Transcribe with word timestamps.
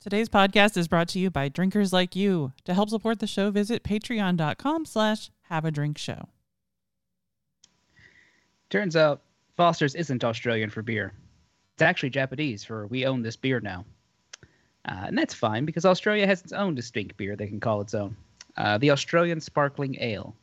Today's 0.00 0.30
podcast 0.30 0.78
is 0.78 0.88
brought 0.88 1.08
to 1.08 1.18
you 1.18 1.30
by 1.30 1.50
drinkers 1.50 1.92
like 1.92 2.16
you. 2.16 2.54
To 2.64 2.72
help 2.72 2.88
support 2.88 3.18
the 3.18 3.26
show, 3.26 3.50
visit 3.50 3.82
patreon.com 3.82 4.86
slash 4.86 5.30
have 5.50 5.66
a 5.66 5.70
drink 5.70 5.98
show. 5.98 6.30
Turns 8.70 8.96
out 8.96 9.20
Foster's 9.58 9.94
isn't 9.94 10.24
Australian 10.24 10.70
for 10.70 10.80
beer. 10.80 11.12
It's 11.74 11.82
actually 11.82 12.08
Japanese 12.08 12.64
for 12.64 12.86
we 12.86 13.04
own 13.04 13.20
this 13.20 13.36
beer 13.36 13.60
now. 13.60 13.84
Uh, 14.88 15.04
and 15.08 15.18
that's 15.18 15.34
fine 15.34 15.66
because 15.66 15.84
Australia 15.84 16.26
has 16.26 16.40
its 16.40 16.54
own 16.54 16.74
distinct 16.74 17.18
beer 17.18 17.36
they 17.36 17.46
can 17.46 17.60
call 17.60 17.82
its 17.82 17.92
own. 17.92 18.16
Uh, 18.56 18.78
the 18.78 18.92
Australian 18.92 19.38
Sparkling 19.38 19.98
Ale. 20.00 20.34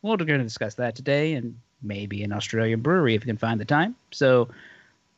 Well, 0.00 0.16
we're 0.16 0.24
going 0.24 0.40
to 0.40 0.44
discuss 0.44 0.76
that 0.76 0.94
today 0.94 1.34
and 1.34 1.60
maybe 1.82 2.22
an 2.22 2.32
Australian 2.32 2.80
brewery 2.80 3.14
if 3.14 3.20
you 3.20 3.26
can 3.26 3.36
find 3.36 3.60
the 3.60 3.66
time. 3.66 3.96
So 4.12 4.48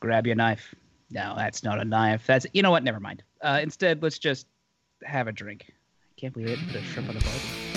grab 0.01 0.27
your 0.27 0.35
knife. 0.35 0.75
No, 1.09 1.35
that's 1.37 1.63
not 1.63 1.79
a 1.79 1.85
knife. 1.85 2.27
That's 2.27 2.45
you 2.51 2.63
know 2.63 2.71
what? 2.71 2.83
Never 2.83 2.99
mind. 2.99 3.23
Uh, 3.41 3.59
instead, 3.61 4.03
let's 4.03 4.19
just 4.19 4.47
have 5.03 5.27
a 5.27 5.31
drink. 5.31 5.65
I 5.69 6.19
can't 6.19 6.33
believe 6.33 6.49
it. 6.49 6.59
Put 6.67 6.75
a 6.75 6.83
shrimp 6.83 7.09
on 7.09 7.15
the 7.15 7.21
barbie. 7.21 7.70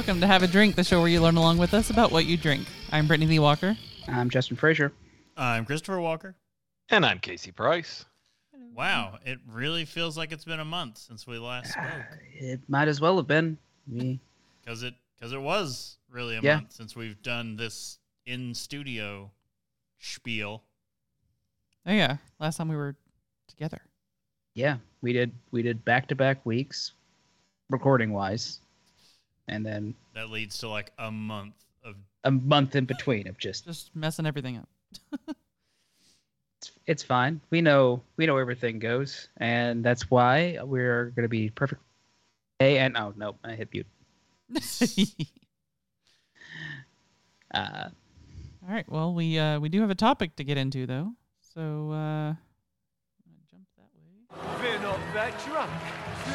Welcome 0.00 0.22
to 0.22 0.26
Have 0.26 0.42
a 0.42 0.46
Drink, 0.46 0.76
the 0.76 0.82
show 0.82 1.00
where 1.00 1.10
you 1.10 1.20
learn 1.20 1.36
along 1.36 1.58
with 1.58 1.74
us 1.74 1.90
about 1.90 2.10
what 2.10 2.24
you 2.24 2.38
drink. 2.38 2.66
I'm 2.90 3.06
Brittany 3.06 3.26
Lee 3.32 3.38
Walker. 3.38 3.76
I'm 4.08 4.30
Justin 4.30 4.56
Frazier. 4.56 4.92
I'm 5.36 5.66
Christopher 5.66 6.00
Walker. 6.00 6.34
And 6.88 7.04
I'm 7.04 7.18
Casey 7.18 7.52
Price. 7.52 8.06
Wow, 8.74 9.18
it 9.26 9.38
really 9.46 9.84
feels 9.84 10.16
like 10.16 10.32
it's 10.32 10.46
been 10.46 10.58
a 10.58 10.64
month 10.64 10.96
since 10.96 11.26
we 11.26 11.36
last 11.36 11.74
ah, 11.76 11.82
spoke. 11.82 12.18
It 12.32 12.60
might 12.66 12.88
as 12.88 12.98
well 13.02 13.18
have 13.18 13.26
been. 13.26 13.58
We 13.86 14.18
Because 14.64 14.82
it, 14.84 14.94
cause 15.20 15.34
it 15.34 15.42
was 15.42 15.98
really 16.10 16.38
a 16.38 16.40
Yeah. 16.40 16.56
month 16.56 16.72
since 16.72 16.96
we've 16.96 17.20
done 17.20 17.56
this 17.56 17.98
in 18.24 18.54
studio 18.54 19.30
spiel. 19.98 20.62
Oh, 21.84 21.92
yeah. 21.92 22.16
Last 22.38 22.56
time 22.56 22.68
we 22.68 22.76
were 22.76 22.96
together. 23.48 23.82
yeah 24.54 24.78
we 25.02 25.12
did 25.12 25.30
we 25.50 25.60
did 25.60 25.84
back 25.84 26.08
to 26.08 26.14
back 26.14 26.46
weeks, 26.46 26.92
recording 27.68 28.14
wise, 28.14 28.60
and 29.50 29.66
then 29.66 29.94
That 30.14 30.30
leads 30.30 30.58
to 30.58 30.68
like 30.68 30.92
a 30.98 31.10
month 31.10 31.54
of 31.84 31.96
a 32.24 32.30
month 32.30 32.76
in 32.76 32.84
between 32.84 33.26
of 33.28 33.38
just 33.38 33.64
Just 33.66 33.94
messing 33.94 34.26
everything 34.26 34.56
up. 34.56 34.68
it's, 36.58 36.72
it's 36.86 37.02
fine. 37.02 37.40
We 37.50 37.60
know 37.60 38.02
we 38.16 38.26
know 38.26 38.38
everything 38.38 38.78
goes, 38.78 39.28
and 39.36 39.84
that's 39.84 40.10
why 40.10 40.58
we're 40.62 41.12
gonna 41.16 41.28
be 41.28 41.50
perfect. 41.50 41.82
Hey, 42.58 42.78
and 42.78 42.96
oh 42.96 43.12
no, 43.16 43.36
I 43.44 43.52
hit 43.52 43.68
mute. 43.72 43.86
Uh, 47.52 47.88
All 48.62 48.72
right. 48.72 48.88
Well, 48.88 49.12
we 49.12 49.36
uh, 49.38 49.58
we 49.58 49.68
do 49.68 49.80
have 49.80 49.90
a 49.90 49.94
topic 49.94 50.36
to 50.36 50.44
get 50.44 50.56
into, 50.56 50.86
though. 50.86 51.12
So, 51.54 51.90
uh, 51.90 52.34
jump 53.50 53.64
that 53.76 53.88
way. 53.96 54.28
We're 54.62 54.78
not 54.80 55.00
that 55.14 55.44
drunk. 55.44 55.70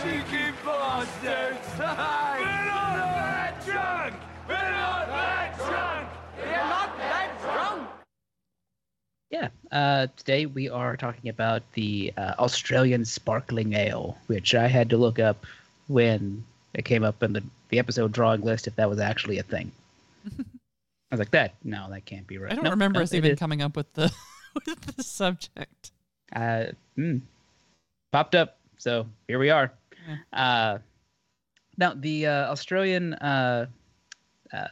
Cheeky 0.03 0.52
bastards. 0.66 1.80
Yeah, 9.31 9.50
uh, 9.72 10.08
today 10.18 10.46
we 10.46 10.69
are 10.69 10.96
talking 10.96 11.30
about 11.30 11.63
the 11.74 12.13
uh, 12.18 12.34
Australian 12.40 13.06
Sparkling 13.06 13.74
Ale, 13.74 14.18
which 14.28 14.53
I 14.56 14.68
had 14.68 14.90
to 14.91 14.97
look 14.97 15.19
up 15.19 15.46
when 15.88 16.44
it 16.74 16.86
came 16.86 17.03
up 17.03 17.22
in 17.24 17.34
the 17.34 17.44
the 17.69 17.80
episode 17.80 18.12
drawing 18.12 18.41
list 18.41 18.68
if 18.68 18.75
that 18.75 18.90
was 18.90 19.00
actually 19.00 19.40
a 19.40 19.44
thing. 19.44 19.72
I 20.38 20.40
was 21.12 21.19
like, 21.19 21.31
that 21.31 21.53
no, 21.64 21.90
that 21.90 22.06
can't 22.06 22.28
be 22.28 22.38
right. 22.38 22.52
I 22.52 22.56
don't 22.56 22.64
Nope, 22.66 22.72
remember 22.72 23.00
nope, 23.00 23.03
us 23.03 23.14
even 23.14 23.31
is. 23.31 23.40
coming 23.40 23.62
up 23.62 23.75
with 23.75 23.91
the 23.94 24.12
with 24.68 24.81
the 24.96 25.03
subject. 25.03 25.91
uh, 26.35 26.66
mm, 26.97 27.22
popped 28.12 28.35
up. 28.35 28.58
So 28.78 29.08
here 29.28 29.40
we 29.40 29.50
are. 29.50 29.72
Uh, 30.34 30.78
now 31.78 31.94
the 31.96 32.28
uh, 32.28 32.52
Australian, 32.52 33.14
uh, 33.16 33.66
uh, 34.53 34.68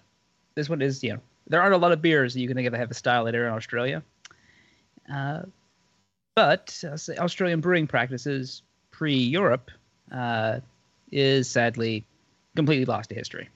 this 0.56 0.69
one 0.69 0.81
is 0.81 1.03
you 1.03 1.13
know 1.13 1.19
there 1.47 1.62
aren't 1.62 1.74
a 1.74 1.78
lot 1.78 1.92
of 1.92 2.02
beers 2.02 2.34
that 2.34 2.40
you 2.40 2.47
can 2.47 2.56
think 2.56 2.68
of 2.68 2.72
that 2.74 2.78
have 2.80 2.92
a 2.92 2.96
style 2.96 3.25
that 3.25 3.34
are 3.36 3.47
in 3.47 3.53
Australia, 3.53 4.03
uh, 5.12 5.44
but 6.36 6.84
uh, 6.84 6.97
Australian 7.19 7.62
brewing 7.62 7.88
practices 7.88 8.64
pre-Europe 8.91 9.72
uh, 10.12 10.59
is 11.12 11.50
sadly 11.50 12.06
completely 12.56 12.86
lost 12.86 13.09
to 13.09 13.16
history. 13.16 13.50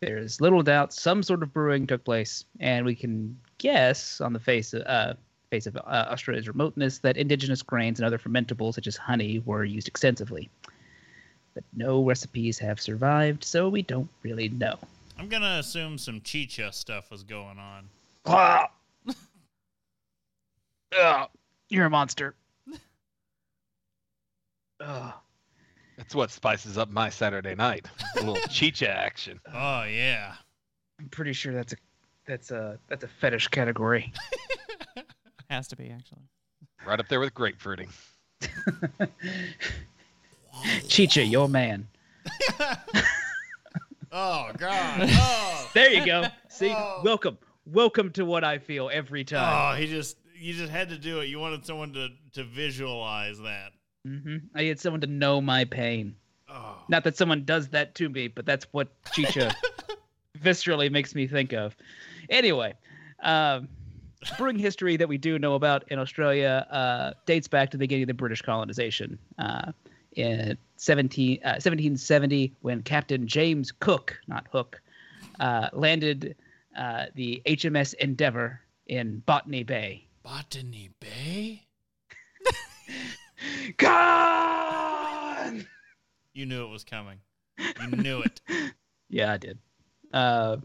There's 0.00 0.40
little 0.40 0.62
doubt 0.62 0.92
some 0.92 1.22
sort 1.22 1.42
of 1.42 1.52
brewing 1.52 1.86
took 1.86 2.04
place, 2.04 2.44
and 2.60 2.84
we 2.84 2.94
can 2.94 3.38
guess 3.58 4.20
on 4.20 4.32
the 4.32 4.40
face 4.40 4.74
of, 4.74 4.82
uh, 4.86 5.14
face 5.50 5.66
of 5.66 5.76
uh, 5.76 5.80
Australia's 6.10 6.46
remoteness 6.46 6.98
that 6.98 7.16
indigenous 7.16 7.62
grains 7.62 7.98
and 7.98 8.06
other 8.06 8.18
fermentables 8.18 8.74
such 8.74 8.86
as 8.86 8.96
honey 8.96 9.42
were 9.46 9.64
used 9.64 9.88
extensively. 9.88 10.50
But 11.54 11.64
no 11.74 12.04
recipes 12.04 12.58
have 12.58 12.80
survived, 12.80 13.44
so 13.44 13.68
we 13.68 13.82
don't 13.82 14.10
really 14.22 14.48
know. 14.50 14.76
I'm 15.18 15.28
gonna 15.28 15.58
assume 15.58 15.96
some 15.96 16.20
chicha 16.20 16.72
stuff 16.72 17.10
was 17.10 17.22
going 17.22 17.58
on. 17.58 17.88
Ah! 18.26 18.68
Ugh, 21.00 21.28
you're 21.68 21.86
a 21.86 21.90
monster. 21.90 22.34
Ugh. 24.80 25.12
That's 25.96 26.14
what 26.14 26.30
spices 26.30 26.76
up 26.76 26.90
my 26.90 27.08
Saturday 27.08 27.54
night. 27.54 27.86
A 28.16 28.20
little 28.20 28.36
chicha 28.50 28.88
action. 28.88 29.40
Oh 29.52 29.84
yeah. 29.84 30.34
I'm 31.00 31.08
pretty 31.08 31.32
sure 31.32 31.52
that's 31.54 31.72
a 31.72 31.76
that's 32.26 32.50
a 32.50 32.78
that's 32.88 33.04
a 33.04 33.08
fetish 33.08 33.48
category. 33.48 34.12
Has 35.50 35.68
to 35.68 35.76
be 35.76 35.90
actually. 35.90 36.22
Right 36.86 36.98
up 37.00 37.08
there 37.08 37.20
with 37.20 37.32
grapefruiting. 37.34 37.88
Chicha, 40.88 41.24
your 41.24 41.48
man. 41.48 41.86
Oh 44.12 44.50
god. 44.58 45.08
Oh. 45.12 45.70
There 45.74 45.90
you 45.92 46.04
go. 46.04 46.22
Oh. 46.26 46.30
See, 46.48 46.70
Oh. 46.70 47.00
welcome, 47.04 47.38
welcome 47.66 48.10
to 48.12 48.24
what 48.24 48.44
I 48.44 48.58
feel 48.58 48.90
every 48.92 49.24
time. 49.24 49.74
Oh, 49.74 49.78
he 49.80 49.86
just 49.86 50.16
you 50.44 50.52
just 50.52 50.70
had 50.70 50.90
to 50.90 50.98
do 50.98 51.20
it. 51.20 51.28
You 51.28 51.38
wanted 51.40 51.64
someone 51.64 51.92
to 51.94 52.08
to 52.34 52.44
visualize 52.44 53.38
that. 53.38 53.72
hmm 54.04 54.36
I 54.54 54.62
need 54.62 54.78
someone 54.78 55.00
to 55.00 55.06
know 55.06 55.40
my 55.40 55.64
pain. 55.64 56.16
Oh. 56.48 56.76
Not 56.88 57.04
that 57.04 57.16
someone 57.16 57.44
does 57.44 57.68
that 57.68 57.94
to 57.96 58.08
me, 58.08 58.28
but 58.28 58.44
that's 58.44 58.66
what 58.72 58.88
Chicha 59.12 59.54
viscerally 60.38 60.90
makes 60.90 61.14
me 61.14 61.26
think 61.26 61.54
of. 61.54 61.74
Anyway, 62.28 62.74
um, 63.22 63.68
brewing 64.36 64.58
history 64.58 64.96
that 64.98 65.08
we 65.08 65.16
do 65.16 65.38
know 65.38 65.54
about 65.54 65.84
in 65.90 65.98
Australia 65.98 66.66
uh, 66.70 67.12
dates 67.24 67.48
back 67.48 67.70
to 67.70 67.78
the 67.78 67.82
beginning 67.82 68.02
of 68.02 68.08
the 68.08 68.14
British 68.14 68.42
colonization. 68.42 69.18
Uh, 69.38 69.72
in 70.12 70.56
17, 70.76 71.38
uh, 71.42 71.58
1770, 71.58 72.52
when 72.60 72.82
Captain 72.82 73.26
James 73.26 73.72
Cook, 73.72 74.16
not 74.28 74.46
Hook, 74.52 74.80
uh, 75.40 75.68
landed 75.72 76.36
uh, 76.78 77.06
the 77.14 77.42
HMS 77.46 77.94
Endeavour 77.94 78.60
in 78.86 79.20
Botany 79.26 79.64
Bay. 79.64 80.06
Botany 80.24 80.90
Bay? 81.00 81.66
Gone! 83.76 85.66
You 86.32 86.46
knew 86.46 86.64
it 86.64 86.70
was 86.70 86.82
coming. 86.82 87.18
You 87.58 87.88
knew 87.88 88.22
it. 88.22 88.40
Yeah, 89.10 89.32
I 89.34 89.36
did. 89.36 89.58
Uh, 90.12 90.56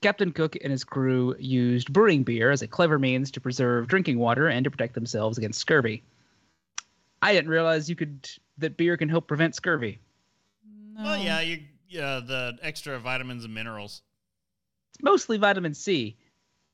Captain 0.00 0.32
Cook 0.32 0.56
and 0.62 0.70
his 0.70 0.84
crew 0.84 1.36
used 1.38 1.92
brewing 1.92 2.22
beer 2.22 2.50
as 2.50 2.62
a 2.62 2.66
clever 2.66 2.98
means 2.98 3.32
to 3.32 3.40
preserve 3.40 3.86
drinking 3.88 4.18
water 4.18 4.48
and 4.48 4.64
to 4.64 4.70
protect 4.70 4.94
themselves 4.94 5.36
against 5.36 5.58
scurvy. 5.60 6.04
I 7.20 7.34
didn't 7.34 7.50
realize 7.50 7.90
you 7.90 7.96
could 7.96 8.30
that 8.58 8.78
beer 8.78 8.96
can 8.96 9.10
help 9.10 9.26
prevent 9.26 9.54
scurvy. 9.54 9.98
No. 10.94 11.02
Well, 11.02 11.22
yeah, 11.22 11.40
you 11.40 11.64
Yeah, 11.88 12.20
the 12.20 12.56
extra 12.62 12.98
vitamins 12.98 13.44
and 13.44 13.52
minerals. 13.52 14.00
It's 14.94 15.02
mostly 15.02 15.36
vitamin 15.36 15.74
C. 15.74 16.16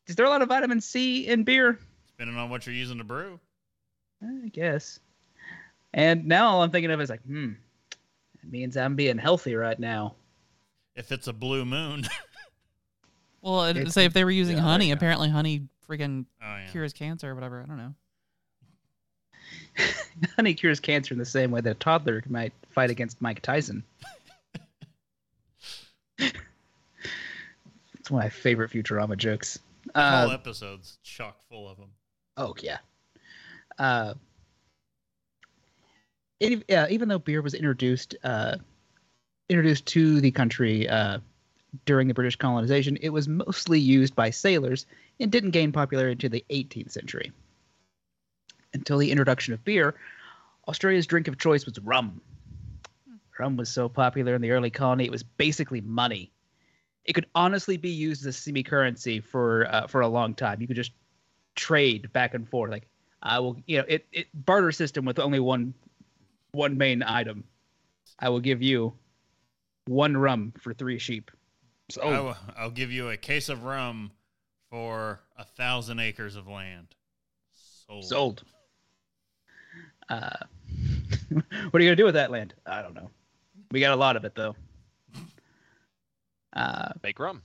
Is 0.08 0.16
there 0.16 0.26
a 0.26 0.31
lot 0.31 0.43
of 0.43 0.49
vitamin 0.49 0.81
C 0.81 1.26
in 1.26 1.44
beer? 1.44 1.78
Depending 2.16 2.37
on 2.37 2.50
what 2.50 2.66
you're 2.66 2.75
using 2.75 2.99
to 2.99 3.05
brew. 3.05 3.38
I 4.22 4.49
guess. 4.49 4.99
And 5.94 6.26
now 6.26 6.49
all 6.49 6.62
I'm 6.62 6.70
thinking 6.70 6.90
of 6.90 7.00
is 7.00 7.08
like, 7.10 7.22
hmm, 7.22 7.52
that 8.43 8.50
means 8.50 8.76
I'm 8.76 8.96
being 8.96 9.19
healthy 9.19 9.55
right 9.55 9.78
now. 9.78 10.14
If 10.96 11.12
it's 11.12 11.28
a 11.28 11.32
blue 11.32 11.64
moon. 11.64 12.05
Well, 13.40 13.62
it'd 13.66 13.76
It's- 13.76 13.94
say 13.94 14.05
if 14.05 14.12
they 14.12 14.25
were 14.25 14.32
using 14.32 14.56
yeah, 14.56 14.64
honey, 14.64 14.90
apparently 14.90 15.28
honey 15.28 15.69
freaking 15.88 16.25
oh 16.43 16.56
yeah. 16.56 16.66
cures 16.72 16.93
cancer 16.93 17.31
or 17.31 17.37
whatever. 17.37 17.62
I 17.62 17.66
don't 17.66 17.78
know. 17.78 17.94
Honey 20.34 20.54
cures 20.54 20.81
cancer 20.81 21.14
in 21.14 21.19
the 21.19 21.25
same 21.25 21.52
way 21.52 21.61
that 21.61 21.70
a 21.70 21.75
toddler 21.75 22.25
might 22.28 22.52
fight 22.70 22.90
against 22.90 23.22
Mike 23.22 23.40
Tyson. 23.40 23.84
it's 26.19 26.34
one 28.11 28.20
of 28.22 28.25
my 28.25 28.28
favorite 28.28 28.72
Futurama 28.72 29.16
jokes. 29.16 29.61
Whole 29.94 30.31
Uh, 30.31 30.35
episodes 30.35 30.99
chock 31.02 31.43
full 31.49 31.69
of 31.69 31.76
them. 31.79 31.90
oh 32.37 32.55
yeah. 32.62 32.79
Uh, 33.79 34.14
any- 36.40 36.62
yeah, 36.69 36.87
even 36.90 37.08
though 37.08 37.19
beer 37.19 37.43
was 37.43 37.55
introduced 37.55 38.17
uh, 38.25 38.56
introduced 39.49 39.87
to 39.87 40.20
the 40.20 40.31
country 40.31 40.88
uh, 40.88 41.19
during 41.87 42.08
the 42.08 42.14
British 42.14 42.37
colonization, 42.37 42.96
it 43.00 43.08
was 43.11 43.29
mostly 43.29 43.81
used 43.81 44.14
by 44.14 44.31
sailors 44.31 44.87
and 45.20 45.32
didn't 45.32 45.50
gain 45.52 45.73
popularity 45.73 46.12
until 46.12 46.31
the 46.31 46.44
18th 46.50 46.90
century. 46.93 47.32
Until 48.75 48.99
the 48.99 49.11
introduction 49.11 49.55
of 49.55 49.64
beer, 49.64 49.94
Australia's 50.69 51.06
drink 51.06 51.29
of 51.29 51.38
choice 51.38 51.64
was 51.67 51.79
rum. 51.81 52.20
Rum 53.38 53.56
was 53.56 53.69
so 53.70 53.88
popular 53.88 54.35
in 54.35 54.43
the 54.43 54.50
early 54.50 54.70
colony, 54.70 55.05
it 55.05 55.11
was 55.12 55.23
basically 55.23 55.81
money. 55.81 56.31
It 57.08 57.14
could 57.14 57.26
honestly 57.34 57.78
be 57.78 57.88
used 57.88 58.26
as 58.26 58.37
a 58.37 58.38
semi 58.38 58.62
currency 58.62 59.19
for 59.19 59.66
uh, 59.75 59.87
for 59.87 60.02
a 60.02 60.08
long 60.08 60.34
time. 60.34 60.60
You 60.60 60.66
could 60.66 60.76
just 60.76 60.93
trade 61.56 62.12
back 62.12 62.34
and 62.34 62.46
forth. 62.46 62.70
Like 62.70 62.87
I 63.22 63.38
will, 63.40 63.56
you 63.66 63.78
know, 63.78 63.84
it, 63.88 64.06
it 64.12 64.26
barter 64.34 64.70
system 64.70 65.06
with 65.06 65.19
only 65.19 65.40
one 65.40 65.72
one 66.52 66.76
main 66.76 67.02
item. 67.02 67.44
I 68.19 68.28
will 68.28 68.40
give 68.40 68.62
you 68.62 68.93
one 69.87 70.19
rum 70.19 70.52
for 70.60 70.75
three 70.75 70.99
sheep. 70.99 71.31
So 71.88 72.02
I 72.02 72.20
will, 72.20 72.37
I'll 72.58 72.70
give 72.70 72.93
you 72.93 73.08
a 73.08 73.16
case 73.16 73.49
of 73.49 73.64
rum 73.64 74.12
for 74.70 75.20
a 75.38 75.44
thousand 75.44 76.00
acres 76.00 76.37
of 76.37 76.46
land. 76.46 76.88
Sold. 77.87 78.04
sold. 78.04 78.43
Uh, 80.11 80.28
what 81.31 81.81
are 81.81 81.81
you 81.81 81.88
gonna 81.88 81.96
do 81.96 82.04
with 82.04 82.16
that 82.16 82.31
land? 82.31 82.52
I 82.66 82.82
don't 82.82 82.93
know. 82.93 83.08
We 83.70 83.81
got 83.81 83.94
a 83.94 83.96
lot 83.96 84.16
of 84.16 84.26
it 84.26 84.34
though. 84.34 84.54
Uh, 86.52 86.88
Make 87.02 87.18
rum. 87.18 87.42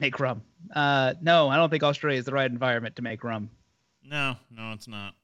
make 0.00 0.20
rum. 0.20 0.42
Uh, 0.74 1.14
no, 1.22 1.48
I 1.48 1.56
don't 1.56 1.70
think 1.70 1.82
Australia 1.82 2.18
is 2.18 2.24
the 2.26 2.32
right 2.32 2.50
environment 2.50 2.96
to 2.96 3.02
make 3.02 3.24
rum. 3.24 3.50
No, 4.04 4.36
no, 4.50 4.72
it's 4.72 4.86
not. 4.88 5.14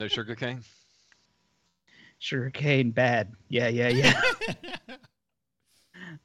No 0.00 0.08
sugar 0.08 0.34
cane. 0.34 0.62
Sugar 2.18 2.50
cane, 2.50 2.90
bad. 2.90 3.32
Yeah, 3.48 3.68
yeah, 3.68 3.88
yeah. 3.88 4.20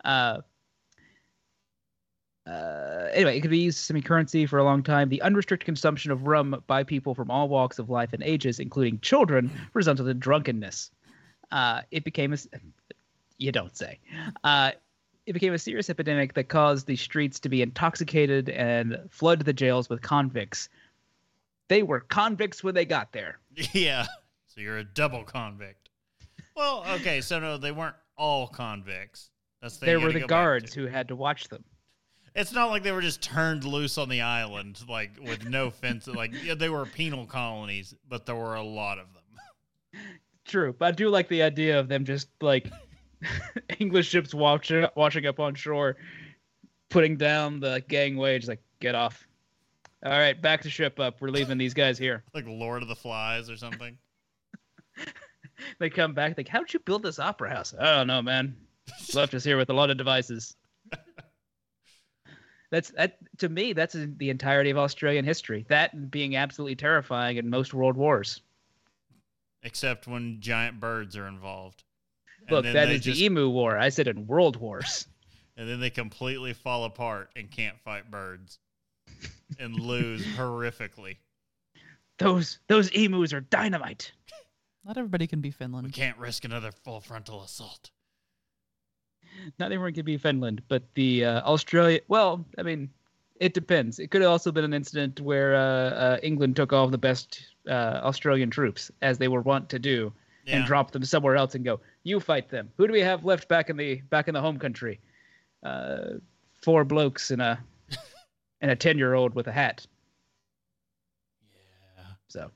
Uh, 0.04 0.42
uh, 2.48 3.08
anyway, 3.14 3.38
it 3.38 3.42
could 3.42 3.52
be 3.52 3.60
used 3.60 3.78
as 3.78 3.84
semi-currency 3.86 4.46
for 4.48 4.58
a 4.58 4.64
long 4.64 4.82
time. 4.82 5.10
The 5.10 5.22
unrestricted 5.22 5.66
consumption 5.66 6.12
of 6.12 6.26
rum 6.28 6.64
by 6.66 6.84
people 6.84 7.14
from 7.14 7.30
all 7.30 7.48
walks 7.50 7.78
of 7.78 7.90
life 7.90 8.14
and 8.14 8.24
ages, 8.24 8.60
including 8.60 9.00
children, 9.00 9.52
resulted 9.74 10.08
in 10.08 10.18
drunkenness. 10.20 10.92
Uh, 11.52 11.82
it 11.92 12.04
became 12.04 12.34
a 12.34 12.38
you 13.38 13.52
don't 13.52 13.76
say. 13.78 14.00
Uh, 14.44 14.72
it 15.26 15.34
became 15.34 15.54
a 15.54 15.60
serious 15.60 15.90
epidemic 15.90 16.34
that 16.34 16.50
caused 16.50 16.88
the 16.88 16.96
streets 16.96 17.40
to 17.42 17.50
be 17.50 17.62
intoxicated 17.62 18.50
and 18.50 18.98
flood 19.10 19.46
the 19.46 19.54
jails 19.54 19.90
with 19.90 20.02
convicts. 20.02 20.70
They 21.68 21.84
were 21.84 22.02
convicts 22.02 22.64
when 22.64 22.76
they 22.76 22.86
got 22.86 23.14
there. 23.14 23.40
yeah. 23.74 24.06
So 24.48 24.62
you're 24.62 24.80
a 24.80 24.84
double 24.84 25.24
convict. 25.24 25.90
Well, 26.56 26.84
okay, 26.96 27.22
so 27.22 27.40
no, 27.40 27.58
they 27.58 27.72
weren't 27.72 27.96
all 28.18 28.48
convicts. 28.48 29.30
That's 29.62 29.78
the 29.78 29.86
there 29.86 30.00
were 30.00 30.12
the 30.12 30.22
guards 30.28 30.74
who 30.74 30.88
had 30.88 31.08
to 31.08 31.16
watch 31.16 31.48
them. 31.48 31.64
It's 32.36 32.54
not 32.54 32.70
like 32.70 32.84
they 32.84 32.92
were 32.92 33.02
just 33.02 33.22
turned 33.22 33.64
loose 33.64 33.98
on 33.98 34.10
the 34.10 34.22
island, 34.22 34.82
like 34.88 35.12
with 35.22 35.48
no 35.48 35.70
fence. 35.70 36.08
Like 36.08 36.34
yeah, 36.44 36.56
they 36.56 36.70
were 36.70 36.86
penal 36.86 37.26
colonies, 37.26 37.94
but 38.08 38.26
there 38.26 38.36
were 38.36 38.56
a 38.56 38.64
lot 38.64 39.00
of 39.00 39.08
them. 39.14 40.02
True, 40.46 40.76
but 40.78 40.86
I 40.86 40.92
do 40.92 41.10
like 41.10 41.28
the 41.28 41.44
idea 41.44 41.80
of 41.80 41.88
them 41.88 42.06
just 42.06 42.28
like 42.42 42.70
English 43.80 44.10
ships 44.10 44.34
watching 44.34 44.86
washing 44.96 45.26
up 45.26 45.40
on 45.40 45.56
shore, 45.56 45.98
putting 46.90 47.18
down 47.18 47.60
the 47.60 47.84
gangway, 47.88 48.38
just 48.38 48.50
like 48.50 48.64
get 48.80 48.96
off. 48.96 49.28
All 50.04 50.12
right, 50.12 50.40
back 50.40 50.62
to 50.64 50.70
ship 50.70 51.00
up. 51.00 51.22
We're 51.22 51.30
leaving 51.30 51.58
these 51.58 51.74
guys 51.74 51.98
here. 51.98 52.24
Like 52.34 52.46
Lord 52.48 52.82
of 52.82 52.88
the 52.88 52.96
Flies 52.96 53.50
or 53.50 53.58
something. 53.58 53.98
They 55.80 55.90
come 55.90 56.14
back, 56.14 56.38
like, 56.38 56.48
how'd 56.48 56.74
you 56.74 56.80
build 56.80 57.04
this 57.04 57.20
opera 57.20 57.50
house? 57.50 57.74
I 57.80 57.98
don't 57.98 58.08
know, 58.08 58.22
man. 58.22 58.56
Left 59.14 59.34
us 59.34 59.44
here 59.44 59.58
with 59.58 59.70
a 59.70 59.74
lot 59.74 59.90
of 59.90 59.98
devices. 59.98 60.56
That's 62.72 62.90
that 62.92 63.18
to 63.40 63.50
me. 63.50 63.74
That's 63.74 63.94
the 63.96 64.30
entirety 64.30 64.70
of 64.70 64.78
Australian 64.78 65.26
history. 65.26 65.66
That 65.68 66.10
being 66.10 66.38
absolutely 66.38 66.78
terrifying 66.78 67.36
in 67.36 67.50
most 67.50 67.74
world 67.74 67.98
wars. 67.98 68.42
Except 69.64 70.08
when 70.08 70.40
giant 70.40 70.80
birds 70.80 71.18
are 71.18 71.28
involved. 71.28 71.84
And 72.42 72.52
Look, 72.52 72.64
then 72.66 72.74
that 72.74 72.86
they 72.88 72.96
is 72.96 73.02
just- 73.02 73.20
the 73.20 73.26
Emu 73.26 73.50
War. 73.50 73.78
I 73.78 73.90
said 73.90 74.08
in 74.08 74.28
World 74.28 74.58
Wars. 74.58 75.08
and 75.58 75.70
then 75.70 75.80
they 75.80 75.90
completely 75.90 76.54
fall 76.54 76.86
apart 76.86 77.30
and 77.36 77.50
can't 77.52 77.80
fight 77.80 78.10
birds 78.10 78.60
and 79.60 79.76
lose 79.80 80.26
horrifically. 80.38 81.18
Those 82.18 82.60
those 82.68 82.90
emus 82.92 83.34
are 83.34 83.42
dynamite. 83.42 84.12
Not 84.86 84.98
everybody 84.98 85.28
can 85.28 85.42
be 85.42 85.52
Finland. 85.52 85.86
We 85.88 85.92
can't 85.94 86.18
risk 86.18 86.44
another 86.46 86.72
full 86.72 87.00
frontal 87.02 87.44
assault. 87.44 87.92
not 89.60 89.72
everyone 89.72 89.94
can 89.94 90.06
be 90.06 90.18
Finland, 90.18 90.62
but 90.68 90.84
the 90.96 91.24
uh, 91.26 91.42
Australia. 91.42 92.00
Well, 92.08 92.44
I 92.58 92.64
mean, 92.64 92.90
it 93.40 93.54
depends. 93.54 94.00
It 94.00 94.10
could 94.12 94.22
have 94.22 94.32
also 94.32 94.52
been 94.52 94.64
an 94.66 94.74
incident 94.74 95.22
where 95.22 95.56
uh, 95.56 95.60
uh, 95.60 96.18
England 96.24 96.56
took 96.56 96.74
all 96.74 96.88
the 96.88 96.98
best 96.98 97.44
uh, 97.70 98.02
Australian 98.04 98.50
troops, 98.50 98.92
as 99.02 99.18
they 99.20 99.28
were 99.28 99.42
wont 99.42 99.70
to 99.70 99.80
do, 99.80 100.12
Yeah. 100.46 100.58
and 100.58 100.66
dropped 100.66 100.94
them 100.94 101.04
somewhere 101.06 101.36
else 101.36 101.54
and 101.56 101.64
go, 101.64 101.80
"You 102.04 102.20
fight 102.20 102.50
them." 102.50 102.72
Who 102.78 102.88
do 102.88 102.94
we 102.94 103.02
have 103.02 103.26
left 103.26 103.48
back 103.48 103.70
in 103.70 103.78
the 103.78 104.02
back 104.10 104.28
in 104.28 104.34
the 104.34 104.42
home 104.42 104.58
country? 104.60 105.00
Uh, 105.64 106.16
four 106.62 106.84
blokes 106.84 107.32
and 107.32 107.42
a 107.42 107.60
and 108.62 108.72
a 108.72 108.76
ten 108.76 108.98
year 108.98 109.14
old 109.14 109.36
with 109.36 109.48
a 109.48 109.52
hat. 109.52 109.86
yeah. 111.98 112.04
So, 112.28 112.52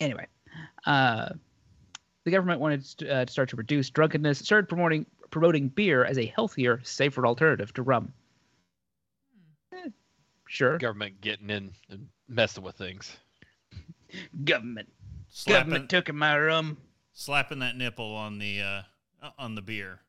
anyway, 0.00 0.26
uh, 0.86 1.30
the 2.24 2.30
government 2.30 2.60
wanted 2.60 2.84
to, 2.98 3.14
uh, 3.14 3.24
to 3.26 3.32
start 3.32 3.48
to 3.50 3.56
reduce 3.56 3.90
drunkenness, 3.90 4.38
started 4.38 4.68
promoting 4.68 5.06
promoting 5.30 5.68
beer 5.68 6.04
as 6.04 6.16
a 6.18 6.26
healthier, 6.26 6.80
safer 6.84 7.26
alternative 7.26 7.72
to 7.74 7.82
rum. 7.82 8.12
Eh, 9.74 9.88
sure, 10.46 10.78
Government 10.78 11.20
getting 11.20 11.50
in 11.50 11.72
and 11.90 12.08
messing 12.28 12.62
with 12.62 12.76
things. 12.76 13.16
government, 14.44 14.88
Slapping, 15.28 15.60
government 15.70 15.90
took 15.90 16.12
my 16.14 16.38
rum. 16.38 16.76
Slapping 17.14 17.60
that 17.60 17.76
nipple 17.76 18.14
on 18.14 18.38
the 18.38 18.60
uh, 18.60 18.82
on 19.38 19.54
the 19.54 19.62
beer. 19.62 20.00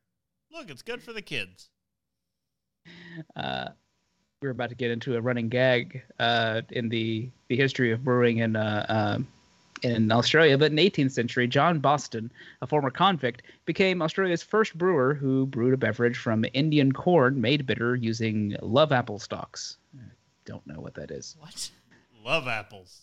Look, 0.51 0.69
it's 0.69 0.81
good 0.81 1.01
for 1.01 1.13
the 1.13 1.21
kids. 1.21 1.69
Uh, 3.35 3.69
we're 4.41 4.49
about 4.49 4.69
to 4.69 4.75
get 4.75 4.91
into 4.91 5.15
a 5.15 5.21
running 5.21 5.49
gag 5.49 6.03
uh, 6.19 6.61
in 6.69 6.89
the 6.89 7.29
the 7.47 7.55
history 7.55 7.91
of 7.91 8.03
brewing 8.03 8.39
in 8.39 8.55
uh, 8.55 8.85
um 8.89 9.27
in 9.81 10.11
Australia, 10.11 10.57
but 10.57 10.71
in 10.71 10.75
the 10.75 10.89
18th 10.89 11.11
century, 11.11 11.47
John 11.47 11.79
Boston, 11.79 12.31
a 12.61 12.67
former 12.67 12.89
convict, 12.89 13.43
became 13.65 14.01
Australia's 14.01 14.41
first 14.41 14.75
brewer 14.77 15.13
who 15.13 15.45
brewed 15.45 15.73
a 15.73 15.77
beverage 15.77 16.17
from 16.17 16.45
Indian 16.53 16.91
corn 16.91 17.39
made 17.39 17.65
bitter 17.65 17.95
using 17.95 18.55
love 18.61 18.91
apple 18.91 19.19
stalks. 19.19 19.77
I 19.95 20.01
don't 20.45 20.65
know 20.65 20.79
what 20.79 20.95
that 20.95 21.11
is. 21.11 21.35
What? 21.39 21.69
Love 22.23 22.47
apples. 22.47 22.99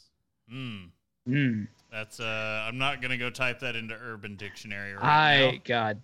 Hmm. 0.48 0.86
Mm. 1.28 1.68
That's 1.90 2.20
uh. 2.20 2.64
I'm 2.66 2.78
not 2.78 3.00
gonna 3.02 3.18
go 3.18 3.30
type 3.30 3.60
that 3.60 3.76
into 3.76 3.94
Urban 3.94 4.36
Dictionary 4.36 4.94
right 4.94 5.04
I 5.04 5.50
now. 5.52 5.58
God, 5.64 6.00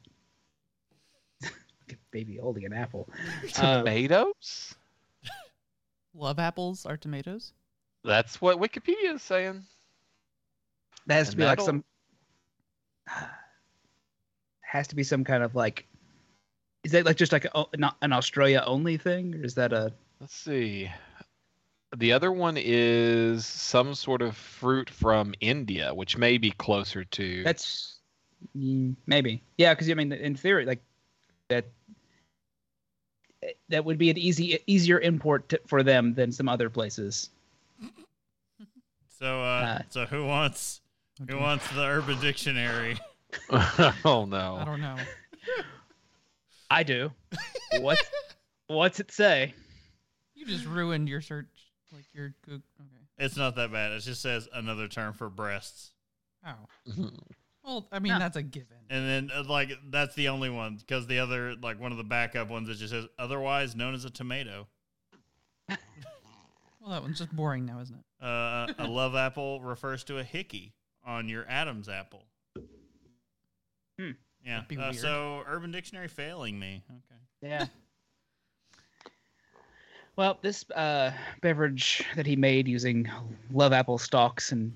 baby 2.10 2.36
holding 2.36 2.64
an 2.64 2.72
apple. 2.72 3.08
Uh, 3.58 3.78
Tomatoes? 3.78 4.74
Love 6.14 6.38
apples 6.38 6.84
are 6.86 6.96
tomatoes. 6.96 7.52
That's 8.04 8.40
what 8.40 8.58
Wikipedia 8.60 9.14
is 9.14 9.22
saying. 9.22 9.64
That 11.06 11.14
has 11.14 11.28
to 11.28 11.32
And 11.32 11.38
be 11.38 11.44
like 11.44 11.58
that'll- 11.58 11.64
some. 11.66 11.84
Has 14.60 14.86
to 14.88 14.94
be 14.96 15.02
some 15.02 15.24
kind 15.24 15.42
of 15.42 15.54
like. 15.54 15.86
Is 16.84 16.92
that 16.92 17.06
like 17.06 17.16
just 17.16 17.32
like 17.32 17.46
a, 17.54 17.64
an 18.02 18.12
Australia 18.12 18.62
only 18.66 18.98
thing, 18.98 19.34
or 19.36 19.42
is 19.44 19.54
that 19.54 19.72
a? 19.72 19.92
Let's 20.20 20.34
see. 20.36 20.90
The 21.96 22.12
other 22.12 22.30
one 22.30 22.56
is 22.58 23.46
some 23.46 23.94
sort 23.94 24.20
of 24.20 24.36
fruit 24.36 24.90
from 24.90 25.34
India, 25.40 25.94
which 25.94 26.18
may 26.18 26.36
be 26.36 26.50
closer 26.50 27.04
to. 27.04 27.42
That's 27.44 27.96
mm, 28.56 28.94
maybe 29.06 29.42
yeah, 29.56 29.72
because 29.74 29.90
I 29.90 29.94
mean 29.94 30.12
in 30.12 30.36
theory 30.36 30.66
like 30.66 30.82
that 31.48 31.64
that 33.70 33.84
would 33.84 33.96
be 33.98 34.10
an 34.10 34.18
easy 34.18 34.58
easier 34.66 35.00
import 35.00 35.48
to, 35.48 35.60
for 35.66 35.82
them 35.82 36.12
than 36.14 36.30
some 36.30 36.48
other 36.48 36.68
places. 36.68 37.30
So, 39.18 39.42
uh, 39.42 39.78
Uh, 39.78 39.82
so 39.88 40.04
who 40.06 40.26
wants 40.26 40.80
who 41.18 41.34
Okay. 41.34 41.42
wants 41.42 41.68
the 41.70 41.84
Urban 41.84 42.20
Dictionary? 42.20 42.98
oh 44.04 44.26
no, 44.28 44.58
I 44.60 44.64
don't 44.64 44.80
know. 44.80 44.96
I 46.70 46.82
do. 46.82 47.10
What 47.80 47.98
what's 48.66 49.00
it 49.00 49.10
say? 49.10 49.54
You 50.34 50.44
just 50.46 50.66
ruined 50.66 51.08
your 51.08 51.20
search, 51.20 51.67
like 51.92 52.04
your 52.12 52.34
Goog 52.46 52.62
Okay. 52.80 53.04
It's 53.18 53.36
not 53.36 53.56
that 53.56 53.72
bad. 53.72 53.92
It 53.92 54.00
just 54.00 54.20
says 54.22 54.48
another 54.52 54.88
term 54.88 55.12
for 55.14 55.28
breasts, 55.28 55.92
Oh. 56.46 56.54
Well, 57.64 57.86
I 57.92 57.98
mean 57.98 58.12
Yeah. 58.12 58.18
that's 58.18 58.36
a 58.36 58.42
given. 58.42 58.76
and 58.88 59.06
then 59.06 59.30
uh, 59.36 59.44
like 59.46 59.70
that's 59.90 60.14
the 60.14 60.28
only 60.28 60.48
one 60.48 60.76
because 60.76 61.06
the 61.06 61.18
other 61.18 61.54
like 61.56 61.78
one 61.78 61.92
of 61.92 61.98
the 61.98 62.04
backup 62.04 62.48
ones 62.48 62.68
it 62.70 62.74
just 62.76 62.92
says 62.92 63.06
otherwise 63.18 63.76
known 63.76 63.94
as 63.94 64.04
a 64.04 64.10
tomato. 64.10 64.66
Well, 66.80 66.90
that 66.92 67.02
one's 67.02 67.18
just 67.18 67.34
boring 67.36 67.66
now, 67.66 67.80
isn't 67.80 67.94
it? 67.96 68.24
Uh, 68.24 68.72
a 68.78 68.86
love 68.88 69.14
apple 69.14 69.60
refers 69.60 70.04
to 70.04 70.16
a 70.18 70.24
hickey 70.24 70.72
on 71.04 71.28
your 71.28 71.44
Adam's 71.46 71.86
apple. 71.88 72.22
Hmm. 74.00 74.12
Yeah. 74.42 74.62
Uh, 74.78 74.92
so 74.92 75.42
Urban 75.46 75.70
Dictionary 75.70 76.08
failing 76.08 76.58
me. 76.58 76.82
Okay. 76.90 77.20
Yeah. 77.42 77.66
Well, 80.18 80.36
this 80.42 80.68
uh, 80.72 81.12
beverage 81.42 82.04
that 82.16 82.26
he 82.26 82.34
made 82.34 82.66
using 82.66 83.08
love 83.52 83.72
apple 83.72 83.98
stalks 83.98 84.50
and 84.50 84.74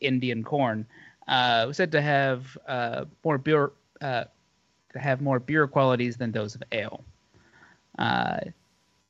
Indian 0.00 0.42
corn 0.42 0.84
uh, 1.28 1.62
was 1.68 1.76
said 1.76 1.92
to 1.92 2.02
have 2.02 2.58
uh, 2.66 3.04
more 3.24 3.38
beer 3.38 3.70
uh, 4.00 4.24
to 4.92 4.98
have 4.98 5.20
more 5.20 5.38
beer 5.38 5.68
qualities 5.68 6.16
than 6.16 6.32
those 6.32 6.56
of 6.56 6.64
ale. 6.72 7.04
Uh, 8.00 8.40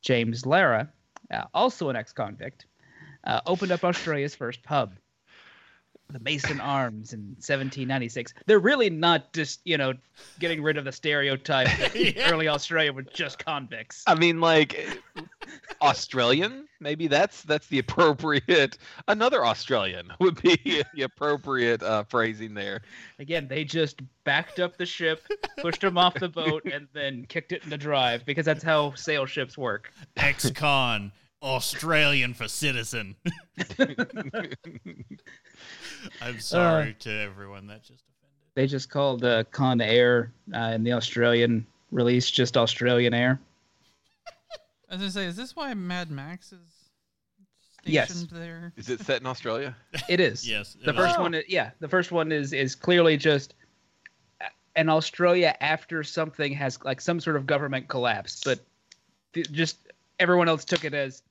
James 0.03 0.45
Larra, 0.45 0.87
uh, 1.33 1.45
also 1.55 1.89
an 1.89 1.97
ex-convict, 1.97 2.67
opened 3.47 3.73
up 3.73 3.83
Australia's 3.83 4.35
first 4.35 4.63
pub, 4.63 4.93
the 6.13 6.21
Mason 6.21 6.61
Arms, 6.61 7.13
in 7.13 7.21
1796. 7.39 8.35
They're 8.47 8.59
really 8.59 8.91
not 8.91 9.33
just 9.33 9.61
you 9.65 9.79
know 9.79 9.95
getting 10.39 10.63
rid 10.63 10.77
of 10.77 10.85
the 10.85 10.93
stereotype 10.93 11.67
that 11.79 11.95
Yeah. 12.17 12.31
early 12.31 12.49
Australia 12.49 12.93
were 12.93 13.03
just 13.03 13.39
convicts. 13.45 14.03
I 14.07 14.15
mean, 14.15 14.41
like 14.41 14.89
Australian. 15.83 16.67
Maybe 16.81 17.07
that's 17.09 17.43
that's 17.43 17.67
the 17.69 17.79
appropriate. 17.79 18.79
Another 19.09 19.45
Australian 19.45 20.13
would 20.19 20.41
be 20.43 20.83
the 20.95 21.03
appropriate 21.03 21.83
uh, 21.83 22.05
phrasing 22.05 22.55
there. 22.55 22.81
Again, 23.19 23.49
they 23.49 23.65
just 23.65 24.01
backed 24.25 24.61
up 24.61 24.77
the 24.79 24.87
ship, 24.87 25.23
pushed 25.59 25.83
them 25.83 25.99
off 25.99 26.15
the 26.15 26.29
boat, 26.29 26.65
and 26.65 26.89
then 26.95 27.27
kicked 27.29 27.53
it 27.53 27.63
in 27.65 27.71
the 27.71 27.77
drive 27.79 28.25
because 28.25 28.47
that's 28.47 28.63
how 28.63 28.95
sail 28.95 29.27
ships 29.27 29.59
work. 29.59 29.93
Ex-con 30.17 31.13
Australian 31.43 32.35
for 32.35 32.49
citizen. 32.49 33.17
I'm 36.21 36.41
sorry 36.41 36.95
to 37.01 37.11
everyone 37.11 37.67
that 37.69 37.83
just 37.83 38.05
offended. 38.09 38.37
They 38.55 38.67
just 38.67 38.91
called 38.91 39.25
uh, 39.25 39.45
Con 39.45 39.81
Air 39.81 40.33
uh, 40.55 40.73
in 40.75 40.83
the 40.85 40.93
Australian 40.93 41.67
release 41.91 42.31
just 42.31 42.57
Australian 42.57 43.15
Air. 43.15 43.41
As 44.89 45.01
I 45.01 45.05
was 45.05 45.15
gonna 45.15 45.25
say, 45.25 45.27
is 45.27 45.37
this 45.37 45.55
why 45.57 45.73
Mad 45.75 46.11
Max 46.11 46.53
is 46.53 46.59
Yes. 47.85 48.11
stationed 48.11 48.31
there? 48.33 48.73
Is 48.77 48.91
it 48.91 49.01
set 49.01 49.21
in 49.23 49.27
Australia? 49.27 49.75
It 50.09 50.21
is. 50.21 50.47
Yes. 50.49 50.77
The 50.85 50.91
it 50.91 50.97
first 50.97 51.13
is. 51.15 51.19
one, 51.19 51.35
is, 51.35 51.45
yeah, 51.49 51.71
the 51.81 51.89
first 51.89 52.13
one 52.13 52.31
is 52.33 52.53
is 52.53 52.75
clearly 52.75 53.17
just 53.17 53.55
an 54.77 54.89
Australia 54.91 55.57
after 55.61 56.03
something 56.05 56.53
has 56.53 56.79
like 56.85 57.01
some 57.01 57.21
sort 57.21 57.37
of 57.37 57.47
government 57.47 57.89
collapse, 57.89 58.43
but 58.45 58.61
th- 59.33 59.51
just 59.53 59.79
everyone 60.19 60.49
else 60.49 60.65
took 60.65 60.85
it 60.85 60.93
as 60.93 61.23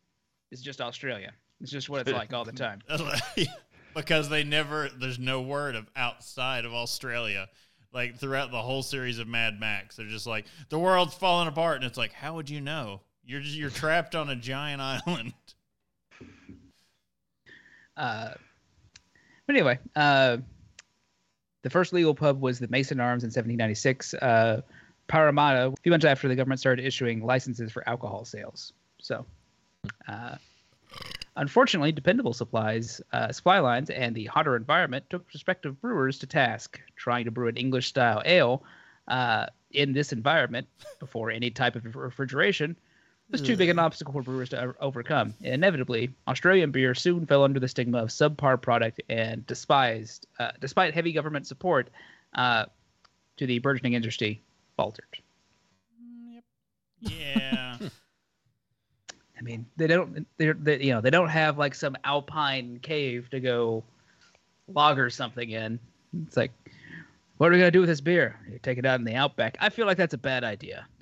it's 0.51 0.61
just 0.61 0.81
Australia. 0.81 1.31
It's 1.61 1.71
just 1.71 1.89
what 1.89 2.01
it's 2.01 2.11
like 2.11 2.33
all 2.33 2.45
the 2.45 2.51
time. 2.53 2.81
because 3.95 4.29
they 4.29 4.43
never 4.43 4.89
there's 4.99 5.19
no 5.19 5.41
word 5.41 5.75
of 5.75 5.87
outside 5.95 6.65
of 6.65 6.73
Australia. 6.73 7.47
Like 7.91 8.17
throughout 8.17 8.51
the 8.51 8.61
whole 8.61 8.83
series 8.83 9.17
of 9.17 9.27
Mad 9.27 9.59
Max, 9.59 9.95
they're 9.95 10.05
just 10.05 10.27
like 10.27 10.45
the 10.69 10.77
world's 10.77 11.15
falling 11.15 11.47
apart, 11.47 11.77
and 11.77 11.85
it's 11.85 11.97
like, 11.97 12.13
how 12.13 12.35
would 12.35 12.49
you 12.49 12.61
know? 12.61 13.01
You're 13.25 13.41
just, 13.41 13.55
you're 13.55 13.69
trapped 13.69 14.15
on 14.15 14.29
a 14.29 14.35
giant 14.35 14.81
island. 15.07 15.33
Uh, 17.97 18.29
but 19.45 19.55
anyway, 19.55 19.79
uh, 19.95 20.37
the 21.63 21.69
first 21.69 21.93
legal 21.93 22.15
pub 22.15 22.39
was 22.39 22.59
the 22.59 22.67
Mason 22.69 22.99
Arms 22.99 23.23
in 23.23 23.27
1796. 23.27 24.13
Uh, 24.13 24.61
Parramatta, 25.07 25.67
a 25.67 25.73
few 25.81 25.91
months 25.91 26.05
after 26.05 26.27
the 26.27 26.35
government 26.35 26.59
started 26.59 26.85
issuing 26.85 27.25
licenses 27.25 27.71
for 27.71 27.87
alcohol 27.89 28.23
sales. 28.23 28.73
So, 29.01 29.25
uh, 30.07 30.35
unfortunately, 31.35 31.91
dependable 31.91 32.33
supplies, 32.33 33.01
uh, 33.13 33.31
supply 33.31 33.59
lines, 33.59 33.89
and 33.89 34.15
the 34.15 34.25
hotter 34.25 34.55
environment 34.55 35.05
took 35.09 35.27
prospective 35.27 35.79
brewers 35.81 36.19
to 36.19 36.27
task, 36.27 36.79
trying 36.95 37.25
to 37.25 37.31
brew 37.31 37.47
an 37.47 37.57
English-style 37.57 38.21
ale 38.25 38.63
uh, 39.07 39.45
in 39.71 39.93
this 39.93 40.11
environment 40.11 40.67
before 40.99 41.31
any 41.31 41.49
type 41.49 41.75
of 41.75 41.95
refrigeration 41.95 42.75
was 43.31 43.41
too 43.41 43.55
big 43.55 43.69
an 43.69 43.77
obstacle 43.77 44.11
for 44.11 44.23
brewers 44.23 44.49
to 44.49 44.59
o- 44.59 44.73
overcome. 44.79 45.35
Inevitably, 45.41 46.11
Australian 46.27 46.71
beer 46.71 46.95
soon 46.95 47.27
fell 47.27 47.43
under 47.43 47.59
the 47.59 47.67
stigma 47.67 47.99
of 47.99 48.09
subpar 48.09 48.59
product 48.59 49.01
and 49.07 49.45
despised, 49.45 50.25
uh, 50.39 50.51
despite 50.59 50.95
heavy 50.95 51.11
government 51.11 51.45
support 51.45 51.91
uh, 52.33 52.65
to 53.37 53.45
the 53.45 53.59
burgeoning 53.59 53.93
industry, 53.93 54.41
faltered. 54.75 55.05
Yep. 56.31 56.43
Yeah. 57.01 57.68
I 59.39 59.41
mean, 59.41 59.65
they 59.77 59.87
don't, 59.87 60.27
they're, 60.37 60.53
they, 60.53 60.81
you 60.83 60.91
know, 60.91 60.99
they 60.99 61.09
don't 61.09 61.29
have 61.29 61.57
like 61.57 61.73
some 61.73 61.95
alpine 62.03 62.79
cave 62.81 63.29
to 63.29 63.39
go 63.39 63.83
lager 64.67 65.09
something 65.09 65.49
in. 65.49 65.79
It's 66.25 66.35
like, 66.35 66.51
what 67.37 67.47
are 67.47 67.51
we 67.53 67.57
gonna 67.57 67.71
do 67.71 67.79
with 67.79 67.87
this 67.89 68.01
beer? 68.01 68.37
You 68.51 68.59
take 68.61 68.77
it 68.77 68.85
out 68.85 68.99
in 68.99 69.05
the 69.05 69.15
outback. 69.15 69.55
I 69.61 69.69
feel 69.69 69.85
like 69.85 69.95
that's 69.97 70.13
a 70.13 70.17
bad 70.17 70.43
idea. 70.43 70.85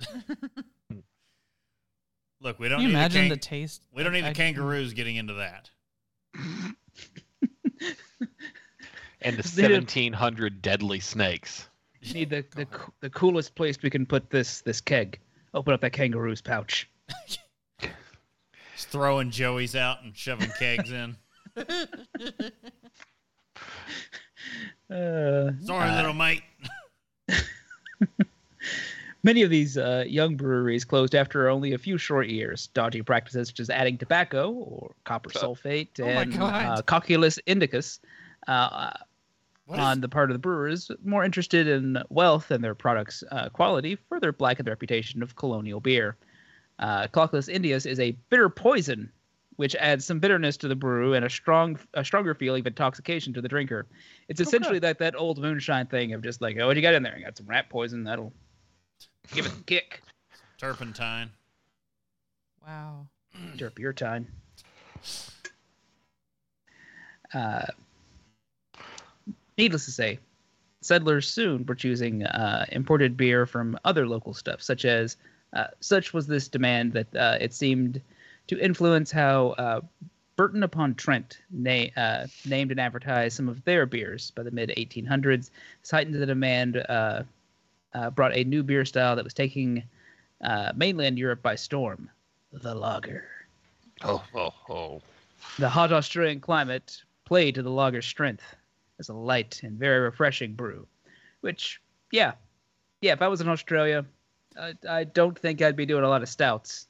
Look, 2.40 2.60
we 2.60 2.68
don't 2.68 2.78
Can 2.78 2.82
you 2.82 2.88
need 2.88 2.94
imagine 2.94 3.28
the, 3.28 3.34
the 3.34 3.40
taste? 3.40 3.82
we 3.92 4.04
don't 4.04 4.12
need 4.12 4.22
the 4.24 4.28
I- 4.28 4.32
kangaroos 4.34 4.92
getting 4.92 5.16
into 5.16 5.34
that. 5.34 5.70
And 9.20 9.36
the 9.36 9.42
They 9.42 9.62
didn't- 9.62 9.90
1700 9.92 10.62
deadly 10.62 11.00
snakes. 11.00 11.68
You 12.02 12.14
need 12.20 12.30
the, 12.30 12.44
the 12.54 12.66
coo- 12.66 12.92
the 13.00 13.10
coolest 13.10 13.56
place 13.56 13.76
we 13.82 13.90
can 13.90 14.06
put 14.06 14.30
this 14.30 14.60
this 14.60 14.80
keg. 14.80 15.18
Open 15.54 15.74
up 15.74 15.80
that 15.80 15.92
kangaroo's 15.92 16.40
pouch. 16.40 16.88
Just 18.78 18.90
throwing 18.90 19.32
joeys 19.32 19.74
out 19.74 20.04
and 20.04 20.14
shoving 20.16 20.52
kegs 20.56 20.92
in. 20.92 21.16
Uh, 24.88 25.50
Sorry, 25.64 25.90
uh, 25.90 25.96
little 25.96 26.12
mate. 26.12 26.42
Many 29.24 29.42
of 29.42 29.50
these 29.50 29.76
uh, 29.76 30.04
young 30.06 30.36
breweries 30.36 30.84
closed 30.84 31.16
after 31.16 31.48
only 31.48 31.72
a 31.72 31.78
few 31.78 31.98
short 31.98 32.28
years. 32.28 32.68
Dodgy 32.68 33.02
practices 33.02 33.48
such 33.48 33.58
as 33.58 33.68
adding 33.68 33.98
tobacco 33.98 34.52
or 34.52 34.92
copper 35.02 35.30
sulfate 35.30 35.88
Oh 36.00 36.04
my 36.04 36.22
and 36.22 36.32
God. 36.38 36.78
uh, 36.78 36.82
cocculus 36.82 37.40
indicus 37.48 37.98
uh, 38.46 38.90
What 39.66 39.80
is- 39.80 39.84
on 39.84 40.00
the 40.02 40.08
part 40.08 40.30
of 40.30 40.34
the 40.36 40.38
brewers 40.38 40.88
more 41.04 41.24
interested 41.24 41.66
in 41.66 41.98
wealth 42.10 42.46
than 42.46 42.62
their 42.62 42.76
product's 42.76 43.24
uh, 43.32 43.48
quality 43.48 43.96
further 44.08 44.30
blackened 44.30 44.68
the 44.68 44.70
reputation 44.70 45.20
of 45.20 45.34
colonial 45.34 45.80
beer. 45.80 46.16
Uh, 46.78 47.06
Cocculus 47.08 47.48
indicus 47.48 47.86
is 47.86 47.98
a 48.00 48.12
bitter 48.30 48.48
poison, 48.48 49.10
which 49.56 49.74
adds 49.76 50.04
some 50.04 50.20
bitterness 50.20 50.56
to 50.58 50.68
the 50.68 50.76
brew 50.76 51.14
and 51.14 51.24
a 51.24 51.30
strong, 51.30 51.78
a 51.94 52.04
stronger 52.04 52.34
feeling 52.34 52.60
of 52.60 52.66
intoxication 52.68 53.32
to 53.34 53.40
the 53.40 53.48
drinker. 53.48 53.86
It's 54.28 54.40
essentially 54.40 54.78
like 54.78 54.98
that 54.98 55.16
old 55.16 55.38
moonshine 55.38 55.86
thing 55.86 56.12
of 56.12 56.22
just 56.22 56.40
like, 56.40 56.56
oh, 56.60 56.66
what 56.66 56.76
you 56.76 56.82
got 56.82 56.94
in 56.94 57.02
there? 57.02 57.16
I 57.16 57.20
got 57.20 57.36
some 57.36 57.46
rat 57.46 57.68
poison. 57.68 58.04
That'll 58.04 58.32
give 59.34 59.46
it 59.46 59.52
a 59.52 59.64
kick. 59.64 60.02
turpentine. 60.58 61.30
Wow. 62.64 63.06
Derp 63.56 63.78
your 63.78 63.92
time. 63.92 64.26
Uh, 67.34 67.66
needless 69.56 69.84
to 69.84 69.90
say, 69.90 70.18
settlers 70.80 71.28
soon 71.28 71.66
were 71.66 71.74
choosing 71.74 72.24
uh, 72.24 72.64
imported 72.70 73.16
beer 73.16 73.46
from 73.46 73.78
other 73.84 74.06
local 74.06 74.32
stuff, 74.34 74.62
such 74.62 74.84
as 74.84 75.16
uh, 75.52 75.66
such 75.80 76.12
was 76.12 76.26
this 76.26 76.48
demand 76.48 76.92
that 76.92 77.14
uh, 77.16 77.38
it 77.40 77.52
seemed 77.52 78.00
to 78.48 78.58
influence 78.58 79.10
how 79.10 79.48
uh, 79.50 79.80
Burton 80.36 80.62
upon 80.62 80.94
Trent 80.94 81.38
na- 81.50 81.88
uh, 81.96 82.26
named 82.46 82.70
and 82.70 82.80
advertised 82.80 83.36
some 83.36 83.48
of 83.48 83.64
their 83.64 83.86
beers 83.86 84.30
by 84.32 84.42
the 84.42 84.50
mid 84.50 84.70
1800s. 84.70 85.50
This 85.82 85.90
heightened 85.90 86.14
the 86.14 86.26
demand, 86.26 86.76
uh, 86.88 87.22
uh, 87.94 88.10
brought 88.10 88.36
a 88.36 88.44
new 88.44 88.62
beer 88.62 88.84
style 88.84 89.16
that 89.16 89.24
was 89.24 89.34
taking 89.34 89.82
uh, 90.42 90.72
mainland 90.76 91.18
Europe 91.18 91.42
by 91.42 91.54
storm 91.54 92.10
the 92.52 92.74
lager. 92.74 93.24
Oh, 94.02 94.22
oh, 94.34 94.54
oh. 94.68 95.02
The 95.58 95.68
hot 95.68 95.92
Australian 95.92 96.40
climate 96.40 97.02
played 97.24 97.56
to 97.56 97.62
the 97.62 97.70
lager's 97.70 98.06
strength 98.06 98.44
as 98.98 99.08
a 99.08 99.14
light 99.14 99.60
and 99.62 99.78
very 99.78 100.00
refreshing 100.00 100.54
brew. 100.54 100.86
Which, 101.40 101.80
yeah, 102.10 102.32
yeah, 103.00 103.12
if 103.12 103.22
I 103.22 103.28
was 103.28 103.40
in 103.40 103.48
Australia, 103.48 104.04
I, 104.58 104.74
I 104.88 105.04
don't 105.04 105.38
think 105.38 105.62
I'd 105.62 105.76
be 105.76 105.86
doing 105.86 106.04
a 106.04 106.08
lot 106.08 106.22
of 106.22 106.28
stouts, 106.28 106.86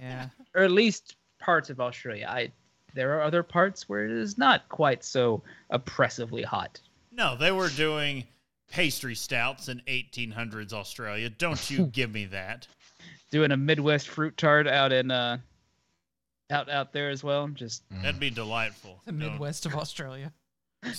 Yeah. 0.00 0.28
or 0.54 0.62
at 0.62 0.70
least 0.70 1.16
parts 1.40 1.70
of 1.70 1.80
Australia. 1.80 2.26
I 2.28 2.52
there 2.94 3.16
are 3.18 3.22
other 3.22 3.42
parts 3.42 3.88
where 3.88 4.04
it 4.04 4.10
is 4.10 4.36
not 4.36 4.68
quite 4.68 5.04
so 5.04 5.42
oppressively 5.70 6.42
hot. 6.42 6.80
No, 7.12 7.36
they 7.36 7.52
were 7.52 7.68
doing 7.68 8.24
pastry 8.68 9.14
stouts 9.14 9.68
in 9.68 9.80
1800s 9.86 10.72
Australia. 10.72 11.30
Don't 11.30 11.70
you 11.70 11.86
give 11.92 12.12
me 12.12 12.24
that. 12.26 12.66
Doing 13.30 13.52
a 13.52 13.56
Midwest 13.56 14.08
fruit 14.08 14.36
tart 14.36 14.66
out 14.66 14.92
in 14.92 15.10
uh 15.10 15.38
out 16.50 16.68
out 16.68 16.92
there 16.92 17.10
as 17.10 17.22
well. 17.22 17.46
Just 17.48 17.82
That'd 18.02 18.18
be 18.20 18.30
delightful. 18.30 19.00
The 19.06 19.12
Don't- 19.12 19.32
Midwest 19.32 19.66
of 19.66 19.74
Australia. 19.76 20.32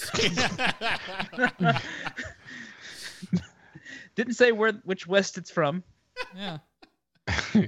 didn't 4.15 4.33
say 4.35 4.51
where 4.51 4.73
which 4.83 5.07
west 5.07 5.37
it's 5.37 5.51
from. 5.51 5.83
Yeah. 6.35 6.57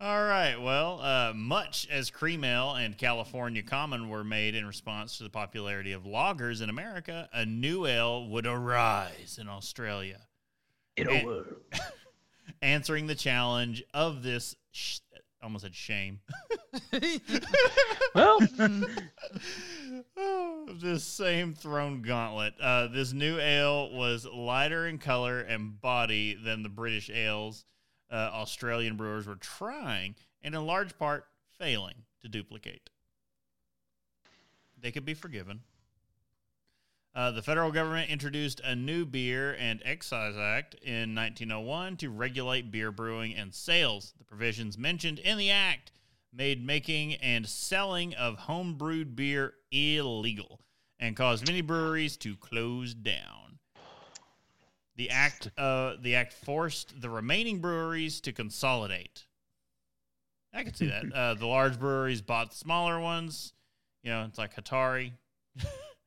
All 0.00 0.22
right. 0.24 0.56
Well, 0.56 1.00
uh, 1.02 1.32
much 1.34 1.86
as 1.90 2.10
cream 2.10 2.42
ale 2.42 2.74
and 2.74 2.96
California 2.96 3.62
Common 3.62 4.08
were 4.08 4.24
made 4.24 4.54
in 4.54 4.66
response 4.66 5.18
to 5.18 5.24
the 5.24 5.30
popularity 5.30 5.92
of 5.92 6.04
lagers 6.04 6.62
in 6.62 6.70
America, 6.70 7.28
a 7.34 7.44
new 7.44 7.84
ale 7.86 8.26
would 8.28 8.46
arise 8.46 9.38
in 9.40 9.46
Australia, 9.48 10.20
It 10.96 11.06
And- 11.06 11.26
over. 11.28 11.56
answering 12.62 13.06
the 13.06 13.14
challenge 13.14 13.82
of 13.92 14.22
this. 14.22 14.56
Sh- 14.72 15.00
almost 15.42 15.64
said 15.64 15.74
shame. 15.74 16.20
Well, 18.14 18.40
this 20.80 21.04
same 21.04 21.54
throne 21.54 22.02
gauntlet. 22.02 22.54
Uh, 22.60 22.88
this 22.88 23.12
new 23.12 23.38
ale 23.38 23.92
was 23.92 24.26
lighter 24.26 24.86
in 24.86 24.98
color 24.98 25.40
and 25.40 25.80
body 25.80 26.34
than 26.34 26.62
the 26.62 26.68
British 26.68 27.08
ales 27.10 27.64
uh, 28.10 28.30
Australian 28.32 28.96
brewers 28.96 29.26
were 29.26 29.36
trying, 29.36 30.14
and 30.42 30.54
in 30.54 30.66
large 30.66 30.98
part 30.98 31.26
failing 31.58 31.94
to 32.22 32.28
duplicate. 32.28 32.90
They 34.80 34.90
could 34.90 35.04
be 35.04 35.14
forgiven. 35.14 35.60
Uh, 37.20 37.30
the 37.30 37.42
federal 37.42 37.70
government 37.70 38.08
introduced 38.08 38.60
a 38.64 38.74
new 38.74 39.04
beer 39.04 39.54
and 39.60 39.82
excise 39.84 40.38
act 40.38 40.74
in 40.76 41.14
1901 41.14 41.94
to 41.98 42.08
regulate 42.08 42.70
beer 42.70 42.90
brewing 42.90 43.34
and 43.34 43.52
sales. 43.52 44.14
The 44.16 44.24
provisions 44.24 44.78
mentioned 44.78 45.18
in 45.18 45.36
the 45.36 45.50
act 45.50 45.92
made 46.32 46.64
making 46.64 47.16
and 47.16 47.46
selling 47.46 48.14
of 48.14 48.38
home-brewed 48.38 49.14
beer 49.14 49.52
illegal 49.70 50.62
and 50.98 51.14
caused 51.14 51.46
many 51.46 51.60
breweries 51.60 52.16
to 52.16 52.36
close 52.36 52.94
down. 52.94 53.58
The 54.96 55.10
act, 55.10 55.50
uh, 55.58 55.96
the 56.00 56.14
act 56.14 56.32
forced 56.32 57.02
the 57.02 57.10
remaining 57.10 57.58
breweries 57.58 58.22
to 58.22 58.32
consolidate. 58.32 59.26
I 60.54 60.62
can 60.62 60.72
see 60.72 60.86
that. 60.86 61.04
Uh, 61.14 61.34
the 61.34 61.46
large 61.46 61.78
breweries 61.78 62.22
bought 62.22 62.52
the 62.52 62.56
smaller 62.56 62.98
ones. 62.98 63.52
You 64.02 64.10
know, 64.10 64.24
it's 64.24 64.38
like 64.38 64.56
Hatari. 64.56 65.12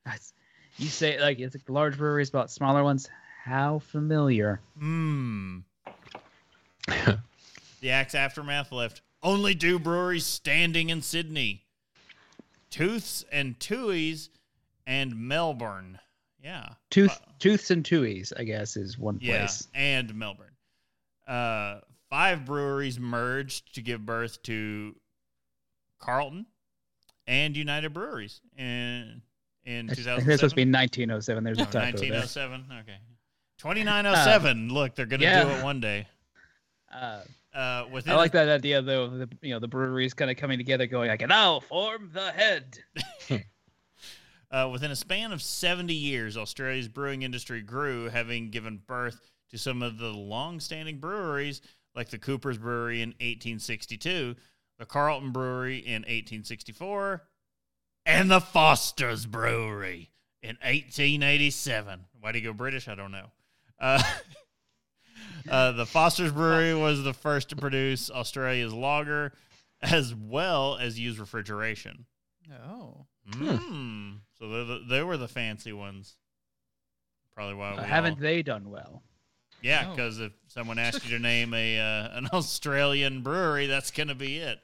that's- 0.04 0.34
you 0.78 0.88
say 0.90 1.20
like 1.22 1.40
it's 1.40 1.56
like 1.56 1.70
large 1.70 1.98
breweries 1.98 2.30
about 2.30 2.52
smaller 2.52 2.84
ones. 2.84 3.10
How 3.44 3.80
familiar? 3.80 4.60
Hmm. 4.78 5.60
the 7.82 7.90
Axe 7.90 8.16
aftermath 8.16 8.72
left 8.72 9.02
only 9.22 9.56
two 9.56 9.80
breweries 9.80 10.26
standing 10.26 10.90
in 10.90 11.02
Sydney 11.02 11.64
Tooths 12.70 13.24
and 13.32 13.58
Tooheys 13.60 14.30
and 14.88 15.16
Melbourne. 15.16 16.00
Yeah. 16.44 16.70
Tooth, 16.90 17.18
tooths 17.40 17.72
and 17.72 17.84
Tooheys, 17.86 18.34
I 18.38 18.44
guess, 18.44 18.76
is 18.76 18.98
one 18.98 19.20
Yeah. 19.22 19.40
place. 19.46 19.68
And 19.74 20.14
Melbourne. 20.16 20.56
Uh, 21.26 21.80
five 22.10 22.46
breweries 22.46 23.00
merged 23.00 23.76
to 23.76 23.82
give 23.82 24.06
birth 24.06 24.42
to 24.44 24.96
Carlton 26.00 26.46
and 27.28 27.56
United 27.56 27.94
Breweries 27.94 28.42
in, 28.58 29.22
in 29.66 29.90
I 29.90 29.94
think 29.94 30.06
2007. 30.06 30.32
it's 30.32 30.40
supposed 30.42 30.52
to 30.52 30.56
be 30.56 30.70
1907. 30.72 31.44
There's 31.44 31.58
a 31.58 31.62
Oh, 31.62 31.66
typo 31.66 31.98
there. 31.98 32.12
1907. 32.20 32.66
Okay. 32.82 32.98
2907. 33.60 34.70
Look, 34.70 34.96
they're 34.96 35.06
going 35.06 35.22
to 35.22 35.44
do 35.44 35.50
it 35.50 35.64
one 35.64 35.80
day. 35.80 36.08
Uh, 36.94 37.22
Uh, 37.56 37.86
I 38.08 38.14
like 38.16 38.32
that 38.32 38.50
idea 38.50 38.82
though. 38.82 39.08
The 39.10 39.30
you 39.42 39.54
know 39.54 39.60
the 39.60 39.68
breweries 39.68 40.14
kind 40.16 40.32
of 40.32 40.38
coming 40.38 40.58
together, 40.58 40.88
going 40.88 41.10
like, 41.10 41.28
"Now 41.28 41.60
form 41.60 42.10
the 42.14 42.32
head." 42.32 42.78
Uh, 44.52 44.70
within 44.72 44.92
a 44.92 44.96
span 44.96 45.32
of 45.32 45.42
70 45.42 45.96
years, 45.96 46.38
Australia's 46.38 46.88
brewing 46.88 47.24
industry 47.24 47.64
grew, 47.64 48.08
having 48.08 48.52
given 48.52 48.80
birth 48.86 49.20
to 49.50 49.58
some 49.58 49.82
of 49.82 49.98
the 49.98 50.10
long 50.10 50.60
standing 50.60 51.00
breweries 51.00 51.60
like 51.96 52.10
the 52.10 52.20
Cooper's 52.20 52.60
Brewery 52.60 53.02
in 53.02 53.10
1862, 53.14 54.36
the 54.78 54.86
Carlton 54.86 55.32
Brewery 55.32 55.80
in 55.80 56.04
1864, 56.04 57.24
and 58.06 58.30
the 58.30 58.40
Foster's 58.42 59.26
Brewery 59.26 60.12
in 60.42 60.58
1887. 60.62 62.06
Why 62.20 62.32
do 62.32 62.40
you 62.40 62.46
go 62.46 62.54
British? 62.54 62.88
I 62.88 62.96
don't 62.96 63.12
know. 63.12 63.28
Uh, 63.80 64.02
uh, 65.50 65.72
the 65.74 65.86
Foster's 65.86 66.32
Brewery 66.32 66.74
was 66.74 67.04
the 67.04 67.14
first 67.14 67.50
to 67.50 67.56
produce 67.56 68.10
Australia's 68.10 68.74
lager 68.74 69.34
as 69.82 70.14
well 70.16 70.78
as 70.78 71.00
use 71.00 71.20
refrigeration. 71.20 72.06
Oh. 72.68 73.06
Mm. 73.32 74.18
So 74.40 74.50
they're 74.50 74.64
the, 74.66 74.80
they 74.90 75.04
were 75.04 75.18
the 75.18 75.28
fancy 75.28 75.74
ones. 75.74 76.16
Probably 77.36 77.56
why 77.56 77.72
we 77.74 77.78
Uh, 77.80 77.84
haven't 77.84 78.14
all- 78.16 78.20
they 78.22 78.42
done 78.44 78.70
well? 78.70 79.02
yeah, 79.62 79.84
No. 79.86 79.90
because 79.92 80.20
if 80.20 80.32
someone 80.48 80.78
asked 80.80 81.04
you 81.06 81.18
to 81.18 81.20
name 81.22 81.54
a 81.54 81.80
uh, 81.80 82.18
an 82.18 82.28
Australian 82.34 83.22
brewery, 83.22 83.68
that's 83.68 83.92
gonna 83.92 84.16
be 84.16 84.38
it. 84.38 84.60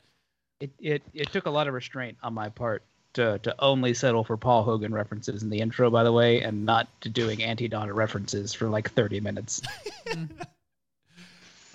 It, 0.59 0.71
it 0.79 1.03
it 1.13 1.31
took 1.31 1.45
a 1.45 1.49
lot 1.49 1.67
of 1.69 1.73
restraint 1.73 2.17
on 2.21 2.33
my 2.33 2.49
part 2.49 2.83
to 3.13 3.39
to 3.39 3.55
only 3.59 3.93
settle 3.93 4.23
for 4.23 4.37
Paul 4.37 4.63
Hogan 4.63 4.93
references 4.93 5.43
in 5.43 5.49
the 5.49 5.59
intro, 5.59 5.89
by 5.89 6.03
the 6.03 6.11
way, 6.11 6.41
and 6.41 6.65
not 6.65 6.87
to 7.01 7.09
doing 7.09 7.43
anti 7.43 7.67
Donna 7.67 7.93
references 7.93 8.53
for 8.53 8.67
like 8.69 8.91
30 8.91 9.19
minutes. 9.19 9.61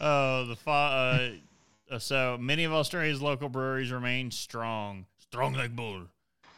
Oh, 0.01 0.45
the 0.47 0.57
fa- 0.57 0.71
uh, 0.71 1.95
uh, 1.95 1.99
so 1.99 2.37
many 2.39 2.65
of 2.65 2.73
Australia's 2.73 3.23
local 3.23 3.49
breweries 3.49 3.93
remain 3.93 4.31
strong, 4.31 5.07
strong 5.19 5.55
like 5.55 5.75
bull. 5.75 6.03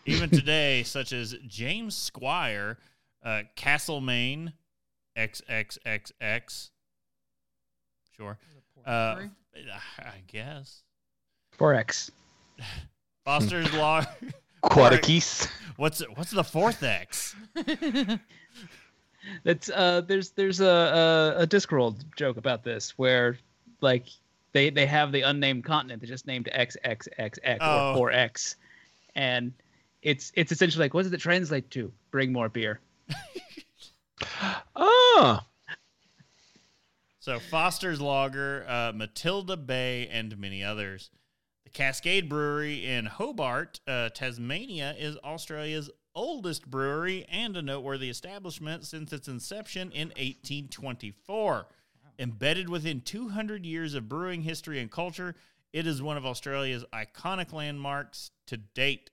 Even 0.05 0.31
today, 0.31 0.83
such 0.83 1.13
as 1.13 1.35
James 1.47 1.95
Squire, 1.95 2.79
uh, 3.25 3.43
Castlemaine, 3.55 4.53
XXXX. 5.17 6.71
Sure, 8.17 8.39
uh, 8.85 9.15
Brewery? 9.15 9.31
I 9.99 10.23
guess 10.27 10.83
4X. 11.59 12.11
Foster's 13.25 13.73
Law. 13.75 14.05
Quatakis. 14.71 15.49
What's 15.77 16.01
what's 16.15 16.31
the 16.31 16.45
fourth 16.45 16.83
X? 16.83 17.35
That's 19.45 19.69
uh 19.71 20.03
there's 20.03 20.31
there's 20.31 20.61
a, 20.61 21.35
a 21.39 21.43
a 21.43 21.47
Discworld 21.47 22.05
joke 22.17 22.37
about 22.37 22.63
this 22.65 22.91
where 22.99 23.37
like 23.81 24.07
they 24.53 24.71
they 24.71 24.87
have 24.87 25.13
the 25.13 25.23
unnamed 25.23 25.65
continent 25.65 26.01
they 26.01 26.07
just 26.07 26.27
named 26.27 26.49
X 26.53 26.77
X 26.85 27.09
X 27.19 27.39
Oh. 27.61 27.95
or 27.99 28.11
4X 28.11 28.55
and 29.15 29.53
it's 30.03 30.31
it's 30.35 30.53
essentially 30.53 30.85
like 30.85 30.95
what 30.95 31.03
does 31.03 31.13
it 31.13 31.19
translate 31.21 31.71
to? 31.73 31.93
Bring 32.11 32.33
more 32.33 32.49
beer. 32.49 32.81
Oh, 34.77 35.41
So 37.19 37.41
Foster's 37.41 38.01
Lager, 38.01 38.65
uh, 38.69 38.93
Matilda 38.95 39.57
Bay, 39.57 40.07
and 40.13 40.39
many 40.39 40.63
others. 40.63 41.11
Cascade 41.77 42.31
Brewery 42.31 42.87
in 42.87 43.05
Hobart, 43.05 43.81
uh, 43.87 44.09
Tasmania, 44.09 44.95
is 44.99 45.19
Australia's 45.19 45.91
oldest 46.15 46.71
brewery 46.71 47.27
and 47.29 47.55
a 47.55 47.61
noteworthy 47.61 48.09
establishment 48.09 48.87
since 48.87 49.13
its 49.13 49.29
inception 49.29 49.93
in 49.93 50.09
1824. 50.09 51.67
Embedded 52.19 52.71
within 52.71 53.03
200 53.03 53.67
years 53.67 53.93
of 53.93 54.09
brewing 54.09 54.41
history 54.41 54.81
and 54.81 54.91
culture, 54.91 55.35
it 55.75 55.87
is 55.87 56.01
one 56.01 56.17
of 56.17 56.25
Australia's 56.25 56.83
iconic 56.95 57.53
landmarks 57.53 58.31
to 58.47 58.57
date. 58.57 59.11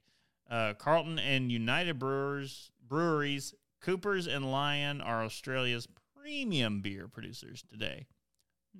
Uh, 0.50 0.74
Carlton 0.76 1.20
and 1.20 1.52
United 1.52 2.00
Brewers 2.00 2.72
breweries, 2.88 3.54
Coopers 3.82 4.26
and 4.26 4.50
Lion 4.50 5.02
are 5.02 5.26
Australia's 5.26 5.90
premium 6.18 6.80
beer 6.80 7.10
producers 7.10 7.62
today, 7.70 8.08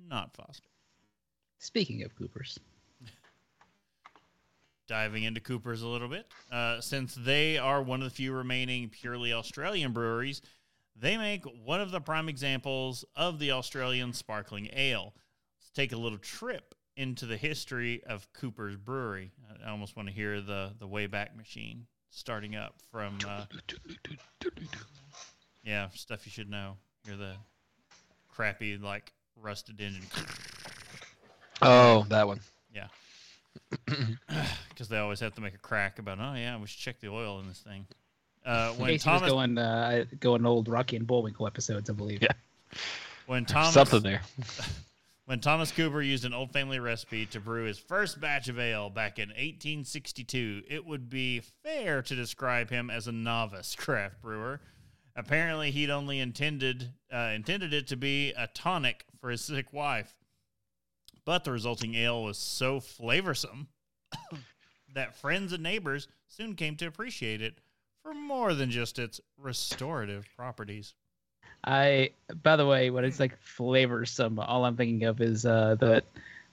not 0.08 0.34
Foster. 0.34 0.70
Speaking 1.58 2.02
of 2.02 2.16
Coopers. 2.16 2.58
Diving 4.86 5.22
into 5.24 5.40
Coopers 5.40 5.82
a 5.82 5.88
little 5.88 6.08
bit, 6.08 6.26
uh, 6.52 6.80
since 6.80 7.14
they 7.14 7.56
are 7.56 7.82
one 7.82 8.02
of 8.02 8.08
the 8.08 8.14
few 8.14 8.32
remaining 8.32 8.90
purely 8.90 9.32
Australian 9.32 9.92
breweries, 9.92 10.42
they 10.94 11.16
make 11.16 11.44
one 11.64 11.80
of 11.80 11.90
the 11.90 12.00
prime 12.00 12.28
examples 12.28 13.04
of 13.16 13.38
the 13.38 13.52
Australian 13.52 14.12
sparkling 14.12 14.68
ale. 14.74 15.14
Let's 15.58 15.70
take 15.70 15.92
a 15.92 15.96
little 15.96 16.18
trip 16.18 16.74
into 16.96 17.26
the 17.26 17.36
history 17.36 18.02
of 18.04 18.30
Cooper's 18.34 18.76
Brewery. 18.76 19.32
I 19.64 19.70
almost 19.70 19.96
want 19.96 20.08
to 20.08 20.14
hear 20.14 20.40
the 20.40 20.72
the 20.78 20.86
Wayback 20.86 21.34
Machine 21.36 21.86
starting 22.10 22.54
up 22.54 22.74
from 22.90 23.18
uh, 23.26 23.46
yeah 25.64 25.88
stuff 25.94 26.26
you 26.26 26.30
should 26.30 26.50
know. 26.50 26.76
Hear 27.06 27.16
the 27.16 27.32
crappy 28.28 28.76
like 28.76 29.12
rusted 29.40 29.80
engine 29.80 30.04
Oh, 31.62 32.04
that 32.10 32.26
one. 32.26 32.40
because 34.68 34.88
they 34.88 34.98
always 34.98 35.20
have 35.20 35.34
to 35.34 35.40
make 35.40 35.54
a 35.54 35.58
crack 35.58 35.98
about. 35.98 36.18
Oh 36.20 36.34
yeah, 36.34 36.58
we 36.58 36.66
should 36.66 36.80
check 36.80 37.00
the 37.00 37.08
oil 37.08 37.40
in 37.40 37.48
this 37.48 37.60
thing. 37.60 37.86
Uh, 38.44 38.72
when 38.72 38.88
Casey 38.88 39.10
was 39.10 39.20
Thomas 39.20 39.30
going 39.30 39.58
uh, 39.58 40.04
going 40.20 40.46
old 40.46 40.68
Rocky 40.68 40.96
and 40.96 41.06
Bullwinkle 41.06 41.46
episodes, 41.46 41.90
I 41.90 41.92
believe. 41.92 42.22
Yeah. 42.22 42.32
when 43.26 43.44
Thomas 43.44 43.74
Something 43.74 44.02
there. 44.02 44.22
when 45.26 45.40
Thomas 45.40 45.72
Cooper 45.72 46.02
used 46.02 46.24
an 46.24 46.34
old 46.34 46.52
family 46.52 46.78
recipe 46.78 47.26
to 47.26 47.40
brew 47.40 47.64
his 47.64 47.78
first 47.78 48.20
batch 48.20 48.48
of 48.48 48.58
ale 48.58 48.90
back 48.90 49.18
in 49.18 49.30
1862, 49.30 50.62
it 50.68 50.84
would 50.84 51.08
be 51.08 51.40
fair 51.62 52.02
to 52.02 52.14
describe 52.14 52.70
him 52.70 52.90
as 52.90 53.06
a 53.08 53.12
novice 53.12 53.74
craft 53.78 54.20
brewer. 54.20 54.60
Apparently, 55.16 55.70
he'd 55.70 55.90
only 55.90 56.18
intended 56.18 56.92
uh, 57.12 57.30
intended 57.34 57.72
it 57.72 57.86
to 57.88 57.96
be 57.96 58.32
a 58.32 58.48
tonic 58.48 59.04
for 59.20 59.30
his 59.30 59.42
sick 59.42 59.72
wife, 59.72 60.16
but 61.24 61.44
the 61.44 61.52
resulting 61.52 61.94
ale 61.94 62.22
was 62.22 62.36
so 62.36 62.80
flavorsome 62.80 63.68
that 64.94 65.16
friends 65.16 65.52
and 65.52 65.62
neighbors 65.62 66.08
soon 66.28 66.54
came 66.54 66.76
to 66.76 66.86
appreciate 66.86 67.42
it 67.42 67.58
for 68.02 68.14
more 68.14 68.54
than 68.54 68.70
just 68.70 68.98
its 68.98 69.20
restorative 69.38 70.26
properties. 70.36 70.94
I, 71.66 72.10
by 72.42 72.56
the 72.56 72.66
way, 72.66 72.90
when 72.90 73.04
it's 73.04 73.18
like 73.18 73.38
flavorsome, 73.42 74.42
all 74.46 74.64
I'm 74.64 74.76
thinking 74.76 75.04
of 75.04 75.20
is 75.20 75.46
uh, 75.46 75.76
the 75.78 76.02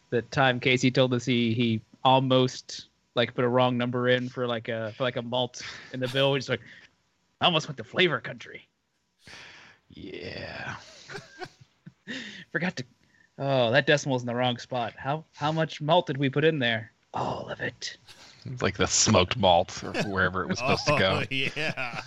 the 0.10 0.21
time 0.24 0.60
Casey 0.60 0.91
told 0.91 1.13
us 1.13 1.26
he 1.26 1.54
he 1.54 1.82
almost 2.04 2.88
like 3.15 3.34
put 3.34 3.43
a 3.43 3.47
wrong 3.47 3.78
number 3.78 4.08
in 4.08 4.30
for 4.30 4.47
like 4.47 4.69
a 4.69 4.93
for 4.93 5.04
like 5.04 5.17
a 5.17 5.21
malt 5.21 5.62
in 5.93 6.00
the 6.00 6.08
bill. 6.08 6.36
He's 6.36 6.50
like, 6.50 6.62
I 7.41 7.45
almost 7.45 7.67
went 7.67 7.78
to 7.78 7.84
flavor 7.84 8.21
country. 8.21 8.67
Yeah. 9.89 10.76
Forgot 12.52 12.78
to. 12.78 12.84
Oh, 13.38 13.71
that 13.71 13.86
decimal's 13.86 14.21
in 14.21 14.28
the 14.28 14.36
wrong 14.36 14.58
spot. 14.58 14.93
How 14.95 15.26
how 15.34 15.52
much 15.52 15.82
malt 15.82 16.08
did 16.08 16.17
we 16.17 16.30
put 16.30 16.45
in 16.45 16.60
there? 16.60 16.91
All 17.13 17.50
of 17.50 17.60
it. 17.60 17.97
It's 18.45 18.62
like 18.62 18.78
the 18.78 18.88
smoked 18.88 19.38
malt 19.38 19.84
or 19.84 19.91
wherever 20.08 20.43
it 20.43 20.50
was 20.50 20.60
supposed 20.60 20.86
to 20.88 20.97
go. 20.97 21.24
Oh, 21.24 21.26
yeah. 21.30 22.02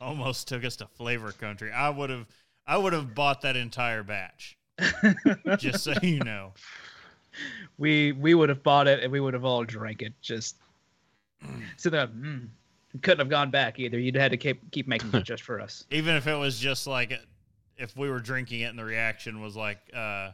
Almost 0.00 0.48
took 0.48 0.64
us 0.64 0.76
to 0.76 0.86
flavor 0.86 1.32
country. 1.32 1.72
I 1.72 1.88
would 1.88 2.10
have 2.10 2.26
I 2.66 2.76
would 2.76 2.92
have 2.92 3.14
bought 3.14 3.42
that 3.42 3.56
entire 3.56 4.02
batch. 4.02 4.56
just 5.58 5.84
so 5.84 5.94
you 6.02 6.20
know. 6.20 6.52
We 7.78 8.12
we 8.12 8.34
would 8.34 8.48
have 8.48 8.62
bought 8.62 8.88
it 8.88 9.02
and 9.02 9.12
we 9.12 9.20
would 9.20 9.34
have 9.34 9.44
all 9.44 9.64
drank 9.64 10.02
it. 10.02 10.12
Just 10.20 10.56
so 11.76 11.90
that 11.90 12.12
mm, 12.14 12.48
couldn't 13.00 13.20
have 13.20 13.30
gone 13.30 13.50
back 13.50 13.78
either. 13.78 13.98
You'd 13.98 14.16
had 14.16 14.32
to 14.32 14.36
keep 14.36 14.70
keep 14.70 14.88
making 14.88 15.14
it 15.14 15.22
just 15.24 15.42
for 15.44 15.60
us. 15.60 15.84
Even 15.90 16.16
if 16.16 16.26
it 16.26 16.36
was 16.36 16.58
just 16.58 16.86
like 16.86 17.12
if 17.78 17.96
we 17.96 18.10
were 18.10 18.20
drinking 18.20 18.60
it 18.60 18.66
and 18.66 18.78
the 18.78 18.84
reaction 18.84 19.40
was 19.40 19.56
like 19.56 19.78
uh 19.94 20.30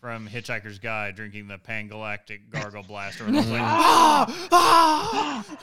from 0.00 0.28
Hitchhiker's 0.28 0.78
Guide 0.78 1.16
drinking 1.16 1.48
the 1.48 1.58
Pangalactic 1.58 2.40
Gargle 2.50 2.82
Blaster. 2.82 3.26
It 3.26 3.32
was 3.34 3.48
like, 3.50 3.60
ah, 3.62 4.46
ah! 4.52 5.56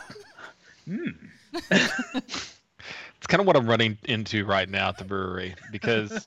It's 1.71 3.27
kind 3.27 3.39
of 3.41 3.47
what 3.47 3.55
I'm 3.55 3.67
running 3.67 3.97
into 4.05 4.45
right 4.45 4.69
now 4.69 4.89
at 4.89 4.97
the 4.97 5.05
brewery 5.05 5.55
because 5.71 6.25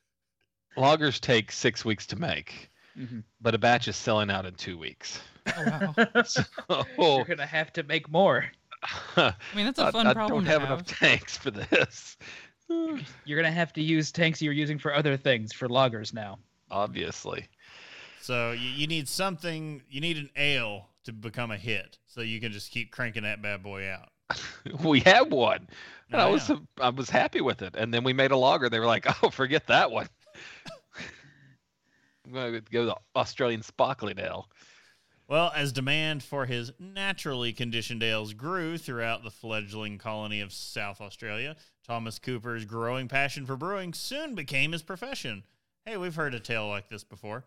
lagers 0.76 1.20
take 1.20 1.52
six 1.52 1.84
weeks 1.84 2.06
to 2.06 2.16
make, 2.16 2.70
Mhm. 2.98 3.24
but 3.40 3.54
a 3.54 3.58
batch 3.58 3.88
is 3.88 3.96
selling 3.96 4.30
out 4.30 4.46
in 4.46 4.54
two 4.54 4.78
weeks. 4.78 5.20
Oh, 5.56 5.64
wow. 5.66 6.22
So 6.24 6.44
You're 6.98 7.24
gonna 7.24 7.46
have 7.46 7.72
to 7.74 7.82
make 7.82 8.08
more. 8.10 8.46
I 9.16 9.34
mean, 9.54 9.66
that's 9.66 9.78
a 9.78 9.92
fun 9.92 10.06
I 10.06 10.14
problem 10.14 10.32
I 10.32 10.34
don't 10.36 10.44
to 10.44 10.50
have 10.50 10.62
have. 10.62 10.70
enough 10.80 10.86
tanks 10.86 11.36
for 11.36 11.50
this. 11.50 12.16
You're 12.68 13.36
gonna 13.40 13.50
have 13.52 13.72
to 13.74 13.82
use 13.82 14.10
tanks 14.12 14.40
you're 14.40 14.52
using 14.54 14.78
for 14.78 14.94
other 14.94 15.16
things 15.16 15.52
for 15.52 15.68
loggers 15.68 16.12
now. 16.14 16.38
Obviously. 16.72 17.48
So 18.18 18.52
you, 18.52 18.68
you 18.70 18.86
need 18.86 19.08
something 19.08 19.82
you 19.90 20.00
need 20.00 20.16
an 20.16 20.30
ale 20.36 20.88
to 21.04 21.12
become 21.12 21.50
a 21.50 21.56
hit. 21.58 21.98
So 22.06 22.20
you 22.22 22.40
can 22.40 22.52
just 22.52 22.70
keep 22.70 22.90
cranking 22.90 23.24
that 23.24 23.42
bad 23.42 23.62
boy 23.62 23.88
out. 23.90 24.08
We 24.84 25.00
had 25.00 25.30
one. 25.30 25.68
And 26.12 26.20
I 26.20 26.26
Oh, 26.26 26.32
was 26.32 26.50
yeah. 26.50 26.56
I 26.80 26.88
was 26.90 27.10
happy 27.10 27.40
with 27.40 27.62
it. 27.62 27.74
And 27.76 27.92
then 27.92 28.04
we 28.04 28.12
made 28.12 28.30
a 28.30 28.36
lager. 28.36 28.68
They 28.68 28.78
were 28.80 28.86
like, 28.86 29.06
"Oh, 29.22 29.30
forget 29.30 29.66
that 29.68 29.90
one." 29.90 30.08
I'm 32.26 32.32
going 32.32 32.54
to 32.54 32.60
go 32.60 32.86
the 32.86 32.96
Australian 33.16 33.62
sparkling 33.62 34.18
ale. 34.18 34.48
Well, 35.28 35.52
as 35.56 35.72
demand 35.72 36.22
for 36.22 36.46
his 36.46 36.72
naturally 36.78 37.52
conditioned 37.52 38.02
ales 38.02 38.34
grew 38.34 38.76
throughout 38.78 39.24
the 39.24 39.30
fledgling 39.30 39.98
colony 39.98 40.40
of 40.40 40.52
South 40.52 41.00
Australia, 41.00 41.56
Thomas 41.84 42.18
Cooper's 42.18 42.64
growing 42.64 43.08
passion 43.08 43.46
for 43.46 43.56
brewing 43.56 43.94
soon 43.94 44.34
became 44.34 44.72
his 44.72 44.82
profession. 44.82 45.44
Hey, 45.84 45.96
we've 45.96 46.14
heard 46.14 46.34
a 46.34 46.40
tale 46.40 46.68
like 46.68 46.88
this 46.88 47.02
before. 47.02 47.44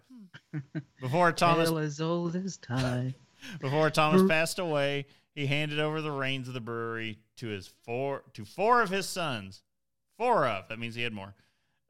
Before 1.01 1.31
Thomas 1.31 1.69
Tale 1.69 1.77
as 1.77 2.01
old 2.01 2.35
as 2.35 2.57
time. 2.57 3.15
before 3.61 3.89
Thomas 3.89 4.23
passed 4.27 4.59
away, 4.59 5.05
he 5.33 5.45
handed 5.45 5.79
over 5.79 6.01
the 6.01 6.11
reins 6.11 6.47
of 6.47 6.53
the 6.53 6.59
brewery 6.59 7.19
to 7.37 7.47
his 7.47 7.71
four 7.83 8.23
to 8.33 8.45
four 8.45 8.81
of 8.81 8.89
his 8.89 9.07
sons. 9.07 9.63
Four 10.17 10.47
of 10.47 10.67
that 10.67 10.79
means 10.79 10.95
he 10.95 11.03
had 11.03 11.13
more, 11.13 11.33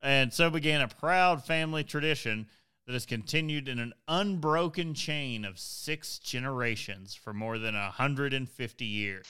and 0.02 0.34
so 0.34 0.50
began 0.50 0.82
a 0.82 0.88
proud 0.88 1.44
family 1.44 1.84
tradition 1.84 2.48
that 2.86 2.94
has 2.94 3.06
continued 3.06 3.68
in 3.68 3.80
an 3.80 3.94
unbroken 4.08 4.94
chain 4.94 5.46
of 5.46 5.60
six 5.60 6.20
generations 6.20 7.16
for 7.16 7.34
more 7.34 7.58
than 7.58 7.76
a 7.76 7.92
hundred 7.92 8.34
and 8.34 8.50
fifty 8.50 8.86
years. 8.86 9.26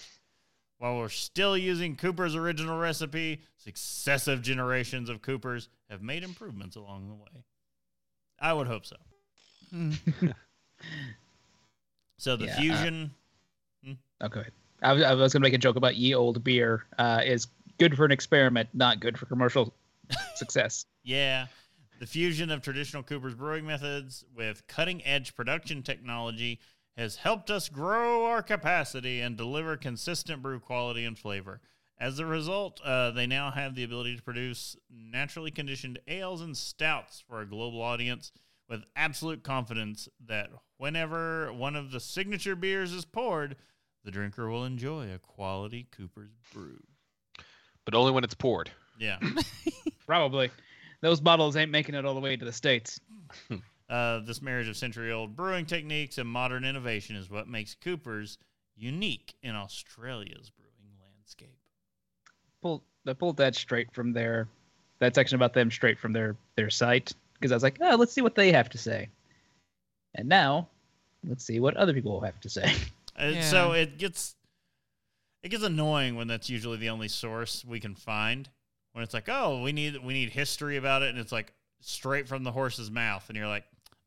While 0.78 0.98
we're 0.98 1.10
still 1.10 1.58
using 1.58 1.96
Cooper's 1.96 2.36
original 2.36 2.78
recipe, 2.78 3.42
successive 3.58 4.42
generations 4.42 5.10
of 5.10 5.22
Coopers 5.22 5.70
have 5.90 6.02
made 6.02 6.24
improvements 6.24 6.76
along 6.76 7.08
the 7.08 7.14
way. 7.16 7.44
I 8.40 8.52
would 8.54 8.68
hope 8.68 8.86
so. 8.86 8.98
Hmm. 9.70 9.92
So 12.18 12.36
the 12.36 12.46
Yeah, 12.46 12.54
uh, 12.54 12.60
fusion. 12.60 13.12
Okay. 14.24 14.46
I 14.82 14.94
was, 14.94 15.04
I 15.04 15.14
was 15.14 15.34
gonna 15.34 15.44
make 15.44 15.54
a 15.54 15.58
joke 15.58 15.76
about 15.76 15.96
ye 15.96 16.14
old 16.14 16.44
beer. 16.44 16.86
Uh, 16.98 17.22
is 17.24 17.48
good 17.78 17.96
for 17.96 18.06
an 18.06 18.12
experiment, 18.12 18.70
not 18.74 19.00
good 19.00 19.18
for 19.18 19.26
commercial 19.26 19.74
success. 20.36 20.86
Yeah. 21.04 21.48
The 22.00 22.06
fusion 22.06 22.52
of 22.52 22.62
traditional 22.62 23.04
Cooper's 23.04 23.36
brewing 23.36 23.66
methods 23.66 24.26
with 24.36 24.68
cutting 24.68 25.04
edge 25.06 25.36
production 25.36 25.82
technology 25.82 26.60
has 26.98 27.18
helped 27.18 27.50
us 27.50 27.70
grow 27.70 28.26
our 28.26 28.42
capacity 28.42 29.20
and 29.20 29.36
deliver 29.36 29.76
consistent 29.76 30.42
brew 30.42 30.60
quality 30.60 31.06
and 31.06 31.18
flavor. 31.18 31.62
As 31.98 32.20
a 32.20 32.26
result, 32.26 32.82
uh, 32.84 33.12
they 33.12 33.26
now 33.28 33.52
have 33.52 33.76
the 33.76 33.84
ability 33.84 34.18
to 34.18 34.24
produce 34.24 34.76
naturally 34.90 35.52
conditioned 35.52 36.00
ales 36.08 36.42
and 36.42 36.56
stouts 36.56 37.24
for 37.28 37.42
a 37.42 37.48
global 37.48 37.82
audience 37.82 38.32
with 38.70 38.84
absolute 38.96 39.44
confidence 39.44 40.10
that 40.26 40.50
whenever 40.78 41.54
one 41.54 41.76
of 41.76 41.92
the 41.92 42.00
signature 42.00 42.56
beers 42.56 42.92
is 42.92 43.06
poured, 43.06 43.56
the 44.04 44.12
drinker 44.12 44.50
will 44.50 44.66
enjoy 44.66 45.14
a 45.14 45.20
quality 45.20 45.88
Cooper's 45.92 46.32
brew. 46.54 46.82
But 47.86 47.96
only 47.96 48.12
when 48.12 48.24
it's 48.24 48.34
poured. 48.34 48.72
Yeah. 49.00 49.20
Probably. 50.06 50.52
Those 51.02 51.20
bottles 51.20 51.56
ain't 51.56 51.72
making 51.72 51.96
it 51.96 52.06
all 52.06 52.16
the 52.16 52.20
way 52.20 52.36
to 52.36 52.46
the 52.46 52.54
states. 52.54 53.00
Uh, 53.90 54.20
this 54.20 54.42
marriage 54.42 54.68
of 54.68 54.76
century 54.76 55.12
old 55.12 55.36
brewing 55.36 55.66
techniques 55.66 56.18
and 56.18 56.28
modern 56.28 56.64
innovation 56.66 57.16
is 57.16 57.30
what 57.30 57.48
makes 57.48 57.76
Cooper's 57.76 58.38
unique 58.76 59.36
in 59.44 59.56
Australia's 59.56 60.50
brewing 60.50 60.98
landscape. 61.00 61.58
Pulled 62.62 62.82
they 63.04 63.14
pulled 63.14 63.38
that 63.38 63.56
straight 63.56 63.94
from 63.94 64.12
their 64.12 64.48
that 65.00 65.14
section 65.14 65.36
about 65.36 65.54
them 65.54 65.70
straight 65.70 66.00
from 66.00 66.14
their 66.14 66.36
their 66.56 66.70
site 66.70 67.14
because 67.36 67.52
I 67.52 67.56
was 67.56 67.64
like, 67.64 67.78
oh, 67.82 67.96
let's 67.96 68.12
see 68.14 68.22
what 68.22 68.36
they 68.36 68.52
have 68.52 68.70
to 68.70 68.78
say. 68.78 69.10
And 70.16 70.28
now, 70.28 70.68
let's 71.28 71.46
see 71.46 71.60
what 71.60 71.78
other 71.78 71.94
people 71.94 72.22
have 72.22 72.40
to 72.42 72.50
say. 72.50 72.74
Uh, 73.18 73.40
So 73.42 73.72
it 73.72 73.98
gets 73.98 74.36
it 75.42 75.48
gets 75.48 75.64
annoying 75.64 76.18
when 76.18 76.28
that's 76.28 76.50
usually 76.50 76.76
the 76.76 76.90
only 76.90 77.08
source 77.08 77.64
we 77.64 77.80
can 77.80 77.96
find. 77.96 78.50
When 78.92 79.04
it's 79.06 79.14
like, 79.14 79.30
oh, 79.30 79.62
we 79.62 79.72
need 79.72 80.04
we 80.04 80.14
need 80.14 80.32
history 80.32 80.76
about 80.76 81.02
it, 81.02 81.12
and 81.12 81.18
it's 81.18 81.32
like 81.32 81.54
straight 81.80 82.28
from 82.28 82.44
the 82.44 82.52
horse's 82.52 82.92
mouth, 82.92 83.24
and 83.30 83.38
you're 83.38 83.48
like, 83.48 83.64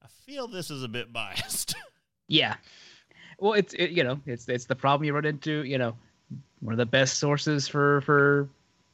I 0.08 0.30
feel 0.30 0.48
this 0.48 0.70
is 0.70 0.82
a 0.82 0.88
bit 0.88 1.12
biased. 1.12 1.74
Yeah. 2.30 2.56
Well, 3.38 3.54
it's 3.54 3.72
it, 3.72 3.92
you 3.92 4.04
know 4.04 4.20
it's 4.26 4.46
it's 4.50 4.66
the 4.66 4.74
problem 4.74 5.06
you 5.06 5.14
run 5.14 5.24
into. 5.24 5.64
You 5.64 5.78
know, 5.78 5.96
one 6.60 6.74
of 6.74 6.76
the 6.76 6.84
best 6.84 7.18
sources 7.18 7.66
for 7.66 8.02
for 8.02 8.50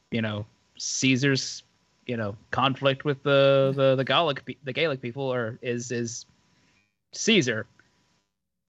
you 0.09 0.21
know 0.21 0.45
Caesar's 0.77 1.63
you 2.05 2.15
know 2.15 2.37
conflict 2.51 3.03
with 3.03 3.21
the 3.23 3.73
the 3.75 3.97
the 3.97 4.05
Gallic 4.05 4.57
the 4.63 4.71
Gaelic 4.71 5.01
people 5.01 5.23
or 5.23 5.59
is 5.61 5.91
is 5.91 6.25
Caesar. 7.11 7.67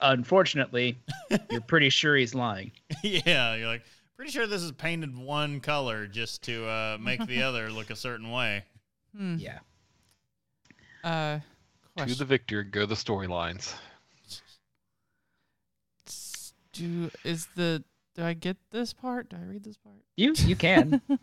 Unfortunately, 0.01 0.99
you're 1.51 1.61
pretty 1.61 1.89
sure 1.91 2.17
he's 2.17 2.35
lying. 2.35 2.73
yeah, 3.05 3.55
you're 3.55 3.69
like, 3.69 3.85
pretty 4.17 4.33
sure 4.33 4.49
this 4.49 4.63
is 4.63 4.73
painted 4.73 5.17
one 5.17 5.61
color 5.61 6.09
just 6.09 6.43
to 6.43 6.67
uh, 6.67 6.99
make 7.01 7.25
the 7.25 7.43
other 7.45 7.71
look 7.71 7.91
a 7.91 7.97
certain 7.97 8.33
way. 8.33 8.65
Hmm. 9.17 9.37
Yeah. 9.39 9.61
Uh, 11.05 11.39
To 11.97 12.15
the 12.15 12.25
victor 12.25 12.63
go 12.63 12.85
the 12.85 12.95
storylines. 12.95 13.73
Do 16.73 17.11
is 17.25 17.47
the 17.57 17.83
do 18.15 18.23
I 18.23 18.35
get 18.35 18.59
this 18.71 18.93
part? 18.93 19.31
Do 19.31 19.37
I 19.37 19.45
read 19.45 19.65
this 19.65 19.79
part? 19.79 19.97
You 20.17 20.35
you 20.37 20.57
can. 20.57 21.01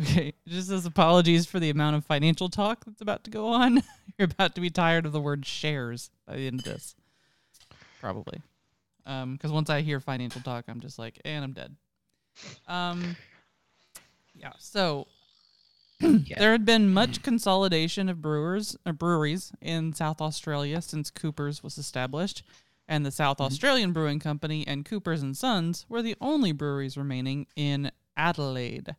Okay. 0.00 0.32
just 0.48 0.70
as 0.70 0.86
apologies 0.86 1.44
for 1.44 1.60
the 1.60 1.68
amount 1.68 1.96
of 1.96 2.04
financial 2.06 2.48
talk 2.48 2.82
that's 2.86 3.02
about 3.02 3.24
to 3.24 3.30
go 3.30 3.48
on. 3.48 3.82
You're 4.18 4.28
about 4.30 4.54
to 4.54 4.60
be 4.60 4.70
tired 4.70 5.04
of 5.04 5.12
the 5.12 5.20
word 5.20 5.44
shares 5.44 6.10
by 6.26 6.36
the 6.36 6.46
end 6.46 6.60
of 6.60 6.64
this, 6.64 6.94
probably. 8.00 8.40
Um, 9.04 9.34
because 9.34 9.52
once 9.52 9.68
I 9.68 9.82
hear 9.82 10.00
financial 10.00 10.40
talk, 10.40 10.64
I'm 10.68 10.80
just 10.80 10.98
like, 10.98 11.20
and 11.24 11.44
I'm 11.44 11.52
dead. 11.52 11.76
Um, 12.66 13.16
yeah. 14.34 14.52
So 14.58 15.06
there 16.38 16.52
had 16.52 16.64
been 16.64 16.92
much 16.92 17.22
consolidation 17.22 18.08
of 18.08 18.20
brewers 18.20 18.76
or 18.84 18.92
breweries 18.92 19.52
in 19.60 19.92
South 19.92 20.20
Australia 20.20 20.82
since 20.82 21.10
Coopers 21.10 21.62
was 21.62 21.78
established, 21.78 22.42
and 22.88 23.06
the 23.06 23.10
South 23.10 23.38
mm-hmm. 23.38 23.46
Australian 23.46 23.92
Brewing 23.92 24.18
Company 24.18 24.66
and 24.66 24.84
Coopers 24.84 25.22
and 25.22 25.36
Sons 25.36 25.86
were 25.88 26.02
the 26.02 26.16
only 26.20 26.52
breweries 26.52 26.96
remaining 26.96 27.46
in 27.56 27.90
Adelaide. 28.16 28.96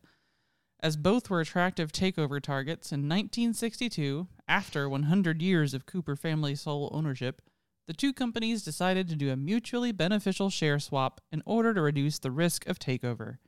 As 0.80 0.96
both 0.96 1.30
were 1.30 1.40
attractive 1.40 1.92
takeover 1.92 2.40
targets 2.40 2.92
in 2.92 3.00
1962, 3.00 4.26
after 4.48 4.88
100 4.88 5.42
years 5.42 5.74
of 5.74 5.86
Cooper 5.86 6.16
family 6.16 6.54
sole 6.54 6.90
ownership, 6.92 7.42
the 7.86 7.94
two 7.94 8.12
companies 8.12 8.64
decided 8.64 9.08
to 9.08 9.16
do 9.16 9.30
a 9.30 9.36
mutually 9.36 9.92
beneficial 9.92 10.48
share 10.48 10.78
swap 10.78 11.20
in 11.30 11.42
order 11.44 11.74
to 11.74 11.80
reduce 11.80 12.18
the 12.18 12.30
risk 12.30 12.66
of 12.66 12.78
takeover. 12.78 13.38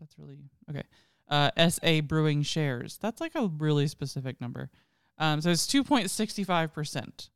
That's 0.00 0.18
really 0.18 0.38
okay. 0.68 0.82
Uh, 1.28 1.50
SA 1.70 2.00
Brewing 2.00 2.42
shares. 2.42 2.98
That's 3.00 3.20
like 3.20 3.36
a 3.36 3.46
really 3.46 3.86
specific 3.86 4.40
number. 4.40 4.70
Um, 5.18 5.40
so 5.40 5.50
it's 5.50 5.66
2.65%. 5.66 7.28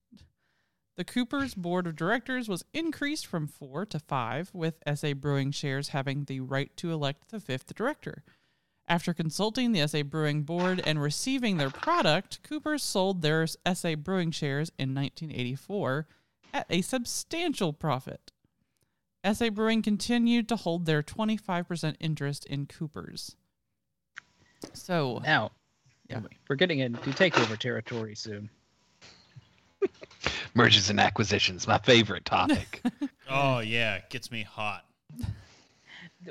The 0.96 1.04
Cooper's 1.04 1.54
board 1.54 1.86
of 1.86 1.96
directors 1.96 2.48
was 2.48 2.64
increased 2.72 3.26
from 3.26 3.48
four 3.48 3.84
to 3.86 3.98
five, 3.98 4.50
with 4.54 4.76
SA 4.94 5.14
Brewing 5.14 5.50
shares 5.50 5.88
having 5.88 6.24
the 6.24 6.40
right 6.40 6.74
to 6.76 6.92
elect 6.92 7.30
the 7.30 7.40
fifth 7.40 7.74
director. 7.74 8.22
After 8.86 9.12
consulting 9.14 9.72
the 9.72 9.86
SA 9.88 10.02
Brewing 10.04 10.42
board 10.42 10.80
and 10.84 11.00
receiving 11.02 11.56
their 11.56 11.70
product, 11.70 12.42
Cooper 12.42 12.78
sold 12.78 13.22
their 13.22 13.46
SA 13.46 13.96
Brewing 13.96 14.30
shares 14.30 14.70
in 14.78 14.94
1984 14.94 16.06
at 16.52 16.66
a 16.70 16.82
substantial 16.82 17.72
profit. 17.72 18.30
SA 19.24 19.48
Brewing 19.50 19.82
continued 19.82 20.48
to 20.50 20.56
hold 20.56 20.84
their 20.86 21.02
25% 21.02 21.96
interest 21.98 22.44
in 22.46 22.66
Cooper's. 22.66 23.34
So, 24.74 25.20
Now, 25.24 25.50
Yeah. 26.08 26.20
we're 26.48 26.56
getting 26.56 26.78
into 26.80 27.10
takeover 27.10 27.58
territory 27.58 28.14
soon. 28.14 28.50
Mergers 30.54 30.90
and 30.90 31.00
acquisitions, 31.00 31.66
my 31.66 31.78
favorite 31.78 32.24
topic. 32.24 32.82
Oh 33.26 33.60
yeah, 33.60 34.00
gets 34.10 34.30
me 34.30 34.42
hot. 34.42 34.84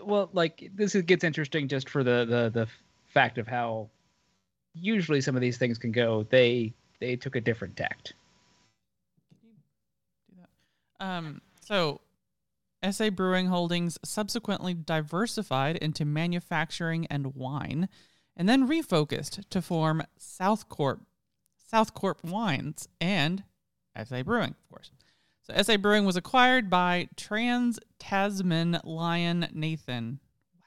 Well, 0.03 0.29
like 0.31 0.69
this 0.75 0.93
is, 0.93 1.01
gets 1.01 1.23
interesting 1.23 1.67
just 1.67 1.89
for 1.89 2.03
the, 2.03 2.23
the 2.23 2.51
the 2.53 2.67
fact 3.11 3.39
of 3.39 3.47
how 3.47 3.89
usually 4.75 5.19
some 5.19 5.35
of 5.35 5.41
these 5.41 5.57
things 5.57 5.79
can 5.79 5.91
go. 5.91 6.27
They 6.29 6.71
they 6.99 7.15
took 7.15 7.35
a 7.35 7.41
different 7.41 7.75
tact. 7.75 8.13
Um, 10.99 11.41
so, 11.61 12.01
SA 12.89 13.09
Brewing 13.09 13.47
Holdings 13.47 13.97
subsequently 14.05 14.73
diversified 14.73 15.77
into 15.77 16.05
manufacturing 16.05 17.05
and 17.07 17.35
wine, 17.35 17.89
and 18.37 18.47
then 18.47 18.67
refocused 18.67 19.43
to 19.49 19.61
form 19.61 20.03
Southcorp, 20.19 21.01
Southcorp 21.73 22.23
Wines, 22.23 22.87
and 23.01 23.43
SA 24.05 24.23
Brewing, 24.23 24.51
of 24.51 24.69
course. 24.69 24.91
So, 25.41 25.61
SA 25.61 25.77
Brewing 25.77 26.05
was 26.05 26.15
acquired 26.15 26.69
by 26.69 27.09
Trans 27.17 27.79
Tasman 27.99 28.79
Lion 28.83 29.47
Nathan. 29.53 30.19
Wow. 30.55 30.61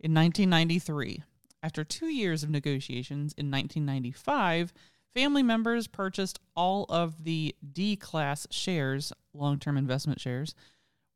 In 0.00 0.14
1993. 0.14 1.22
After 1.62 1.84
two 1.84 2.06
years 2.06 2.42
of 2.42 2.50
negotiations 2.50 3.34
in 3.38 3.50
1995, 3.50 4.72
family 5.14 5.42
members 5.42 5.86
purchased 5.86 6.40
all 6.56 6.86
of 6.88 7.24
the 7.24 7.54
D 7.72 7.96
class 7.96 8.46
shares, 8.50 9.12
long 9.32 9.58
term 9.58 9.76
investment 9.76 10.20
shares, 10.20 10.54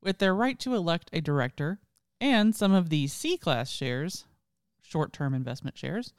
with 0.00 0.18
their 0.18 0.34
right 0.34 0.58
to 0.60 0.74
elect 0.74 1.10
a 1.12 1.20
director, 1.20 1.80
and 2.20 2.54
some 2.54 2.72
of 2.72 2.90
the 2.90 3.06
C 3.08 3.36
class 3.36 3.70
shares, 3.70 4.24
short 4.82 5.12
term 5.12 5.34
investment 5.34 5.76
shares, 5.76 6.12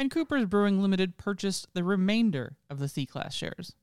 and 0.00 0.10
Cooper's 0.10 0.46
Brewing 0.46 0.80
Limited 0.80 1.18
purchased 1.18 1.68
the 1.74 1.84
remainder 1.84 2.56
of 2.70 2.78
the 2.78 2.88
C 2.88 3.04
class 3.04 3.34
shares. 3.34 3.74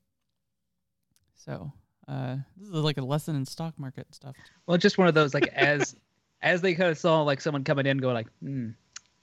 So, 1.36 1.72
uh, 2.08 2.38
this 2.56 2.68
is 2.68 2.74
like 2.74 2.98
a 2.98 3.02
lesson 3.02 3.36
in 3.36 3.46
stock 3.46 3.78
market 3.78 4.12
stuff. 4.12 4.34
Well, 4.66 4.74
it's 4.74 4.82
just 4.82 4.98
one 4.98 5.06
of 5.06 5.14
those 5.14 5.32
like 5.32 5.46
as 5.54 5.94
as 6.42 6.60
they 6.60 6.74
kind 6.74 6.90
of 6.90 6.98
saw 6.98 7.22
like 7.22 7.40
someone 7.40 7.62
coming 7.62 7.86
in, 7.86 7.98
going 7.98 8.14
like, 8.14 8.26
hmm, 8.42 8.70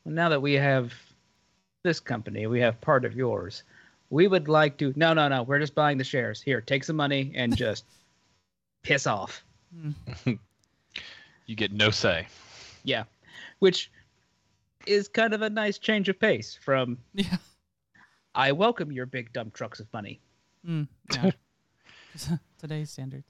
well, 0.06 0.16
now 0.16 0.30
that 0.30 0.42
we 0.42 0.54
have 0.54 0.94
this 1.84 2.00
company, 2.00 2.48
we 2.48 2.62
have 2.62 2.80
part 2.80 3.04
of 3.04 3.14
yours. 3.14 3.64
We 4.10 4.30
would 4.30 4.48
like 4.48 4.78
to. 4.78 4.94
No, 4.96 5.14
no, 5.14 5.28
no. 5.28 5.44
We're 5.44 5.60
just 5.60 5.76
buying 5.76 5.98
the 5.98 6.04
shares. 6.06 6.42
Here, 6.42 6.62
take 6.62 6.86
some 6.86 6.96
money 6.96 7.34
and 7.36 7.58
just 7.58 7.84
piss 8.84 9.06
off. 9.06 9.44
you 10.26 11.56
get 11.58 11.74
no 11.74 11.90
say. 11.90 12.26
Yeah, 12.86 13.04
which 13.60 13.92
is 14.88 15.08
kind 15.08 15.34
of 15.34 15.42
a 15.42 15.50
nice 15.50 15.78
change 15.78 16.10
of 16.10 16.20
pace 16.20 16.58
from 16.62 16.98
Yeah. 17.14 17.38
I 18.34 18.52
welcome 18.52 18.92
your 18.92 19.06
big 19.06 19.32
dump 19.34 19.54
trucks 19.54 19.80
of 19.80 19.92
money. 19.94 20.20
Mm, 20.68 20.88
yeah. 21.14 21.32
Today's 22.58 22.92
standard. 22.92 23.24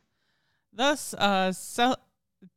Thus, 0.74 1.14
uh, 1.14 1.52
South, 1.52 1.98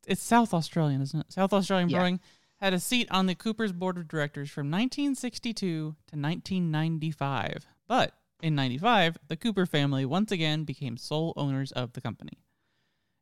it's 0.05 0.21
South 0.21 0.53
Australian, 0.53 1.01
isn't 1.01 1.19
it? 1.19 1.31
South 1.31 1.53
Australian 1.53 1.89
Yeah. 1.89 1.99
Brewing 1.99 2.19
had 2.57 2.73
a 2.73 2.79
seat 2.79 3.07
on 3.11 3.25
the 3.25 3.35
Cooper's 3.35 3.71
board 3.71 3.97
of 3.97 4.07
directors 4.07 4.49
from 4.49 4.67
1962 4.67 5.55
to 5.67 5.95
1995. 6.11 7.65
But 7.87 8.13
in 8.41 8.55
95, 8.55 9.17
the 9.27 9.37
Cooper 9.37 9.65
family 9.65 10.05
once 10.05 10.31
again 10.31 10.63
became 10.65 10.97
sole 10.97 11.33
owners 11.37 11.71
of 11.71 11.93
the 11.93 12.01
company. 12.01 12.39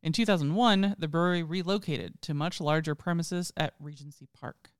In 0.02 0.12
2001, 0.12 0.96
the 0.98 1.08
brewery 1.08 1.42
relocated 1.42 2.20
to 2.22 2.34
much 2.34 2.60
larger 2.60 2.94
premises 2.94 3.52
at 3.56 3.74
Regency 3.80 4.26
Park. 4.32 4.70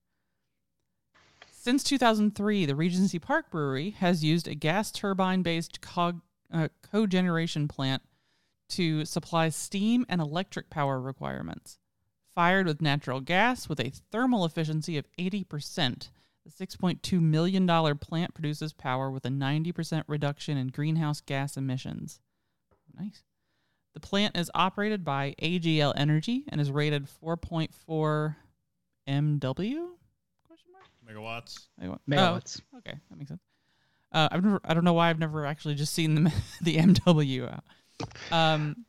Since 1.68 1.84
2003, 1.84 2.64
the 2.64 2.74
Regency 2.74 3.18
Park 3.18 3.50
Brewery 3.50 3.90
has 3.90 4.24
used 4.24 4.48
a 4.48 4.54
gas 4.54 4.90
turbine 4.90 5.42
based 5.42 5.78
uh, 5.94 6.12
cogeneration 6.80 7.68
plant 7.68 8.02
to 8.70 9.04
supply 9.04 9.50
steam 9.50 10.06
and 10.08 10.18
electric 10.18 10.70
power 10.70 10.98
requirements. 10.98 11.78
Fired 12.34 12.66
with 12.66 12.80
natural 12.80 13.20
gas 13.20 13.68
with 13.68 13.80
a 13.80 13.92
thermal 14.10 14.46
efficiency 14.46 14.96
of 14.96 15.04
80%, 15.18 16.08
the 16.46 16.66
$6.2 16.66 17.20
million 17.20 17.66
plant 17.98 18.32
produces 18.32 18.72
power 18.72 19.10
with 19.10 19.26
a 19.26 19.28
90% 19.28 20.04
reduction 20.06 20.56
in 20.56 20.68
greenhouse 20.68 21.20
gas 21.20 21.58
emissions. 21.58 22.18
Nice. 22.98 23.24
The 23.92 24.00
plant 24.00 24.38
is 24.38 24.50
operated 24.54 25.04
by 25.04 25.34
AGL 25.42 25.92
Energy 25.98 26.44
and 26.48 26.62
is 26.62 26.70
rated 26.70 27.08
4.4 27.22 28.36
MW? 29.06 29.97
Question 31.08 31.22
mark? 31.22 31.44
Megawatts. 31.44 31.68
Like? 31.80 31.98
Megawatts. 32.08 32.60
Oh, 32.74 32.78
okay, 32.78 32.98
that 33.08 33.18
makes 33.18 33.28
sense. 33.28 33.42
Uh, 34.12 34.28
I've 34.30 34.42
never, 34.42 34.60
I 34.64 34.74
don't 34.74 34.84
know 34.84 34.94
why 34.94 35.10
I've 35.10 35.18
never 35.18 35.44
actually 35.44 35.74
just 35.74 35.92
seen 35.92 36.14
the 36.14 36.32
the 36.62 36.76
MW 36.76 37.52
out. 37.52 37.64
Um, 38.32 38.84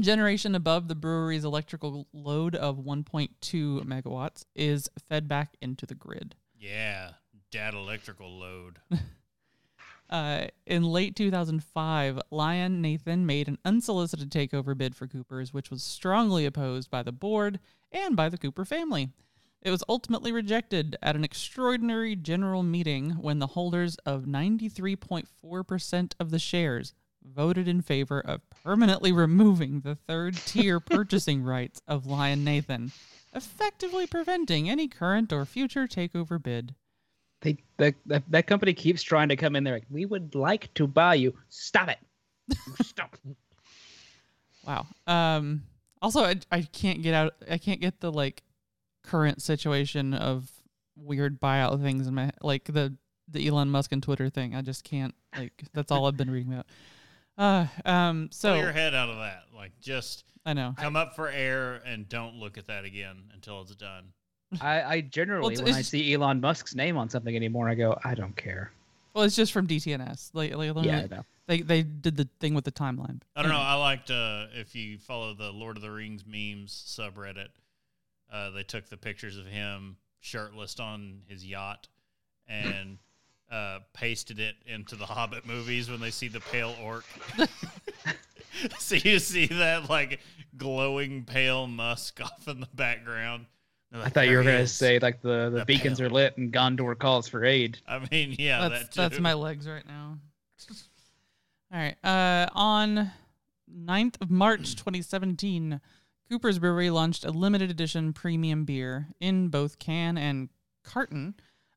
generation 0.00 0.54
above 0.54 0.88
the 0.88 0.94
brewery's 0.94 1.44
electrical 1.44 2.06
load 2.12 2.54
of 2.54 2.78
1.2 2.78 3.84
megawatts 3.84 4.44
is 4.54 4.88
fed 5.08 5.28
back 5.28 5.56
into 5.60 5.86
the 5.86 5.94
grid. 5.94 6.34
Yeah, 6.58 7.12
dad 7.50 7.74
electrical 7.74 8.30
load. 8.38 8.78
Uh, 10.10 10.46
in 10.64 10.82
late 10.84 11.14
2005, 11.14 12.18
Lion 12.30 12.80
Nathan 12.80 13.26
made 13.26 13.46
an 13.46 13.58
unsolicited 13.64 14.30
takeover 14.30 14.74
bid 14.74 14.96
for 14.96 15.06
Cooper's, 15.06 15.52
which 15.52 15.70
was 15.70 15.82
strongly 15.82 16.46
opposed 16.46 16.90
by 16.90 17.02
the 17.02 17.12
board 17.12 17.60
and 17.92 18.16
by 18.16 18.30
the 18.30 18.38
Cooper 18.38 18.64
family. 18.64 19.10
It 19.60 19.70
was 19.70 19.82
ultimately 19.88 20.30
rejected 20.30 20.96
at 21.02 21.16
an 21.16 21.24
extraordinary 21.24 22.14
general 22.14 22.62
meeting 22.62 23.10
when 23.12 23.38
the 23.40 23.48
holders 23.48 23.96
of 24.06 24.24
93.4% 24.24 26.12
of 26.20 26.30
the 26.30 26.38
shares 26.38 26.94
voted 27.24 27.66
in 27.68 27.82
favor 27.82 28.20
of 28.20 28.40
permanently 28.62 29.10
removing 29.12 29.80
the 29.80 29.96
third 29.96 30.36
tier 30.36 30.78
purchasing 30.80 31.42
rights 31.42 31.82
of 31.88 32.06
Lion 32.06 32.44
Nathan, 32.44 32.92
effectively 33.34 34.06
preventing 34.06 34.70
any 34.70 34.86
current 34.88 35.32
or 35.32 35.44
future 35.44 35.86
takeover 35.86 36.40
bid. 36.42 36.74
They 37.40 37.58
that, 37.76 37.94
that 38.06 38.24
that 38.30 38.46
company 38.46 38.74
keeps 38.74 39.02
trying 39.02 39.28
to 39.28 39.36
come 39.36 39.54
in 39.56 39.62
there. 39.64 39.74
Like, 39.74 39.86
we 39.90 40.06
would 40.06 40.34
like 40.34 40.72
to 40.74 40.86
buy 40.86 41.14
you. 41.14 41.34
Stop 41.48 41.88
it. 41.88 41.98
Stop. 42.82 43.16
Wow. 44.66 44.86
Um, 45.06 45.62
Also, 46.02 46.20
I, 46.24 46.34
I 46.52 46.60
can't 46.60 47.00
get 47.02 47.14
out. 47.14 47.34
I 47.50 47.56
can't 47.56 47.80
get 47.80 48.00
the 48.00 48.12
like 48.12 48.42
current 49.08 49.42
situation 49.42 50.14
of 50.14 50.50
weird 50.96 51.40
buyout 51.40 51.80
things 51.82 52.06
in 52.06 52.14
my 52.14 52.30
like 52.42 52.64
the 52.64 52.94
the 53.30 53.46
Elon 53.46 53.70
Musk 53.70 53.92
and 53.92 54.02
Twitter 54.02 54.28
thing. 54.30 54.54
I 54.54 54.62
just 54.62 54.84
can't 54.84 55.14
like. 55.36 55.52
That's 55.74 55.90
all 55.92 56.06
I've 56.06 56.16
been 56.16 56.30
reading 56.30 56.52
about. 56.54 56.66
Uh, 57.36 57.66
um. 57.88 58.28
So 58.32 58.52
Pull 58.54 58.62
your 58.62 58.72
head 58.72 58.94
out 58.94 59.08
of 59.08 59.16
that. 59.16 59.44
Like 59.54 59.72
just 59.80 60.24
I 60.46 60.52
know. 60.54 60.74
come 60.78 60.96
up 60.96 61.14
for 61.14 61.28
air 61.28 61.80
and 61.86 62.08
don't 62.08 62.36
look 62.36 62.58
at 62.58 62.66
that 62.68 62.84
again 62.84 63.24
until 63.34 63.60
it's 63.62 63.74
done. 63.74 64.12
I, 64.62 64.82
I 64.82 65.00
generally, 65.02 65.52
it's- 65.52 65.64
when 65.64 65.74
I 65.74 65.82
see 65.82 66.14
Elon 66.14 66.40
Musk's 66.40 66.74
name 66.74 66.96
on 66.96 67.10
something 67.10 67.36
anymore, 67.36 67.68
I 67.68 67.74
go, 67.74 67.98
I 68.02 68.14
don't 68.14 68.34
care. 68.34 68.72
Well, 69.12 69.24
it's 69.24 69.36
just 69.36 69.52
from 69.52 69.66
DTNS. 69.66 70.30
Like, 70.32 70.54
like 70.54 70.84
Yeah, 70.86 71.00
I 71.10 71.14
know. 71.14 71.24
they 71.46 71.60
they 71.60 71.82
did 71.82 72.16
the 72.16 72.28
thing 72.40 72.54
with 72.54 72.64
the 72.64 72.72
timeline. 72.72 73.20
I 73.36 73.42
don't 73.42 73.50
know. 73.50 73.58
I 73.58 73.74
liked 73.74 74.10
uh, 74.10 74.46
if 74.54 74.74
you 74.74 74.96
follow 74.98 75.34
the 75.34 75.50
Lord 75.52 75.76
of 75.76 75.82
the 75.82 75.90
Rings 75.90 76.24
memes 76.26 76.72
subreddit. 76.72 77.48
Uh, 78.32 78.50
they 78.50 78.62
took 78.62 78.88
the 78.88 78.96
pictures 78.96 79.36
of 79.38 79.46
him 79.46 79.96
shirtless 80.20 80.78
on 80.80 81.22
his 81.28 81.44
yacht 81.46 81.88
and 82.46 82.98
uh, 83.50 83.78
pasted 83.94 84.38
it 84.38 84.56
into 84.66 84.96
the 84.96 85.06
Hobbit 85.06 85.46
movies 85.46 85.90
when 85.90 86.00
they 86.00 86.10
see 86.10 86.28
the 86.28 86.40
pale 86.40 86.74
orc. 86.82 87.04
so 88.78 88.96
you 88.96 89.18
see 89.18 89.46
that 89.46 89.88
like 89.88 90.20
glowing 90.56 91.24
pale 91.24 91.66
musk 91.66 92.20
off 92.24 92.48
in 92.48 92.60
the 92.60 92.68
background. 92.74 93.46
They're 93.90 94.02
I 94.02 94.08
thought 94.10 94.28
you 94.28 94.36
were 94.36 94.42
gonna 94.42 94.58
is." 94.58 94.72
say 94.72 94.98
like 94.98 95.22
the, 95.22 95.48
the 95.50 95.58
The 95.60 95.64
beacons 95.64 95.98
pale. 95.98 96.08
are 96.08 96.10
lit 96.10 96.36
and 96.36 96.52
Gondor 96.52 96.98
calls 96.98 97.26
for 97.28 97.44
aid. 97.44 97.78
I 97.86 98.06
mean, 98.10 98.34
yeah, 98.38 98.68
that's 98.68 98.82
that 98.82 98.92
too. 98.92 99.00
that's 99.00 99.20
my 99.20 99.32
legs 99.32 99.66
right 99.66 99.86
now. 99.86 100.18
All 101.72 101.78
right. 101.78 101.96
Uh, 102.04 102.48
on 102.54 103.10
9th 103.74 104.20
of 104.20 104.30
March 104.30 104.74
2017, 104.76 105.80
Cooper's 106.30 106.58
Brewery 106.58 106.90
launched 106.90 107.24
a 107.24 107.30
limited 107.30 107.70
edition 107.70 108.12
premium 108.12 108.64
beer 108.64 109.08
in 109.20 109.48
both 109.48 109.78
can 109.78 110.18
and 110.18 110.48
carton 110.84 111.34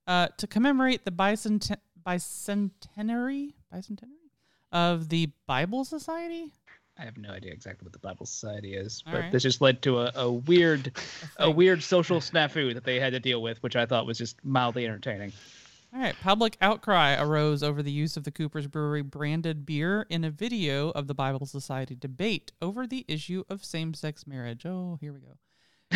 uh, 0.07 0.27
to 0.37 0.47
commemorate 0.47 1.05
the 1.05 1.11
bicent- 1.11 1.77
bicentenary 2.05 3.53
bicentenary 3.73 4.29
of 4.71 5.09
the 5.09 5.29
Bible 5.47 5.85
Society. 5.85 6.51
I 6.97 7.03
have 7.05 7.17
no 7.17 7.31
idea 7.31 7.51
exactly 7.53 7.85
what 7.85 7.93
the 7.93 7.99
Bible 7.99 8.25
Society 8.25 8.73
is, 8.75 9.01
All 9.07 9.13
but 9.13 9.19
right. 9.19 9.31
this 9.31 9.43
just 9.43 9.61
led 9.61 9.81
to 9.83 9.99
a, 10.01 10.11
a 10.15 10.31
weird 10.31 10.91
a 11.37 11.49
weird 11.49 11.81
social 11.81 12.19
snafu 12.19 12.73
that 12.73 12.83
they 12.83 12.99
had 12.99 13.13
to 13.13 13.19
deal 13.19 13.41
with, 13.41 13.61
which 13.63 13.75
I 13.75 13.85
thought 13.85 14.05
was 14.05 14.17
just 14.17 14.43
mildly 14.43 14.85
entertaining. 14.85 15.31
All 15.93 15.99
right. 15.99 16.15
Public 16.21 16.57
outcry 16.61 17.15
arose 17.19 17.61
over 17.61 17.83
the 17.83 17.91
use 17.91 18.15
of 18.15 18.23
the 18.23 18.31
Cooper's 18.31 18.67
Brewery 18.67 19.01
branded 19.01 19.65
beer 19.65 20.05
in 20.09 20.23
a 20.23 20.29
video 20.29 20.91
of 20.91 21.07
the 21.07 21.13
Bible 21.13 21.45
Society 21.45 21.95
debate 21.95 22.53
over 22.61 22.87
the 22.87 23.03
issue 23.09 23.43
of 23.49 23.65
same 23.65 23.93
sex 23.93 24.25
marriage. 24.25 24.65
Oh, 24.65 24.97
here 25.01 25.11
we 25.11 25.19
go. 25.19 25.37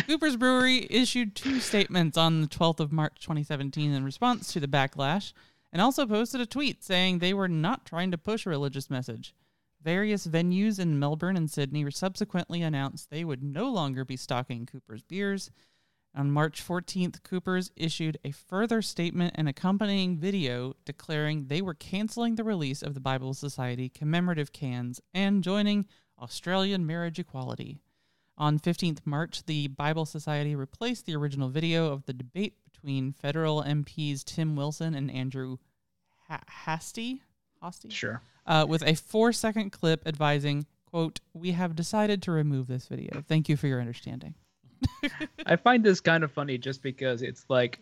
Cooper's 0.02 0.36
Brewery 0.36 0.86
issued 0.90 1.34
two 1.34 1.60
statements 1.60 2.18
on 2.18 2.42
the 2.42 2.46
12th 2.46 2.80
of 2.80 2.92
March 2.92 3.20
2017 3.20 3.92
in 3.92 4.04
response 4.04 4.52
to 4.52 4.60
the 4.60 4.68
backlash 4.68 5.32
and 5.72 5.80
also 5.80 6.06
posted 6.06 6.42
a 6.42 6.46
tweet 6.46 6.84
saying 6.84 7.18
they 7.18 7.32
were 7.32 7.48
not 7.48 7.86
trying 7.86 8.10
to 8.10 8.18
push 8.18 8.44
a 8.44 8.50
religious 8.50 8.90
message. 8.90 9.34
Various 9.82 10.26
venues 10.26 10.78
in 10.78 10.98
Melbourne 10.98 11.36
and 11.36 11.50
Sydney 11.50 11.84
were 11.84 11.90
subsequently 11.90 12.60
announced 12.60 13.08
they 13.08 13.24
would 13.24 13.42
no 13.42 13.70
longer 13.70 14.04
be 14.04 14.16
stocking 14.16 14.66
Cooper's 14.66 15.02
beers. 15.02 15.50
On 16.16 16.30
March 16.30 16.66
14th, 16.66 17.22
Coopers 17.24 17.70
issued 17.76 18.16
a 18.24 18.30
further 18.30 18.80
statement 18.80 19.34
and 19.36 19.50
accompanying 19.50 20.16
video 20.16 20.72
declaring 20.86 21.46
they 21.48 21.60
were 21.60 21.74
canceling 21.74 22.36
the 22.36 22.44
release 22.44 22.82
of 22.82 22.94
the 22.94 23.00
Bible 23.00 23.34
Society 23.34 23.90
commemorative 23.90 24.50
cans 24.50 24.98
and 25.12 25.44
joining 25.44 25.84
Australian 26.18 26.86
marriage 26.86 27.18
equality. 27.18 27.80
On 28.38 28.58
15th 28.58 29.00
March, 29.04 29.44
the 29.44 29.68
Bible 29.68 30.06
Society 30.06 30.56
replaced 30.56 31.04
the 31.04 31.14
original 31.14 31.50
video 31.50 31.92
of 31.92 32.06
the 32.06 32.14
debate 32.14 32.54
between 32.64 33.12
federal 33.12 33.62
MPs 33.62 34.24
Tim 34.24 34.56
Wilson 34.56 34.94
and 34.94 35.10
Andrew 35.10 35.58
ha- 36.28 36.40
Hastie, 36.46 37.20
Hastie? 37.60 37.90
Sure. 37.90 38.22
uh, 38.46 38.64
with 38.66 38.82
a 38.82 38.94
four-second 38.94 39.70
clip 39.70 40.06
advising, 40.06 40.64
"quote 40.86 41.20
We 41.34 41.52
have 41.52 41.76
decided 41.76 42.22
to 42.22 42.32
remove 42.32 42.68
this 42.68 42.86
video. 42.86 43.22
Thank 43.28 43.50
you 43.50 43.58
for 43.58 43.66
your 43.66 43.80
understanding." 43.80 44.34
I 45.46 45.56
find 45.56 45.84
this 45.84 46.00
kind 46.00 46.24
of 46.24 46.32
funny 46.32 46.58
just 46.58 46.82
because 46.82 47.22
it's 47.22 47.44
like 47.48 47.80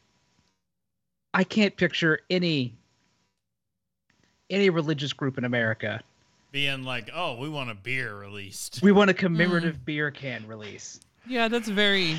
I 1.32 1.44
can't 1.44 1.76
picture 1.76 2.20
any 2.30 2.76
any 4.50 4.70
religious 4.70 5.12
group 5.12 5.38
in 5.38 5.44
America. 5.44 6.02
being 6.52 6.84
like, 6.84 7.10
"Oh, 7.14 7.36
we 7.38 7.48
want 7.48 7.70
a 7.70 7.74
beer 7.74 8.14
released." 8.16 8.80
We 8.82 8.92
want 8.92 9.10
a 9.10 9.14
commemorative 9.14 9.78
mm. 9.78 9.84
beer 9.84 10.10
can 10.10 10.46
release. 10.46 11.00
Yeah, 11.26 11.48
that's 11.48 11.68
very. 11.68 12.16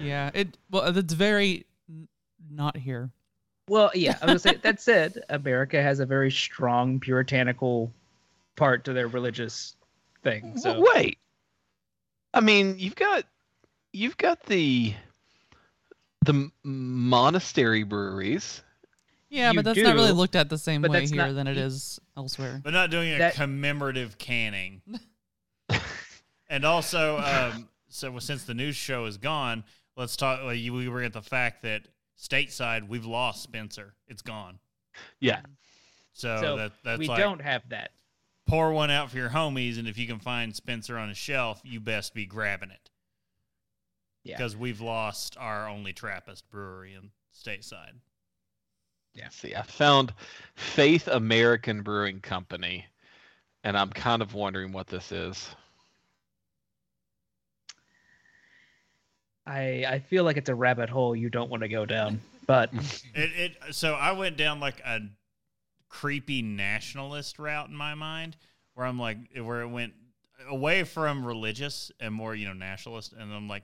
Yeah, 0.00 0.30
it 0.34 0.58
well, 0.70 0.92
that's 0.92 1.14
very 1.14 1.66
not 2.50 2.76
here. 2.76 3.10
Well, 3.68 3.90
yeah, 3.94 4.18
I 4.20 4.32
was 4.32 4.42
gonna 4.42 4.54
say 4.54 4.60
that 4.62 4.80
said, 4.80 5.24
America 5.30 5.80
has 5.80 6.00
a 6.00 6.06
very 6.06 6.30
strong 6.30 7.00
puritanical 7.00 7.92
part 8.56 8.84
to 8.84 8.92
their 8.92 9.08
religious 9.08 9.76
thing. 10.22 10.58
So 10.58 10.84
Wait. 10.94 11.18
I 12.34 12.40
mean, 12.40 12.76
you've 12.78 12.96
got 12.96 13.24
you've 13.92 14.16
got 14.16 14.42
the 14.44 14.94
the 16.24 16.50
monastery 16.62 17.82
breweries. 17.84 18.62
Yeah, 19.30 19.50
You 19.50 19.56
but 19.58 19.64
that's 19.64 19.78
not 19.78 19.94
really 19.94 20.12
looked 20.12 20.36
at 20.36 20.48
the 20.48 20.58
same 20.58 20.82
way 20.82 21.06
here 21.06 21.16
not- 21.26 21.34
than 21.34 21.46
it 21.46 21.56
is 21.56 21.98
elsewhere. 22.16 22.60
but 22.62 22.72
not 22.72 22.90
doing 22.90 23.12
a 23.12 23.18
That- 23.18 23.34
commemorative 23.34 24.16
canning. 24.16 24.80
and 26.48 26.64
also, 26.64 27.18
um, 27.18 27.68
so 27.88 28.16
since 28.20 28.44
the 28.44 28.54
news 28.54 28.76
show 28.76 29.06
is 29.06 29.16
gone, 29.16 29.64
let's 29.96 30.16
talk. 30.16 30.42
Like, 30.44 30.58
you- 30.58 30.72
we 30.72 30.88
were 30.88 31.02
at 31.02 31.12
the 31.12 31.22
fact 31.22 31.62
that 31.62 31.82
stateside 32.18 32.86
we've 32.88 33.06
lost 33.06 33.42
Spencer. 33.42 33.94
It's 34.08 34.22
gone. 34.22 34.58
Yeah. 35.20 35.40
So, 36.12 36.40
so 36.40 36.56
that 36.56 36.72
that's 36.84 36.98
we 37.00 37.08
like 37.08 37.18
don't 37.18 37.42
have 37.42 37.68
that. 37.70 37.90
Pour 38.46 38.72
one 38.72 38.90
out 38.90 39.10
for 39.10 39.16
your 39.16 39.30
homies, 39.30 39.78
and 39.78 39.88
if 39.88 39.96
you 39.98 40.06
can 40.06 40.18
find 40.18 40.54
Spencer 40.54 40.98
on 40.98 41.10
a 41.10 41.14
shelf, 41.14 41.60
you 41.64 41.80
best 41.80 42.14
be 42.14 42.26
grabbing 42.26 42.70
it 42.70 42.90
Yeah. 44.22 44.36
because 44.36 44.56
we've 44.56 44.80
lost 44.80 45.36
our 45.38 45.68
only 45.68 45.92
Trappist 45.92 46.48
brewery 46.50 46.94
in 46.94 47.10
stateside. 47.34 47.94
Yeah. 49.14 49.28
See, 49.30 49.54
I 49.54 49.62
found 49.62 50.12
Faith 50.54 51.06
American 51.08 51.82
Brewing 51.82 52.20
Company, 52.20 52.86
and 53.62 53.76
I'm 53.78 53.90
kind 53.90 54.20
of 54.22 54.34
wondering 54.34 54.72
what 54.72 54.88
this 54.88 55.12
is. 55.12 55.54
I 59.46 59.84
I 59.86 59.98
feel 60.00 60.24
like 60.24 60.36
it's 60.36 60.48
a 60.48 60.54
rabbit 60.54 60.88
hole 60.88 61.14
you 61.14 61.28
don't 61.30 61.50
want 61.50 61.62
to 61.62 61.68
go 61.68 61.84
down. 61.86 62.20
But 62.46 62.72
It, 63.14 63.56
it 63.64 63.74
so 63.74 63.94
I 63.94 64.12
went 64.12 64.36
down 64.36 64.58
like 64.60 64.80
a 64.80 65.00
creepy 65.94 66.42
nationalist 66.42 67.38
route 67.38 67.68
in 67.68 67.76
my 67.76 67.94
mind, 67.94 68.36
where 68.74 68.84
I'm 68.84 68.98
like, 68.98 69.16
where 69.40 69.62
it 69.62 69.68
went 69.68 69.92
away 70.48 70.82
from 70.82 71.24
religious 71.24 71.92
and 72.00 72.12
more, 72.12 72.34
you 72.34 72.46
know, 72.46 72.52
nationalist, 72.52 73.12
and 73.12 73.32
I'm 73.32 73.48
like, 73.48 73.62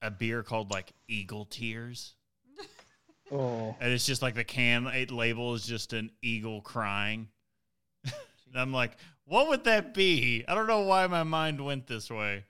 a 0.00 0.12
beer 0.12 0.44
called 0.44 0.70
like 0.70 0.92
Eagle 1.08 1.44
Tears, 1.46 2.14
oh, 3.32 3.74
and 3.80 3.92
it's 3.92 4.06
just 4.06 4.22
like 4.22 4.34
the 4.36 4.44
can 4.44 4.86
it 4.86 5.10
label 5.10 5.54
is 5.54 5.66
just 5.66 5.92
an 5.92 6.12
eagle 6.22 6.60
crying, 6.60 7.26
and 8.04 8.54
I'm 8.54 8.72
like, 8.72 8.92
what 9.24 9.48
would 9.48 9.64
that 9.64 9.92
be? 9.92 10.44
I 10.46 10.54
don't 10.54 10.68
know 10.68 10.82
why 10.82 11.06
my 11.08 11.24
mind 11.24 11.62
went 11.62 11.88
this 11.88 12.10
way. 12.10 12.44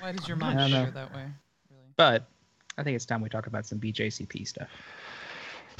Why 0.00 0.12
does 0.12 0.28
your 0.28 0.36
mind 0.36 0.58
don't 0.58 0.84
go 0.84 0.90
that 0.90 1.14
way? 1.14 1.24
Really? 1.70 1.92
but 1.96 2.28
I 2.76 2.82
think 2.82 2.94
it's 2.94 3.06
time 3.06 3.22
we 3.22 3.30
talk 3.30 3.46
about 3.46 3.64
some 3.64 3.80
BJCP 3.80 4.46
stuff. 4.46 4.68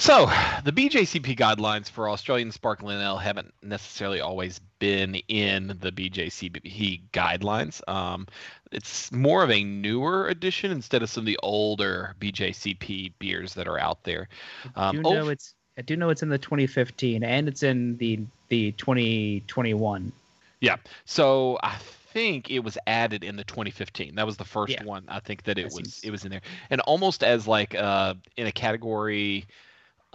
So, 0.00 0.26
the 0.64 0.70
BJCP 0.70 1.36
guidelines 1.36 1.90
for 1.90 2.08
Australian 2.08 2.52
sparkling 2.52 3.00
ale 3.00 3.16
haven't 3.18 3.52
necessarily 3.64 4.20
always 4.20 4.60
been 4.78 5.16
in 5.26 5.76
the 5.80 5.90
BJCP 5.90 7.00
guidelines. 7.12 7.86
Um, 7.88 8.28
it's 8.70 9.10
more 9.10 9.42
of 9.42 9.50
a 9.50 9.64
newer 9.64 10.28
edition 10.28 10.70
instead 10.70 11.02
of 11.02 11.10
some 11.10 11.22
of 11.22 11.26
the 11.26 11.38
older 11.42 12.14
BJCP 12.20 13.12
beers 13.18 13.54
that 13.54 13.66
are 13.66 13.78
out 13.80 14.04
there. 14.04 14.28
I 14.76 14.88
Um, 14.90 14.96
do 14.96 15.02
know 15.02 15.22
ov- 15.22 15.30
it's 15.30 15.54
I 15.76 15.82
do 15.82 15.96
know 15.96 16.10
it's 16.10 16.22
in 16.22 16.28
the 16.28 16.38
2015 16.38 17.24
and 17.24 17.48
it's 17.48 17.62
in 17.64 17.96
the 17.96 18.20
the 18.50 18.72
2021. 18.72 20.12
Yeah. 20.60 20.76
So 21.06 21.58
I 21.62 21.74
think 22.12 22.50
it 22.50 22.60
was 22.60 22.78
added 22.86 23.24
in 23.24 23.34
the 23.36 23.44
2015. 23.44 24.14
That 24.14 24.26
was 24.26 24.36
the 24.36 24.44
first 24.44 24.72
Yeah. 24.74 24.84
one. 24.84 25.04
I 25.08 25.18
think 25.20 25.42
that 25.44 25.58
it 25.58 25.62
That 25.70 25.74
was 25.74 25.74
seems- 25.94 26.04
it 26.04 26.10
was 26.12 26.24
in 26.24 26.30
there, 26.30 26.40
and 26.70 26.80
almost 26.82 27.24
as 27.24 27.48
like 27.48 27.74
uh, 27.74 28.14
in 28.36 28.46
a 28.46 28.52
category 28.52 29.46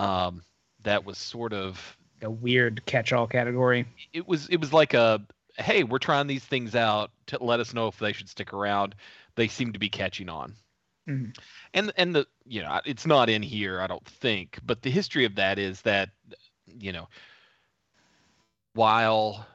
um, 0.03 0.41
that 0.83 1.05
was 1.05 1.17
sort 1.17 1.53
of 1.53 1.97
A 2.21 2.29
weird 2.29 2.85
catch-all 2.85 3.27
category. 3.27 3.85
it 4.13 4.27
was 4.27 4.47
it 4.49 4.57
was 4.57 4.73
like 4.73 4.93
a 4.93 5.21
hey 5.57 5.83
we're 5.83 5.99
trying 5.99 6.27
these 6.27 6.43
things 6.45 6.75
out 6.75 7.11
to 7.27 7.37
let 7.43 7.59
us 7.59 7.73
know 7.73 7.87
if 7.87 7.97
they 7.99 8.13
should 8.13 8.29
stick 8.29 8.53
around. 8.53 8.95
They 9.35 9.47
seem 9.47 9.71
to 9.73 9.79
be 9.79 9.89
catching 9.89 10.29
on. 10.29 10.55
Mhm. 11.09 11.37
And 11.73 11.91
and 11.97 12.15
the 12.15 12.27
you 12.45 12.61
know 12.61 12.79
it's 12.85 13.05
not 13.05 13.29
in 13.29 13.41
here 13.43 13.81
I 13.81 13.87
don't 13.87 14.05
think, 14.05 14.59
but 14.65 14.81
the 14.81 14.89
history 14.91 15.25
of 15.25 15.35
that 15.35 15.57
is 15.59 15.81
that 15.81 16.09
you 16.65 16.91
know 16.91 17.07
while 18.73 19.45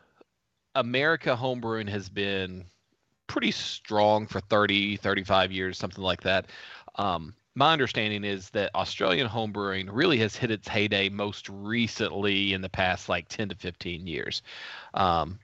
America 0.74 1.36
homebrewing 1.40 1.88
has 1.88 2.08
been 2.08 2.64
pretty 3.26 3.50
strong 3.50 4.26
for 4.26 4.40
30, 4.40 4.96
35 4.96 5.50
years, 5.52 5.76
something 5.78 6.04
like 6.04 6.22
that. 6.22 6.46
Um, 6.94 7.34
my 7.58 7.72
understanding 7.72 8.22
is 8.22 8.50
that 8.50 8.72
Australian 8.76 9.28
homebrewing 9.28 9.88
really 9.90 10.16
has 10.18 10.36
hit 10.36 10.52
its 10.52 10.68
heyday 10.68 11.08
most 11.08 11.48
recently 11.48 12.52
in 12.52 12.60
the 12.60 12.68
past 12.68 13.08
like 13.08 13.26
10 13.28 13.48
to 13.48 13.56
15 13.56 14.06
years. 14.06 14.42
Um, 14.94 15.40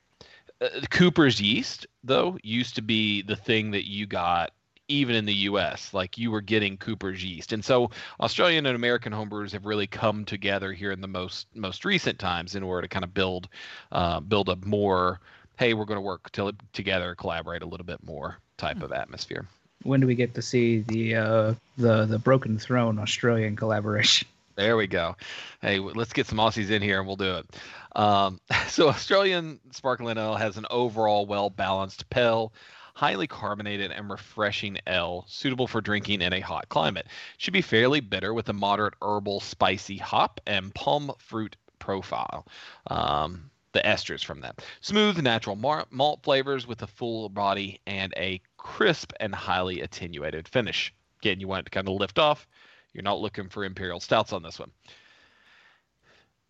uh, 0.60 0.68
Cooper's 0.90 1.40
yeast, 1.40 1.88
though, 2.04 2.38
used 2.44 2.76
to 2.76 2.82
be 2.82 3.22
the 3.22 3.34
thing 3.34 3.72
that 3.72 3.90
you 3.90 4.06
got 4.06 4.52
even 4.86 5.16
in 5.16 5.24
the 5.24 5.34
US. 5.34 5.92
Like 5.92 6.16
you 6.16 6.30
were 6.30 6.40
getting 6.40 6.76
Cooper's 6.76 7.24
yeast. 7.24 7.52
And 7.52 7.64
so 7.64 7.90
Australian 8.20 8.66
and 8.66 8.76
American 8.76 9.12
homebrewers 9.12 9.50
have 9.50 9.66
really 9.66 9.88
come 9.88 10.24
together 10.24 10.72
here 10.72 10.92
in 10.92 11.00
the 11.00 11.08
most 11.08 11.48
most 11.52 11.84
recent 11.84 12.20
times 12.20 12.54
in 12.54 12.62
order 12.62 12.82
to 12.82 12.88
kind 12.88 13.04
of 13.04 13.12
build 13.12 13.48
uh, 13.90 14.20
build 14.20 14.50
a 14.50 14.56
more 14.64 15.20
hey, 15.56 15.74
we're 15.74 15.84
going 15.84 15.98
to 15.98 16.00
work 16.00 16.30
to, 16.32 16.52
together, 16.72 17.14
collaborate 17.14 17.62
a 17.62 17.66
little 17.66 17.86
bit 17.86 18.02
more 18.04 18.38
type 18.56 18.82
of 18.82 18.92
atmosphere. 18.92 19.46
When 19.84 20.00
do 20.00 20.06
we 20.06 20.14
get 20.14 20.34
to 20.34 20.42
see 20.42 20.80
the 20.80 21.14
uh, 21.14 21.54
the 21.78 22.06
the 22.06 22.18
Broken 22.18 22.58
Throne 22.58 22.98
Australian 22.98 23.56
collaboration? 23.56 24.28
There 24.56 24.76
we 24.76 24.86
go. 24.86 25.16
Hey, 25.62 25.80
let's 25.80 26.12
get 26.12 26.28
some 26.28 26.38
Aussies 26.38 26.70
in 26.70 26.80
here 26.80 27.00
and 27.00 27.08
we'll 27.08 27.16
do 27.16 27.38
it. 27.38 27.56
Um, 27.96 28.38
so 28.68 28.88
Australian 28.88 29.58
sparkling 29.72 30.16
ale 30.16 30.36
has 30.36 30.56
an 30.56 30.66
overall 30.70 31.26
well 31.26 31.50
balanced 31.50 32.08
pale, 32.08 32.52
highly 32.94 33.26
carbonated 33.26 33.90
and 33.90 34.08
refreshing 34.08 34.78
ale, 34.86 35.24
suitable 35.26 35.66
for 35.66 35.80
drinking 35.80 36.20
in 36.22 36.32
a 36.32 36.38
hot 36.38 36.68
climate. 36.68 37.08
Should 37.36 37.52
be 37.52 37.62
fairly 37.62 37.98
bitter 37.98 38.32
with 38.32 38.48
a 38.48 38.52
moderate 38.52 38.94
herbal, 39.02 39.40
spicy 39.40 39.96
hop 39.96 40.40
and 40.46 40.72
pome 40.72 41.10
fruit 41.18 41.56
profile. 41.80 42.46
Um, 42.86 43.50
the 43.74 43.80
esters 43.80 44.24
from 44.24 44.40
that. 44.40 44.64
Smooth, 44.80 45.18
natural 45.18 45.56
mar- 45.56 45.86
malt 45.90 46.20
flavors 46.22 46.66
with 46.66 46.80
a 46.80 46.86
full 46.86 47.28
body 47.28 47.80
and 47.86 48.14
a 48.16 48.40
crisp 48.56 49.12
and 49.20 49.34
highly 49.34 49.82
attenuated 49.82 50.48
finish. 50.48 50.94
Again, 51.20 51.40
you 51.40 51.48
want 51.48 51.60
it 51.60 51.64
to 51.64 51.70
kind 51.70 51.88
of 51.88 51.94
lift 51.94 52.18
off. 52.18 52.46
You're 52.94 53.02
not 53.02 53.20
looking 53.20 53.48
for 53.50 53.64
imperial 53.64 54.00
stouts 54.00 54.32
on 54.32 54.42
this 54.42 54.58
one. 54.58 54.70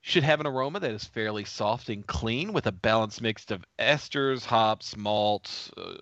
Should 0.06 0.24
have 0.24 0.38
an 0.38 0.46
aroma 0.46 0.80
that 0.80 0.90
is 0.90 1.06
fairly 1.06 1.46
soft 1.46 1.88
and 1.88 2.06
clean 2.06 2.52
with 2.52 2.66
a 2.66 2.72
balanced 2.72 3.22
mix 3.22 3.50
of 3.50 3.64
esters, 3.78 4.44
hops, 4.44 4.98
malts, 4.98 5.70
uh, 5.78 5.94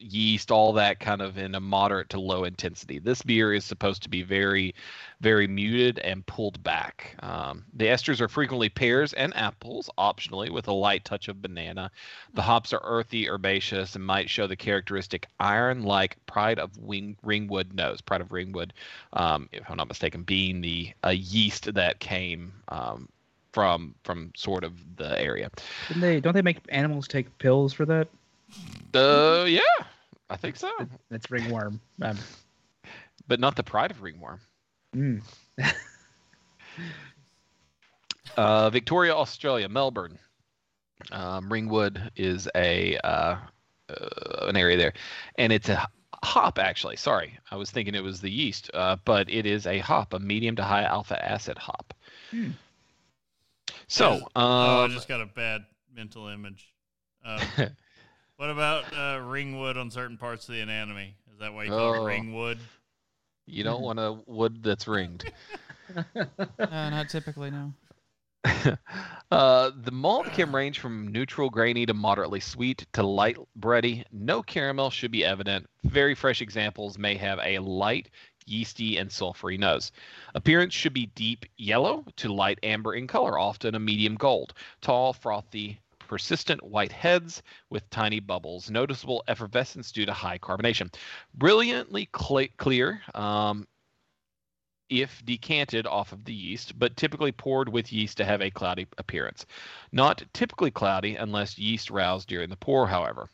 yeast, 0.00 0.50
all 0.50 0.72
that 0.72 1.00
kind 1.00 1.20
of 1.20 1.36
in 1.36 1.54
a 1.54 1.60
moderate 1.60 2.08
to 2.08 2.18
low 2.18 2.44
intensity. 2.44 2.98
This 2.98 3.20
beer 3.20 3.52
is 3.52 3.66
supposed 3.66 4.04
to 4.04 4.08
be 4.08 4.22
very, 4.22 4.74
very 5.20 5.46
muted 5.46 5.98
and 5.98 6.24
pulled 6.24 6.62
back. 6.62 7.14
Um, 7.22 7.66
the 7.74 7.88
esters 7.88 8.22
are 8.22 8.28
frequently 8.28 8.70
pears 8.70 9.12
and 9.12 9.36
apples, 9.36 9.90
optionally, 9.98 10.48
with 10.48 10.66
a 10.66 10.72
light 10.72 11.04
touch 11.04 11.28
of 11.28 11.42
banana. 11.42 11.90
The 12.32 12.40
hops 12.40 12.72
are 12.72 12.80
earthy, 12.82 13.28
herbaceous, 13.28 13.94
and 13.94 14.06
might 14.06 14.30
show 14.30 14.46
the 14.46 14.56
characteristic 14.56 15.26
iron 15.38 15.82
like 15.82 16.16
Pride 16.24 16.58
of 16.58 16.78
Wing, 16.78 17.18
Ringwood 17.22 17.74
nose. 17.74 18.00
Pride 18.00 18.22
of 18.22 18.32
Ringwood, 18.32 18.72
um, 19.12 19.50
if 19.52 19.70
I'm 19.70 19.76
not 19.76 19.88
mistaken, 19.88 20.22
being 20.22 20.62
the 20.62 20.94
uh, 21.04 21.10
yeast 21.10 21.74
that 21.74 22.00
came. 22.00 22.54
Um, 22.68 23.10
from 23.52 23.94
from 24.04 24.32
sort 24.36 24.64
of 24.64 24.72
the 24.96 25.20
area. 25.20 25.50
Didn't 25.88 26.00
they? 26.02 26.20
Don't 26.20 26.34
they 26.34 26.42
make 26.42 26.58
animals 26.70 27.06
take 27.08 27.36
pills 27.38 27.72
for 27.72 27.84
that? 27.86 28.08
Uh, 28.94 29.44
yeah, 29.48 29.60
I 30.30 30.36
think 30.36 30.56
so. 30.56 30.70
That's 31.10 31.30
ringworm. 31.30 31.80
Um, 32.00 32.18
But 33.28 33.40
not 33.40 33.56
the 33.56 33.62
pride 33.62 33.90
of 33.90 34.02
ringworm. 34.02 34.40
mm. 34.94 35.22
Uh, 38.36 38.70
Victoria, 38.70 39.14
Australia, 39.14 39.68
Melbourne. 39.68 40.18
Um, 41.10 41.52
Ringwood 41.52 42.12
is 42.16 42.48
a 42.54 42.96
uh, 42.98 43.36
uh, 43.90 44.46
an 44.46 44.56
area 44.56 44.76
there, 44.78 44.92
and 45.36 45.52
it's 45.52 45.68
a 45.68 45.86
hop 46.24 46.58
actually. 46.58 46.96
Sorry, 46.96 47.38
I 47.50 47.56
was 47.56 47.70
thinking 47.70 47.94
it 47.94 48.02
was 48.02 48.20
the 48.20 48.30
yeast, 48.30 48.70
uh, 48.72 48.96
but 49.04 49.28
it 49.28 49.44
is 49.44 49.66
a 49.66 49.78
hop, 49.80 50.14
a 50.14 50.18
medium 50.18 50.56
to 50.56 50.62
high 50.62 50.84
alpha 50.84 51.22
acid 51.28 51.58
hop. 51.58 51.92
Hmm. 52.30 52.50
So, 53.92 54.12
Yes. 54.14 54.22
oh, 54.36 54.80
I 54.80 54.84
um, 54.84 54.90
just 54.90 55.06
got 55.06 55.20
a 55.20 55.26
bad 55.26 55.66
mental 55.94 56.28
image. 56.28 56.66
Um, 57.22 57.40
what 58.36 58.48
about 58.48 58.84
uh, 58.96 59.20
ringwood 59.20 59.76
on 59.76 59.90
certain 59.90 60.16
parts 60.16 60.48
of 60.48 60.54
the 60.54 60.62
anatomy? 60.62 61.14
Is 61.30 61.38
that 61.40 61.52
why 61.52 61.64
you 61.64 61.70
call 61.70 61.94
Oh. 61.96 62.04
it 62.04 62.06
ringwood? 62.06 62.58
you 63.44 63.64
don't 63.64 63.82
want 63.82 63.98
a 63.98 64.16
wood 64.26 64.62
that's 64.62 64.88
ringed. 64.88 65.30
Uh, 66.58 66.88
not 66.88 67.10
typically, 67.10 67.50
no. 67.50 67.70
uh, 69.30 69.70
the 69.82 69.90
malt 69.90 70.26
can 70.32 70.50
range 70.50 70.78
from 70.78 71.08
neutral 71.08 71.50
grainy 71.50 71.84
to 71.84 71.92
moderately 71.92 72.40
sweet 72.40 72.86
to 72.94 73.02
light 73.02 73.36
bready. 73.60 74.02
No 74.10 74.42
caramel 74.42 74.88
should 74.88 75.10
be 75.10 75.22
evident. 75.22 75.68
Very 75.84 76.14
fresh 76.14 76.40
examples 76.40 76.96
may 76.96 77.14
have 77.16 77.38
a 77.42 77.58
light, 77.58 78.08
yeasty, 78.46 78.96
and 78.98 79.10
sulfury 79.10 79.58
nose. 79.58 79.92
Appearance 80.34 80.74
should 80.74 80.92
be 80.92 81.06
deep 81.06 81.46
yellow 81.56 82.04
to 82.16 82.32
light 82.32 82.58
amber 82.62 82.94
in 82.94 83.06
color, 83.06 83.38
often 83.38 83.74
a 83.74 83.78
medium 83.78 84.14
gold. 84.14 84.54
Tall, 84.80 85.12
frothy, 85.12 85.80
persistent 85.98 86.62
white 86.62 86.92
heads 86.92 87.42
with 87.70 87.88
tiny 87.90 88.20
bubbles. 88.20 88.70
Noticeable 88.70 89.24
effervescence 89.28 89.92
due 89.92 90.04
to 90.04 90.12
high 90.12 90.38
carbonation. 90.38 90.94
Brilliantly 91.34 92.08
cl- 92.14 92.48
clear. 92.58 93.00
Um, 93.14 93.66
if 94.90 95.24
decanted 95.24 95.86
off 95.86 96.12
of 96.12 96.24
the 96.26 96.34
yeast, 96.34 96.78
but 96.78 96.98
typically 96.98 97.32
poured 97.32 97.68
with 97.70 97.92
yeast 97.92 98.18
to 98.18 98.26
have 98.26 98.42
a 98.42 98.50
cloudy 98.50 98.86
appearance. 98.98 99.46
Not 99.90 100.22
typically 100.34 100.70
cloudy 100.70 101.16
unless 101.16 101.58
yeast 101.58 101.90
roused 101.90 102.28
during 102.28 102.50
the 102.50 102.56
pour, 102.56 102.86
however. 102.86 103.30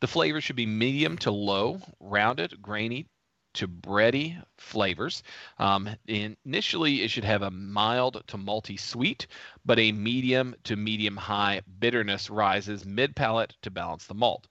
The 0.00 0.06
flavor 0.06 0.40
should 0.40 0.56
be 0.56 0.64
medium 0.64 1.18
to 1.18 1.30
low, 1.30 1.82
rounded, 2.00 2.62
grainy 2.62 3.06
to 3.54 3.68
bready 3.68 4.42
flavors. 4.56 5.22
Um, 5.58 5.88
initially, 6.06 7.02
it 7.02 7.10
should 7.10 7.24
have 7.24 7.42
a 7.42 7.50
mild 7.50 8.22
to 8.28 8.36
malty 8.36 8.78
sweet, 8.78 9.26
but 9.64 9.78
a 9.78 9.92
medium 9.92 10.54
to 10.64 10.76
medium 10.76 11.16
high 11.16 11.62
bitterness 11.78 12.30
rises 12.30 12.84
mid 12.84 13.16
palate 13.16 13.54
to 13.62 13.70
balance 13.70 14.06
the 14.06 14.14
malt. 14.14 14.46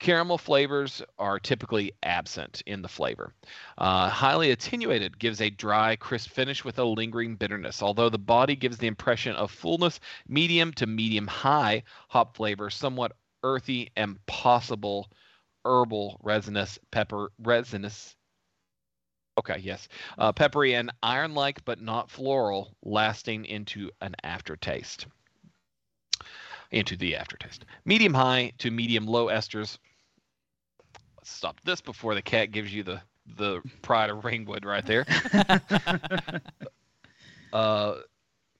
Caramel 0.00 0.38
flavors 0.38 1.02
are 1.18 1.38
typically 1.38 1.92
absent 2.02 2.62
in 2.66 2.82
the 2.82 2.88
flavor. 2.88 3.32
Uh, 3.78 4.08
highly 4.08 4.50
attenuated 4.50 5.18
gives 5.18 5.40
a 5.40 5.50
dry, 5.50 5.96
crisp 5.96 6.30
finish 6.30 6.64
with 6.64 6.78
a 6.78 6.84
lingering 6.84 7.36
bitterness. 7.36 7.82
Although 7.82 8.08
the 8.08 8.18
body 8.18 8.56
gives 8.56 8.76
the 8.76 8.88
impression 8.88 9.34
of 9.36 9.50
fullness, 9.50 10.00
medium 10.26 10.72
to 10.74 10.86
medium 10.86 11.26
high 11.26 11.84
hop 12.08 12.36
flavor, 12.36 12.70
somewhat 12.70 13.12
earthy 13.44 13.90
and 13.96 14.24
possible 14.26 15.08
herbal 15.64 16.20
resinous 16.22 16.78
pepper 16.90 17.30
resinous. 17.38 18.16
Okay, 19.36 19.58
yes, 19.60 19.88
uh, 20.18 20.32
peppery 20.32 20.74
and 20.74 20.92
iron-like, 21.02 21.64
but 21.64 21.80
not 21.80 22.10
floral, 22.10 22.76
lasting 22.84 23.44
into 23.46 23.90
an 24.00 24.14
aftertaste. 24.22 25.06
Into 26.70 26.96
the 26.96 27.16
aftertaste. 27.16 27.64
Medium 27.84 28.14
high 28.14 28.52
to 28.58 28.70
medium 28.70 29.06
low 29.06 29.26
esters. 29.26 29.78
Let's 31.16 31.30
stop 31.30 31.60
this 31.64 31.80
before 31.80 32.14
the 32.14 32.22
cat 32.22 32.52
gives 32.52 32.72
you 32.72 32.82
the 32.82 33.00
the 33.36 33.60
pride 33.82 34.10
of 34.10 34.24
Ringwood 34.24 34.64
right 34.64 34.84
there. 34.84 35.06
uh, 37.52 37.94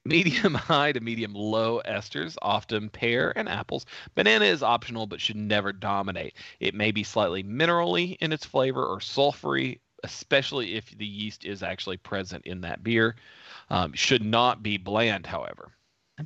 medium 0.05 0.53
high 0.55 0.91
to 0.91 0.99
medium 0.99 1.33
low 1.33 1.81
esters, 1.85 2.35
often 2.41 2.89
pear 2.89 3.37
and 3.37 3.49
apples. 3.49 3.85
Banana 4.15 4.45
is 4.45 4.63
optional 4.63 5.07
but 5.07 5.21
should 5.21 5.35
never 5.35 5.71
dominate. 5.71 6.35
It 6.59 6.73
may 6.73 6.91
be 6.91 7.03
slightly 7.03 7.43
minerally 7.43 8.17
in 8.19 8.33
its 8.33 8.45
flavor 8.45 8.85
or 8.85 8.99
sulfury, 8.99 9.79
especially 10.03 10.75
if 10.75 10.95
the 10.97 11.05
yeast 11.05 11.45
is 11.45 11.63
actually 11.63 11.97
present 11.97 12.45
in 12.45 12.61
that 12.61 12.83
beer. 12.83 13.15
Um, 13.69 13.93
should 13.93 14.23
not 14.23 14.61
be 14.61 14.77
bland, 14.77 15.25
however. 15.25 15.71
I 16.19 16.25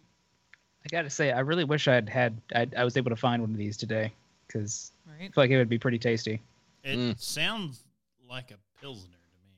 gotta 0.89 1.09
say, 1.09 1.31
I 1.31 1.39
really 1.39 1.63
wish 1.65 1.87
I'd 1.87 2.09
had. 2.09 2.39
I, 2.55 2.67
I 2.77 2.83
was 2.83 2.97
able 2.97 3.09
to 3.09 3.15
find 3.15 3.41
one 3.41 3.51
of 3.51 3.57
these 3.57 3.77
today 3.77 4.11
because 4.47 4.91
I 5.07 5.23
feel 5.23 5.31
like 5.35 5.51
it 5.51 5.57
would 5.57 5.69
be 5.69 5.77
pretty 5.77 5.99
tasty. 5.99 6.41
It 6.83 6.97
Mm. 6.97 7.19
sounds 7.19 7.83
like 8.27 8.51
a 8.51 8.55
pilsner 8.79 9.09
to 9.11 9.47
me. 9.47 9.53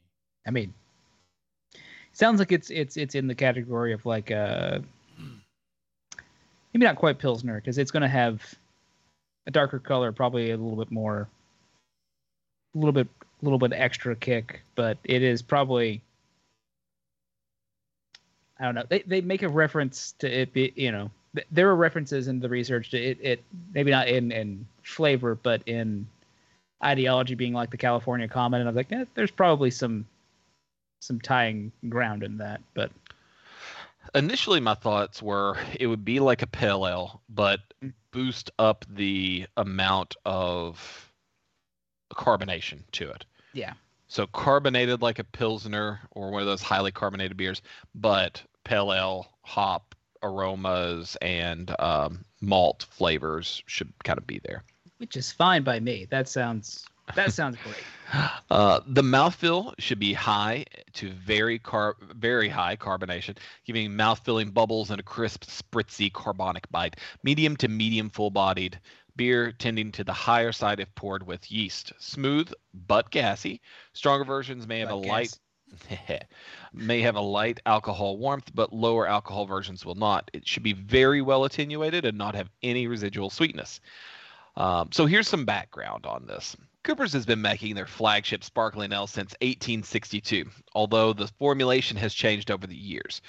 I 0.48 0.52
mean, 0.52 0.74
sounds 2.14 2.40
like 2.40 2.52
it's 2.52 2.70
it's 2.72 2.98
it's 2.98 3.16
in 3.16 3.28
the 3.28 3.36
category 3.36 3.94
of 3.94 4.06
like 4.06 4.32
a 4.32 4.84
maybe 6.74 6.86
not 6.86 6.96
quite 6.96 7.20
pilsner 7.20 7.56
because 7.56 7.78
it's 7.78 7.92
gonna 7.92 8.08
have 8.08 8.42
a 9.48 9.52
darker 9.52 9.80
color, 9.80 10.12
probably 10.12 10.52
a 10.52 10.58
little 10.58 10.78
bit 10.78 10.92
more, 10.92 11.30
a 12.76 12.78
little 12.78 12.94
bit, 12.94 13.08
a 13.21 13.21
little 13.42 13.60
bit 13.60 13.74
extra 13.74 14.16
kick, 14.16 14.62
but 14.76 14.98
it 15.04 15.22
is 15.24 15.42
probably. 15.42 16.02
I 18.60 18.66
don't 18.66 18.76
know. 18.76 18.86
They 18.88 19.02
they 19.02 19.22
make 19.22 19.42
a 19.42 19.50
reference 19.50 20.14
to 20.20 20.32
it 20.32 20.54
be 20.54 20.72
you 20.76 20.92
know 20.92 21.10
there 21.52 21.70
are 21.70 21.76
references 21.76 22.28
in 22.28 22.40
the 22.40 22.50
research 22.50 22.92
to 22.92 22.98
it 22.98 23.18
it 23.22 23.44
maybe 23.74 23.90
not 23.90 24.08
in 24.08 24.32
in 24.32 24.68
flavor 24.84 25.34
but 25.34 25.62
in 25.66 26.06
ideology 26.84 27.36
being 27.36 27.54
like 27.54 27.72
the 27.72 27.78
California 27.78 28.28
Common 28.28 28.60
and 28.60 28.68
I 28.68 28.72
was 28.72 28.76
like 28.76 28.92
eh, 28.92 29.06
there's 29.16 29.32
probably 29.32 29.72
some 29.72 30.06
some 31.00 31.20
tying 31.22 31.72
ground 31.90 32.24
in 32.24 32.38
that 32.38 32.62
but 32.74 32.92
initially 34.14 34.60
my 34.60 34.74
thoughts 34.74 35.22
were 35.22 35.58
it 35.80 35.88
would 35.88 36.06
be 36.06 36.20
like 36.20 36.42
a 36.42 36.48
pale 36.48 36.88
ale, 36.88 37.22
but 37.30 37.60
Mm. 37.84 37.94
boost 38.12 38.52
up 38.60 38.86
the 38.88 39.48
amount 39.58 40.16
of 40.26 41.12
carbonation 42.14 42.84
to 42.92 43.10
it. 43.10 43.26
Yeah. 43.54 43.74
So 44.08 44.28
carbonated 44.28 45.02
like 45.02 45.20
a 45.20 45.24
pilsner 45.24 46.02
or 46.12 46.32
one 46.32 46.42
of 46.42 46.48
those 46.48 46.62
highly 46.62 46.92
carbonated 46.92 47.38
beers, 47.38 47.62
but 47.96 48.44
pale 48.64 48.92
ale, 48.92 49.28
hop 49.42 49.96
aromas, 50.22 51.16
and 51.22 51.74
um, 51.80 52.26
malt 52.42 52.86
flavors 52.90 53.64
should 53.68 53.92
kind 54.04 54.20
of 54.20 54.28
be 54.28 54.40
there. 54.44 54.64
Which 54.98 55.16
is 55.16 55.32
fine 55.32 55.64
by 55.64 55.80
me. 55.80 56.08
That 56.10 56.28
sounds 56.28 56.86
that 57.16 57.34
sounds 57.34 57.58
great. 57.64 57.76
Uh, 58.50 58.82
the 58.88 59.02
mouthfeel 59.02 59.74
should 59.80 59.98
be 59.98 60.12
high 60.12 60.66
to 60.92 61.10
very 61.12 61.58
car 61.58 61.96
very 62.14 62.50
high 62.50 62.76
carbonation, 62.76 63.38
giving 63.64 63.96
mouth-filling 63.96 64.50
bubbles 64.52 64.92
and 64.92 65.00
a 65.00 65.04
crisp, 65.04 65.46
spritzy 65.46 66.12
carbonic 66.12 66.70
bite. 66.72 66.98
Medium 67.24 67.56
to 67.56 67.70
medium 67.70 68.10
full-bodied 68.10 68.78
beer, 69.16 69.52
tending 69.52 69.92
to 69.94 70.04
the 70.04 70.14
higher 70.14 70.52
side 70.52 70.80
if 70.80 70.94
poured 70.96 71.26
with 71.26 71.52
yeast. 71.52 71.94
Smooth 72.00 72.52
but 72.74 73.12
gassy. 73.12 73.62
Stronger 73.94 74.26
versions 74.26 74.68
may 74.68 74.80
have 74.80 74.90
But 74.90 74.96
a 74.96 74.98
light 74.98 75.40
may 76.74 77.02
have 77.02 77.16
a 77.16 77.22
light 77.22 77.60
alcohol 77.66 78.18
warmth, 78.18 78.52
but 78.54 78.74
lower 78.74 79.08
alcohol 79.08 79.46
versions 79.46 79.86
will 79.86 79.96
not. 79.96 80.30
It 80.34 80.48
should 80.48 80.64
be 80.64 80.74
very 80.74 81.22
well 81.22 81.46
attenuated 81.46 82.06
and 82.06 82.18
not 82.18 82.36
have 82.36 82.50
any 82.62 82.88
residual 82.88 83.30
sweetness. 83.30 83.80
Um, 84.58 84.90
so 84.92 85.06
here's 85.06 85.28
some 85.28 85.46
background 85.46 86.06
on 86.06 86.26
this. 86.26 86.58
Cooper's 86.84 87.14
has 87.14 87.26
been 87.26 87.42
making 87.42 87.76
their 87.76 87.86
flagship 87.86 88.44
sparkling 88.44 88.92
ale 88.92 89.08
since 89.08 89.34
1862, 89.42 90.50
although 90.74 91.14
the 91.14 91.28
formulation 91.40 91.96
has 91.98 92.14
changed 92.14 92.50
over 92.50 92.66
the 92.66 92.76
years. 92.76 93.22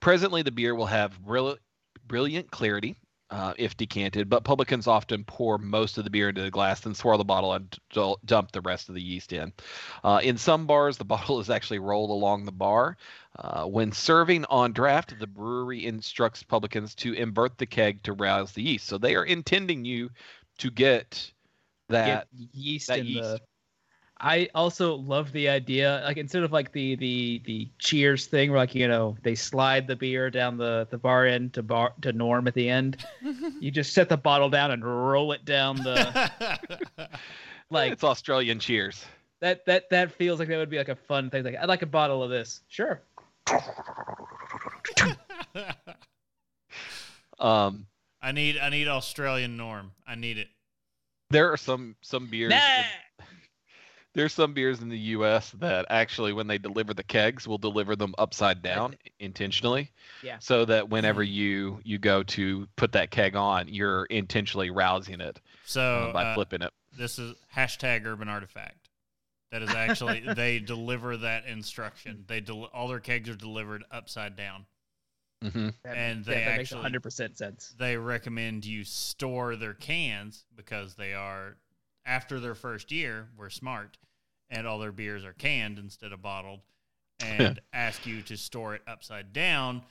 Presently, 0.00 0.42
the 0.42 0.50
beer 0.50 0.74
will 0.74 0.86
have 0.86 1.20
brill- 1.22 1.58
brilliant 2.06 2.50
clarity 2.50 2.96
uh, 3.30 3.54
if 3.58 3.76
decanted, 3.76 4.28
but 4.28 4.44
publicans 4.44 4.86
often 4.86 5.24
pour 5.24 5.58
most 5.58 5.98
of 5.98 6.04
the 6.04 6.10
beer 6.10 6.28
into 6.28 6.42
the 6.42 6.50
glass, 6.50 6.80
then 6.80 6.94
swirl 6.94 7.18
the 7.18 7.24
bottle 7.24 7.52
and 7.52 7.78
d- 7.90 8.14
dump 8.24 8.52
the 8.52 8.60
rest 8.60 8.88
of 8.88 8.94
the 8.94 9.02
yeast 9.02 9.32
in. 9.32 9.52
Uh, 10.02 10.20
in 10.22 10.36
some 10.36 10.66
bars, 10.66 10.98
the 10.98 11.04
bottle 11.04 11.40
is 11.40 11.50
actually 11.50 11.78
rolled 11.78 12.10
along 12.10 12.44
the 12.44 12.52
bar. 12.52 12.96
Uh, 13.36 13.64
when 13.64 13.90
serving 13.92 14.44
on 14.46 14.72
draft, 14.72 15.18
the 15.18 15.26
brewery 15.26 15.86
instructs 15.86 16.42
publicans 16.42 16.94
to 16.94 17.12
invert 17.14 17.58
the 17.58 17.66
keg 17.66 18.02
to 18.02 18.12
rouse 18.12 18.52
the 18.52 18.62
yeast. 18.62 18.86
So 18.86 18.98
they 18.98 19.16
are 19.16 19.24
intending 19.24 19.84
you 19.84 20.10
to 20.58 20.70
get 20.70 21.32
that. 21.88 22.28
Get 22.30 22.48
yeast 22.52 22.88
that 22.88 22.98
in 23.00 23.06
yeast. 23.06 23.22
the 23.22 23.40
I 24.20 24.48
also 24.54 24.94
love 24.94 25.32
the 25.32 25.48
idea, 25.48 26.02
like 26.04 26.16
instead 26.16 26.44
of 26.44 26.52
like 26.52 26.72
the 26.72 26.94
the 26.96 27.42
the 27.44 27.68
cheers 27.78 28.26
thing, 28.26 28.50
where 28.50 28.58
like 28.60 28.74
you 28.74 28.86
know 28.86 29.16
they 29.22 29.34
slide 29.34 29.86
the 29.88 29.96
beer 29.96 30.30
down 30.30 30.56
the 30.56 30.86
the 30.90 30.98
bar 30.98 31.26
end 31.26 31.52
to 31.54 31.62
bar 31.62 31.92
to 32.02 32.12
norm 32.12 32.46
at 32.46 32.54
the 32.54 32.68
end. 32.70 33.04
you 33.60 33.70
just 33.70 33.92
set 33.92 34.08
the 34.08 34.16
bottle 34.16 34.48
down 34.48 34.70
and 34.70 34.84
roll 34.84 35.32
it 35.32 35.44
down 35.44 35.76
the 35.76 36.30
like 37.70 37.92
it's 37.92 38.04
Australian 38.04 38.60
cheers. 38.60 39.04
that 39.40 39.66
that 39.66 39.90
that 39.90 40.12
feels 40.12 40.38
like 40.38 40.48
that 40.48 40.58
would 40.58 40.70
be 40.70 40.78
like 40.78 40.88
a 40.88 40.96
fun 40.96 41.28
thing. 41.28 41.42
Like 41.44 41.56
I'd 41.60 41.68
like 41.68 41.82
a 41.82 41.86
bottle 41.86 42.22
of 42.22 42.30
this. 42.30 42.60
Sure. 42.68 43.02
Um, 47.38 47.86
I 48.22 48.32
need 48.32 48.58
I 48.58 48.68
need 48.70 48.86
Australian 48.88 49.56
norm. 49.56 49.90
I 50.06 50.14
need 50.14 50.38
it. 50.38 50.48
there 51.30 51.52
are 51.52 51.56
some 51.56 51.96
some 52.00 52.28
beers. 52.28 52.50
Nah. 52.50 52.82
There's 54.14 54.32
some 54.32 54.54
beers 54.54 54.80
in 54.80 54.88
the 54.88 54.98
U.S. 54.98 55.50
that 55.58 55.86
actually, 55.90 56.32
when 56.32 56.46
they 56.46 56.58
deliver 56.58 56.94
the 56.94 57.02
kegs, 57.02 57.48
will 57.48 57.58
deliver 57.58 57.96
them 57.96 58.14
upside 58.16 58.62
down 58.62 58.96
intentionally, 59.18 59.90
Yeah. 60.22 60.38
so 60.38 60.64
that 60.66 60.88
whenever 60.88 61.22
you 61.22 61.80
you 61.84 61.98
go 61.98 62.22
to 62.22 62.68
put 62.76 62.92
that 62.92 63.10
keg 63.10 63.34
on, 63.34 63.66
you're 63.68 64.04
intentionally 64.06 64.70
rousing 64.70 65.20
it 65.20 65.40
So 65.64 65.82
uh, 65.82 66.12
by 66.12 66.24
uh, 66.26 66.34
flipping 66.34 66.62
it. 66.62 66.72
this 66.96 67.18
is 67.18 67.34
hashtag 67.54 68.06
urban 68.06 68.28
artifact. 68.28 68.88
That 69.50 69.62
is 69.62 69.70
actually 69.70 70.20
they 70.36 70.58
deliver 70.60 71.16
that 71.18 71.46
instruction. 71.46 72.24
They 72.28 72.40
del- 72.40 72.70
all 72.72 72.88
their 72.88 73.00
kegs 73.00 73.28
are 73.28 73.34
delivered 73.36 73.82
upside 73.90 74.36
down. 74.36 74.66
hmm 75.42 75.68
That, 75.84 75.96
And 75.96 76.24
yeah, 76.26 76.34
they 76.34 76.40
that 76.44 76.60
actually- 76.60 76.82
hundred 76.82 77.02
percent 77.02 77.36
sense. 77.36 77.74
They 77.78 77.96
recommend 77.96 78.64
you 78.64 78.84
store 78.84 79.56
their 79.56 79.74
cans 79.74 80.44
because 80.56 80.94
they 80.94 81.14
are 81.14 81.56
after 82.06 82.40
their 82.40 82.54
first 82.54 82.92
year. 82.92 83.28
We're 83.36 83.50
smart, 83.50 83.98
and 84.50 84.66
all 84.66 84.78
their 84.78 84.92
beers 84.92 85.24
are 85.24 85.32
canned 85.32 85.78
instead 85.78 86.12
of 86.12 86.22
bottled, 86.22 86.60
and 87.20 87.60
ask 87.72 88.06
you 88.06 88.22
to 88.22 88.36
store 88.36 88.74
it 88.74 88.82
upside 88.86 89.32
down 89.32 89.82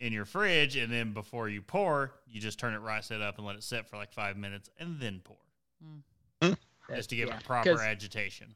in 0.00 0.12
your 0.12 0.24
fridge, 0.24 0.76
and 0.76 0.92
then 0.92 1.12
before 1.12 1.48
you 1.48 1.62
pour, 1.62 2.12
you 2.26 2.40
just 2.40 2.58
turn 2.58 2.74
it 2.74 2.78
right 2.78 3.04
side 3.04 3.20
up 3.20 3.38
and 3.38 3.46
let 3.46 3.56
it 3.56 3.62
sit 3.62 3.88
for 3.88 3.96
like 3.96 4.12
five 4.12 4.36
minutes, 4.36 4.68
and 4.78 4.98
then 5.00 5.20
pour, 5.22 5.36
mm. 5.84 6.02
hmm. 6.42 6.94
just 6.94 7.10
to 7.10 7.16
give 7.16 7.28
Yeah, 7.28 7.38
it 7.38 7.44
proper 7.44 7.70
'cause 7.70 7.80
agitation. 7.80 8.54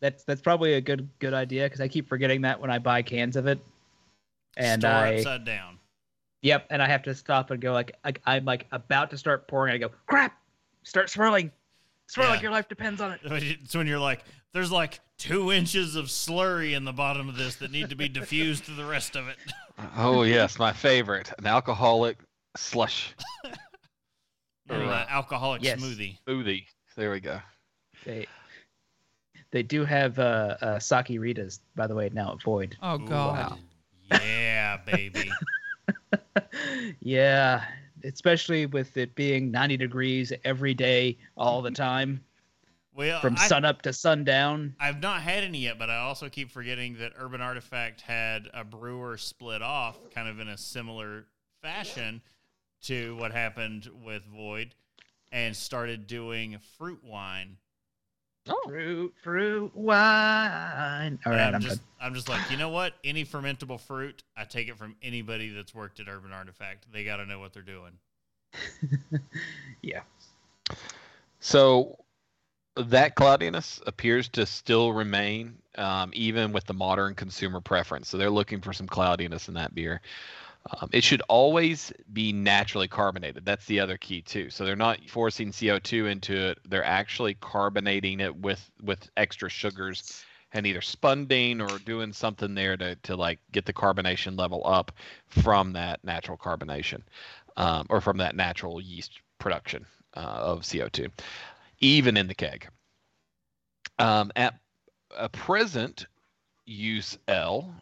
That's 0.00 0.24
that's 0.24 0.42
probably 0.42 0.74
a 0.74 0.80
good 0.80 1.08
good 1.18 1.32
idea 1.32 1.64
because 1.64 1.80
I 1.80 1.88
keep 1.88 2.08
forgetting 2.08 2.42
that 2.42 2.60
when 2.60 2.70
I 2.70 2.78
buy 2.78 3.02
cans 3.02 3.36
of 3.36 3.46
it. 3.46 3.58
And 4.56 4.82
store 4.82 4.92
I 4.92 5.14
upside 5.16 5.44
down. 5.44 5.78
Yep, 6.42 6.66
and 6.68 6.82
I 6.82 6.88
have 6.88 7.02
to 7.04 7.14
stop 7.14 7.50
and 7.50 7.60
go 7.60 7.72
like, 7.72 7.96
like 8.04 8.20
I'm 8.26 8.44
like 8.44 8.66
about 8.70 9.10
to 9.10 9.18
start 9.18 9.48
pouring. 9.48 9.72
I 9.72 9.78
go, 9.78 9.90
crap, 10.06 10.38
start 10.82 11.08
swirling, 11.08 11.50
swirl 12.06 12.26
Yeah. 12.26 12.32
like 12.32 12.42
your 12.42 12.50
life 12.52 12.68
depends 12.68 13.00
on 13.00 13.12
it. 13.12 13.20
It's 13.62 13.74
when 13.74 13.86
you're 13.86 13.98
like, 13.98 14.24
there's 14.52 14.70
like 14.72 15.00
two 15.18 15.52
inches 15.52 15.96
of 15.96 16.06
slurry 16.06 16.74
in 16.76 16.84
the 16.84 16.92
bottom 16.92 17.28
of 17.28 17.36
this 17.36 17.56
that 17.56 17.70
need 17.70 17.88
to 17.90 17.96
be 17.96 18.08
diffused 18.08 18.66
to 18.66 18.72
the 18.72 18.84
rest 18.84 19.16
of 19.16 19.28
it. 19.28 19.36
Oh 19.96 20.22
yes, 20.22 20.56
my 20.56 20.72
favorite, 20.72 21.32
an 21.36 21.46
alcoholic 21.46 22.18
slush 22.56 23.12
Or 24.70 24.78
Right. 24.78 24.86
uh, 24.86 25.06
alcoholic 25.08 25.62
Yes. 25.64 25.80
smoothie. 25.80 26.16
smoothie. 26.28 26.64
There 26.96 27.10
we 27.10 27.18
go. 27.20 27.40
They 28.06 28.26
they 29.50 29.62
do 29.64 29.84
have 29.84 30.18
uh, 30.20 30.56
uh 30.60 30.78
sake 30.78 31.08
ritas, 31.08 31.58
by 31.74 31.86
the 31.88 31.94
way, 31.96 32.08
now 32.12 32.32
at 32.34 32.42
Void. 32.42 32.76
Oh 32.82 32.94
Ooh, 33.00 33.06
god. 33.06 33.58
Yeah, 34.10 34.76
baby. 34.86 35.32
yeah, 37.00 37.64
especially 38.04 38.66
with 38.66 38.96
it 38.96 39.14
being 39.14 39.50
90 39.50 39.76
degrees 39.76 40.32
every 40.44 40.74
day, 40.74 41.16
all 41.36 41.62
the 41.62 41.70
time, 41.70 42.22
Well, 42.94 43.20
from 43.20 43.34
I, 43.36 43.46
sun 43.46 43.64
up 43.64 43.82
to 43.82 43.92
sundown. 43.92 44.74
I've 44.78 45.00
not 45.00 45.22
had 45.22 45.42
any 45.44 45.58
yet, 45.58 45.78
but 45.78 45.90
I 45.90 45.98
also 45.98 46.28
keep 46.28 46.50
forgetting 46.50 46.98
that 46.98 47.12
Urban 47.18 47.40
Artifact 47.40 48.02
had 48.02 48.48
a 48.54 48.64
brewer 48.64 49.16
split 49.16 49.62
off 49.62 49.98
kind 50.10 50.28
of 50.28 50.38
in 50.38 50.48
a 50.48 50.58
similar 50.58 51.26
fashion 51.62 52.22
to 52.82 53.16
what 53.16 53.32
happened 53.32 53.88
with 54.04 54.24
Void 54.26 54.74
and 55.32 55.56
started 55.56 56.06
doing 56.06 56.58
fruit 56.78 57.02
wine. 57.02 57.56
Oh, 58.46 58.60
Fruit, 58.66 59.14
fruit, 59.22 59.74
wine. 59.74 61.18
All 61.24 61.32
right, 61.32 61.40
I'm 61.40 61.54
I'm 61.54 61.60
just 61.62 61.80
I'm 61.98 62.14
just 62.14 62.28
like, 62.28 62.50
you 62.50 62.58
know 62.58 62.68
what? 62.68 62.92
Any 63.02 63.24
fermentable 63.24 63.80
fruit, 63.80 64.22
I 64.36 64.44
take 64.44 64.68
it 64.68 64.76
from 64.76 64.96
anybody 65.02 65.48
that's 65.48 65.74
worked 65.74 65.98
at 66.00 66.08
Urban 66.08 66.32
Artifact. 66.32 66.86
They 66.92 67.04
got 67.04 67.16
to 67.16 67.26
know 67.26 67.38
what 67.38 67.54
they're 67.54 67.62
doing. 67.62 67.92
yeah. 69.82 70.00
So 71.40 71.98
that 72.76 73.14
cloudiness 73.14 73.80
appears 73.86 74.28
to 74.30 74.44
still 74.44 74.92
remain 74.92 75.56
um, 75.76 76.10
even 76.12 76.52
with 76.52 76.64
the 76.64 76.74
modern 76.74 77.14
consumer 77.14 77.60
preference. 77.60 78.08
So 78.08 78.18
they're 78.18 78.30
looking 78.30 78.60
for 78.60 78.72
some 78.72 78.86
cloudiness 78.86 79.48
in 79.48 79.54
that 79.54 79.74
beer. 79.74 80.00
Um, 80.70 80.88
it 80.92 81.04
should 81.04 81.20
always 81.28 81.92
be 82.12 82.32
naturally 82.32 82.88
carbonated. 82.88 83.44
That's 83.44 83.66
the 83.66 83.80
other 83.80 83.98
key 83.98 84.22
too. 84.22 84.48
So 84.48 84.64
they're 84.64 84.76
not 84.76 84.98
forcing 85.08 85.50
CO2 85.50 86.10
into 86.10 86.34
it. 86.34 86.58
They're 86.66 86.84
actually 86.84 87.34
carbonating 87.34 88.20
it 88.20 88.34
with 88.34 88.70
with 88.82 89.10
extra 89.16 89.50
sugars 89.50 90.24
and 90.52 90.66
either 90.66 90.80
spunding 90.80 91.60
or 91.60 91.78
doing 91.80 92.12
something 92.12 92.54
there 92.54 92.76
to 92.78 92.96
to 92.96 93.14
like 93.16 93.40
get 93.52 93.66
the 93.66 93.72
carbonation 93.74 94.38
level 94.38 94.62
up 94.64 94.92
from 95.26 95.74
that 95.74 96.02
natural 96.02 96.38
carbonation 96.38 97.02
um, 97.58 97.86
or 97.90 98.00
from 98.00 98.16
that 98.16 98.34
natural 98.34 98.80
yeast 98.80 99.20
production 99.38 99.84
uh, 100.16 100.20
of 100.20 100.62
CO2 100.62 101.10
even 101.84 102.16
in 102.16 102.26
the 102.26 102.34
keg. 102.34 102.66
Um, 103.98 104.32
at 104.36 104.54
a 105.16 105.28
present 105.28 106.06
use 106.64 107.18
L, 107.28 107.74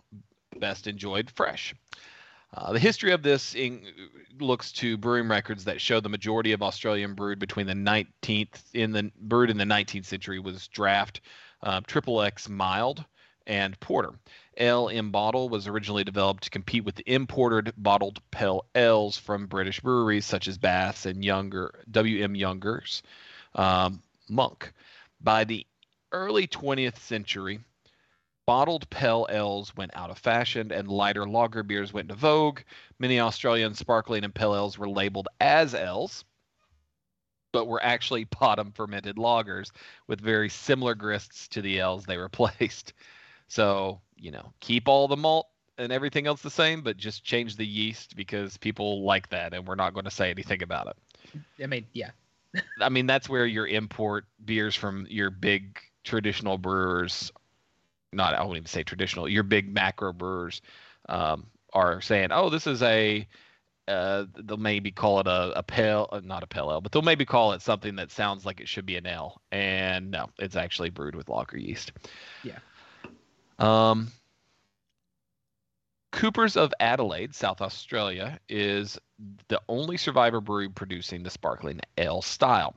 best 0.58 0.86
enjoyed 0.86 1.30
fresh. 1.30 1.74
Uh, 2.54 2.72
the 2.72 2.78
history 2.78 3.12
of 3.12 3.22
this 3.22 3.54
in, 3.54 3.82
looks 4.38 4.72
to 4.72 4.96
brewing 4.98 5.28
records 5.28 5.64
that 5.64 5.80
show 5.80 6.00
the 6.00 6.08
majority 6.08 6.52
of 6.52 6.62
Australian 6.62 7.14
brewed 7.14 7.38
between 7.38 7.66
the 7.66 7.72
19th 7.72 8.62
in 8.74 8.92
the 8.92 9.10
brewed 9.20 9.50
in 9.50 9.56
the 9.56 9.64
19th 9.64 10.04
century 10.04 10.38
was 10.38 10.68
draft, 10.68 11.22
uh, 11.62 11.80
triple 11.86 12.20
X 12.20 12.48
mild, 12.48 13.04
and 13.46 13.78
porter. 13.80 14.10
Ale 14.58 14.88
in 14.88 15.10
bottle 15.10 15.48
was 15.48 15.66
originally 15.66 16.04
developed 16.04 16.44
to 16.44 16.50
compete 16.50 16.84
with 16.84 16.94
the 16.94 17.10
imported 17.10 17.72
bottled 17.78 18.20
pale 18.30 18.66
ales 18.74 19.16
from 19.16 19.46
British 19.46 19.80
breweries 19.80 20.26
such 20.26 20.46
as 20.46 20.58
Bass's 20.58 21.06
and 21.06 21.24
Younger 21.24 21.72
W.M. 21.90 22.34
Younger's 22.34 23.02
um, 23.54 24.02
Monk. 24.28 24.72
By 25.22 25.44
the 25.44 25.66
early 26.12 26.46
20th 26.46 26.98
century, 26.98 27.60
bottled 28.52 28.90
pale 28.90 29.26
ales 29.30 29.74
went 29.76 29.90
out 29.94 30.10
of 30.10 30.18
fashion 30.18 30.72
and 30.72 30.86
lighter 30.86 31.26
lager 31.26 31.62
beers 31.62 31.90
went 31.90 32.10
into 32.10 32.20
vogue, 32.20 32.60
many 32.98 33.18
Australian 33.18 33.72
sparkling 33.72 34.24
and 34.24 34.34
pale 34.34 34.54
ales 34.54 34.76
were 34.76 34.90
labeled 34.90 35.26
as 35.40 35.74
ales, 35.74 36.26
but 37.50 37.66
were 37.66 37.82
actually 37.82 38.24
bottom 38.24 38.70
fermented 38.70 39.16
lagers 39.16 39.70
with 40.06 40.20
very 40.20 40.50
similar 40.50 40.94
grists 40.94 41.48
to 41.48 41.62
the 41.62 41.78
ales 41.78 42.04
they 42.04 42.18
replaced. 42.18 42.92
So, 43.48 44.02
you 44.16 44.30
know, 44.30 44.52
keep 44.60 44.86
all 44.86 45.08
the 45.08 45.16
malt 45.16 45.46
and 45.78 45.90
everything 45.90 46.26
else 46.26 46.42
the 46.42 46.50
same, 46.50 46.82
but 46.82 46.98
just 46.98 47.24
change 47.24 47.56
the 47.56 47.66
yeast 47.66 48.14
because 48.16 48.58
people 48.58 49.02
like 49.02 49.30
that 49.30 49.54
and 49.54 49.66
we're 49.66 49.76
not 49.76 49.94
going 49.94 50.04
to 50.04 50.10
say 50.10 50.28
anything 50.28 50.62
about 50.62 50.88
it. 50.88 51.42
I 51.62 51.66
mean, 51.68 51.86
yeah. 51.94 52.10
I 52.82 52.90
mean, 52.90 53.06
that's 53.06 53.30
where 53.30 53.46
your 53.46 53.66
import 53.66 54.26
beers 54.44 54.74
from 54.74 55.06
your 55.08 55.30
big 55.30 55.78
traditional 56.04 56.58
brewers, 56.58 57.32
not 58.12 58.34
I 58.34 58.42
won't 58.42 58.56
even 58.56 58.66
say 58.66 58.82
traditional, 58.82 59.28
your 59.28 59.42
big 59.42 59.72
macro 59.72 60.12
brewers, 60.12 60.60
um, 61.08 61.46
are 61.72 62.00
saying, 62.00 62.28
oh, 62.32 62.50
this 62.50 62.66
is 62.66 62.82
a, 62.82 63.26
uh, 63.88 64.24
they'll 64.44 64.56
maybe 64.56 64.90
call 64.90 65.20
it 65.20 65.26
a, 65.26 65.52
a 65.56 65.62
pale, 65.62 66.08
uh, 66.12 66.20
not 66.22 66.42
a 66.42 66.46
pale 66.46 66.70
ale, 66.70 66.80
but 66.80 66.92
they'll 66.92 67.02
maybe 67.02 67.24
call 67.24 67.52
it 67.52 67.62
something 67.62 67.96
that 67.96 68.10
sounds 68.10 68.44
like 68.44 68.60
it 68.60 68.68
should 68.68 68.86
be 68.86 68.96
an 68.96 69.06
ale. 69.06 69.40
And 69.50 70.10
no, 70.10 70.28
it's 70.38 70.56
actually 70.56 70.90
brewed 70.90 71.14
with 71.14 71.28
lager 71.28 71.58
yeast. 71.58 71.92
Yeah. 72.44 72.58
Um, 73.58 74.12
Coopers 76.12 76.56
of 76.56 76.72
Adelaide, 76.78 77.34
South 77.34 77.62
Australia, 77.62 78.38
is 78.48 78.98
the 79.48 79.60
only 79.68 79.96
survivor 79.96 80.40
brewery 80.40 80.68
producing 80.68 81.22
the 81.22 81.30
sparkling 81.30 81.80
ale 81.96 82.22
style. 82.22 82.76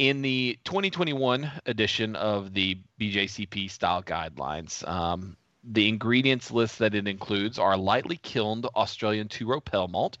In 0.00 0.22
the 0.22 0.58
2021 0.64 1.52
edition 1.66 2.16
of 2.16 2.54
the 2.54 2.78
BJCP 2.98 3.70
style 3.70 4.02
guidelines, 4.02 4.82
um, 4.88 5.36
the 5.62 5.88
ingredients 5.88 6.50
list 6.50 6.78
that 6.78 6.94
it 6.94 7.06
includes 7.06 7.58
are 7.58 7.76
lightly 7.76 8.16
kilned 8.16 8.64
Australian 8.74 9.28
two 9.28 9.46
row 9.46 9.60
pale 9.60 9.88
malt. 9.88 10.16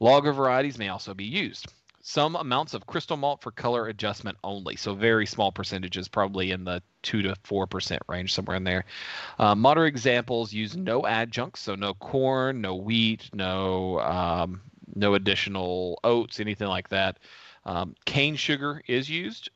Lager 0.00 0.32
varieties 0.32 0.78
may 0.78 0.88
also 0.88 1.12
be 1.12 1.26
used. 1.26 1.70
Some 2.00 2.36
amounts 2.36 2.72
of 2.72 2.86
crystal 2.86 3.18
malt 3.18 3.42
for 3.42 3.50
color 3.50 3.88
adjustment 3.88 4.38
only, 4.42 4.76
so 4.76 4.94
very 4.94 5.26
small 5.26 5.52
percentages, 5.52 6.08
probably 6.08 6.50
in 6.50 6.64
the 6.64 6.82
two 7.02 7.20
to 7.20 7.36
four 7.44 7.66
percent 7.66 8.00
range, 8.08 8.32
somewhere 8.32 8.56
in 8.56 8.64
there. 8.64 8.86
Uh, 9.38 9.54
moderate 9.54 9.88
examples 9.88 10.54
use 10.54 10.74
no 10.74 11.06
adjuncts, 11.06 11.60
so 11.60 11.74
no 11.74 11.92
corn, 11.92 12.62
no 12.62 12.76
wheat, 12.76 13.28
no 13.34 14.00
um, 14.00 14.62
no 14.94 15.12
additional 15.12 16.00
oats, 16.02 16.40
anything 16.40 16.68
like 16.68 16.88
that. 16.88 17.18
Um, 17.68 17.94
cane 18.06 18.34
sugar 18.34 18.82
is 18.86 19.10
used, 19.10 19.50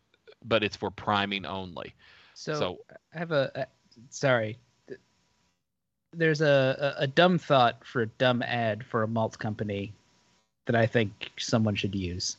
but 0.44 0.62
it's 0.62 0.76
for 0.76 0.90
priming 0.90 1.46
only. 1.46 1.94
So, 2.34 2.54
So- 2.58 2.78
I 3.14 3.18
have 3.18 3.32
a, 3.32 3.50
a 3.54 3.66
sorry. 4.10 4.58
There's 6.12 6.42
a, 6.42 6.94
a 6.98 7.04
a 7.04 7.06
dumb 7.06 7.38
thought 7.38 7.82
for 7.86 8.02
a 8.02 8.06
dumb 8.06 8.42
ad 8.42 8.84
for 8.84 9.02
a 9.02 9.08
malt 9.08 9.38
company 9.38 9.94
that 10.66 10.76
I 10.76 10.84
think 10.84 11.30
someone 11.38 11.74
should 11.74 11.94
use, 11.94 12.36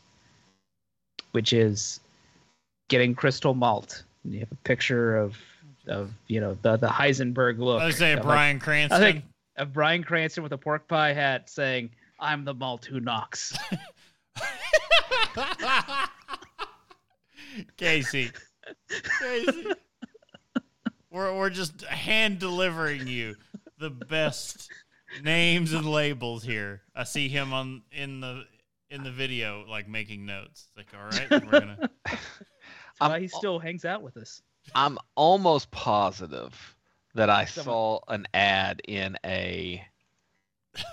which 1.31 1.53
is 1.53 1.99
getting 2.87 3.15
crystal 3.15 3.55
malt. 3.55 4.03
And 4.23 4.33
you 4.33 4.41
have 4.41 4.51
a 4.51 4.55
picture 4.57 5.17
of 5.17 5.35
of 5.87 6.11
you 6.27 6.39
know 6.39 6.55
the 6.61 6.77
the 6.77 6.87
Heisenberg 6.87 7.57
look. 7.57 7.81
I 7.81 7.87
was 7.87 7.97
saying 7.97 8.19
of, 8.19 8.25
like, 8.25 8.35
Bryan 8.35 8.59
Cranston. 8.59 9.01
I 9.01 9.11
think 9.11 9.25
of 9.57 9.73
Bryan 9.73 10.03
Cranston 10.03 10.43
with 10.43 10.53
a 10.53 10.57
pork 10.59 10.87
pie 10.87 11.13
hat 11.13 11.49
saying, 11.49 11.89
"I'm 12.19 12.45
the 12.45 12.53
malt 12.53 12.85
who 12.85 12.99
knocks." 12.99 13.57
Casey. 17.77 18.31
Casey. 19.19 19.65
We're, 21.11 21.35
we're 21.37 21.49
just 21.49 21.81
hand 21.83 22.39
delivering 22.39 23.07
you 23.07 23.35
the 23.77 23.89
best 23.89 24.69
names 25.23 25.73
and 25.73 25.85
labels 25.85 26.43
here. 26.43 26.81
I 26.95 27.03
see 27.03 27.27
him 27.29 27.53
on 27.53 27.83
in 27.91 28.21
the 28.21 28.43
in 28.89 29.03
the 29.03 29.11
video 29.11 29.65
like 29.67 29.87
making 29.87 30.25
notes. 30.25 30.67
It's 30.75 30.77
like, 30.77 30.87
all 30.99 31.07
right, 31.09 31.45
we're 31.45 31.59
gonna 31.59 31.89
That's 32.05 32.19
why 32.99 33.19
he 33.19 33.27
still 33.27 33.59
hangs 33.59 33.85
out 33.85 34.01
with 34.01 34.17
us. 34.17 34.41
I'm 34.75 34.97
almost 35.15 35.69
positive 35.71 36.75
that 37.15 37.29
I 37.29 37.45
Someone- 37.45 37.65
saw 37.65 37.99
an 38.07 38.27
ad 38.33 38.81
in 38.87 39.17
a 39.25 39.83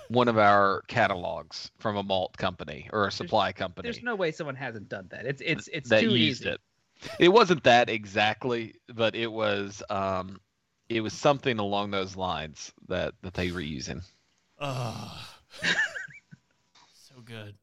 one 0.09 0.27
of 0.27 0.37
our 0.37 0.83
catalogs 0.87 1.71
from 1.79 1.97
a 1.97 2.03
malt 2.03 2.37
company 2.37 2.89
or 2.93 3.07
a 3.07 3.11
supply 3.11 3.51
company 3.51 3.87
There's 3.89 4.03
no 4.03 4.15
way 4.15 4.31
someone 4.31 4.55
hasn't 4.55 4.89
done 4.89 5.07
that. 5.11 5.25
It's 5.25 5.41
it's 5.43 5.67
it's 5.69 5.89
that 5.89 6.01
too 6.01 6.15
used 6.15 6.41
easy. 6.41 6.49
it. 6.49 6.61
It 7.19 7.29
wasn't 7.29 7.63
that 7.63 7.89
exactly, 7.89 8.75
but 8.93 9.15
it 9.15 9.31
was 9.31 9.81
um 9.89 10.39
it 10.89 11.01
was 11.01 11.13
something 11.13 11.57
along 11.59 11.91
those 11.91 12.15
lines 12.15 12.73
that 12.87 13.13
that 13.21 13.33
they 13.33 13.51
were 13.51 13.61
using. 13.61 14.01
Oh 14.59 15.27
so 16.93 17.21
good. 17.23 17.55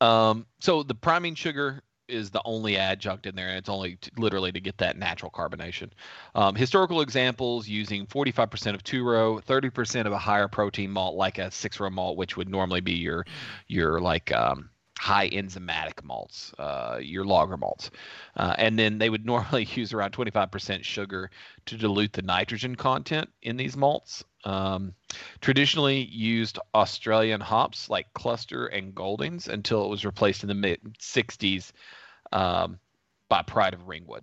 Um, 0.00 0.46
so 0.60 0.82
the 0.82 0.94
priming 0.94 1.34
sugar 1.34 1.82
is 2.08 2.30
the 2.30 2.42
only 2.44 2.76
adjunct 2.76 3.26
in 3.26 3.34
there, 3.34 3.48
and 3.48 3.58
it's 3.58 3.68
only 3.68 3.96
t- 3.96 4.10
literally 4.16 4.52
to 4.52 4.60
get 4.60 4.78
that 4.78 4.96
natural 4.96 5.30
carbonation. 5.30 5.90
Um, 6.34 6.54
historical 6.54 7.00
examples 7.00 7.68
using 7.68 8.06
45% 8.06 8.74
of 8.74 8.82
two 8.82 9.04
row, 9.04 9.40
30% 9.46 10.06
of 10.06 10.12
a 10.12 10.18
higher 10.18 10.48
protein 10.48 10.90
malt 10.90 11.16
like 11.16 11.38
a 11.38 11.50
six 11.50 11.80
row 11.80 11.90
malt, 11.90 12.16
which 12.16 12.36
would 12.36 12.48
normally 12.48 12.80
be 12.80 12.94
your 12.94 13.26
your 13.68 14.00
like 14.00 14.32
um, 14.32 14.70
high 14.98 15.28
enzymatic 15.28 16.02
malts, 16.02 16.52
uh, 16.58 16.98
your 17.00 17.24
lager 17.24 17.56
malts, 17.56 17.90
uh, 18.36 18.54
and 18.58 18.78
then 18.78 18.98
they 18.98 19.10
would 19.10 19.26
normally 19.32 19.64
use 19.74 19.92
around 19.92 20.12
25% 20.12 20.84
sugar 20.84 21.30
to 21.66 21.76
dilute 21.76 22.12
the 22.12 22.22
nitrogen 22.22 22.74
content 22.74 23.28
in 23.42 23.56
these 23.56 23.76
malts. 23.76 24.24
Um, 24.44 24.94
traditionally 25.40 26.04
used 26.04 26.58
Australian 26.74 27.40
hops 27.40 27.90
like 27.90 28.12
Cluster 28.14 28.66
and 28.66 28.94
Goldings 28.94 29.48
until 29.48 29.84
it 29.84 29.88
was 29.88 30.04
replaced 30.04 30.44
in 30.44 30.48
the 30.48 30.54
mid 30.54 30.80
60s 31.00 31.72
um, 32.32 32.78
by 33.28 33.42
Pride 33.42 33.74
of 33.74 33.88
Ringwood. 33.88 34.22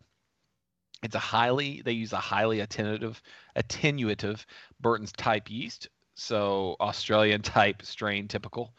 It's 1.03 1.15
a 1.15 1.19
highly 1.19 1.81
they 1.83 1.91
use 1.91 2.13
a 2.13 2.17
highly 2.17 2.59
attenuative 2.59 3.19
attenuative 3.57 4.45
Burton's 4.79 5.11
type 5.11 5.49
yeast, 5.51 5.89
so 6.15 6.77
Australian 6.79 7.41
type 7.41 7.81
strain 7.83 8.29
typical. 8.29 8.73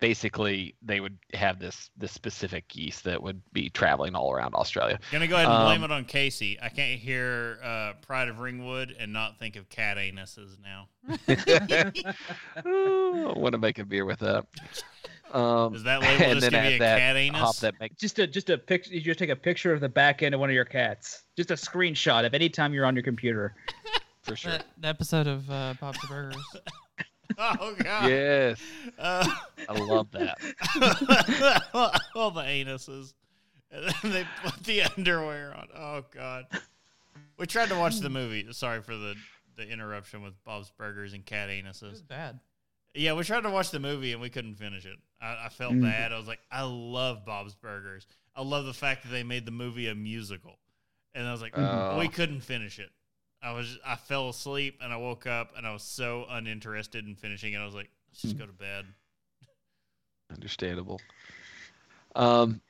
Basically, 0.00 0.74
they 0.82 1.00
would 1.00 1.18
have 1.34 1.58
this 1.58 1.90
this 1.96 2.12
specific 2.12 2.76
yeast 2.76 3.04
that 3.04 3.22
would 3.22 3.40
be 3.52 3.68
traveling 3.70 4.14
all 4.14 4.32
around 4.32 4.54
Australia. 4.54 4.98
Gonna 5.10 5.26
go 5.26 5.34
ahead 5.36 5.48
and 5.48 5.64
blame 5.64 5.82
Um, 5.82 5.90
it 5.90 5.94
on 5.94 6.04
Casey. 6.04 6.58
I 6.62 6.68
can't 6.68 7.00
hear 7.00 7.58
uh, 7.64 7.92
Pride 8.02 8.28
of 8.28 8.38
Ringwood 8.40 8.94
and 8.98 9.12
not 9.12 9.38
think 9.38 9.56
of 9.56 9.68
cat 9.68 9.96
anuses 9.96 10.56
now. 10.62 10.88
Ooh, 12.66 13.28
I 13.30 13.38
want 13.38 13.52
to 13.52 13.58
make 13.58 13.78
a 13.78 13.84
beer 13.84 14.04
with 14.04 14.20
that. 14.20 14.46
Um, 15.32 15.74
Is 15.74 15.82
that 15.82 16.00
label 16.00 16.34
just 16.34 16.40
then 16.50 16.52
gonna 16.52 16.68
be 16.68 16.74
a 16.76 16.78
that 16.78 16.98
cat 16.98 17.16
anus? 17.16 17.40
hop 17.40 17.56
that 17.56 17.74
makes 17.80 17.96
just 17.96 18.18
a 18.18 18.26
just 18.26 18.50
a 18.50 18.56
picture. 18.58 18.94
You 18.94 19.00
just 19.00 19.18
take 19.18 19.30
a 19.30 19.36
picture 19.36 19.72
of 19.72 19.80
the 19.80 19.88
back 19.88 20.22
end 20.22 20.34
of 20.34 20.40
one 20.40 20.48
of 20.48 20.54
your 20.54 20.64
cats. 20.64 21.22
Just 21.36 21.50
a 21.50 21.54
screenshot 21.54 22.24
of 22.24 22.34
any 22.34 22.48
time 22.48 22.72
you're 22.72 22.86
on 22.86 22.94
your 22.94 23.02
computer. 23.02 23.54
for 24.22 24.36
sure. 24.36 24.52
That, 24.52 24.66
that 24.78 24.88
episode 24.88 25.26
of 25.26 25.50
uh, 25.50 25.74
Bob's 25.80 25.98
Burgers. 26.08 26.36
Oh 27.38 27.74
god. 27.78 28.08
Yes, 28.10 28.60
Uh, 28.98 29.26
I 29.68 29.72
love 29.78 30.10
that. 30.12 30.38
all 32.14 32.30
the 32.30 32.42
anuses. 32.42 33.12
And 33.70 33.84
then 34.02 34.12
they 34.12 34.26
put 34.42 34.64
the 34.64 34.82
underwear 34.82 35.54
on. 35.56 35.68
Oh 35.76 36.04
god. 36.14 36.46
We 37.38 37.46
tried 37.46 37.68
to 37.68 37.76
watch 37.76 37.98
the 38.00 38.08
movie. 38.10 38.46
Sorry 38.52 38.80
for 38.82 38.96
the 38.96 39.14
the 39.56 39.68
interruption 39.68 40.22
with 40.22 40.34
Bob's 40.44 40.70
Burgers 40.78 41.12
and 41.12 41.24
cat 41.26 41.50
It 41.50 41.64
was 41.64 41.82
anuses. 41.82 42.06
bad. 42.06 42.40
Yeah, 42.94 43.12
we 43.14 43.22
tried 43.24 43.42
to 43.42 43.50
watch 43.50 43.70
the 43.70 43.80
movie 43.80 44.12
and 44.12 44.20
we 44.20 44.30
couldn't 44.30 44.54
finish 44.54 44.86
it. 44.86 44.96
I, 45.20 45.46
I 45.46 45.48
felt 45.50 45.72
Mm. 45.74 45.82
bad. 45.82 46.12
I 46.12 46.16
was 46.16 46.26
like, 46.28 46.40
I 46.50 46.62
love 46.62 47.24
Bob's 47.26 47.54
Burgers. 47.54 48.06
I 48.34 48.42
love 48.42 48.64
the 48.66 48.72
fact 48.72 49.02
that 49.02 49.10
they 49.10 49.22
made 49.24 49.44
the 49.44 49.50
movie 49.52 49.88
a 49.88 49.94
musical, 49.94 50.58
and 51.14 51.26
I 51.26 51.32
was 51.32 51.42
like, 51.42 51.58
Oh. 51.58 51.98
we 51.98 52.06
couldn't 52.08 52.40
finish 52.40 52.78
it. 52.78 52.90
I 53.42 53.52
was, 53.52 53.78
I 53.86 53.96
fell 53.96 54.28
asleep 54.28 54.80
and 54.82 54.92
I 54.92 54.96
woke 54.96 55.26
up 55.26 55.52
and 55.56 55.66
I 55.66 55.72
was 55.72 55.82
so 55.82 56.26
uninterested 56.28 57.06
in 57.06 57.14
finishing 57.14 57.52
it. 57.52 57.58
I 57.58 57.64
was 57.64 57.74
like, 57.74 57.90
let's 58.10 58.22
just 58.22 58.38
go 58.38 58.46
to 58.46 58.52
bed. 58.52 58.86
Understandable. 60.32 61.00
Um, 62.16 62.60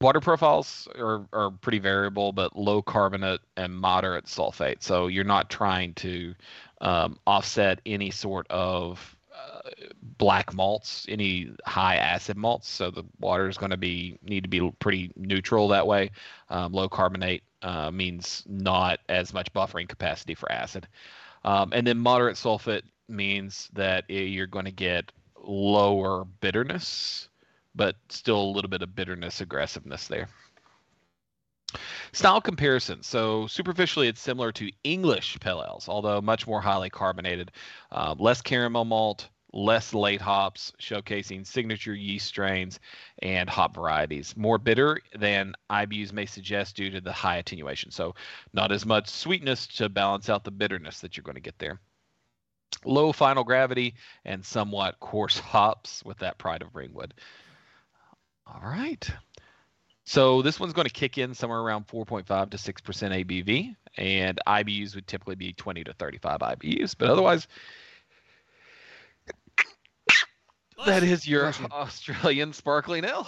water 0.00 0.20
profiles 0.20 0.88
are, 0.98 1.26
are 1.32 1.50
pretty 1.50 1.78
variable, 1.78 2.32
but 2.32 2.56
low 2.56 2.82
carbonate 2.82 3.40
and 3.56 3.74
moderate 3.74 4.24
sulfate. 4.24 4.82
So 4.82 5.06
you're 5.08 5.24
not 5.24 5.50
trying 5.50 5.94
to 5.94 6.34
um, 6.80 7.18
offset 7.26 7.80
any 7.84 8.10
sort 8.10 8.46
of 8.48 9.16
uh, 9.34 9.70
black 10.20 10.52
malts, 10.52 11.06
any 11.08 11.50
high 11.64 11.96
acid 11.96 12.36
malts. 12.36 12.68
So 12.68 12.90
the 12.90 13.04
water 13.20 13.48
is 13.48 13.56
going 13.56 13.70
to 13.70 13.78
be 13.78 14.18
need 14.22 14.42
to 14.42 14.50
be 14.50 14.70
pretty 14.78 15.10
neutral 15.16 15.66
that 15.68 15.86
way. 15.86 16.10
Um, 16.50 16.72
low 16.72 16.90
carbonate 16.90 17.42
uh, 17.62 17.90
means 17.90 18.44
not 18.46 19.00
as 19.08 19.32
much 19.32 19.50
buffering 19.54 19.88
capacity 19.88 20.34
for 20.34 20.52
acid. 20.52 20.86
Um, 21.42 21.72
and 21.72 21.86
then 21.86 21.98
moderate 21.98 22.36
sulfate 22.36 22.82
means 23.08 23.70
that 23.72 24.04
you're 24.10 24.46
going 24.46 24.66
to 24.66 24.70
get 24.70 25.10
lower 25.42 26.26
bitterness, 26.42 27.30
but 27.74 27.96
still 28.10 28.42
a 28.42 28.52
little 28.52 28.68
bit 28.68 28.82
of 28.82 28.94
bitterness 28.94 29.40
aggressiveness 29.40 30.06
there. 30.06 30.28
Style 32.12 32.42
comparison. 32.42 33.02
So 33.02 33.46
superficially, 33.46 34.08
it's 34.08 34.20
similar 34.20 34.52
to 34.52 34.70
English 34.84 35.38
pale 35.40 35.64
ales, 35.66 35.88
although 35.88 36.20
much 36.20 36.46
more 36.46 36.60
highly 36.60 36.90
carbonated. 36.90 37.52
Uh, 37.90 38.14
less 38.18 38.42
caramel 38.42 38.84
malt, 38.84 39.30
less 39.52 39.94
late 39.94 40.20
hops, 40.20 40.72
showcasing 40.80 41.46
signature 41.46 41.94
yeast 41.94 42.26
strains 42.26 42.80
and 43.20 43.48
hop 43.48 43.74
varieties. 43.74 44.36
More 44.36 44.58
bitter 44.58 45.00
than 45.16 45.54
IBUs 45.70 46.12
may 46.12 46.26
suggest 46.26 46.76
due 46.76 46.90
to 46.90 47.00
the 47.00 47.12
high 47.12 47.36
attenuation. 47.36 47.90
So 47.90 48.14
not 48.52 48.72
as 48.72 48.86
much 48.86 49.08
sweetness 49.08 49.66
to 49.78 49.88
balance 49.88 50.28
out 50.28 50.44
the 50.44 50.50
bitterness 50.50 51.00
that 51.00 51.16
you're 51.16 51.24
going 51.24 51.34
to 51.34 51.40
get 51.40 51.58
there. 51.58 51.80
Low 52.84 53.12
final 53.12 53.44
gravity 53.44 53.94
and 54.24 54.44
somewhat 54.44 55.00
coarse 55.00 55.38
hops 55.40 56.04
with 56.04 56.18
that 56.18 56.38
pride 56.38 56.62
of 56.62 56.74
Ringwood. 56.74 57.14
All 58.46 58.62
right. 58.62 59.10
So 60.04 60.42
this 60.42 60.58
one's 60.58 60.72
going 60.72 60.88
to 60.88 60.92
kick 60.92 61.18
in 61.18 61.34
somewhere 61.34 61.60
around 61.60 61.86
4.5 61.86 62.50
to 62.50 62.56
6% 62.56 63.24
ABV, 63.24 63.76
and 63.96 64.40
IBUs 64.44 64.96
would 64.96 65.06
typically 65.06 65.36
be 65.36 65.52
20 65.52 65.84
to 65.84 65.92
35 65.92 66.40
IBUs. 66.40 66.96
But 66.98 67.10
otherwise, 67.10 67.46
that 70.86 71.02
is 71.02 71.26
your 71.26 71.42
Bless. 71.42 71.60
Australian 71.70 72.52
sparkling 72.52 73.04
ale. 73.04 73.26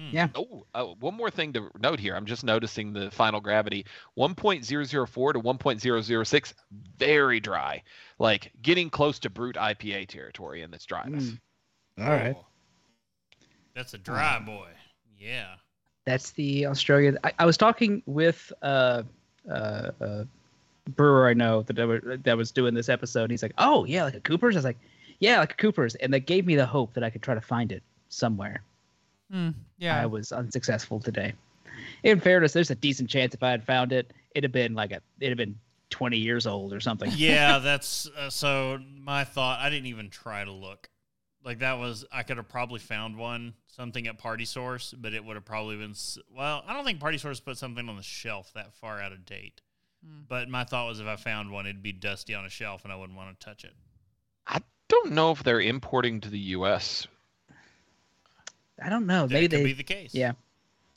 Mm. 0.00 0.12
Yeah. 0.12 0.28
Oh, 0.34 0.66
uh, 0.74 0.84
one 1.00 1.14
more 1.14 1.30
thing 1.30 1.52
to 1.54 1.70
note 1.78 1.98
here. 1.98 2.14
I'm 2.14 2.26
just 2.26 2.44
noticing 2.44 2.92
the 2.92 3.10
final 3.10 3.40
gravity 3.40 3.86
1.004 4.18 5.32
to 5.32 5.40
1.006, 5.40 6.54
very 6.98 7.40
dry, 7.40 7.82
like 8.18 8.52
getting 8.60 8.90
close 8.90 9.18
to 9.20 9.30
brut 9.30 9.56
IPA 9.56 10.08
territory 10.08 10.62
in 10.62 10.74
its 10.74 10.84
dryness. 10.84 11.24
Mm. 11.24 11.38
All 11.98 12.10
right. 12.10 12.36
Oh. 12.38 12.44
That's 13.74 13.94
a 13.94 13.98
dry 13.98 14.38
boy. 14.38 14.68
Yeah. 15.18 15.54
That's 16.04 16.30
the 16.32 16.66
Australian. 16.66 17.18
I, 17.24 17.32
I 17.40 17.46
was 17.46 17.56
talking 17.56 18.02
with 18.06 18.52
uh, 18.62 19.02
uh, 19.50 19.90
uh, 20.00 20.24
brewer 20.94 21.28
I 21.28 21.34
know 21.34 21.62
that 21.62 22.20
that 22.24 22.36
was 22.36 22.50
doing 22.52 22.74
this 22.74 22.88
episode. 22.88 23.30
He's 23.30 23.42
like, 23.42 23.54
"Oh 23.58 23.84
yeah, 23.84 24.04
like 24.04 24.14
a 24.14 24.20
Cooper's." 24.20 24.54
I 24.54 24.58
was 24.58 24.64
like, 24.64 24.78
"Yeah, 25.18 25.38
like 25.38 25.56
Cooper's," 25.56 25.94
and 25.96 26.12
that 26.14 26.20
gave 26.20 26.46
me 26.46 26.56
the 26.56 26.66
hope 26.66 26.94
that 26.94 27.04
I 27.04 27.10
could 27.10 27.22
try 27.22 27.34
to 27.34 27.40
find 27.40 27.72
it 27.72 27.82
somewhere. 28.08 28.62
Hmm, 29.30 29.50
yeah. 29.78 30.00
I 30.00 30.06
was 30.06 30.32
unsuccessful 30.32 31.00
today. 31.00 31.34
In 32.02 32.20
fairness, 32.20 32.52
there's 32.52 32.70
a 32.70 32.74
decent 32.74 33.10
chance 33.10 33.34
if 33.34 33.42
I 33.42 33.50
had 33.50 33.64
found 33.64 33.92
it, 33.92 34.12
it'd 34.34 34.44
have 34.44 34.52
been 34.52 34.74
like 34.74 34.92
a, 34.92 35.00
it'd 35.20 35.30
have 35.30 35.46
been 35.46 35.58
20 35.90 36.16
years 36.16 36.46
old 36.46 36.72
or 36.72 36.80
something. 36.80 37.10
Yeah, 37.16 37.58
that's 37.62 38.08
uh, 38.16 38.30
so 38.30 38.78
my 38.98 39.24
thought. 39.24 39.60
I 39.60 39.70
didn't 39.70 39.86
even 39.86 40.10
try 40.10 40.44
to 40.44 40.52
look. 40.52 40.88
Like 41.44 41.60
that 41.60 41.78
was 41.78 42.04
I 42.10 42.22
could 42.24 42.38
have 42.38 42.48
probably 42.48 42.80
found 42.80 43.16
one 43.16 43.54
something 43.66 44.06
at 44.08 44.18
Party 44.18 44.44
Source, 44.44 44.92
but 44.96 45.14
it 45.14 45.24
would 45.24 45.36
have 45.36 45.44
probably 45.44 45.76
been 45.76 45.94
well. 46.36 46.64
I 46.66 46.74
don't 46.74 46.84
think 46.84 46.98
Party 46.98 47.18
Source 47.18 47.38
put 47.38 47.56
something 47.56 47.88
on 47.88 47.96
the 47.96 48.02
shelf 48.02 48.52
that 48.54 48.74
far 48.74 49.00
out 49.00 49.12
of 49.12 49.24
date. 49.24 49.60
Hmm. 50.04 50.22
But 50.28 50.48
my 50.48 50.64
thought 50.64 50.88
was 50.88 50.98
if 50.98 51.06
I 51.06 51.16
found 51.16 51.52
one, 51.52 51.66
it'd 51.66 51.82
be 51.82 51.92
dusty 51.92 52.34
on 52.34 52.44
a 52.44 52.50
shelf, 52.50 52.82
and 52.82 52.92
I 52.92 52.96
wouldn't 52.96 53.16
want 53.16 53.38
to 53.38 53.44
touch 53.44 53.64
it. 53.64 53.74
I 54.46 54.60
don't 54.88 55.12
know 55.12 55.30
if 55.32 55.42
they're 55.42 55.60
importing 55.60 56.20
to 56.20 56.28
the 56.28 56.38
U.S. 56.38 57.06
I 58.82 58.88
don't 58.88 59.06
know. 59.06 59.26
That 59.26 59.34
Maybe 59.34 59.48
could 59.48 59.58
they 59.58 59.64
be 59.64 59.72
the 59.72 59.82
case. 59.82 60.14
Yeah. 60.14 60.32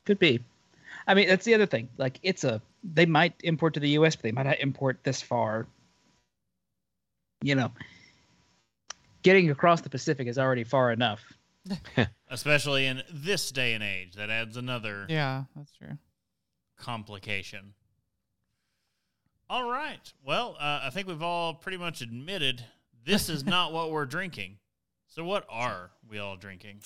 could 0.05 0.19
be. 0.19 0.43
I 1.07 1.13
mean, 1.13 1.27
that's 1.27 1.45
the 1.45 1.53
other 1.53 1.65
thing. 1.65 1.89
Like, 1.97 2.19
it's 2.23 2.43
a 2.43 2.61
they 2.83 3.05
might 3.05 3.33
import 3.43 3.73
to 3.75 3.79
the 3.79 3.89
U.S., 3.89 4.15
but 4.15 4.23
they 4.23 4.31
might 4.31 4.45
not 4.45 4.59
import 4.59 4.99
this 5.03 5.21
far. 5.21 5.67
You 7.41 7.55
know, 7.55 7.71
getting 9.23 9.49
across 9.49 9.81
the 9.81 9.89
Pacific 9.89 10.27
is 10.27 10.37
already 10.37 10.63
far 10.63 10.91
enough. 10.91 11.21
especially 12.29 12.85
in 12.85 13.03
this 13.11 13.51
day 13.51 13.73
and 13.73 13.83
age. 13.83 14.15
That 14.15 14.29
adds 14.29 14.57
another 14.57 15.05
yeah, 15.09 15.43
that's 15.55 15.71
true. 15.73 15.97
complication. 16.77 17.73
All 19.49 19.69
right. 19.69 20.13
Well, 20.23 20.55
uh, 20.59 20.81
I 20.83 20.89
think 20.91 21.07
we've 21.07 21.23
all 21.23 21.55
pretty 21.55 21.77
much 21.77 22.01
admitted 22.01 22.63
this 23.09 23.27
is 23.27 23.43
not 23.43 23.73
what 23.73 23.89
we're 23.89 24.05
drinking. 24.05 24.57
So, 25.07 25.23
what 25.23 25.43
are 25.49 25.89
we 26.07 26.19
all 26.19 26.37
drinking? 26.37 26.81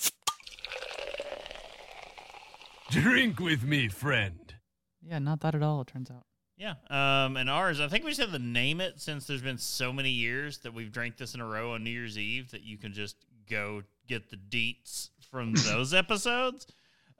Drink 2.90 3.38
with 3.38 3.62
me, 3.62 3.88
friend. 3.88 4.54
Yeah, 5.02 5.18
not 5.18 5.40
that 5.40 5.54
at 5.54 5.62
all. 5.62 5.82
It 5.82 5.88
turns 5.88 6.10
out. 6.10 6.24
Yeah. 6.56 6.74
Um, 6.88 7.36
and 7.36 7.50
ours, 7.50 7.78
I 7.78 7.88
think 7.88 8.04
we 8.04 8.10
just 8.10 8.20
have 8.22 8.32
to 8.32 8.38
name 8.38 8.80
it 8.80 9.00
since 9.00 9.26
there's 9.26 9.42
been 9.42 9.58
so 9.58 9.92
many 9.92 10.10
years 10.10 10.58
that 10.58 10.72
we've 10.72 10.90
drank 10.90 11.18
this 11.18 11.34
in 11.34 11.40
a 11.40 11.46
row 11.46 11.72
on 11.72 11.84
New 11.84 11.90
Year's 11.90 12.16
Eve 12.16 12.50
that 12.52 12.62
you 12.62 12.78
can 12.78 12.94
just 12.94 13.16
go 13.50 13.82
get 14.08 14.30
the 14.30 14.36
deets 14.36 15.10
from 15.30 15.52
those 15.66 15.92
episodes. 15.92 16.66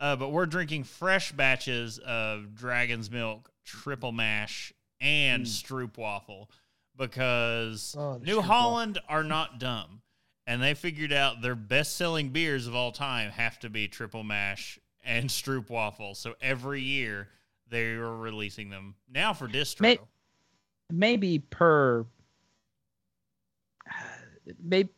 Uh, 0.00 0.16
but 0.16 0.30
we're 0.30 0.46
drinking 0.46 0.84
fresh 0.84 1.30
batches 1.32 1.98
of 1.98 2.55
Dragon's 2.55 3.11
Milk, 3.11 3.50
Triple 3.64 4.12
Mash, 4.12 4.72
and 5.00 5.44
Stroop 5.44 5.98
Waffle 5.98 6.48
because 6.97 7.95
Oh, 7.99 8.18
New 8.18 8.38
Stroop 8.38 8.45
Holland 8.45 8.99
are 9.09 9.24
not 9.24 9.59
dumb. 9.59 10.01
And 10.47 10.62
they 10.62 10.74
figured 10.74 11.12
out 11.12 11.40
their 11.40 11.55
best 11.55 11.97
selling 11.97 12.28
beers 12.28 12.66
of 12.66 12.74
all 12.74 12.92
time 12.92 13.30
have 13.30 13.59
to 13.61 13.70
be 13.70 13.88
Triple 13.88 14.22
Mash 14.24 14.78
and 15.03 15.28
Stroop 15.30 15.70
Waffle. 15.70 16.14
So 16.14 16.34
every 16.40 16.82
year 16.82 17.28
they 17.68 17.92
are 17.92 18.14
releasing 18.16 18.68
them 18.68 18.95
now 19.11 19.32
for 19.32 19.49
distro. 19.49 19.80
May- 19.80 19.99
Maybe 20.92 21.38
per, 21.38 22.05
maybe 24.62 24.90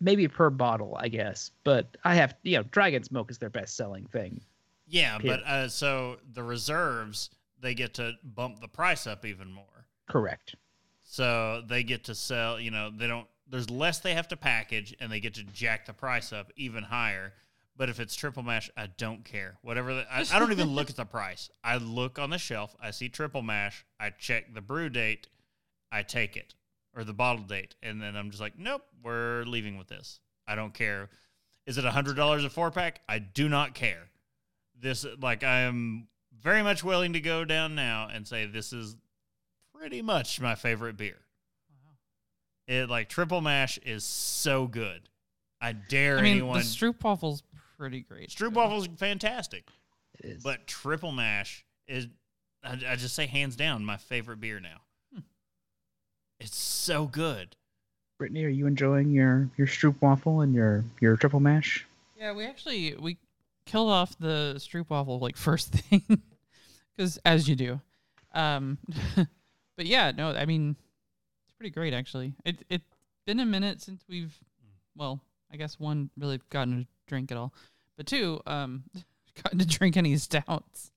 maybe 0.00 0.26
per 0.28 0.50
bottle, 0.50 0.96
I 0.98 1.06
guess. 1.08 1.52
But 1.62 1.96
I 2.04 2.16
have 2.16 2.34
you 2.42 2.56
know, 2.58 2.64
Dragon's 2.64 3.10
Milk 3.12 3.30
is 3.30 3.38
their 3.38 3.48
best 3.48 3.76
selling 3.76 4.06
thing. 4.06 4.40
yeah, 4.88 5.16
period. 5.18 5.40
but 5.44 5.48
uh, 5.48 5.68
so 5.68 6.16
the 6.32 6.42
reserves 6.42 7.30
they 7.60 7.74
get 7.74 7.94
to 7.94 8.12
bump 8.24 8.60
the 8.60 8.68
price 8.68 9.06
up 9.06 9.24
even 9.24 9.52
more. 9.52 9.86
Correct. 10.10 10.56
So 11.04 11.62
they 11.66 11.82
get 11.82 12.04
to 12.04 12.14
sell, 12.14 12.58
you 12.58 12.70
know, 12.70 12.90
they 12.90 13.06
don't 13.06 13.28
there's 13.48 13.70
less 13.70 13.98
they 13.98 14.14
have 14.14 14.28
to 14.28 14.36
package 14.36 14.96
and 15.00 15.12
they 15.12 15.20
get 15.20 15.34
to 15.34 15.44
jack 15.44 15.86
the 15.86 15.92
price 15.92 16.32
up 16.32 16.50
even 16.56 16.82
higher. 16.82 17.34
But 17.76 17.88
if 17.88 18.00
it's 18.00 18.14
triple 18.14 18.42
mash, 18.42 18.70
I 18.76 18.86
don't 18.86 19.24
care. 19.24 19.58
Whatever 19.62 19.94
the, 19.94 20.06
I, 20.10 20.24
I 20.32 20.38
don't 20.38 20.52
even 20.52 20.68
look 20.74 20.90
at 20.90 20.96
the 20.96 21.04
price. 21.04 21.50
I 21.62 21.76
look 21.76 22.18
on 22.18 22.30
the 22.30 22.38
shelf, 22.38 22.74
I 22.80 22.90
see 22.90 23.08
triple 23.08 23.42
mash, 23.42 23.84
I 24.00 24.10
check 24.10 24.54
the 24.54 24.60
brew 24.60 24.88
date, 24.88 25.28
I 25.92 26.02
take 26.02 26.36
it. 26.36 26.54
Or 26.96 27.02
the 27.02 27.12
bottle 27.12 27.42
date. 27.44 27.74
And 27.82 28.00
then 28.00 28.14
I'm 28.14 28.30
just 28.30 28.40
like, 28.40 28.56
nope, 28.56 28.82
we're 29.02 29.42
leaving 29.42 29.76
with 29.76 29.88
this. 29.88 30.20
I 30.46 30.54
don't 30.54 30.72
care. 30.72 31.10
Is 31.66 31.76
it 31.76 31.84
a 31.84 31.90
hundred 31.90 32.14
dollars 32.14 32.44
a 32.44 32.50
four 32.50 32.70
pack? 32.70 33.00
I 33.08 33.18
do 33.18 33.48
not 33.48 33.74
care. 33.74 34.10
This 34.80 35.04
like 35.20 35.42
I 35.42 35.62
am 35.62 36.06
very 36.40 36.62
much 36.62 36.84
willing 36.84 37.14
to 37.14 37.20
go 37.20 37.44
down 37.44 37.74
now 37.74 38.08
and 38.12 38.28
say 38.28 38.46
this 38.46 38.72
is 38.72 38.96
pretty 39.84 40.00
much 40.00 40.40
my 40.40 40.54
favorite 40.54 40.96
beer. 40.96 41.18
It 42.66 42.88
like 42.88 43.10
triple 43.10 43.42
mash 43.42 43.76
is 43.84 44.02
so 44.02 44.66
good. 44.66 45.10
I 45.60 45.72
dare 45.72 46.16
I 46.18 46.22
mean, 46.22 46.32
anyone. 46.38 46.56
the 46.58 46.64
Stroop 46.64 47.00
waffle's 47.00 47.42
pretty 47.76 48.00
great. 48.00 48.30
Stroop 48.30 48.54
too. 48.54 48.60
waffle's 48.60 48.88
fantastic, 48.96 49.68
It 50.20 50.36
is. 50.36 50.42
but 50.42 50.66
triple 50.66 51.12
mash 51.12 51.66
is 51.86 52.06
I, 52.62 52.78
I 52.88 52.96
just 52.96 53.14
say 53.14 53.26
hands 53.26 53.56
down 53.56 53.84
my 53.84 53.98
favorite 53.98 54.40
beer 54.40 54.58
now. 54.58 54.78
Hmm. 55.12 55.20
It's 56.40 56.56
so 56.56 57.06
good. 57.06 57.54
Brittany, 58.18 58.42
are 58.46 58.48
you 58.48 58.66
enjoying 58.66 59.10
your 59.10 59.50
your 59.58 59.66
Stroop 59.66 59.96
waffle 60.00 60.40
and 60.40 60.54
your 60.54 60.82
your 60.98 61.18
triple 61.18 61.40
mash? 61.40 61.86
Yeah, 62.18 62.32
we 62.32 62.46
actually 62.46 62.94
we 62.98 63.18
killed 63.66 63.90
off 63.90 64.16
the 64.18 64.54
Stroop 64.56 64.88
waffle 64.88 65.18
like 65.18 65.36
first 65.36 65.68
thing, 65.74 66.22
because 66.96 67.18
as 67.26 67.46
you 67.46 67.54
do. 67.54 67.80
Um, 68.32 68.78
but 69.76 69.86
yeah, 69.86 70.12
no, 70.16 70.30
I 70.30 70.46
mean, 70.46 70.76
it's 71.44 71.54
pretty 71.54 71.70
great 71.70 71.94
actually. 71.94 72.34
It 72.44 72.64
it's 72.68 72.84
been 73.26 73.40
a 73.40 73.46
minute 73.46 73.80
since 73.80 74.04
we've, 74.08 74.36
well, 74.96 75.20
I 75.52 75.56
guess 75.56 75.78
one 75.78 76.10
really 76.16 76.40
gotten 76.50 76.80
a 76.80 77.08
drink 77.08 77.30
at 77.30 77.38
all, 77.38 77.52
but 77.96 78.06
two, 78.06 78.40
um, 78.46 78.84
gotten 79.42 79.58
to 79.58 79.66
drink 79.66 79.96
any 79.96 80.16
stouts. 80.16 80.90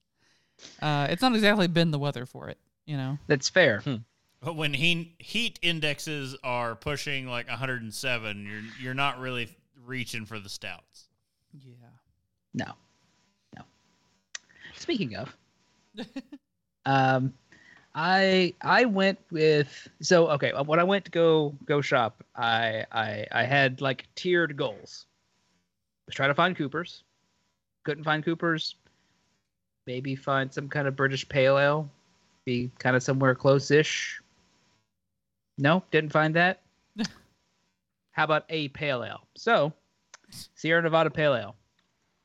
Uh, 0.82 1.07
it's 1.09 1.21
not 1.21 1.36
exactly 1.36 1.67
been 1.67 1.91
the 1.91 1.99
weather 1.99 2.25
for 2.25 2.49
it, 2.49 2.57
you 2.86 2.97
know. 2.97 3.17
That's 3.28 3.47
fair. 3.49 3.82
But 4.41 4.55
when 4.55 4.73
he, 4.73 5.15
heat 5.19 5.59
indexes 5.61 6.36
are 6.43 6.75
pushing 6.75 7.28
like 7.28 7.47
107, 7.47 8.45
you're 8.45 8.61
you're 8.80 8.93
not 8.93 9.19
really 9.19 9.49
reaching 9.86 10.25
for 10.25 10.39
the 10.39 10.49
stouts. 10.49 11.07
Yeah. 11.53 11.73
No, 12.53 12.73
no. 13.55 13.63
Speaking 14.75 15.15
of, 15.15 15.36
um, 16.86 17.34
I 18.00 18.54
I 18.62 18.86
went 18.86 19.18
with 19.32 19.88
so 20.02 20.28
okay. 20.30 20.52
uh, 20.52 20.64
When 20.64 20.80
I 20.80 20.84
went 20.84 21.04
to 21.06 21.12
go 21.12 21.56
go 21.66 21.82
shop, 21.82 22.24
I 22.36 22.86
I 22.91 23.26
I 23.32 23.43
had 23.43 23.82
like 23.82 24.06
tiered 24.14 24.56
goals. 24.56 25.08
Was 26.06 26.14
trying 26.16 26.30
to 26.30 26.36
find 26.36 26.56
Coopers, 26.56 27.04
couldn't 27.84 28.04
find 28.04 28.24
Coopers. 28.24 28.76
Maybe 29.88 30.16
find 30.16 30.54
some 30.54 30.70
kind 30.70 30.88
of 30.88 30.95
British 30.95 31.28
pale 31.28 31.58
ale, 31.58 31.89
be 32.45 32.70
kind 32.78 32.95
of 32.95 33.02
somewhere 33.02 33.34
close-ish. 33.34 34.22
No, 35.58 35.82
didn't 35.91 36.12
find 36.12 36.36
that. 36.36 36.62
How 38.12 38.26
about 38.26 38.45
a 38.50 38.68
pale 38.70 39.04
ale? 39.04 39.22
So, 39.36 39.74
Sierra 40.56 40.82
Nevada 40.84 41.10
pale 41.10 41.34
ale. 41.34 41.56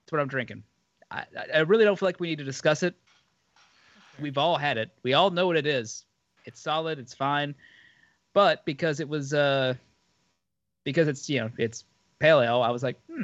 That's 0.04 0.12
what 0.12 0.20
I'm 0.20 0.28
drinking. 0.28 0.64
I, 1.10 1.24
I- 1.38 1.46
I 1.54 1.58
really 1.60 1.84
don't 1.84 1.96
feel 1.98 2.08
like 2.08 2.20
we 2.20 2.28
need 2.28 2.38
to 2.38 2.44
discuss 2.44 2.82
it 2.82 2.94
we've 4.20 4.38
all 4.38 4.56
had 4.56 4.78
it. 4.78 4.90
We 5.02 5.14
all 5.14 5.30
know 5.30 5.46
what 5.46 5.56
it 5.56 5.66
is. 5.66 6.04
It's 6.44 6.60
solid. 6.60 6.98
It's 6.98 7.14
fine. 7.14 7.54
But 8.32 8.64
because 8.64 9.00
it 9.00 9.08
was 9.08 9.34
uh, 9.34 9.74
because 10.84 11.08
it's 11.08 11.28
you 11.28 11.40
know 11.40 11.50
it's 11.58 11.84
pale 12.18 12.40
ale, 12.40 12.62
I 12.62 12.70
was 12.70 12.82
like, 12.82 12.98
hmm, 13.06 13.22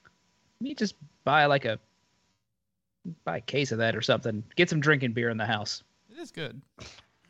let 0.00 0.60
me 0.60 0.74
just 0.74 0.94
buy 1.24 1.46
like 1.46 1.64
a 1.64 1.78
buy 3.24 3.38
a 3.38 3.40
case 3.40 3.72
of 3.72 3.78
that 3.78 3.96
or 3.96 4.02
something. 4.02 4.42
Get 4.56 4.70
some 4.70 4.80
drinking 4.80 5.12
beer 5.12 5.30
in 5.30 5.36
the 5.36 5.46
house. 5.46 5.82
It 6.10 6.18
is 6.18 6.30
good. 6.30 6.60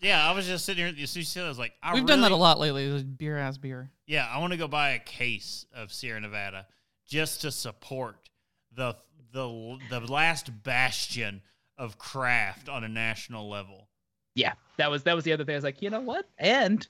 Yeah, 0.01 0.29
I 0.29 0.33
was 0.33 0.47
just 0.47 0.65
sitting 0.65 0.85
here. 0.85 0.95
You 0.95 1.07
see, 1.07 1.41
I 1.41 1.49
was 1.49 1.59
like, 1.59 1.73
I 1.83 1.95
We've 1.95 2.07
done 2.07 2.21
that 2.21 2.33
a 2.33 2.37
lot 2.37 2.61
lately. 2.61 3.03
Beer 3.03 3.39
ass 3.39 3.57
beer. 3.57 3.91
Yeah, 4.07 4.29
I 4.31 4.39
want 4.39 4.53
to 4.53 4.59
go 4.59 4.69
buy 4.69 4.91
a 4.91 4.99
case 4.99 5.65
of 5.75 5.93
Sierra 5.93 6.21
Nevada 6.21 6.67
just 7.07 7.41
to 7.43 7.51
support 7.51 8.29
the 8.75 8.97
the 9.33 9.79
the 9.91 10.01
last 10.01 10.51
bastion 10.63 11.43
of 11.79 11.99
craft 11.99 12.69
on 12.69 12.85
a 12.85 12.89
national 12.89 13.49
level. 13.49 13.89
Yeah, 14.35 14.53
that 14.77 14.91
was 14.91 15.03
that 15.05 15.15
was 15.15 15.25
the 15.25 15.33
other 15.33 15.45
thing. 15.45 15.55
I 15.55 15.59
was 15.59 15.65
like, 15.65 15.81
you 15.83 15.91
know 15.91 16.01
what? 16.01 16.29
And 16.39 16.87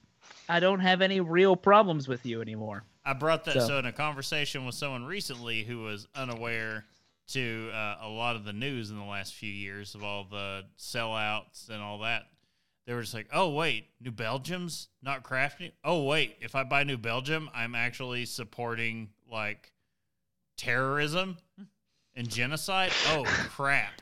I 0.48 0.58
don't 0.60 0.80
have 0.80 1.00
any 1.02 1.20
real 1.20 1.54
problems 1.56 2.08
with 2.08 2.26
you 2.26 2.40
anymore. 2.40 2.82
I 3.04 3.12
brought 3.12 3.44
that 3.44 3.54
so, 3.54 3.66
So- 3.68 3.78
in 3.78 3.86
a 3.86 3.92
conversation 3.92 4.66
with 4.66 4.74
someone 4.74 5.04
recently 5.04 5.62
who 5.62 5.82
was 5.82 6.08
unaware 6.14 6.84
to 7.28 7.70
uh, 7.72 7.96
a 8.02 8.08
lot 8.08 8.36
of 8.36 8.44
the 8.44 8.52
news 8.52 8.90
in 8.90 8.98
the 8.98 9.04
last 9.04 9.34
few 9.34 9.50
years 9.52 9.94
of 9.94 10.02
all 10.04 10.24
the 10.30 10.62
sellouts 10.78 11.68
and 11.68 11.82
all 11.82 11.98
that. 12.00 12.22
They 12.86 12.94
were 12.94 13.00
just 13.02 13.14
like, 13.14 13.28
"Oh 13.32 13.50
wait, 13.50 13.86
New 14.00 14.12
Belgium's 14.12 14.88
not 15.02 15.24
crafting. 15.24 15.72
Oh 15.84 16.04
wait, 16.04 16.36
if 16.40 16.54
I 16.54 16.62
buy 16.64 16.84
New 16.84 16.96
Belgium, 16.98 17.50
I'm 17.54 17.74
actually 17.74 18.26
supporting 18.26 19.10
like 19.30 19.72
terrorism 20.56 21.36
and 22.14 22.28
genocide. 22.28 22.92
Oh 23.08 23.24
crap!" 23.50 24.00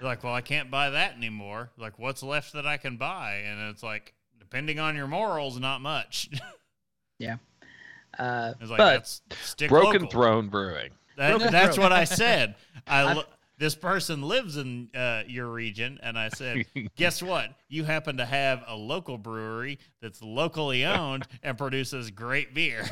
They're 0.00 0.08
like, 0.08 0.24
"Well, 0.24 0.34
I 0.34 0.40
can't 0.40 0.70
buy 0.70 0.90
that 0.90 1.14
anymore. 1.14 1.70
Like, 1.78 1.98
what's 1.98 2.22
left 2.22 2.54
that 2.54 2.66
I 2.66 2.78
can 2.78 2.96
buy?" 2.96 3.42
And 3.46 3.70
it's 3.70 3.82
like, 3.82 4.14
depending 4.38 4.80
on 4.80 4.96
your 4.96 5.06
morals, 5.06 5.60
not 5.60 5.80
much. 5.80 6.28
Yeah. 7.18 7.36
Uh, 8.18 8.54
It's 8.62 8.70
like 8.70 8.78
but 8.78 8.92
that's 8.94 9.20
stick 9.42 9.68
Broken 9.68 10.04
local. 10.04 10.08
Throne 10.08 10.48
Brewing. 10.48 10.88
That, 11.18 11.32
Broken 11.32 11.52
that's 11.52 11.74
Throne. 11.74 11.82
what 11.84 11.92
I 11.92 12.04
said. 12.04 12.54
I 12.86 13.12
lo- 13.12 13.24
this 13.58 13.74
person 13.74 14.22
lives 14.22 14.56
in 14.56 14.88
uh, 14.94 15.24
your 15.26 15.48
region, 15.48 16.00
and 16.02 16.18
I 16.18 16.30
said, 16.30 16.64
guess 16.96 17.22
what? 17.22 17.50
You 17.68 17.84
happen 17.84 18.16
to 18.16 18.24
have 18.24 18.64
a 18.66 18.74
local 18.74 19.18
brewery 19.18 19.78
that's 20.00 20.22
locally 20.22 20.82
owned 20.86 21.26
and 21.42 21.58
produces 21.58 22.10
great 22.10 22.54
beer. 22.54 22.88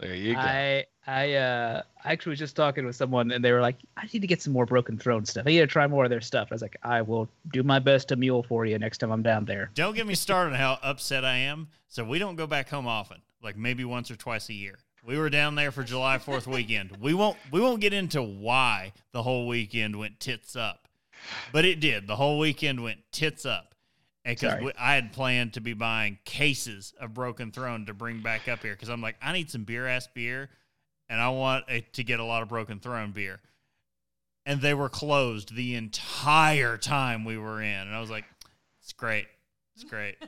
There 0.00 0.14
you 0.14 0.34
go. 0.34 0.40
I 0.40 0.84
I 1.06 1.34
uh 1.34 1.82
I 2.04 2.12
actually 2.12 2.30
was 2.30 2.38
just 2.38 2.56
talking 2.56 2.84
with 2.84 2.96
someone 2.96 3.30
and 3.30 3.44
they 3.44 3.52
were 3.52 3.60
like, 3.60 3.76
I 3.96 4.08
need 4.12 4.20
to 4.20 4.26
get 4.26 4.42
some 4.42 4.52
more 4.52 4.66
Broken 4.66 4.98
Throne 4.98 5.24
stuff. 5.24 5.46
I 5.46 5.50
need 5.50 5.60
to 5.60 5.66
try 5.66 5.86
more 5.86 6.04
of 6.04 6.10
their 6.10 6.20
stuff. 6.20 6.48
I 6.50 6.54
was 6.54 6.62
like, 6.62 6.76
I 6.82 7.02
will 7.02 7.28
do 7.52 7.62
my 7.62 7.78
best 7.78 8.08
to 8.08 8.16
mule 8.16 8.42
for 8.42 8.66
you 8.66 8.78
next 8.78 8.98
time 8.98 9.12
I'm 9.12 9.22
down 9.22 9.44
there. 9.44 9.70
Don't 9.74 9.94
get 9.94 10.06
me 10.06 10.14
started 10.14 10.52
on 10.52 10.58
how 10.58 10.78
upset 10.82 11.24
I 11.24 11.36
am. 11.36 11.68
So 11.88 12.04
we 12.04 12.18
don't 12.18 12.36
go 12.36 12.46
back 12.46 12.68
home 12.68 12.86
often, 12.86 13.18
like 13.42 13.56
maybe 13.56 13.84
once 13.84 14.10
or 14.10 14.16
twice 14.16 14.48
a 14.48 14.54
year. 14.54 14.78
We 15.06 15.18
were 15.18 15.30
down 15.30 15.54
there 15.54 15.70
for 15.70 15.84
July 15.84 16.18
Fourth 16.18 16.46
weekend. 16.46 16.96
We 16.98 17.12
won't 17.14 17.36
we 17.50 17.60
won't 17.60 17.80
get 17.80 17.92
into 17.92 18.22
why 18.22 18.94
the 19.12 19.22
whole 19.22 19.46
weekend 19.46 19.96
went 19.96 20.18
tits 20.18 20.56
up, 20.56 20.88
but 21.52 21.64
it 21.64 21.78
did. 21.78 22.06
The 22.06 22.16
whole 22.16 22.38
weekend 22.38 22.82
went 22.82 23.00
tits 23.12 23.44
up. 23.44 23.73
Because 24.24 24.72
I 24.78 24.94
had 24.94 25.12
planned 25.12 25.54
to 25.54 25.60
be 25.60 25.74
buying 25.74 26.18
cases 26.24 26.94
of 26.98 27.12
Broken 27.12 27.52
Throne 27.52 27.86
to 27.86 27.94
bring 27.94 28.22
back 28.22 28.48
up 28.48 28.62
here. 28.62 28.72
Because 28.72 28.88
I'm 28.88 29.02
like, 29.02 29.16
I 29.20 29.32
need 29.32 29.50
some 29.50 29.64
beer 29.64 29.86
ass 29.86 30.08
beer, 30.14 30.48
and 31.08 31.20
I 31.20 31.28
want 31.28 31.64
a, 31.68 31.80
to 31.80 32.02
get 32.02 32.20
a 32.20 32.24
lot 32.24 32.42
of 32.42 32.48
Broken 32.48 32.80
Throne 32.80 33.12
beer. 33.12 33.40
And 34.46 34.60
they 34.60 34.74
were 34.74 34.88
closed 34.88 35.54
the 35.54 35.74
entire 35.74 36.76
time 36.76 37.24
we 37.24 37.36
were 37.36 37.60
in, 37.60 37.68
and 37.68 37.94
I 37.94 38.00
was 38.00 38.10
like, 38.10 38.24
it's 38.80 38.92
great, 38.92 39.26
it's 39.74 39.84
great. 39.84 40.16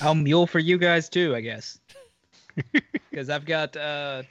I'll 0.00 0.14
mule 0.14 0.46
for 0.46 0.58
you 0.58 0.78
guys 0.78 1.08
too, 1.08 1.34
I 1.34 1.40
guess. 1.40 1.78
Because 3.10 3.30
I've 3.30 3.46
got 3.46 3.76
uh 3.76 4.24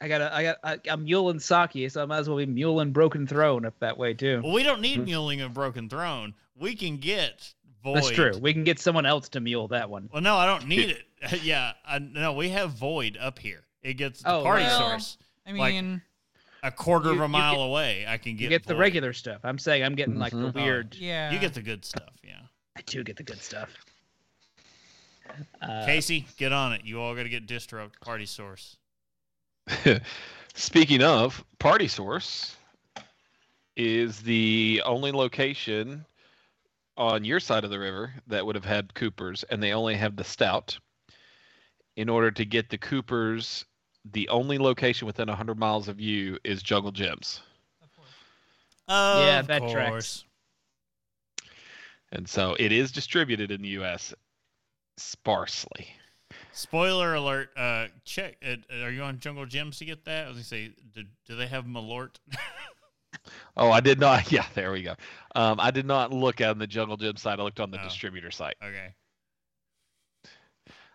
I 0.00 0.08
got 0.08 0.20
I 0.20 0.42
got 0.42 0.56
I, 0.62 0.78
I'm 0.90 1.04
muling 1.04 1.38
sake, 1.40 1.90
so 1.90 2.02
I 2.02 2.06
might 2.06 2.18
as 2.18 2.28
well 2.28 2.38
be 2.38 2.46
muling 2.46 2.92
Broken 2.92 3.26
Throne 3.26 3.64
up 3.64 3.78
that 3.80 3.96
way 3.96 4.12
too. 4.14 4.40
Well, 4.44 4.52
we 4.52 4.62
don't 4.62 4.80
need 4.80 5.04
muling 5.04 5.40
of 5.40 5.54
Broken 5.54 5.88
Throne. 5.88 6.34
We 6.58 6.74
can 6.76 6.98
get 6.98 7.52
Void. 7.82 7.96
That's 7.96 8.10
true. 8.10 8.36
We 8.40 8.52
can 8.52 8.64
get 8.64 8.78
someone 8.78 9.06
else 9.06 9.28
to 9.30 9.40
mule 9.40 9.68
that 9.68 9.88
one. 9.88 10.08
Well, 10.12 10.22
no, 10.22 10.36
I 10.36 10.46
don't 10.46 10.66
need 10.66 10.90
it. 10.90 11.42
yeah, 11.42 11.72
I, 11.86 11.98
no, 11.98 12.32
we 12.34 12.48
have 12.50 12.70
Void 12.72 13.16
up 13.20 13.38
here. 13.38 13.62
It 13.82 13.94
gets 13.94 14.22
the 14.22 14.32
Oh, 14.34 14.42
party 14.42 14.64
well, 14.64 14.80
source 14.90 15.18
I 15.46 15.52
Like- 15.52 15.74
mean, 15.74 16.02
a 16.62 16.70
quarter 16.72 17.10
of 17.12 17.20
a 17.20 17.28
mile 17.28 17.56
get- 17.56 17.60
away. 17.66 18.04
I 18.08 18.18
can 18.18 18.32
get 18.36 18.42
You 18.44 18.48
get 18.48 18.66
the 18.66 18.74
regular 18.76 19.12
stuff. 19.12 19.40
I'm 19.44 19.58
saying 19.58 19.84
I'm 19.84 19.94
getting 19.94 20.18
like 20.18 20.32
the 20.32 20.50
Mhm. 20.50 20.54
weird. 20.54 20.94
yeah. 20.96 21.30
You 21.30 21.38
get 21.38 21.54
the 21.54 21.62
good 21.62 21.84
stuff. 21.84 22.12
Yeah, 22.24 22.40
I 22.76 22.80
do 22.82 23.04
get 23.04 23.16
the 23.16 23.22
good 23.22 23.40
stuff. 23.40 23.70
Uh, 25.62 25.84
Casey, 25.86 26.26
get 26.38 26.52
on 26.52 26.72
it. 26.72 26.82
You 26.84 27.00
all 27.00 27.14
got 27.14 27.24
to 27.24 27.28
get 27.28 27.46
distro 27.46 27.90
party 28.00 28.26
source. 28.26 28.76
Speaking 30.54 31.02
of, 31.02 31.44
Party 31.58 31.88
Source 31.88 32.56
is 33.76 34.20
the 34.22 34.82
only 34.84 35.12
location 35.12 36.04
on 36.96 37.24
your 37.24 37.40
side 37.40 37.64
of 37.64 37.70
the 37.70 37.78
river 37.78 38.14
that 38.26 38.44
would 38.44 38.54
have 38.54 38.64
had 38.64 38.94
Coopers, 38.94 39.44
and 39.50 39.62
they 39.62 39.72
only 39.72 39.94
have 39.96 40.16
the 40.16 40.24
stout. 40.24 40.78
In 41.96 42.08
order 42.08 42.30
to 42.30 42.44
get 42.44 42.68
the 42.68 42.78
Coopers, 42.78 43.64
the 44.12 44.28
only 44.28 44.58
location 44.58 45.06
within 45.06 45.28
100 45.28 45.58
miles 45.58 45.88
of 45.88 46.00
you 46.00 46.38
is 46.44 46.62
Jungle 46.62 46.92
Jim's. 46.92 47.40
Yeah, 48.88 49.40
Of 49.40 49.46
that 49.48 49.60
course. 49.60 49.72
tracks. 49.72 50.24
And 52.12 52.28
so 52.28 52.54
it 52.58 52.70
is 52.72 52.92
distributed 52.92 53.50
in 53.50 53.62
the 53.62 53.68
U.S. 53.70 54.14
sparsely. 54.96 55.88
Spoiler 56.56 57.14
alert! 57.14 57.50
Uh, 57.56 57.86
check. 58.04 58.36
Uh, 58.42 58.56
are 58.82 58.90
you 58.90 59.02
on 59.02 59.18
Jungle 59.18 59.44
Jim's 59.44 59.78
to 59.78 59.84
get 59.84 60.06
that? 60.06 60.24
I 60.24 60.28
was 60.28 60.36
gonna 60.36 60.44
say, 60.44 60.70
do, 60.94 61.02
do 61.26 61.36
they 61.36 61.46
have 61.46 61.64
Malort? 61.66 62.16
Oh, 63.56 63.70
I 63.70 63.80
did 63.80 63.98
not. 63.98 64.30
Yeah, 64.32 64.44
there 64.54 64.70
we 64.72 64.82
go. 64.82 64.94
Um, 65.34 65.58
I 65.58 65.70
did 65.70 65.86
not 65.86 66.12
look 66.12 66.40
on 66.40 66.58
the 66.58 66.66
Jungle 66.66 66.96
Jim 66.96 67.16
site. 67.16 67.40
I 67.40 67.42
looked 67.42 67.60
on 67.60 67.70
the 67.70 67.80
Oh. 67.80 67.84
distributor 67.84 68.30
site. 68.30 68.56
okay. 68.62 68.94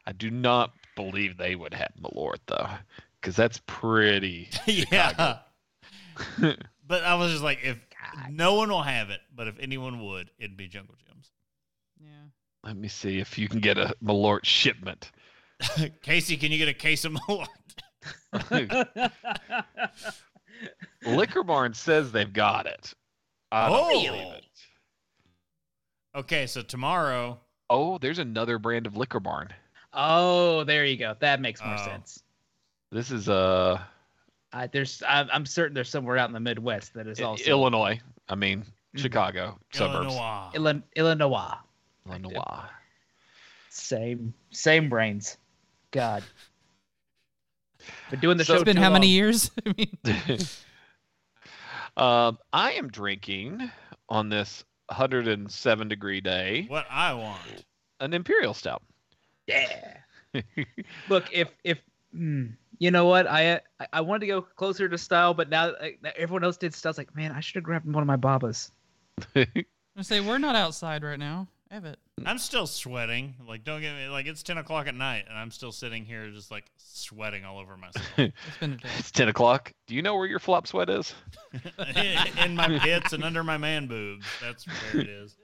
I 0.05 0.11
do 0.13 0.29
not 0.31 0.71
believe 0.95 1.37
they 1.37 1.55
would 1.55 1.73
have 1.73 1.91
Malort 2.01 2.37
though, 2.47 2.69
because 3.19 3.35
that's 3.35 3.59
pretty. 3.65 4.49
yeah. 4.65 5.39
but 6.39 7.03
I 7.03 7.15
was 7.15 7.31
just 7.31 7.43
like, 7.43 7.59
if 7.63 7.77
God. 8.15 8.31
no 8.31 8.55
one 8.55 8.69
will 8.69 8.81
have 8.83 9.09
it, 9.09 9.19
but 9.35 9.47
if 9.47 9.59
anyone 9.59 10.03
would, 10.05 10.31
it'd 10.39 10.57
be 10.57 10.67
Jungle 10.67 10.95
Jim's. 11.05 11.31
Yeah. 11.99 12.09
Let 12.63 12.77
me 12.77 12.87
see 12.87 13.19
if 13.19 13.37
you 13.37 13.49
can 13.49 13.59
get 13.59 13.77
a 13.77 13.93
Malort 14.03 14.45
shipment. 14.45 15.11
Casey, 16.01 16.37
can 16.37 16.51
you 16.51 16.57
get 16.57 16.67
a 16.67 16.73
case 16.73 17.05
of 17.05 17.13
Malort? 17.13 17.47
Liquor 21.05 21.43
Barn 21.43 21.73
says 21.73 22.11
they've 22.11 22.31
got 22.31 22.65
it. 22.65 22.93
I 23.51 23.69
don't 23.69 23.79
Oh. 23.79 23.89
believe 23.89 24.13
it. 24.13 24.45
Okay, 26.15 26.45
so 26.47 26.61
tomorrow, 26.61 27.39
Oh, 27.69 27.97
there's 27.99 28.19
another 28.19 28.59
brand 28.59 28.85
of 28.85 28.97
Liquor 28.97 29.19
Barn. 29.21 29.49
oh, 29.93 30.63
there 30.65 30.85
you 30.85 30.97
go. 30.97 31.15
That 31.19 31.39
makes 31.41 31.63
more 31.63 31.75
Oh. 31.79 31.85
sense. 31.85 32.23
This 32.91 33.11
is 33.11 33.29
uh 33.29 33.81
I, 34.53 34.67
there's, 34.67 35.01
I'm, 35.07 35.29
I'm 35.31 35.45
certain 35.45 35.73
there's 35.73 35.89
somewhere 35.89 36.17
out 36.17 36.29
in 36.29 36.33
the 36.33 36.39
Midwest 36.41 36.93
that 36.95 37.07
is 37.07 37.21
also 37.21 37.49
Illinois. 37.49 37.99
I 38.27 38.35
mean 38.35 38.65
Mhm. 38.95 38.99
Chicago 38.99 39.57
suburbs. 39.71 40.07
Illinois. 40.13 40.49
Illinois. 40.53 40.83
Illinois. 40.97 41.57
Illinois. 42.05 42.69
Same, 43.69 44.33
same 44.49 44.89
brains. 44.89 45.37
God. 45.91 46.23
Been 48.09 48.19
doing 48.19 48.37
the 48.37 48.45
So- 48.45 48.53
show. 48.53 48.57
It's 48.61 48.65
been 48.65 48.75
too 48.77 48.81
how 48.81 48.91
many 48.91 49.07
years? 49.07 49.51
I 49.65 49.73
mean, 49.77 49.97
um, 51.97 52.37
I 52.53 52.73
am 52.73 52.89
drinking 52.89 53.71
on 54.09 54.29
this 54.29 54.63
107 54.87 55.87
degree 55.87 56.21
day 56.21 56.65
What 56.67 56.85
I 56.89 57.13
want. 57.13 57.39
an 57.99 58.13
imperial 58.13 58.53
stout. 58.53 58.81
Yeah. 59.47 59.97
Look, 61.09 61.25
if 61.33 61.49
if 61.63 61.79
mm, 62.15 62.51
you 62.79 62.91
know 62.91 63.05
what, 63.05 63.27
I 63.27 63.55
I- 63.79 63.87
I 63.93 64.01
wanted 64.01 64.21
to 64.21 64.27
go 64.27 64.41
closer 64.41 64.87
to 64.87 64.97
style, 64.97 65.33
but 65.33 65.49
now 65.49 65.73
like, 65.81 65.99
now 66.01 66.11
everyone 66.15 66.43
else 66.43 66.57
did 66.57 66.73
style. 66.73 66.89
I 66.89 66.91
was 66.91 66.97
like, 66.97 67.15
man, 67.15 67.31
I 67.31 67.39
should 67.41 67.55
have 67.55 67.63
grabbed 67.63 67.85
one 67.91 68.01
of 68.03 68.07
my 68.07 68.15
babas. 68.15 68.71
I 69.35 69.45
say 70.01 70.19
we're 70.21 70.37
not 70.37 70.55
outside 70.55 71.03
right 71.03 71.19
now. 71.19 71.47
Have 71.71 71.85
it. 71.85 71.97
I'm 72.25 72.37
still 72.37 72.67
sweating. 72.67 73.33
Like, 73.47 73.63
don't 73.63 73.79
get 73.79 73.95
me 73.95 74.07
like 74.09 74.25
it's 74.25 74.43
ten 74.43 74.57
o'clock 74.57 74.87
at 74.87 74.95
night, 74.95 75.23
and 75.29 75.37
I'm 75.37 75.51
still 75.51 75.71
sitting 75.71 76.03
here 76.03 76.29
just 76.29 76.51
like 76.51 76.65
sweating 76.77 77.45
all 77.45 77.59
over 77.59 77.77
myself 77.77 78.05
It's 78.17 78.57
been 78.59 78.73
a 78.73 78.77
day. 78.77 78.89
It's 78.99 79.11
10 79.11 79.29
o'clock. 79.29 79.71
Do 79.87 79.95
you 79.95 80.01
know 80.01 80.15
where 80.17 80.27
your 80.27 80.39
flop 80.39 80.67
sweat 80.67 80.89
is? 80.89 81.15
in 82.43 82.55
my 82.55 82.77
pits 82.83 83.13
and 83.13 83.23
under 83.23 83.41
my 83.43 83.57
man 83.57 83.87
boobs. 83.87 84.25
That's 84.41 84.65
where 84.65 85.01
it 85.01 85.09
is. 85.09 85.37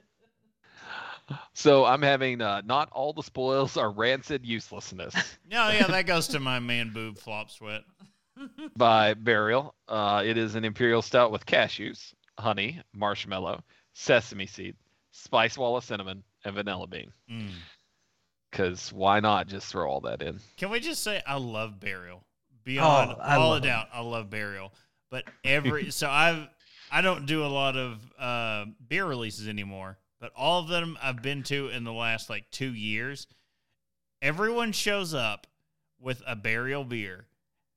So 1.54 1.86
I'm 1.86 2.02
having 2.02 2.42
uh, 2.42 2.62
not 2.66 2.90
all 2.92 3.14
the 3.14 3.24
spoils 3.24 3.76
are 3.76 3.92
rancid 3.92 4.46
uselessness 4.46 5.14
No, 5.50 5.70
yeah, 5.70 5.88
that 5.88 6.06
goes 6.06 6.28
to 6.30 6.40
my 6.40 6.60
man 6.60 6.92
boob 6.94 7.18
flop 7.18 7.50
sweat. 7.50 7.84
by 8.76 9.14
Burial. 9.14 9.76
Uh, 9.88 10.24
it 10.26 10.38
is 10.38 10.56
an 10.56 10.64
imperial 10.64 11.02
stout 11.02 11.32
with 11.32 11.46
cashews, 11.46 12.14
honey, 12.40 12.82
marshmallow, 12.94 13.62
sesame 13.94 14.46
seed, 14.46 14.76
spice 15.24 15.58
wall 15.58 15.78
of 15.78 15.84
cinnamon, 15.84 16.24
and 16.46 16.56
vanilla 16.56 16.88
bean. 16.88 17.12
Mm. 17.32 17.50
Because 18.52 18.92
why 18.94 19.20
not 19.20 19.48
just 19.48 19.68
throw 19.68 19.90
all 19.90 20.02
that 20.02 20.22
in? 20.22 20.40
Can 20.56 20.70
we 20.70 20.80
just 20.80 21.04
say 21.04 21.22
I 21.28 21.38
love 21.38 21.80
burial 21.80 22.24
beyond 22.64 23.12
Oh, 23.18 23.22
I 23.22 23.36
all 23.36 23.50
love 23.50 23.64
a 23.64 23.66
doubt? 23.66 23.88
I 23.94 24.02
love 24.02 24.30
burial, 24.30 24.74
but 25.12 25.26
every 25.44 25.92
so 25.92 26.10
I've 26.10 26.48
I 26.92 27.02
don't 27.02 27.26
do 27.26 27.44
a 27.44 27.48
lot 27.48 27.76
of 27.76 28.00
uh, 28.18 28.66
beer 28.88 29.06
releases 29.06 29.48
anymore, 29.50 29.98
but 30.22 30.32
all 30.36 30.62
of 30.62 30.70
them 30.70 30.98
I've 31.02 31.22
been 31.22 31.44
to 31.44 31.68
in 31.70 31.84
the 31.84 31.92
last 31.94 32.30
like 32.30 32.50
two 32.52 32.74
years. 32.74 33.28
Everyone 34.22 34.72
shows 34.72 35.14
up 35.14 35.46
with 36.00 36.22
a 36.26 36.36
burial 36.36 36.84
beer, 36.86 37.26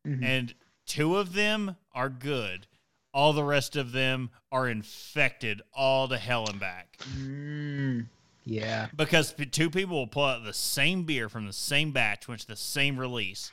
Mhm. 0.07 0.25
and 0.25 0.55
two 0.87 1.17
of 1.17 1.33
them 1.35 1.77
are 1.93 2.09
good. 2.09 2.67
All 3.13 3.33
the 3.33 3.45
rest 3.45 3.77
of 3.77 3.93
them 3.93 4.31
are 4.53 4.69
infected 4.69 5.63
all 5.75 6.07
to 6.09 6.17
hell 6.17 6.47
and 6.49 6.61
back 6.61 6.97
Mm, 7.19 8.07
yeah. 8.45 8.89
because 8.97 9.35
two 9.51 9.69
people 9.71 9.97
will 9.97 10.07
pull 10.07 10.25
out 10.25 10.45
the 10.45 10.53
same 10.53 11.05
beer 11.05 11.29
from 11.29 11.47
the 11.47 11.53
same 11.53 11.91
batch, 11.93 12.29
which 12.29 12.47
the 12.47 12.57
same 12.57 12.99
release. 12.99 13.51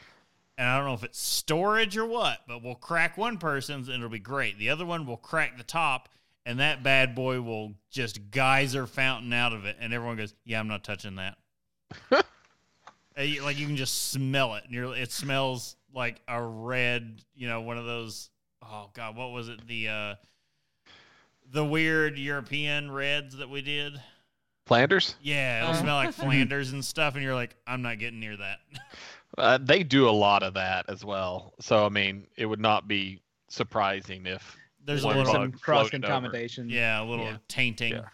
And 0.60 0.68
I 0.68 0.78
don't 0.78 0.88
know 0.88 0.94
if 0.94 1.04
it's 1.04 1.20
storage 1.20 1.98
or 1.98 2.06
what, 2.06 2.40
but 2.48 2.64
we'll 2.64 2.76
crack 2.76 3.18
one 3.18 3.38
person's 3.38 3.88
and 3.88 3.98
it'll 3.98 4.10
be 4.10 4.20
great. 4.20 4.58
The 4.58 4.70
other 4.70 4.86
one 4.86 5.06
will 5.06 5.18
crack 5.18 5.58
the 5.58 5.64
top, 5.64 6.10
and 6.46 6.60
that 6.60 6.82
bad 6.84 7.14
boy 7.14 7.42
will 7.42 7.74
just 7.92 8.32
geyser 8.32 8.88
fountain 8.88 9.34
out 9.34 9.54
of 9.54 9.66
it, 9.66 9.78
and 9.80 9.94
everyone 9.94 10.18
goes, 10.18 10.34
"Yeah, 10.46 10.60
I'm 10.60 10.68
not 10.68 10.84
touching 10.84 11.16
that." 11.16 11.38
Like 13.18 13.58
you 13.58 13.66
can 13.66 13.76
just 13.76 14.12
smell 14.12 14.54
it. 14.56 14.66
And 14.66 14.74
you're, 14.74 14.96
it 14.96 15.12
smells 15.12 15.76
like 15.92 16.22
a 16.28 16.40
red, 16.40 17.20
you 17.36 17.48
know, 17.48 17.62
one 17.62 17.78
of 17.78 17.86
those. 17.86 18.30
Oh 18.70 18.90
God, 18.94 19.16
what 19.16 19.32
was 19.32 19.50
it? 19.50 19.66
The 19.68 19.88
uh, 19.90 20.16
the 21.52 21.64
weird 21.66 22.18
European 22.18 22.92
reds 22.92 23.38
that 23.38 23.50
we 23.50 23.62
did. 23.62 24.00
Flanders? 24.66 25.16
Yeah, 25.22 25.64
it'll 25.64 25.76
Oh. 25.76 25.82
smell 25.82 25.96
like 25.96 26.14
Flanders 26.14 26.74
and 26.74 26.84
stuff, 26.84 27.16
and 27.16 27.24
you're 27.24 27.36
like, 27.36 27.56
I'm 27.66 27.82
not 27.82 28.00
getting 28.00 28.20
near 28.20 28.38
that. 28.38 28.60
Uh, 29.38 29.60
they 29.62 29.84
do 29.84 30.08
a 30.08 30.10
lot 30.10 30.42
of 30.42 30.54
that 30.56 30.86
as 30.90 31.04
well. 31.04 31.54
So 31.60 31.86
I 31.86 31.90
mean, 31.90 32.26
it 32.38 32.46
would 32.46 32.62
not 32.62 32.88
be 32.88 33.22
surprising 33.50 34.26
if 34.26 34.56
There's 34.84 35.04
a 35.04 35.08
little, 35.10 35.26
some 35.26 35.52
cross 35.52 35.90
floating 35.90 36.02
contamination. 36.02 36.70
yeah, 36.70 37.02
a 37.02 37.04
little 37.04 37.26
Yeah. 37.26 37.38
tainting. 37.50 37.92
Yeah. 37.94 38.06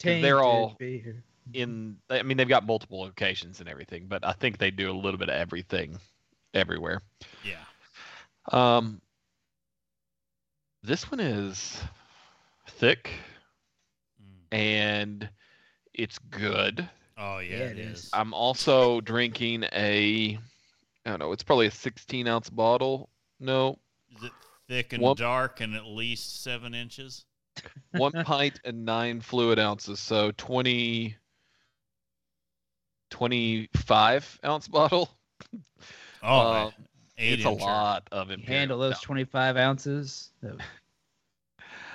Tainted 0.00 0.24
they're 0.24 0.42
all- 0.42 0.74
beer. 0.78 1.22
in. 1.54 1.96
I 2.10 2.22
mean, 2.24 2.36
they've 2.36 2.48
got 2.48 2.66
multiple 2.66 2.98
locations 3.00 3.60
and 3.60 3.68
everything, 3.70 4.06
but 4.06 4.22
I 4.26 4.32
think 4.32 4.58
they 4.58 4.72
do 4.72 4.90
a 4.90 4.92
little 4.92 5.18
bit 5.18 5.28
of 5.30 5.36
everything, 5.36 5.98
everywhere. 6.52 7.00
Yeah. 7.44 7.62
Um, 8.52 9.00
this 10.82 11.10
one 11.10 11.20
is 11.20 11.80
thick 12.68 13.10
Mm. 14.22 14.56
and 14.56 15.28
it's 15.94 16.18
good. 16.18 16.88
Oh 17.16 17.38
yeah, 17.38 17.56
Yeah, 17.58 17.64
it 17.64 17.78
it 17.78 17.78
is. 17.78 18.04
is. 18.04 18.10
I'm 18.12 18.32
also 18.34 19.00
drinking 19.00 19.64
a, 19.72 20.38
I 21.06 21.10
don't 21.10 21.18
know, 21.18 21.32
it's 21.32 21.42
probably 21.42 21.66
a 21.66 21.70
16 21.70 22.26
ounce 22.28 22.48
bottle. 22.50 23.08
No, 23.40 23.78
Is 24.16 24.24
it 24.24 24.32
thick 24.68 24.92
and 24.92 25.02
One- 25.02 25.16
dark 25.16 25.60
and 25.60 25.74
at 25.74 25.84
least 25.86 26.42
seven 26.42 26.74
inches? 26.74 27.24
one 27.92 28.12
pint 28.24 28.60
and 28.64 28.84
nine 28.84 29.20
fluid 29.20 29.58
ounces, 29.58 29.98
so 30.00 30.30
20, 30.36 31.16
25 33.10 34.40
ounce 34.44 34.68
bottle. 34.68 35.10
Oh, 36.22 36.40
Uh, 36.50 36.52
man. 36.52 36.72
Eight 37.18 37.34
it's 37.34 37.44
a 37.44 37.48
incher. 37.48 37.60
lot 37.60 38.08
of 38.12 38.28
You 38.28 38.34
imperial. 38.34 38.58
handle 38.60 38.78
those 38.78 38.96
stout. 38.96 39.02
25 39.04 39.56
ounces. 39.56 40.30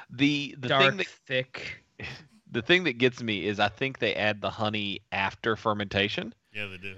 The 0.10 0.56
the 0.60 0.68
dark, 0.68 0.90
thing 0.90 0.98
that 0.98 1.08
thick. 1.08 1.84
the 2.52 2.62
thing 2.62 2.84
that 2.84 2.98
gets 3.00 3.22
me 3.24 3.46
is 3.48 3.60
I 3.60 3.70
think 3.70 3.98
they 4.00 4.14
add 4.14 4.42
the 4.42 4.50
honey 4.50 5.02
after 5.12 5.56
fermentation, 5.56 6.34
Yeah, 6.54 6.68
they 6.68 6.78
do. 6.78 6.96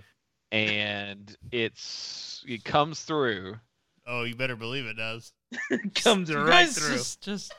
and 0.52 1.36
it's 1.52 2.44
it 2.48 2.64
comes 2.66 3.02
through. 3.04 3.56
Oh, 4.06 4.24
you 4.24 4.36
better 4.36 4.56
believe 4.56 4.86
it 4.86 4.98
does. 4.98 5.32
Comes 5.96 6.30
You 6.30 6.38
right 6.38 6.66
guys 6.66 6.78
through. 6.78 6.98
Just, 6.98 7.22
just 7.22 7.54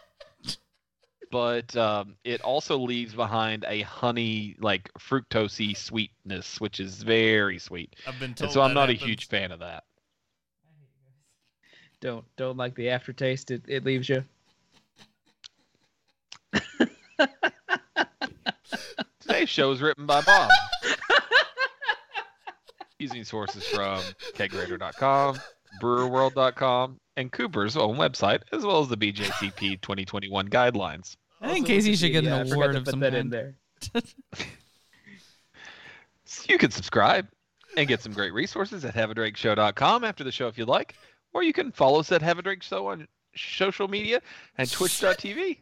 but 1.32 1.74
um, 1.76 2.14
it 2.22 2.40
also 2.42 2.78
leaves 2.78 3.14
behind 3.14 3.64
a 3.66 3.80
honey 3.80 4.54
like 4.60 4.92
fructosey 4.98 5.76
sweetness, 5.76 6.60
which 6.60 6.78
is 6.78 7.02
very 7.02 7.58
sweet. 7.58 7.96
I've 8.06 8.20
been 8.20 8.34
told. 8.34 8.48
And 8.50 8.52
so 8.52 8.60
I'm 8.60 8.68
that 8.70 8.74
not 8.74 8.90
a 8.90 8.92
huge 8.92 9.26
fan 9.26 9.50
of 9.50 9.58
that. 9.60 9.84
Don't 12.00 12.24
don't 12.36 12.56
like 12.56 12.74
the 12.74 12.90
aftertaste 12.90 13.50
it, 13.50 13.62
it 13.66 13.84
leaves 13.84 14.08
you. 14.08 14.24
Today's 19.20 19.48
show 19.48 19.72
is 19.72 19.80
written 19.80 20.06
by 20.06 20.20
Bob. 20.22 20.50
Using 22.98 23.24
sources 23.24 23.66
from 23.66 24.00
kegerator.com, 24.34 25.38
brewerworld.com, 25.82 26.98
and 27.16 27.32
Cooper's 27.32 27.76
own 27.76 27.96
website, 27.96 28.42
as 28.52 28.64
well 28.64 28.80
as 28.80 28.88
the 28.88 28.96
BJCP 28.96 29.80
2021 29.80 30.48
guidelines. 30.48 31.16
I 31.40 31.52
think 31.52 31.66
Casey 31.66 31.94
should 31.96 32.12
get 32.12 32.24
an 32.24 32.44
forgot 32.44 32.54
award 32.54 32.72
to 32.72 32.78
of 32.78 32.84
put 32.84 32.90
some 32.90 33.00
that 33.00 33.14
in 33.14 33.28
there. 33.28 33.54
So 36.24 36.44
you 36.48 36.58
can 36.58 36.70
subscribe 36.70 37.28
and 37.76 37.86
get 37.86 38.00
some 38.00 38.12
great 38.12 38.32
resources 38.32 38.84
at 38.84 38.94
haveadrinkshow.com 38.94 40.04
after 40.04 40.24
the 40.24 40.32
show 40.32 40.48
if 40.48 40.56
you'd 40.56 40.68
like, 40.68 40.94
or 41.36 41.42
you 41.42 41.52
can 41.52 41.70
follow 41.70 42.00
us 42.00 42.10
at 42.12 42.22
Have 42.22 42.38
a 42.38 42.42
Drink 42.42 42.62
Show 42.62 42.86
on 42.86 43.06
social 43.36 43.88
media 43.88 44.22
and 44.56 44.70
twitch.tv. 44.72 45.58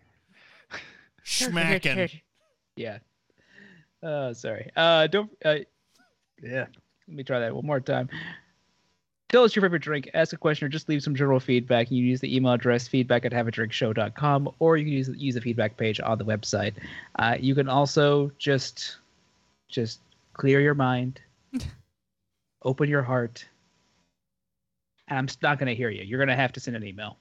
Schmacking. 1.24 2.20
yeah. 2.76 2.98
Uh, 4.00 4.32
sorry. 4.34 4.70
Uh, 4.76 5.08
don't. 5.08 5.32
Uh, 5.44 5.56
yeah. 6.40 6.66
Let 7.08 7.16
me 7.16 7.24
try 7.24 7.40
that 7.40 7.52
one 7.52 7.66
more 7.66 7.80
time. 7.80 8.08
Tell 9.30 9.42
us 9.42 9.56
your 9.56 9.62
favorite 9.62 9.82
drink, 9.82 10.08
ask 10.14 10.32
a 10.32 10.36
question, 10.36 10.66
or 10.66 10.68
just 10.68 10.88
leave 10.88 11.02
some 11.02 11.16
general 11.16 11.40
feedback. 11.40 11.90
You 11.90 12.02
can 12.02 12.08
use 12.08 12.20
the 12.20 12.36
email 12.36 12.52
address 12.52 12.86
feedback 12.86 13.24
at 13.24 13.32
haveadrinkshow.com, 13.32 14.50
or 14.60 14.76
you 14.76 14.84
can 14.84 14.92
use, 14.92 15.10
use 15.16 15.34
the 15.34 15.40
feedback 15.40 15.76
page 15.76 15.98
on 15.98 16.18
the 16.18 16.24
website. 16.24 16.74
Uh, 17.18 17.36
you 17.40 17.56
can 17.56 17.68
also 17.68 18.30
just 18.38 18.98
just 19.68 19.98
clear 20.34 20.60
your 20.60 20.74
mind, 20.74 21.20
open 22.62 22.88
your 22.88 23.02
heart, 23.02 23.44
and 25.08 25.18
I'm 25.18 25.28
not 25.42 25.58
going 25.58 25.68
to 25.68 25.74
hear 25.74 25.90
you. 25.90 26.02
You're 26.02 26.18
going 26.18 26.28
to 26.28 26.36
have 26.36 26.52
to 26.52 26.60
send 26.60 26.76
an 26.76 26.84
email. 26.84 27.18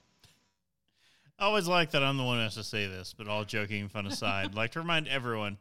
I 1.38 1.44
always 1.46 1.66
like 1.66 1.90
that 1.90 2.02
I'm 2.02 2.16
the 2.16 2.22
one 2.24 2.36
who 2.38 2.42
has 2.44 2.54
to 2.54 2.64
say 2.64 2.86
this, 2.86 3.14
but 3.16 3.28
all 3.28 3.44
joking 3.44 3.80
and 3.82 3.90
fun 3.90 4.06
aside, 4.06 4.46
I'd 4.46 4.54
like 4.56 4.72
to 4.72 4.80
remind 4.80 5.08
everyone 5.08 5.58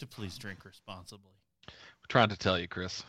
to 0.00 0.06
please 0.06 0.36
drink 0.36 0.64
responsibly. 0.64 1.30
We're 1.68 2.08
trying 2.08 2.28
to 2.30 2.36
tell 2.36 2.58
you, 2.58 2.66
Chris. 2.68 3.04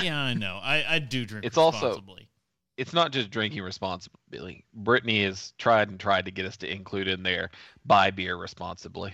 Yeah, 0.00 0.18
I 0.18 0.34
know. 0.34 0.58
I, 0.62 0.84
I 0.88 0.98
do 0.98 1.24
drink 1.24 1.44
It's 1.46 1.56
also- 1.56 1.86
responsibly. 1.88 2.28
It's 2.76 2.92
not 2.92 3.12
just 3.12 3.30
drinking 3.30 3.62
responsibly. 3.62 4.64
Brittany 4.74 5.22
has 5.22 5.52
tried 5.58 5.90
and 5.90 6.00
tried 6.00 6.24
to 6.24 6.32
get 6.32 6.44
us 6.44 6.56
to 6.56 6.68
include 6.68 7.06
in 7.06 7.22
there 7.22 7.52
buy 7.86 8.10
beer 8.10 8.36
responsibly. 8.36 9.12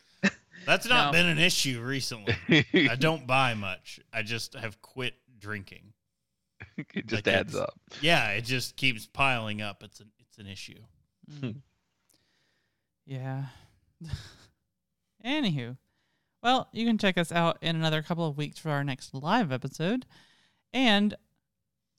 That's 0.64 0.88
not 0.88 1.12
No. 1.12 1.18
been 1.18 1.26
an 1.26 1.38
issue 1.38 1.82
recently. 1.82 2.34
I 2.90 2.96
don't 2.98 3.26
buy 3.26 3.52
much. 3.52 4.00
I 4.14 4.22
just 4.22 4.54
have 4.54 4.80
quit 4.80 5.12
drinking. 5.38 5.92
it 6.76 7.06
just 7.06 7.26
Like 7.26 7.34
adds 7.34 7.54
up. 7.54 7.78
Yeah, 8.00 8.30
it 8.30 8.42
just 8.42 8.76
keeps 8.76 9.06
piling 9.06 9.62
up. 9.62 9.82
It's 9.82 10.00
an 10.00 10.10
it's 10.18 10.38
an 10.38 10.46
issue. 10.46 10.80
Mm. 11.30 11.56
yeah. 13.06 13.46
Anywho, 15.24 15.76
well, 16.42 16.68
you 16.72 16.86
can 16.86 16.98
check 16.98 17.18
us 17.18 17.32
out 17.32 17.58
in 17.60 17.74
another 17.74 18.02
couple 18.02 18.28
of 18.28 18.36
weeks 18.36 18.58
for 18.58 18.70
our 18.70 18.84
next 18.84 19.14
live 19.14 19.50
episode. 19.50 20.06
And 20.72 21.14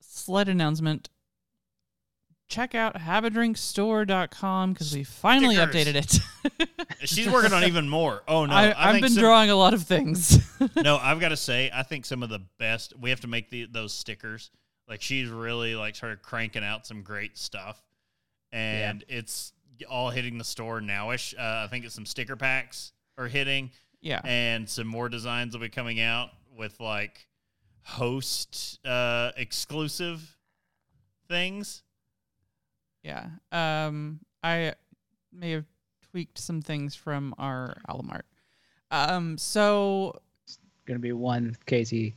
slight 0.02 0.48
announcement 0.48 1.10
check 2.48 2.76
out 2.76 2.96
haveadrinkstore.com 2.96 4.74
because 4.74 4.96
we 4.96 5.04
finally 5.04 5.56
Stickers. 5.56 5.88
updated 5.88 5.96
it. 5.96 6.70
She's 7.08 7.30
working 7.30 7.54
on 7.54 7.64
even 7.66 7.90
more. 7.90 8.24
Oh 8.28 8.46
no, 8.46 8.54
I, 8.56 8.92
think 8.92 9.04
been 9.04 9.12
some- 9.12 9.22
drawing 9.24 9.50
a 9.50 9.56
lot 9.56 9.74
of 9.74 9.84
things. 9.84 10.40
no, 10.76 10.98
I've 10.98 11.20
got 11.20 11.30
to 11.30 11.38
say, 11.38 11.70
I 11.74 11.84
think 11.84 12.06
some 12.06 12.24
of 12.24 12.30
the 12.30 12.42
best. 12.58 12.94
We 13.00 13.10
have 13.10 13.22
to 13.22 13.28
make 13.28 13.50
the 13.50 13.68
those 13.70 13.94
stickers. 13.94 14.52
Like 14.88 15.02
she's 15.02 15.30
really 15.30 15.76
like 15.76 15.96
started 15.96 16.22
cranking 16.22 16.64
out 16.64 16.88
some 16.88 17.02
great 17.02 17.38
stuff, 17.38 17.82
and 18.52 19.04
it's 19.10 19.52
all 19.90 20.10
hitting 20.10 20.38
the 20.38 20.46
store 20.46 20.80
nowish. 20.80 21.38
Uh, 21.38 21.66
I 21.66 21.68
think 21.70 21.84
it's 21.86 21.96
some 21.96 22.06
sticker 22.06 22.38
packs 22.38 22.94
are 23.18 23.28
hitting, 23.28 23.72
yeah. 24.02 24.22
and 24.24 24.70
some 24.70 24.88
more 24.88 25.10
designs 25.10 25.54
will 25.54 25.62
be 25.62 25.70
coming 25.70 26.00
out 26.00 26.30
with 26.56 26.80
like 26.80 27.28
host 27.84 28.80
uh, 28.86 29.32
exclusive 29.36 30.38
things. 31.28 31.84
Yeah. 33.08 33.28
Um, 33.88 34.20
I 34.44 34.74
may 35.32 35.52
have 35.52 35.66
tweaked 36.12 36.38
some 36.38 36.62
things 36.62 36.94
from 36.94 37.34
our 37.38 37.78
Alamart. 37.90 38.24
Um, 38.92 39.38
so 39.38 40.20
it's 40.44 40.60
Going 40.86 40.98
to 40.98 41.02
be 41.02 41.14
one 41.14 41.56
Casey 41.66 42.16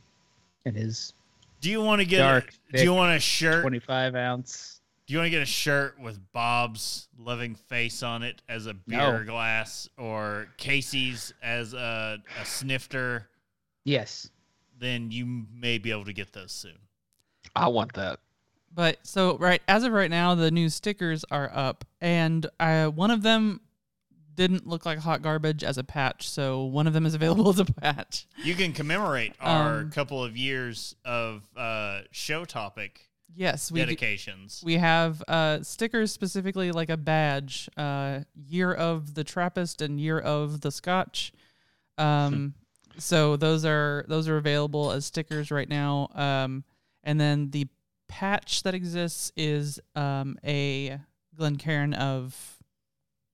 and 0.65 0.75
his 0.75 1.13
Do 1.61 1.69
you 1.71 1.81
want 1.81 2.01
to 2.01 2.05
get? 2.05 2.19
Dark, 2.19 2.53
a, 2.73 2.77
do 2.77 2.83
you 2.83 2.93
want 2.93 3.15
a 3.15 3.19
shirt? 3.19 3.61
25 3.61 4.15
ounce. 4.15 4.81
Do 5.07 5.11
Do 5.11 5.13
you 5.13 5.19
want 5.19 5.27
to 5.27 5.31
get 5.31 5.41
a 5.41 5.45
shirt 5.45 5.99
with 5.99 6.19
Bob's 6.33 7.07
loving 7.17 7.55
face 7.55 8.03
on 8.03 8.21
it 8.23 8.41
as 8.49 8.65
a 8.65 8.73
beer 8.73 9.19
No. 9.19 9.23
glass 9.25 9.87
or 9.97 10.47
Casey's 10.57 11.33
as 11.41 11.73
a, 11.73 12.21
a 12.41 12.45
snifter? 12.45 13.27
Yes. 13.85 14.29
Then 14.79 15.11
you 15.11 15.45
may 15.53 15.77
be 15.77 15.91
able 15.91 16.05
to 16.05 16.13
get 16.13 16.33
those 16.33 16.51
soon. 16.51 16.77
I 17.55 17.67
want 17.69 17.93
that. 17.93 18.19
But 18.73 18.99
so 19.05 19.37
right 19.37 19.61
as 19.67 19.83
of 19.83 19.91
right 19.91 20.09
now, 20.09 20.35
the 20.35 20.49
new 20.51 20.69
stickers 20.69 21.25
are 21.29 21.51
up, 21.53 21.83
and 21.99 22.45
uh, 22.59 22.87
one 22.87 23.11
of 23.11 23.21
them 23.21 23.61
didn't 24.33 24.65
look 24.65 24.85
like 24.85 24.97
hot 24.99 25.21
garbage 25.21 25.61
as 25.63 25.77
a 25.77 25.83
patch, 25.83 26.29
so 26.29 26.63
one 26.63 26.87
of 26.87 26.93
them 26.93 27.05
is 27.05 27.13
available 27.19 27.49
as 27.49 27.59
a 27.59 27.65
patch. 27.65 28.27
You 28.43 28.55
can 28.55 28.71
commemorate 28.71 29.33
our 29.41 29.79
Um, 29.81 29.91
couple 29.91 30.23
of 30.23 30.37
years 30.37 30.95
of 31.03 31.43
uh, 31.57 32.01
show 32.11 32.45
topic 32.45 33.09
Yes, 33.35 33.71
we 33.71 33.79
do- 33.81 33.85
dedications. 33.87 34.61
we 34.65 34.75
have 34.75 35.21
uh, 35.27 35.63
stickers 35.63 36.11
specifically 36.13 36.71
like 36.71 36.89
a 36.89 36.97
badge, 36.97 37.69
uh, 37.77 38.21
year 38.35 38.73
of 38.73 39.13
the 39.15 39.23
Trappist 39.25 39.81
and 39.81 39.99
year 39.99 40.19
of 40.19 40.61
the 40.61 40.71
Scotch. 40.71 41.33
Um, 41.97 42.53
so 42.97 43.35
those 43.37 43.63
are 43.65 44.05
those 44.07 44.27
are 44.27 44.37
available 44.37 44.91
as 44.91 45.05
stickers 45.05 45.49
right 45.51 45.69
now. 45.69 46.07
Um, 46.15 46.63
and 47.03 47.19
then 47.19 47.49
the 47.51 47.67
patch 48.11 48.63
that 48.63 48.75
exists 48.75 49.31
is 49.37 49.79
um, 49.95 50.37
a 50.45 50.99
Glencairn 51.35 51.93
of 51.93 52.35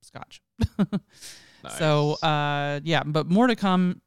Scotch. 0.04 0.42
So 1.78 2.14
uh, 2.14 2.80
yeah, 2.84 3.04
but 3.06 3.28
more 3.28 3.48
to 3.48 3.56
come 3.56 4.02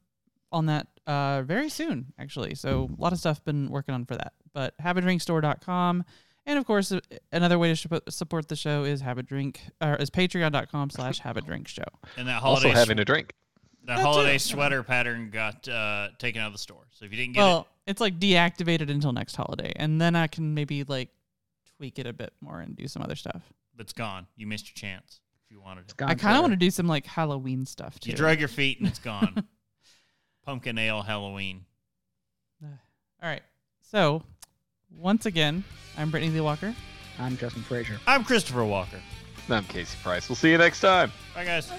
on 0.51 0.65
that 0.67 0.87
uh, 1.05 1.43
very 1.43 1.69
soon, 1.69 2.13
actually. 2.17 2.55
So 2.55 2.89
a 2.97 3.01
lot 3.01 3.13
of 3.13 3.19
stuff 3.19 3.43
been 3.43 3.69
working 3.69 3.93
on 3.93 4.05
for 4.05 4.15
that. 4.15 4.33
But 4.53 4.77
haveadrinkstore.com. 4.79 6.03
And 6.47 6.57
of 6.57 6.65
course, 6.65 6.91
another 7.31 7.59
way 7.59 7.75
to 7.75 8.01
support 8.09 8.47
the 8.47 8.55
show 8.55 8.83
is 8.83 9.03
haveadrink 9.03 9.57
or 9.79 9.95
is 9.97 10.09
patreon.com 10.09 10.89
slash 10.89 11.21
haveadrinkshow. 11.21 11.85
and 12.17 12.27
that 12.27 12.41
holiday 12.41 12.69
also 12.69 12.79
having 12.79 12.97
a 12.97 13.05
drink. 13.05 13.33
That 13.85 13.97
That 13.97 14.01
holiday 14.03 14.33
too. 14.33 14.39
sweater 14.39 14.83
pattern 14.83 15.29
got 15.31 15.67
uh, 15.67 16.09
taken 16.19 16.41
out 16.41 16.47
of 16.47 16.53
the 16.53 16.59
store. 16.59 16.83
So 16.91 17.05
if 17.05 17.11
you 17.11 17.17
didn't 17.17 17.33
get 17.33 17.41
it 17.41 17.43
Well, 17.43 17.67
it's 17.87 18.01
like 18.01 18.19
deactivated 18.19 18.89
until 18.89 19.11
next 19.11 19.35
holiday. 19.35 19.73
And 19.75 19.99
then 19.99 20.15
I 20.15 20.27
can 20.27 20.53
maybe 20.53 20.83
like 20.83 21.09
tweak 21.77 21.97
it 21.99 22.05
a 22.05 22.13
bit 22.13 22.33
more 22.41 22.59
and 22.59 22.75
do 22.75 22.87
some 22.87 23.01
other 23.01 23.15
stuff. 23.15 23.41
it, 23.77 23.81
it's 23.81 23.93
gone. 23.93 24.27
You 24.35 24.45
missed 24.47 24.67
your 24.67 24.75
chance 24.75 25.19
if 25.45 25.51
you 25.51 25.59
wanted 25.61 25.89
it. 25.89 25.97
Gone 25.97 26.09
I 26.09 26.13
kind 26.15 26.35
of 26.37 26.41
want 26.41 26.53
to 26.53 26.57
do 26.57 26.69
some 26.69 26.87
like 26.87 27.05
Halloween 27.05 27.65
stuff 27.65 27.99
too. 27.99 28.11
You 28.11 28.17
drag 28.17 28.39
your 28.39 28.49
feet 28.49 28.79
and 28.79 28.87
it's 28.87 28.99
gone. 29.13 29.45
Pumpkin 30.45 30.77
ale 30.77 31.01
Halloween. 31.01 31.65
All 32.63 33.29
right. 33.29 33.41
So 33.81 34.23
once 34.95 35.25
again, 35.25 35.63
I'm 35.97 36.09
Brittany 36.11 36.33
Lee 36.33 36.41
Walker. 36.41 36.73
I'm 37.19 37.37
Justin 37.37 37.61
Frazier. 37.63 37.97
I'm 38.07 38.23
Christopher 38.23 38.65
Walker. 38.65 38.99
I'm 39.49 39.63
Casey 39.65 39.97
Price. 40.01 40.29
We'll 40.29 40.35
see 40.35 40.49
you 40.51 40.57
next 40.57 40.79
time. 40.81 41.11
Bye, 41.35 41.45
guys. 41.45 41.71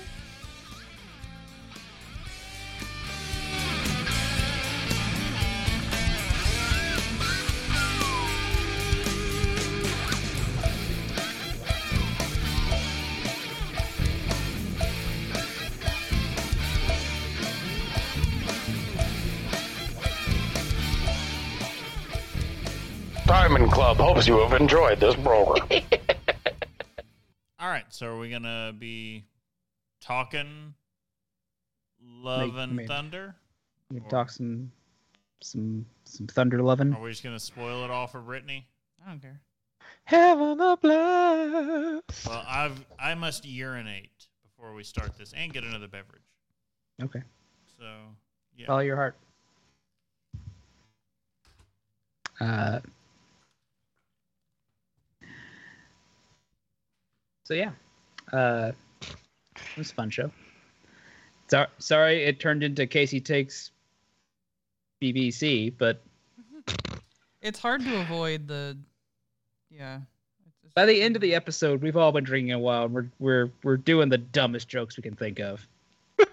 Diamond 23.53 23.71
Club 23.71 23.99
hopes 23.99 24.27
you 24.27 24.39
have 24.39 24.59
enjoyed 24.59 24.99
this 24.99 25.15
program. 25.15 25.69
All 27.61 27.69
right. 27.69 27.85
So 27.91 28.07
are 28.07 28.19
we 28.19 28.31
gonna 28.31 28.73
be 28.79 29.25
talking 30.01 30.73
love 32.03 32.55
Make- 32.55 32.63
and 32.63 32.77
make- 32.77 32.89
thunder? 32.89 33.35
We 33.91 34.01
can 34.01 34.09
talk 34.09 34.31
some 34.31 34.73
some 35.43 35.85
some 36.05 36.29
thunder 36.29 36.63
loving. 36.63 36.95
Are 36.95 37.03
we 37.03 37.11
just 37.11 37.23
gonna 37.23 37.39
spoil 37.39 37.85
it 37.85 37.91
all 37.91 38.07
for 38.07 38.21
Brittany? 38.21 38.67
I 39.05 39.11
don't 39.11 39.21
care. 39.21 39.39
Having 40.05 40.59
a 40.59 40.77
blast. 40.79 42.27
Well, 42.27 42.45
I've 42.49 42.83
I 42.99 43.15
must 43.15 43.45
urinate 43.45 44.29
before 44.45 44.73
we 44.73 44.83
start 44.83 45.19
this 45.19 45.35
and 45.35 45.53
get 45.53 45.63
another 45.63 45.89
beverage. 45.89 46.23
Okay. 47.03 47.21
So 47.79 47.85
yeah. 48.57 48.67
Follow 48.67 48.81
your 48.81 48.97
heart. 48.97 49.15
Uh, 52.41 52.81
so 57.45 57.55
yeah, 57.55 57.71
uh, 58.33 58.73
it 59.03 59.77
was 59.77 59.91
a 59.91 59.95
fun 59.95 60.11
show. 60.11 60.31
So, 61.49 61.67
sorry 61.79 62.25
it 62.25 62.41
turned 62.41 62.63
into 62.63 62.87
Casey 62.87 63.21
takes 63.21 63.71
BBC, 65.03 65.73
but 65.77 66.01
It's 67.43 67.59
hard 67.59 67.83
to 67.83 67.97
avoid 68.01 68.47
the, 68.47 68.79
yeah. 69.71 69.97
It's- 69.97 70.55
it's 70.65 70.75
by 70.75 70.87
the 70.87 71.03
end 71.03 71.17
of 71.17 71.23
the 71.23 71.35
episode, 71.35 71.83
we've 71.83 71.97
all 71.97 72.13
been 72.13 72.25
drinking 72.25 72.53
a 72.53 72.59
while, 72.59 72.85
and 72.85 72.95
we're 72.95 73.09
we're 73.19 73.51
we're 73.65 73.77
doing 73.77 74.09
the 74.09 74.19
dumbest 74.19 74.69
jokes 74.69 74.97
we 74.97 75.03
can 75.03 75.17
think 75.17 75.41
of. 75.41 75.67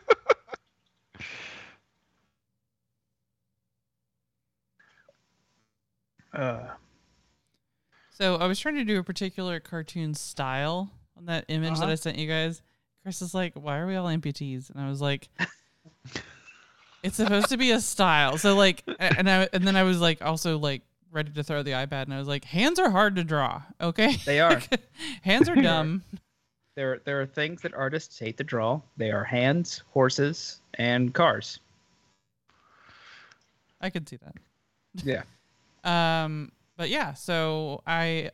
uh, 6.33 6.67
So 8.11 8.35
I 8.35 8.45
was 8.47 8.59
trying 8.59 8.75
to 8.75 8.83
do 8.83 8.99
a 8.99 9.03
particular 9.03 9.59
cartoon 9.59 10.13
style 10.13 10.91
on 11.19 11.25
that 11.27 11.45
image 11.49 11.75
that 11.75 11.83
Uh-huh. 11.83 11.91
I 11.91 11.95
sent 11.95 12.17
you 12.17 12.27
guys. 12.27 12.61
Chris 13.03 13.21
is 13.21 13.33
like, 13.33 13.53
"Why 13.53 13.77
are 13.77 13.85
we 13.87 13.95
all 13.95 14.07
amputees?" 14.07 14.69
And 14.71 14.79
I 14.81 14.89
was 14.89 15.01
like, 15.01 15.29
"It's 17.03 17.15
supposed 17.15 17.47
to 17.49 17.57
be 17.57 17.71
a 17.71 17.79
style." 17.79 18.37
So 18.37 18.55
like, 18.55 18.83
and 18.99 19.29
I 19.29 19.47
and 19.53 19.65
then 19.65 19.75
I 19.75 19.83
was 19.83 19.99
like, 20.01 20.21
also 20.21 20.57
like 20.57 20.81
ready 21.11 21.31
to 21.31 21.43
throw 21.43 21.63
the 21.63 21.71
iPad, 21.71 22.03
and 22.03 22.13
I 22.13 22.19
was 22.19 22.27
like, 22.27 22.43
"Hands 22.45 22.77
are 22.79 22.89
hard 22.89 23.15
to 23.17 23.23
draw." 23.23 23.61
Okay, 23.79 24.15
They 24.25 24.39
are. 24.39 24.61
Hands 25.21 25.47
are 25.49 25.53
are. 25.57 25.61
dumb. 25.61 26.03
there 26.75 26.99
there 27.05 27.21
are 27.21 27.25
things 27.25 27.61
that 27.61 27.73
artists 27.73 28.17
hate 28.19 28.37
to 28.37 28.43
draw. 28.43 28.81
They 28.97 29.11
are 29.11 29.23
hands, 29.23 29.83
horses, 29.91 30.59
and 30.75 31.13
cars. 31.13 31.59
I 33.81 33.89
could 33.89 34.07
see 34.09 34.17
that. 34.17 34.35
Yeah. 35.03 35.23
Um, 35.81 36.51
but 36.75 36.89
yeah, 36.89 37.13
so 37.13 37.81
I 37.87 38.31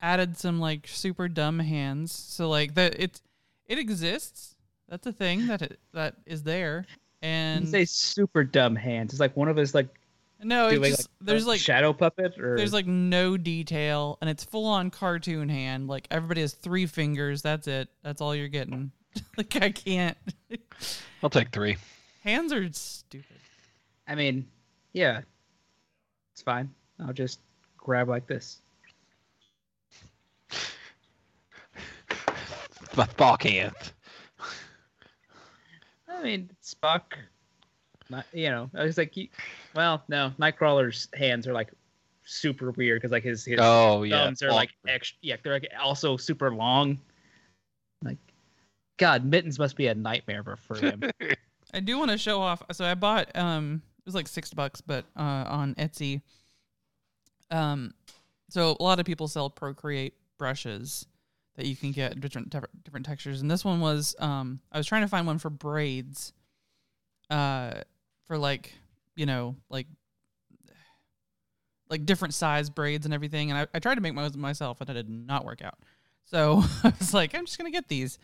added 0.00 0.36
some 0.36 0.60
like 0.60 0.86
super 0.86 1.28
dumb 1.28 1.58
hands. 1.58 2.12
So 2.12 2.48
like 2.48 2.74
that 2.74 3.00
it 3.00 3.20
it 3.66 3.78
exists. 3.78 4.54
That's 4.88 5.06
a 5.06 5.12
thing 5.12 5.46
that 5.46 5.62
it, 5.62 5.78
that 5.92 6.14
is 6.26 6.42
there. 6.42 6.86
You 6.88 7.28
And 7.28 7.68
say 7.68 7.84
super 7.84 8.44
dumb 8.44 8.76
hands. 8.76 9.12
It's 9.12 9.20
like 9.20 9.36
one 9.36 9.48
of 9.48 9.56
those 9.56 9.74
like 9.74 9.88
no, 10.40 10.68
it's 10.68 10.76
doing 10.76 10.90
just, 10.90 11.02
like 11.02 11.26
there's 11.26 11.46
like 11.46 11.60
shadow 11.60 11.92
puppet 11.92 12.38
or 12.38 12.56
there's 12.56 12.72
like 12.72 12.86
no 12.86 13.36
detail 13.36 14.18
and 14.20 14.30
it's 14.30 14.44
full 14.44 14.66
on 14.66 14.90
cartoon 14.90 15.48
hand. 15.48 15.88
Like 15.88 16.06
everybody 16.10 16.42
has 16.42 16.54
three 16.54 16.86
fingers. 16.86 17.42
That's 17.42 17.66
it. 17.66 17.88
That's 18.02 18.20
all 18.20 18.34
you're 18.34 18.48
getting. 18.48 18.92
like 19.36 19.56
I 19.56 19.70
can't. 19.70 20.16
I'll 21.22 21.30
take 21.30 21.50
three. 21.50 21.76
Hands 22.22 22.52
are 22.52 22.72
stupid. 22.72 23.36
I 24.06 24.14
mean, 24.14 24.46
yeah, 24.92 25.22
it's 26.32 26.42
fine. 26.42 26.70
I'll 27.00 27.12
just 27.12 27.40
grab 27.76 28.08
like 28.08 28.26
this. 28.26 28.60
The 32.98 33.04
fuck 33.04 33.44
hand. 33.44 33.74
I 36.08 36.20
mean, 36.20 36.50
Spock. 36.64 37.02
Not, 38.10 38.26
you 38.32 38.50
know, 38.50 38.68
I 38.74 38.82
was 38.82 38.98
like, 38.98 39.14
he, 39.14 39.30
well, 39.76 40.02
no, 40.08 40.32
Nightcrawler's 40.40 41.06
hands 41.14 41.46
are 41.46 41.52
like 41.52 41.70
super 42.24 42.72
weird 42.72 43.00
because 43.00 43.12
like 43.12 43.22
his 43.22 43.44
his 43.44 43.60
Oh 43.62 44.02
yeah. 44.02 44.24
thumbs 44.24 44.42
are 44.42 44.50
like 44.50 44.70
extra. 44.88 45.16
Yeah, 45.22 45.36
they're 45.44 45.52
like 45.52 45.68
also 45.80 46.16
super 46.16 46.52
long. 46.52 46.98
Like, 48.02 48.18
God, 48.96 49.24
mittens 49.24 49.60
must 49.60 49.76
be 49.76 49.86
a 49.86 49.94
nightmare 49.94 50.42
for- 50.42 50.56
for 50.56 50.76
him. 50.84 51.02
I 51.72 51.78
do 51.78 51.98
want 51.98 52.10
to 52.10 52.18
show 52.18 52.40
off. 52.42 52.62
So 52.72 52.84
I 52.84 52.94
bought 52.96 53.30
um 53.36 53.80
it 54.00 54.06
was 54.06 54.14
like 54.16 54.26
six 54.26 54.52
bucks, 54.52 54.80
but 54.80 55.04
uh 55.16 55.20
on 55.46 55.76
Etsy. 55.76 56.22
Um, 57.52 57.94
so 58.50 58.76
a 58.80 58.82
lot 58.82 58.98
of 58.98 59.06
people 59.06 59.28
sell 59.28 59.50
Procreate 59.50 60.14
brushes 60.36 61.06
that 61.58 61.66
you 61.66 61.74
can 61.76 61.90
get 61.90 62.18
different 62.20 62.54
different 62.84 63.04
textures, 63.04 63.42
and 63.42 63.50
this 63.50 63.64
one 63.64 63.80
was 63.80 64.14
um 64.20 64.60
I 64.72 64.78
was 64.78 64.86
trying 64.86 65.02
to 65.02 65.08
find 65.08 65.26
one 65.26 65.38
for 65.38 65.50
braids, 65.50 66.32
uh, 67.28 67.82
for 68.26 68.38
like 68.38 68.72
you 69.16 69.26
know 69.26 69.56
like 69.68 69.88
like 71.90 72.06
different 72.06 72.32
size 72.32 72.70
braids 72.70 73.06
and 73.06 73.12
everything, 73.12 73.50
and 73.50 73.58
I, 73.58 73.66
I 73.74 73.80
tried 73.80 73.96
to 73.96 74.00
make 74.00 74.14
my 74.14 74.28
myself, 74.36 74.80
and 74.80 74.88
it 74.88 74.94
did 74.94 75.10
not 75.10 75.44
work 75.44 75.60
out. 75.60 75.78
So 76.24 76.62
I 76.84 76.92
was 76.98 77.12
like, 77.12 77.34
I'm 77.34 77.44
just 77.44 77.58
gonna 77.58 77.72
get 77.72 77.88
these, 77.88 78.20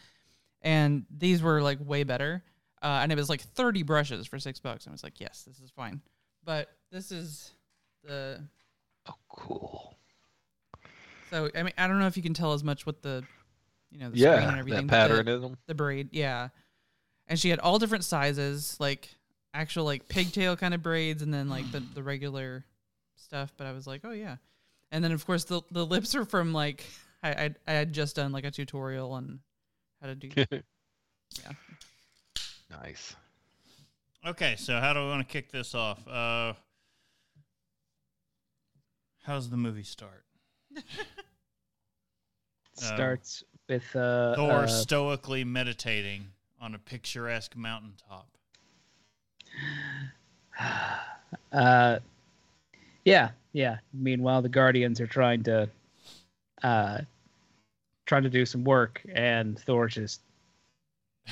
and 0.62 1.05
these 1.11 1.43
were 1.43 1.61
like 1.61 1.78
way 1.85 2.05
better. 2.05 2.43
Uh, 2.82 3.01
and 3.02 3.11
it 3.11 3.16
was 3.16 3.31
like 3.31 3.40
30 3.40 3.82
brushes 3.82 4.27
for 4.27 4.39
six 4.39 4.61
bucks. 4.61 4.85
And 4.85 4.93
I 4.93 4.94
was 4.94 5.02
like, 5.02 5.19
yes, 5.19 5.43
this 5.47 5.59
is 5.59 5.70
fine. 5.70 6.02
But 6.44 6.69
this 6.93 7.11
is 7.11 7.52
the 8.02 8.43
Oh, 9.09 9.15
cool. 9.31 9.97
So 11.35 11.51
I 11.52 11.65
mean, 11.65 11.73
I 11.77 11.89
don't 11.89 11.98
know 11.98 12.06
if 12.06 12.16
you 12.16 12.23
can 12.23 12.32
tell 12.35 12.52
as 12.52 12.62
much 12.62 12.86
with 12.86 13.02
the, 13.02 13.24
you 13.90 13.98
know, 13.98 14.09
the 14.11 14.19
screen 14.19 14.32
Yeah, 14.35 14.48
and 14.51 14.59
everything. 14.61 14.86
that 14.86 15.09
but 15.09 15.09
the- 15.09 15.15
pattern 15.15 15.28
in 15.28 15.40
them. 15.43 15.56
the 15.66 15.74
braid, 15.74 16.11
yeah. 16.12 16.48
And 17.27 17.40
she 17.40 17.48
had 17.48 17.59
all 17.59 17.81
different 17.81 18.05
sizes, 18.05 18.77
like 18.78 19.09
actual 19.52 19.85
like 19.85 20.09
pigtail 20.09 20.56
kind 20.56 20.74
of 20.74 20.82
braids, 20.82 21.23
and 21.23 21.35
then 21.35 21.48
like 21.48 21.69
the 21.73 21.81
the 21.81 22.02
regular 22.05 22.65
stuff. 23.16 23.52
But 23.56 23.66
I 23.66 23.73
was 23.73 23.85
like, 23.86 24.02
oh 24.05 24.12
yeah. 24.12 24.36
And 24.93 25.02
then 25.02 25.11
of 25.11 25.27
course 25.27 25.43
the 25.44 25.61
the 25.73 25.85
lips 25.85 26.15
are 26.15 26.24
from 26.24 26.52
like 26.52 26.85
I 27.23 27.31
I, 27.31 27.55
I 27.66 27.73
had 27.73 27.93
just 27.93 28.15
done 28.15 28.31
like 28.31 28.44
a 28.44 28.51
tutorial 28.52 29.11
on 29.11 29.40
how 30.01 30.06
to 30.09 30.15
do. 30.15 30.28
yeah. 30.36 31.52
Nice. 32.70 33.16
Okay, 34.24 34.55
so 34.56 34.78
how 34.78 34.93
do 34.93 35.01
we 35.01 35.06
want 35.09 35.27
to 35.27 35.32
kick 35.32 35.51
this 35.51 35.74
off? 35.74 36.06
Uh, 36.06 36.52
how's 39.24 39.51
the 39.51 39.56
movie 39.56 39.82
start? 39.82 40.24
Starts 42.75 43.45
with 43.69 43.85
uh, 43.95 44.35
Thor 44.35 44.53
uh, 44.53 44.67
stoically 44.67 45.45
meditating 45.45 46.27
on 46.61 46.75
a 46.75 46.79
picturesque 46.79 47.57
mountaintop. 47.57 48.29
Uh, 51.53 51.99
yeah, 53.05 53.31
yeah. 53.53 53.79
Meanwhile, 53.93 54.43
the 54.43 54.49
Guardians 54.49 55.01
are 55.01 55.07
trying 55.07 55.43
to, 55.45 55.69
uh, 56.63 56.99
trying 58.07 58.23
to 58.23 58.31
do 58.31 58.47
some 58.47 58.63
work, 58.63 59.03
and 59.13 59.59
Thor 59.59 59.89
just, 59.89 60.21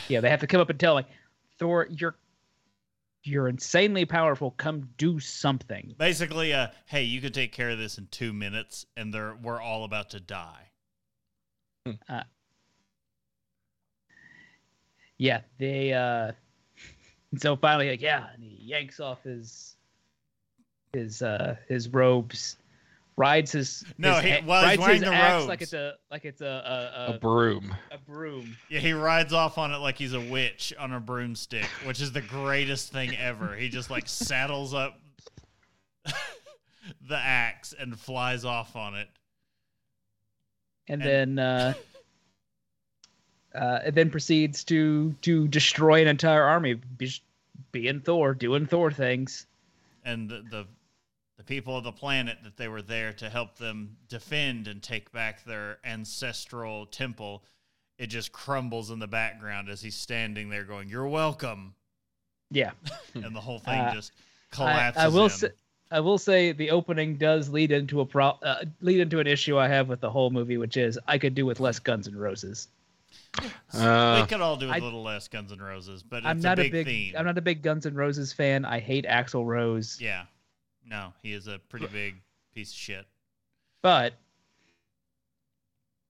yeah, 0.08 0.20
they 0.20 0.28
have 0.28 0.40
to 0.40 0.48
come 0.48 0.60
up 0.60 0.70
and 0.70 0.80
tell 0.80 0.94
like, 0.94 1.06
Thor, 1.58 1.86
you're, 1.90 2.16
you're 3.24 3.48
insanely 3.48 4.04
powerful. 4.04 4.52
Come 4.52 4.88
do 4.98 5.20
something. 5.20 5.94
Basically, 5.98 6.52
uh, 6.52 6.68
hey, 6.86 7.04
you 7.04 7.20
could 7.20 7.34
take 7.34 7.52
care 7.52 7.70
of 7.70 7.78
this 7.78 7.98
in 7.98 8.08
two 8.10 8.32
minutes, 8.32 8.86
and 8.96 9.12
they're 9.12 9.36
we're 9.42 9.60
all 9.60 9.84
about 9.84 10.10
to 10.10 10.20
die. 10.20 10.70
Yeah, 15.18 15.40
they. 15.58 15.92
uh 15.92 16.32
So 17.38 17.56
finally, 17.56 17.88
like, 17.88 18.02
yeah, 18.02 18.26
and 18.34 18.42
he 18.42 18.58
yanks 18.60 19.00
off 19.00 19.22
his, 19.22 19.76
his, 20.92 21.22
uh 21.22 21.56
his 21.66 21.88
robes, 21.88 22.58
rides 23.16 23.52
his. 23.52 23.84
No, 23.98 24.14
his 24.14 24.24
he- 24.24 24.30
ha- 24.30 24.40
while 24.44 24.60
he's 24.62 24.68
rides 24.78 24.80
wearing 24.80 25.00
his 25.02 25.10
the 25.10 25.14
axe 25.16 25.32
robes. 25.34 25.46
like 25.48 25.62
it's 25.62 25.72
a 25.72 25.94
like 26.10 26.24
it's 26.24 26.40
a 26.40 26.46
a, 27.06 27.12
A 27.12 27.14
a, 27.16 27.18
broom. 27.18 27.74
a 27.90 27.98
broom. 27.98 28.56
Yeah, 28.68 28.80
he 28.80 28.92
rides 28.92 29.32
off 29.32 29.58
on 29.58 29.72
it 29.72 29.76
like 29.78 29.98
he's 29.98 30.14
a 30.14 30.20
witch 30.20 30.72
on 30.78 30.92
a 30.92 31.00
broomstick, 31.00 31.66
which 31.84 32.00
is 32.00 32.12
the 32.12 32.20
greatest 32.22 32.92
thing 32.92 33.16
ever. 33.16 33.54
He 33.54 33.68
just 33.68 33.90
like 33.90 34.08
saddles 34.08 34.72
up 34.74 34.98
the 37.08 37.16
axe 37.16 37.74
and 37.78 37.98
flies 37.98 38.44
off 38.44 38.74
on 38.76 38.94
it. 38.96 39.08
and 40.88 41.02
And- 41.02 41.38
then 41.38 41.44
uh, 41.44 41.74
uh, 43.54 43.80
and 43.84 43.94
then 43.94 44.10
proceeds 44.10 44.64
to 44.64 45.12
to 45.22 45.46
destroy 45.48 46.00
an 46.00 46.08
entire 46.08 46.42
army, 46.42 46.74
be- 46.74 47.22
being 47.70 48.00
Thor, 48.00 48.34
doing 48.34 48.66
Thor 48.66 48.90
things. 48.90 49.46
and 50.04 50.28
the, 50.28 50.42
the 50.50 50.66
the 51.42 51.54
people 51.54 51.76
of 51.76 51.82
the 51.82 51.90
planet 51.92 52.38
that 52.44 52.56
they 52.56 52.68
were 52.68 52.82
there 52.82 53.12
to 53.12 53.28
help 53.28 53.56
them 53.58 53.96
defend 54.08 54.68
and 54.68 54.80
take 54.80 55.10
back 55.10 55.44
their 55.44 55.78
ancestral 55.84 56.86
temple 56.86 57.42
it 57.98 58.06
just 58.06 58.30
crumbles 58.32 58.90
in 58.90 58.98
the 59.00 59.06
background 59.08 59.68
as 59.68 59.82
he's 59.82 59.96
standing 59.96 60.48
there 60.48 60.62
going 60.62 60.88
you're 60.88 61.08
welcome 61.08 61.74
Yeah, 62.50 62.70
and 63.14 63.34
the 63.34 63.40
whole 63.40 63.58
thing 63.58 63.80
Uh, 63.80 63.92
just 63.92 64.12
I, 64.52 64.54
collapses 64.56 65.02
I 65.02 65.08
will 65.08 65.28
say. 65.28 65.48
I 65.90 66.00
will 66.00 66.16
say 66.18 66.52
the 66.52 66.70
opening 66.70 67.16
does 67.16 67.48
lead 67.50 67.70
into 67.72 68.00
a 68.00 68.06
pro 68.06 68.28
uh, 68.42 68.64
lead 68.80 69.00
into 69.00 69.18
an 69.18 69.26
issue 69.26 69.58
I 69.58 69.68
have 69.68 69.88
with 69.88 70.00
the 70.00 70.10
whole 70.10 70.30
movie, 70.30 70.56
which 70.56 70.76
is 70.78 70.98
I 71.06 71.18
could 71.18 71.34
do 71.34 71.44
with 71.44 71.60
less 71.60 71.78
Guns 71.80 72.06
and 72.06 72.18
Roses. 72.18 72.68
Uh, 73.74 74.20
we 74.22 74.26
could 74.28 74.40
all 74.40 74.56
do 74.56 74.66
with 74.66 74.76
I- 74.76 74.78
a 74.78 74.82
little 74.82 75.02
less 75.02 75.26
guns 75.28 75.52
and 75.52 75.62
roses 75.62 76.02
but 76.02 76.18
it's 76.18 76.26
I'm 76.26 76.40
not 76.40 76.58
a 76.58 76.62
a 76.62 76.64
big, 76.64 76.72
big, 76.72 76.86
theme 76.86 77.14
I'm 77.16 77.24
not 77.26 77.36
a 77.38 77.42
big 77.42 77.62
Guns 77.62 77.84
and 77.86 77.96
Roses 77.96 78.32
fan. 78.32 78.64
I 78.64 78.78
hate 78.78 79.04
Axl 79.06 79.44
Rose, 79.44 79.98
yeah 80.00 80.24
no 80.86 81.12
he 81.22 81.32
is 81.32 81.46
a 81.46 81.58
pretty 81.68 81.86
big 81.86 82.16
piece 82.54 82.70
of 82.70 82.76
shit 82.76 83.06
but 83.82 84.14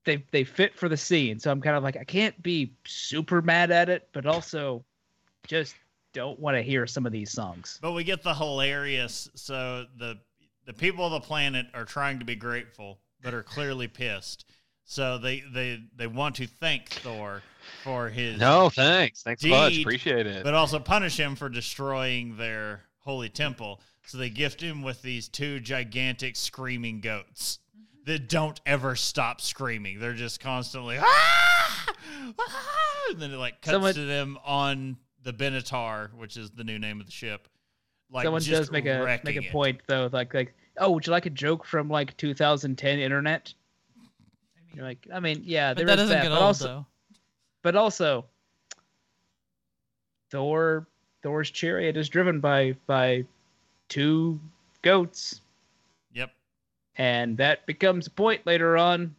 they 0.05 0.25
they 0.31 0.45
fit 0.45 0.77
for 0.77 0.89
the 0.89 0.97
scene. 0.97 1.39
So 1.39 1.51
I'm 1.51 1.61
kind 1.61 1.77
of 1.77 1.83
like 1.83 1.97
I 1.97 2.05
can't 2.05 2.41
be 2.43 2.73
super 2.85 3.43
mad 3.43 3.71
at 3.71 3.89
it, 3.89 4.09
but 4.13 4.27
also 4.27 4.85
just 5.47 5.75
don't 6.13 6.39
want 6.39 6.57
to 6.57 6.63
hear 6.63 6.87
some 6.87 7.07
of 7.07 7.13
these 7.13 7.31
songs. 7.31 7.79
But 7.81 7.93
we 7.93 8.05
get 8.05 8.23
the 8.23 8.35
hilarious. 8.35 9.29
So 9.35 9.87
the 9.99 10.19
the 10.67 10.73
people 10.73 11.07
of 11.07 11.13
the 11.13 11.21
planet 11.21 11.67
are 11.75 11.85
trying 11.85 12.19
to 12.19 12.25
be 12.25 12.37
grateful, 12.37 12.99
but 13.23 13.35
are 13.35 13.43
clearly 13.43 13.89
pissed. 13.89 14.47
So 14.85 15.19
they 15.19 15.43
they 15.53 15.83
they 15.97 16.07
want 16.07 16.35
to 16.37 16.47
thank 16.47 16.89
Thor 16.89 17.43
for 17.85 18.09
his 18.09 18.39
no, 18.39 18.69
thanks. 18.71 19.23
Thanks 19.23 19.45
much. 19.45 19.81
Appreciate 19.81 20.27
it. 20.27 20.43
but 20.43 20.55
also 20.55 20.79
punish 20.79 21.17
him 21.17 21.37
for 21.37 21.49
destroying 21.49 22.37
their 22.37 22.83
holy 22.99 23.29
temple. 23.29 23.81
So 24.07 24.19
they 24.19 24.31
gift 24.31 24.61
him 24.61 24.83
with 24.83 25.01
these 25.03 25.29
two 25.29 25.61
gigantic 25.61 26.37
screaming 26.37 27.01
goats 27.01 27.61
that 28.05 28.29
don't 28.29 28.61
ever 28.67 28.97
stop 28.97 29.41
screaming. 29.41 30.01
They're 30.01 30.13
just 30.13 30.41
constantly 30.41 30.99
ah! 31.01 31.87
Ah! 32.39 33.05
and 33.11 33.21
then 33.21 33.33
it 33.33 33.37
like 33.37 33.63
cuts 33.63 33.73
Someone- 33.73 33.95
to 33.95 34.05
them 34.05 34.39
on 34.45 34.97
the 35.23 35.33
Benatar, 35.33 36.13
which 36.15 36.37
is 36.37 36.51
the 36.51 36.65
new 36.65 36.79
name 36.79 37.01
of 37.01 37.07
the 37.07 37.13
ship. 37.13 37.49
Like 38.11 38.25
Someone 38.25 38.43
just 38.43 38.61
does 38.63 38.71
make 38.73 38.87
a 38.87 39.21
make 39.25 39.37
a 39.37 39.45
it. 39.45 39.53
point 39.53 39.81
though, 39.87 40.11
like 40.13 40.35
like 40.35 40.53
oh, 40.79 40.91
would 40.91 41.07
you 41.07 41.13
like 41.13 41.27
a 41.27 41.31
joke 41.31 41.65
from 41.65 41.89
like 41.89 42.15
2010 42.17 42.99
internet? 42.99 43.55
You're 44.75 44.85
like, 44.85 45.07
I 45.13 45.21
mean, 45.21 45.43
yeah, 45.45 45.71
But 45.75 45.77
there 45.79 45.87
that 45.87 45.93
is 45.99 46.09
doesn't 46.09 46.17
that, 46.17 46.23
get 46.25 46.29
but 46.31 46.35
old 46.35 46.43
also, 46.45 46.67
though. 46.67 46.87
but 47.63 47.77
also, 47.77 48.25
Thor 50.31 50.87
Thor's 51.23 51.51
chariot 51.51 51.97
is 51.97 52.09
driven 52.09 52.41
by 52.41 52.75
by 52.87 53.25
two 53.93 54.41
goats, 54.81 55.43
Yep. 56.15 56.31
and 56.97 57.37
that 57.37 57.67
becomes 57.67 58.07
a 58.07 58.11
point 58.11 58.47
later 58.47 58.79
on 58.79 59.15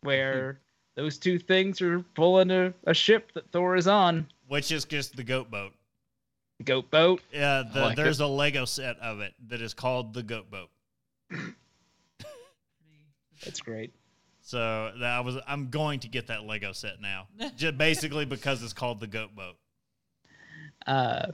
where 0.00 0.58
those 0.94 1.18
two 1.18 1.38
things 1.38 1.82
are 1.82 2.00
pulling 2.14 2.50
a, 2.50 2.72
a 2.86 2.94
ship 2.94 3.32
that 3.34 3.50
Thor 3.50 3.76
is 3.76 3.86
on, 3.86 4.26
Which 4.48 4.72
is 4.72 4.86
just 4.86 5.14
the 5.14 5.22
goat 5.24 5.50
boat. 5.50 5.72
the 6.58 6.64
goat 6.64 6.90
boat. 6.90 7.20
Yeah, 7.32 7.64
the, 7.72 7.80
like 7.82 7.96
there's 7.96 8.20
a 8.20 8.26
Lego 8.26 8.64
set 8.64 8.98
of 9.00 9.20
it 9.20 9.34
that 9.48 9.60
is 9.60 9.74
called 9.74 10.14
the 10.14 10.22
goat 10.22 10.50
boat. 10.50 10.70
That's 13.44 13.60
great. 13.60 13.92
So 14.40 14.92
that 15.00 15.10
I 15.10 15.20
was 15.20 15.36
I'm 15.46 15.68
going 15.70 16.00
to 16.00 16.08
get 16.08 16.28
that 16.28 16.44
Lego 16.44 16.72
set 16.72 17.00
now. 17.00 17.28
just 17.56 17.76
basically 17.76 18.24
because 18.24 18.62
it's 18.62 18.72
called 18.72 19.00
the 19.00 19.06
goat 19.06 19.34
boat. 19.34 19.56
Uh, 20.86 21.26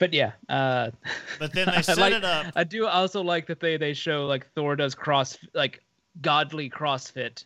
but 0.00 0.12
yeah, 0.12 0.32
uh, 0.48 0.90
But 1.38 1.52
then 1.52 1.66
they 1.70 1.72
I 1.76 1.80
set 1.82 1.98
like- 1.98 2.12
it 2.14 2.24
up. 2.24 2.52
I 2.56 2.64
do 2.64 2.86
also 2.88 3.22
like 3.22 3.46
that 3.46 3.60
they 3.60 3.76
they 3.76 3.94
show 3.94 4.26
like 4.26 4.50
Thor 4.54 4.74
does 4.74 4.96
cross 4.96 5.38
like 5.54 5.80
godly 6.20 6.68
CrossFit. 6.68 7.44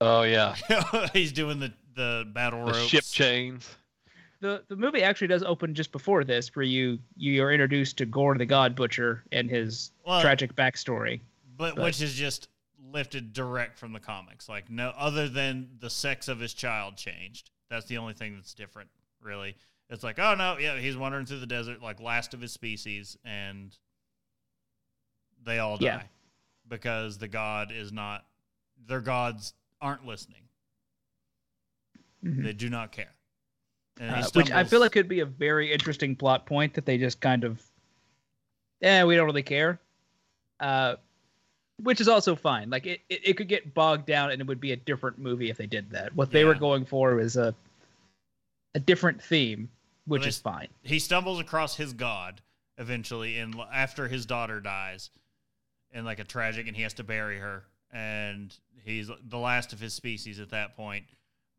oh 0.00 0.22
yeah, 0.22 0.54
He's 1.12 1.32
doing 1.32 1.58
the 1.58 1.72
the 1.96 2.24
battle 2.32 2.66
the 2.66 2.72
ropes. 2.72 2.86
ship 2.86 3.04
chains. 3.04 3.68
The 4.40 4.62
the 4.68 4.76
movie 4.76 5.02
actually 5.02 5.28
does 5.28 5.42
open 5.42 5.74
just 5.74 5.90
before 5.90 6.22
this, 6.22 6.54
where 6.54 6.64
you 6.64 6.98
you 7.16 7.42
are 7.42 7.50
introduced 7.52 7.96
to 7.98 8.06
Gorr 8.06 8.36
the 8.38 8.46
God 8.46 8.76
Butcher 8.76 9.24
and 9.32 9.50
his 9.50 9.90
Well, 10.06 10.20
tragic 10.20 10.54
backstory. 10.54 11.20
but, 11.56 11.74
but- 11.76 11.84
which 11.84 12.00
is 12.02 12.14
just 12.14 12.48
lifted 12.92 13.32
direct 13.32 13.76
from 13.78 13.92
the 13.92 13.98
comics. 14.00 14.48
Like 14.48 14.70
no 14.70 14.92
other 14.96 15.28
than 15.28 15.68
the 15.80 15.90
sex 15.90 16.28
of 16.28 16.38
his 16.40 16.52
child 16.54 16.96
changed. 16.96 17.50
That's 17.70 17.86
the 17.86 17.96
only 17.98 18.12
thing 18.14 18.34
that's 18.36 18.54
different, 18.54 18.88
really. 19.22 19.56
It's 19.94 20.04
like, 20.04 20.18
oh 20.18 20.34
no, 20.34 20.58
yeah, 20.58 20.76
he's 20.78 20.96
wandering 20.96 21.24
through 21.24 21.40
the 21.40 21.46
desert 21.46 21.80
like 21.82 22.00
last 22.00 22.34
of 22.34 22.40
his 22.40 22.52
species, 22.52 23.16
and 23.24 23.74
they 25.44 25.58
all 25.58 25.76
die 25.76 25.86
Yeah. 25.86 26.02
because 26.68 27.16
the 27.18 27.28
god 27.28 27.72
is 27.72 27.92
not. 27.92 28.26
Their 28.86 29.00
gods 29.00 29.54
aren't 29.80 30.04
listening. 30.04 30.42
Mhm. 32.24 32.42
They 32.42 32.52
do 32.52 32.68
not 32.68 32.92
care. 32.92 33.12
And 34.00 34.24
Uh, 34.24 34.28
which 34.34 34.50
I 34.50 34.64
feel 34.64 34.80
like 34.80 34.92
could 34.92 35.08
be 35.08 35.20
a 35.20 35.26
very 35.26 35.72
interesting 35.72 36.16
plot 36.16 36.46
point 36.46 36.74
that 36.74 36.84
they 36.84 36.98
just 36.98 37.20
kind 37.20 37.44
of, 37.44 37.62
yeah, 38.80 39.04
we 39.04 39.14
don't 39.14 39.26
really 39.26 39.42
care. 39.42 39.78
Uh, 40.58 40.96
which 41.82 42.00
is 42.00 42.08
also 42.08 42.34
fine. 42.34 42.70
Like 42.70 42.86
it, 42.86 43.00
it, 43.08 43.28
it 43.28 43.36
could 43.36 43.48
get 43.48 43.74
bogged 43.74 44.06
down, 44.06 44.30
and 44.30 44.40
it 44.40 44.46
would 44.46 44.60
be 44.60 44.72
a 44.72 44.76
different 44.76 45.18
movie 45.18 45.50
if 45.50 45.56
they 45.56 45.66
did 45.66 45.90
that. 45.90 46.14
What 46.14 46.30
they 46.30 46.44
were 46.44 46.54
going 46.54 46.84
for 46.84 47.20
is 47.20 47.36
a 47.36 47.54
a 48.76 48.80
different 48.80 49.22
theme, 49.22 49.68
which 50.06 50.20
Well, 50.20 50.28
is 50.28 50.38
fine. 50.38 50.68
he 50.82 50.98
stumbles 50.98 51.40
across 51.40 51.76
his 51.76 51.92
god 51.92 52.40
eventually 52.78 53.38
and 53.38 53.54
after 53.72 54.08
his 54.08 54.26
daughter 54.26 54.60
dies 54.60 55.10
in 55.92 56.04
like 56.04 56.18
a 56.18 56.24
tragic 56.24 56.66
and 56.66 56.76
he 56.76 56.82
has 56.82 56.94
to 56.94 57.04
bury 57.04 57.38
her 57.38 57.64
and 57.92 58.56
he's 58.84 59.08
the 59.28 59.38
last 59.38 59.72
of 59.72 59.80
his 59.80 59.94
species 59.94 60.40
at 60.40 60.50
that 60.50 60.76
point 60.76 61.04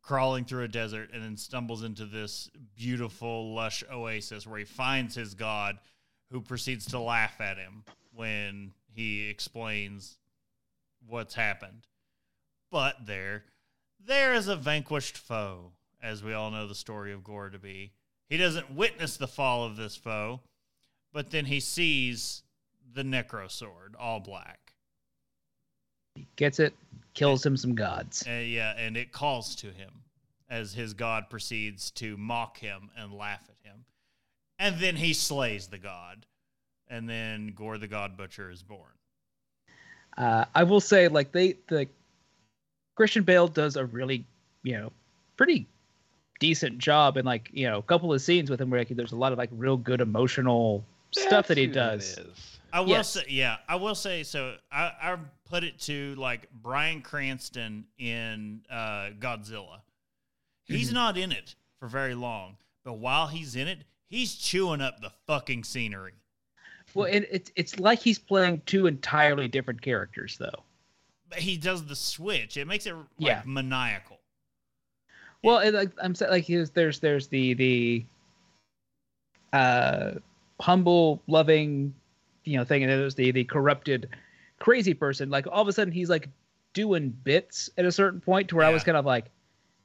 crawling 0.01 0.45
through 0.45 0.63
a 0.63 0.67
desert 0.67 1.09
and 1.13 1.23
then 1.23 1.37
stumbles 1.37 1.83
into 1.83 2.05
this 2.05 2.49
beautiful 2.75 3.53
lush 3.55 3.83
oasis 3.91 4.45
where 4.45 4.59
he 4.59 4.65
finds 4.65 5.15
his 5.15 5.33
god 5.33 5.77
who 6.31 6.41
proceeds 6.41 6.85
to 6.85 6.99
laugh 6.99 7.39
at 7.39 7.57
him 7.57 7.83
when 8.13 8.73
he 8.93 9.27
explains 9.29 10.17
what's 11.07 11.35
happened. 11.35 11.85
But 12.71 13.05
there, 13.05 13.43
there 14.03 14.33
is 14.33 14.47
a 14.47 14.55
vanquished 14.55 15.17
foe, 15.17 15.71
as 16.01 16.23
we 16.23 16.33
all 16.33 16.49
know 16.49 16.67
the 16.67 16.75
story 16.75 17.13
of 17.13 17.23
Gorr 17.23 17.49
to 17.49 17.59
be. 17.59 17.91
He 18.29 18.37
doesn't 18.37 18.71
witness 18.71 19.17
the 19.17 19.27
fall 19.27 19.63
of 19.65 19.75
this 19.75 19.95
foe, 19.95 20.39
but 21.13 21.29
then 21.31 21.45
he 21.45 21.59
sees 21.59 22.43
the 22.93 23.03
Necro 23.03 23.49
Sword, 23.49 23.95
all 23.99 24.19
black. 24.19 24.73
Gets 26.35 26.59
it, 26.59 26.73
kills 27.13 27.45
him 27.45 27.57
some 27.57 27.75
gods. 27.75 28.23
Uh, 28.27 28.31
yeah, 28.31 28.73
and 28.77 28.95
it 28.95 29.11
calls 29.11 29.55
to 29.57 29.67
him 29.67 29.91
as 30.49 30.73
his 30.73 30.93
god 30.93 31.29
proceeds 31.29 31.91
to 31.91 32.17
mock 32.17 32.57
him 32.57 32.89
and 32.97 33.13
laugh 33.13 33.41
at 33.49 33.69
him. 33.69 33.85
And 34.59 34.79
then 34.79 34.95
he 34.95 35.13
slays 35.13 35.67
the 35.67 35.77
god. 35.77 36.25
And 36.87 37.09
then 37.09 37.53
Gorr 37.55 37.77
the 37.77 37.87
God 37.87 38.15
Butcher 38.15 38.51
is 38.51 38.61
born. 38.61 38.91
Uh, 40.17 40.45
I 40.53 40.63
will 40.63 40.79
say, 40.79 41.07
like 41.07 41.31
they, 41.31 41.57
the 41.67 41.87
Christian 42.95 43.23
Bale 43.23 43.47
does 43.47 43.75
a 43.75 43.85
really, 43.85 44.25
you 44.63 44.77
know, 44.77 44.91
pretty 45.35 45.67
decent 46.39 46.77
job 46.77 47.17
in 47.17 47.25
like 47.25 47.49
you 47.53 47.67
know 47.69 47.77
a 47.77 47.83
couple 47.83 48.11
of 48.13 48.21
scenes 48.21 48.49
with 48.49 48.59
him 48.59 48.69
where 48.69 48.79
like, 48.81 48.89
there's 48.89 49.11
a 49.13 49.15
lot 49.17 49.31
of 49.31 49.37
like 49.37 49.49
real 49.53 49.77
good 49.77 50.01
emotional 50.01 50.83
stuff 51.11 51.47
that 51.47 51.57
he 51.57 51.67
does. 51.67 52.19
I 52.73 52.81
will 52.81 52.89
Yes. 52.89 53.11
say, 53.11 53.23
yeah, 53.29 53.57
I 53.69 53.75
will 53.77 53.95
say. 53.95 54.23
So 54.23 54.55
I, 54.69 54.91
I 55.01 55.17
put 55.45 55.63
it 55.63 55.79
to 55.81 56.13
like 56.15 56.49
Bryan 56.51 57.01
Cranston 57.01 57.85
in 57.97 58.61
uh, 58.69 59.11
Godzilla. 59.17 59.79
He's 60.65 60.89
Mhm. 60.89 60.93
not 60.93 61.17
in 61.17 61.31
it 61.31 61.55
for 61.79 61.87
very 61.87 62.15
long, 62.15 62.57
but 62.83 62.93
while 62.93 63.27
he's 63.27 63.55
in 63.55 63.67
it, 63.69 63.83
he's 64.09 64.35
chewing 64.35 64.81
up 64.81 64.99
the 64.99 65.11
fucking 65.25 65.63
scenery. 65.63 66.13
Well, 66.93 67.05
it, 67.07 67.27
it's 67.31 67.51
it's 67.55 67.79
like 67.79 67.99
he's 67.99 68.19
playing 68.19 68.61
two 68.65 68.87
entirely 68.87 69.47
different 69.47 69.81
characters, 69.81 70.37
though. 70.37 70.63
But 71.29 71.39
he 71.39 71.55
does 71.57 71.85
the 71.85 71.95
switch. 71.95 72.57
It 72.57 72.67
makes 72.67 72.85
it 72.85 72.93
like 72.93 73.05
Yeah. 73.19 73.41
maniacal. 73.45 74.19
Well, 75.45 75.59
it, 75.59 75.73
like 75.73 75.91
I'm 76.01 76.15
saying, 76.15 76.31
like 76.31 76.47
there's 76.47 76.71
there's 76.71 76.99
there's 76.99 77.27
the 77.27 77.53
the 77.53 78.05
uh 79.53 80.11
humble, 80.59 81.21
loving, 81.27 81.93
you 82.43 82.57
know, 82.57 82.63
thing, 82.63 82.83
and 82.83 82.91
then 82.91 82.99
there's 82.99 83.15
the 83.15 83.31
the 83.31 83.43
corrupted, 83.43 84.09
crazy 84.59 84.93
person. 84.93 85.29
Like 85.29 85.47
all 85.47 85.61
of 85.61 85.67
a 85.67 85.73
sudden, 85.73 85.93
he's 85.93 86.09
like 86.09 86.29
doing 86.73 87.09
bits 87.09 87.69
at 87.77 87.85
a 87.85 87.91
certain 87.91 88.19
point 88.19 88.49
to 88.49 88.55
where 88.55 88.65
I 88.65 88.69
was 88.69 88.83
kind 88.83 88.97
of 88.97 89.05
like, 89.05 89.25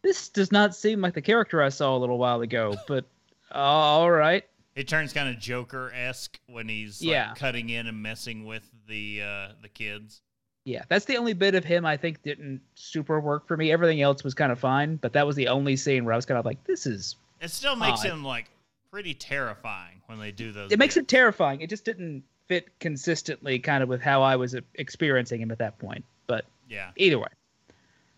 this 0.03 0.29
does 0.29 0.51
not 0.51 0.75
seem 0.75 1.01
like 1.01 1.15
the 1.15 1.23
character 1.23 1.63
I 1.63 1.69
saw 1.69 1.97
a 1.97 1.99
little 1.99 2.19
while 2.19 2.41
ago. 2.41 2.77
But 2.89 3.05
all 3.53 4.11
right, 4.11 4.45
It 4.77 4.89
turns 4.89 5.13
kind 5.13 5.29
of 5.29 5.39
Joker 5.41 5.93
esque 5.95 6.39
when 6.49 6.69
he's 6.69 7.01
like, 7.03 7.11
Yeah. 7.11 7.35
cutting 7.35 7.69
in 7.71 7.87
and 7.87 8.01
messing 8.03 8.45
with 8.45 8.69
the 8.89 9.23
uh, 9.23 9.49
the 9.63 9.69
kids. 9.69 10.23
Yeah, 10.65 10.83
that's 10.89 11.07
the 11.07 11.17
only 11.17 11.33
bit 11.33 11.55
of 11.55 11.65
him 11.65 11.87
I 11.87 11.97
think 11.97 12.23
didn't 12.23 12.61
super 12.75 13.19
work 13.21 13.47
for 13.49 13.57
me. 13.57 13.73
Everything 13.73 14.03
else 14.03 14.23
was 14.23 14.35
kind 14.35 14.53
of 14.53 14.59
fine, 14.59 14.97
but 14.97 15.13
that 15.15 15.27
was 15.27 15.35
the 15.37 15.49
only 15.49 15.75
scene 15.77 16.05
where 16.05 16.13
I 16.13 16.17
was 16.17 16.27
kind 16.27 16.39
of 16.39 16.45
like, 16.45 16.63
this 16.65 16.87
is. 16.87 17.17
It 17.41 17.51
still 17.51 17.77
makes 17.77 18.01
Odd. 18.01 18.07
him 18.11 18.25
like 18.25 18.51
pretty 18.91 19.15
terrifying 19.15 20.03
when 20.07 20.19
they 20.19 20.33
do 20.33 20.53
those. 20.53 20.71
It 20.71 20.79
makes 20.79 20.97
it 20.97 21.03
bits. 21.03 21.11
terrifying. 21.13 21.61
It 21.63 21.71
just 21.71 21.85
didn't 21.85 22.23
fit 22.47 22.69
consistently, 22.79 23.59
kind 23.59 23.83
of 23.83 23.89
with 23.89 24.03
how 24.03 24.23
I 24.23 24.37
was 24.37 24.55
experiencing 24.75 25.41
him 25.41 25.51
at 25.51 25.59
that 25.59 25.79
point. 25.79 26.05
But 26.27 26.45
yeah. 26.69 26.91
either 26.97 27.19
way, 27.19 27.29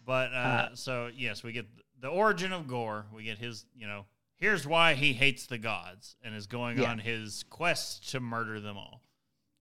But 0.05 0.32
uh, 0.32 0.74
so 0.74 1.10
yes, 1.14 1.44
we 1.44 1.52
get 1.52 1.66
the 2.01 2.09
origin 2.09 2.52
of 2.52 2.66
Gorr. 2.66 3.06
We 3.14 3.23
get 3.23 3.39
his, 3.39 3.64
you 3.78 3.86
know, 3.86 4.05
here's 4.36 4.66
why 4.66 4.94
he 4.94 5.12
hates 5.12 5.47
the 5.47 5.59
gods 5.59 6.16
and 6.24 6.35
is 6.35 6.48
going 6.48 6.78
Yeah. 6.78 6.90
on 6.90 6.98
his 6.98 7.44
quest 7.51 8.10
to 8.10 8.19
murder 8.20 8.59
them 8.59 8.77
all. 8.77 9.01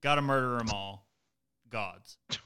Got 0.02 0.16
to 0.16 0.22
murder 0.24 0.58
them 0.58 0.72
all, 0.74 1.06
gods. 1.70 2.18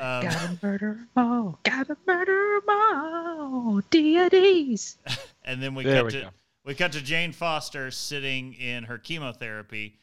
Um, 0.00 0.22
gotta 0.24 0.58
murder 0.62 0.88
'em 0.92 1.08
all, 1.16 1.58
gotta 1.62 1.96
murder 2.06 2.56
'em 2.56 2.68
all, 2.68 3.80
deities. 3.90 4.96
and 5.44 5.62
then 5.62 5.74
we 5.74 5.84
There 5.84 5.96
cut 5.96 6.04
we 6.06 6.10
to 6.12 6.20
go. 6.22 6.28
we 6.64 6.74
cut 6.74 6.92
to 6.92 7.02
Jane 7.02 7.32
Foster 7.32 7.90
sitting 7.90 8.54
in 8.54 8.84
her 8.84 8.96
chemotherapy, 8.98 9.96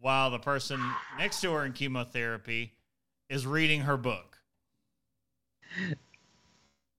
while 0.00 0.30
the 0.30 0.38
person 0.38 0.80
next 1.18 1.40
to 1.42 1.52
her 1.52 1.64
in 1.66 1.72
chemotherapy 1.72 2.72
is 3.28 3.46
reading 3.46 3.82
her 3.82 3.96
book. 3.96 4.38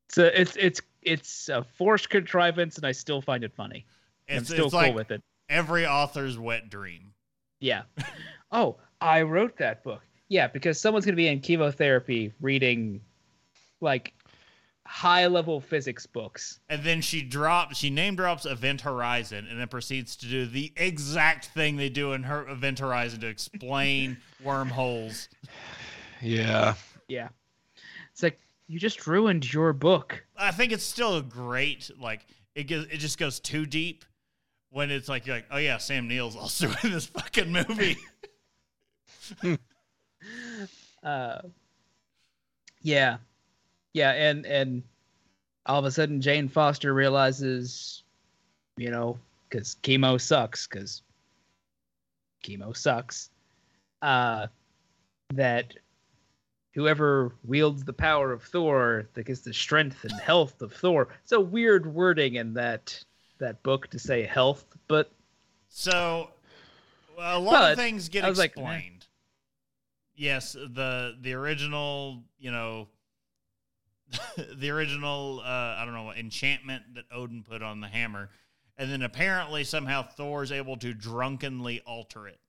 So 0.10 0.26
it's 0.26 0.56
it's 0.56 0.82
it's 1.02 1.50
a 1.50 1.64
forced 1.64 2.10
contrivance, 2.10 2.78
and 2.78 2.86
I 2.86 2.92
still 2.92 3.22
find 3.22 3.44
it 3.44 3.54
funny. 3.54 3.86
I'm 4.30 4.38
It's, 4.38 4.50
still 4.50 4.66
it's 4.66 4.74
cool 4.74 4.82
like 4.82 4.96
with 4.96 5.12
it. 5.12 5.22
every 5.50 5.86
author's 5.86 6.38
wet 6.38 6.70
dream. 6.70 7.14
Yeah. 7.60 7.84
oh, 8.52 8.78
I 9.02 9.22
wrote 9.24 9.58
that 9.58 9.84
book. 9.84 10.02
Yeah, 10.30 10.48
because 10.48 10.80
someone's 10.80 11.06
gonna 11.06 11.16
be 11.16 11.28
in 11.28 11.40
chemotherapy 11.40 12.34
reading, 12.42 13.02
like, 13.82 14.14
high 14.88 15.28
level 15.28 15.60
physics 15.60 16.06
books. 16.06 16.60
And 16.70 16.84
then 16.84 17.02
she 17.02 17.22
drops, 17.22 17.78
she 17.78 17.90
name 17.90 18.16
drops 18.16 18.46
Event 18.46 18.82
Horizon, 18.82 19.46
and 19.50 19.60
then 19.60 19.68
proceeds 19.68 20.16
to 20.18 20.28
do 20.28 20.46
the 20.46 20.72
exact 20.78 21.48
thing 21.48 21.76
they 21.76 21.90
do 21.90 22.14
in 22.14 22.24
her 22.24 22.48
Event 22.48 22.80
Horizon 22.80 23.20
to 23.22 23.28
explain 23.28 24.18
wormholes. 24.44 25.30
Yeah. 26.22 26.76
Yeah. 27.08 27.30
It's 28.14 28.24
like 28.24 28.40
you 28.68 28.80
just 28.80 29.06
ruined 29.06 29.52
your 29.52 29.74
book. 29.74 30.26
I 30.38 30.52
think 30.52 30.72
it's 30.72 30.86
still 30.86 31.18
a 31.18 31.22
great, 31.22 31.92
like 32.00 32.26
it 32.56 32.64
goes, 32.64 32.86
it 32.86 32.98
just 32.98 33.20
goes 33.20 33.40
too 33.40 33.66
deep 33.66 34.06
when 34.70 34.90
it's 34.90 35.10
like 35.10 35.26
you're 35.26 35.36
like, 35.36 35.48
oh 35.52 35.58
yeah, 35.58 35.78
Sam 35.78 36.08
Neill's 36.08 36.36
also 36.36 36.70
in 36.84 36.92
this 36.92 37.06
fucking 37.08 37.52
movie. 37.52 37.98
uh 41.04 41.40
yeah. 42.82 43.18
Yeah 43.94 44.12
and 44.12 44.46
and 44.46 44.84
all 45.66 45.80
of 45.80 45.86
a 45.86 45.92
sudden 45.92 46.22
jane 46.22 46.48
foster 46.48 46.94
realizes 46.94 48.04
you 48.78 48.90
know 48.92 49.18
because 49.50 49.76
chemo 49.84 50.20
sucks 50.20 50.68
because 50.68 51.02
chemo 52.44 52.76
sucks 52.76 53.30
uh 54.02 54.48
that 55.34 55.74
whoever 56.78 57.34
wields 57.44 57.84
the 57.84 57.92
power 57.92 58.32
of 58.32 58.44
thor 58.44 59.10
that 59.16 59.26
gets 59.26 59.42
the 59.42 59.52
strength 59.52 60.04
and 60.04 60.14
health 60.14 60.62
of 60.62 60.72
thor. 60.72 61.08
It's 61.24 61.32
a 61.32 61.40
weird 61.40 61.92
wording 61.92 62.36
in 62.36 62.54
that 62.54 63.04
that 63.40 63.62
book 63.64 63.88
to 63.88 64.00
say 64.00 64.24
health 64.24 64.64
but 64.88 65.12
So 65.70 66.30
well, 67.18 67.38
a 67.38 67.42
lot 67.42 67.52
But 67.52 67.72
of 67.72 67.78
things 67.78 68.10
get 68.10 68.28
was 68.28 68.38
like, 68.38 68.52
explained. 68.52 68.97
Yes, 70.18 70.54
the 70.54 71.16
the 71.22 71.34
original, 71.34 72.24
you 72.40 72.52
know, 72.52 72.90
the 74.56 74.70
original 74.70 75.42
uh, 75.44 75.76
I 75.78 75.84
don't 75.86 75.94
know 75.94 76.04
what 76.04 76.18
enchantment 76.18 76.84
that 76.96 77.06
Odin 77.12 77.44
put 77.44 77.62
on 77.62 77.82
the 77.82 77.88
hammer, 77.88 78.30
and 78.78 78.92
then 78.92 79.02
apparently 79.02 79.64
somehow 79.64 80.04
Thor's 80.04 80.52
able 80.52 80.78
to 80.78 80.94
drunkenly 80.94 81.82
alter 81.86 82.28
it. 82.28 82.40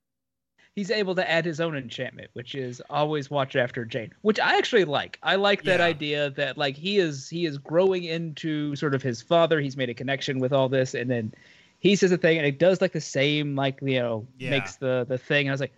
he's 0.75 0.91
able 0.91 1.15
to 1.15 1.29
add 1.29 1.43
his 1.45 1.59
own 1.59 1.75
enchantment, 1.75 2.29
which 2.33 2.55
is 2.55 2.81
always 2.89 3.29
watch 3.29 3.55
after 3.57 3.83
Jane, 3.83 4.13
which 4.21 4.39
I 4.39 4.57
actually 4.57 4.85
like. 4.85 5.19
I 5.21 5.35
like 5.35 5.63
that 5.65 5.79
Yeah. 5.81 5.85
idea 5.87 6.29
that 6.31 6.57
like 6.57 6.77
he 6.77 6.97
is 6.99 7.27
he 7.29 7.45
is 7.45 7.57
growing 7.57 8.05
into 8.05 8.75
sort 8.75 8.95
of 8.95 9.01
his 9.03 9.21
father. 9.21 9.59
He's 9.59 9.75
made 9.77 9.89
a 9.89 9.93
connection 9.93 10.39
with 10.39 10.53
all 10.53 10.69
this, 10.69 10.93
and 10.93 11.09
then 11.09 11.33
he 11.79 11.95
says 11.97 12.11
a 12.13 12.17
thing, 12.17 12.37
and 12.37 12.47
it 12.47 12.59
does 12.59 12.79
like 12.81 12.93
the 12.93 13.01
same 13.01 13.55
like 13.55 13.79
you 13.81 13.99
know 13.99 14.25
Yeah. 14.37 14.51
makes 14.51 14.77
the 14.77 15.05
the 15.09 15.17
thing. 15.17 15.47
And 15.47 15.51
I 15.51 15.53
was 15.53 15.61
like, 15.61 15.73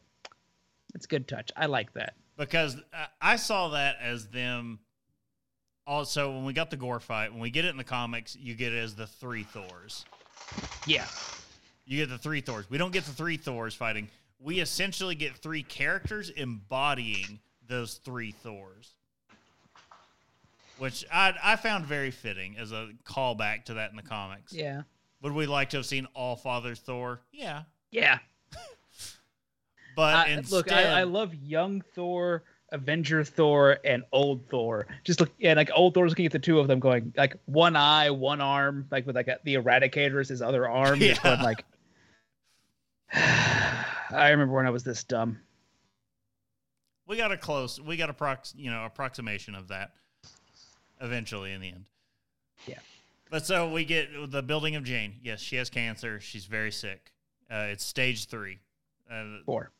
it's 0.93 1.05
a 1.05 1.07
good 1.07 1.27
touch. 1.27 1.51
I 1.55 1.65
like 1.67 1.93
that. 1.93 2.13
because 2.37 2.77
I- 2.93 3.07
I 3.21 3.35
saw 3.35 3.69
that 3.69 3.97
as 4.01 4.27
them. 4.29 4.79
Also, 5.87 6.31
when 6.31 6.45
we 6.45 6.53
got 6.53 6.69
the 6.69 6.77
Gorr 6.77 6.99
fight, 6.99 7.31
when 7.31 7.41
we 7.41 7.49
get 7.51 7.65
it 7.65 7.69
in 7.69 7.77
the 7.77 7.83
comics, 7.83 8.35
you 8.35 8.53
get 8.55 8.71
it 8.73 8.77
as 8.79 8.95
the 8.95 9.07
three 9.07 9.43
Thors. 9.43 10.05
Yeah, 10.85 11.07
You 11.85 11.97
get 11.97 12.09
the 12.09 12.17
three 12.17 12.41
Thors. 12.41 12.69
We 12.69 12.77
don't 12.77 12.91
get 12.93 13.03
the 13.05 13.11
three 13.13 13.37
Thors 13.37 13.73
fighting. 13.75 14.09
We 14.39 14.59
essentially 14.59 15.15
get 15.15 15.35
three 15.37 15.63
characters 15.63 16.29
embodying 16.29 17.39
those 17.67 17.95
three 17.95 18.31
Thors, 18.31 18.91
which 20.77 21.05
I 21.11 21.33
I 21.43 21.55
found 21.57 21.85
very 21.85 22.11
fitting 22.11 22.57
as 22.57 22.71
a 22.71 22.89
callback 23.05 23.65
to 23.65 23.75
that 23.75 23.89
in 23.91 23.95
the 23.97 24.03
comics. 24.03 24.53
yeah, 24.53 24.83
Would 25.21 25.33
we 25.33 25.45
like 25.45 25.69
to 25.71 25.77
have 25.77 25.85
seen 25.85 26.07
All 26.13 26.35
Father 26.35 26.75
Thor? 26.75 27.21
Yeah, 27.31 27.63
yeah. 27.91 28.19
But 30.01 30.15
I- 30.15 30.27
instead, 30.29 30.55
look, 30.55 30.71
I, 30.71 31.01
I 31.01 31.03
love 31.03 31.33
young 31.35 31.81
Thor. 31.95 32.43
Avenger 32.73 33.21
Thor 33.25 33.79
and 33.83 34.03
old 34.13 34.47
Thor. 34.49 34.87
Just 35.03 35.19
look, 35.19 35.29
yeah, 35.37 35.53
like 35.55 35.69
old 35.75 35.93
Thor's 35.93 36.11
looking 36.11 36.25
at 36.25 36.31
the 36.31 36.39
two 36.39 36.57
of 36.57 36.69
them, 36.69 36.79
going 36.79 37.13
like 37.17 37.35
one 37.43 37.75
eye, 37.75 38.09
one 38.11 38.39
arm, 38.39 38.87
like 38.89 39.05
with 39.05 39.13
like 39.17 39.27
a, 39.27 39.39
the 39.43 39.55
Eradicator 39.55 40.21
as 40.21 40.29
his 40.29 40.41
other 40.41 40.69
arm. 40.69 40.99
just 40.99 41.21
Yeah. 41.21 41.35
going 41.35 41.43
like, 41.43 41.65
I 43.13 44.29
remember 44.29 44.53
when 44.55 44.65
I 44.65 44.69
was 44.69 44.83
this 44.85 45.03
dumb. 45.03 45.39
we 47.07 47.17
got 47.17 47.31
a 47.33 47.37
close, 47.37 47.79
we 47.79 47.97
got 47.97 48.09
a 48.09 48.13
prox, 48.13 48.53
you 48.57 48.71
know, 48.71 48.85
approximation 48.85 49.53
of 49.53 49.67
that 49.67 49.91
eventually 51.01 51.51
in 51.51 51.59
the 51.59 51.69
end. 51.71 51.85
Yeah. 52.67 52.79
But 53.29 53.45
so 53.45 53.69
we 53.69 53.83
get 53.83 54.07
the 54.31 54.41
building 54.41 54.77
of 54.77 54.83
Jane. 54.85 55.15
Yes, 55.21 55.41
she 55.41 55.57
has 55.57 55.69
cancer. 55.69 56.21
She's 56.21 56.45
very 56.45 56.71
sick. 56.71 57.11
Uh, 57.51 57.67
it's 57.69 57.83
stage 57.83 58.27
three. 58.27 58.59
Uh, 59.11 59.39
Four. 59.45 59.71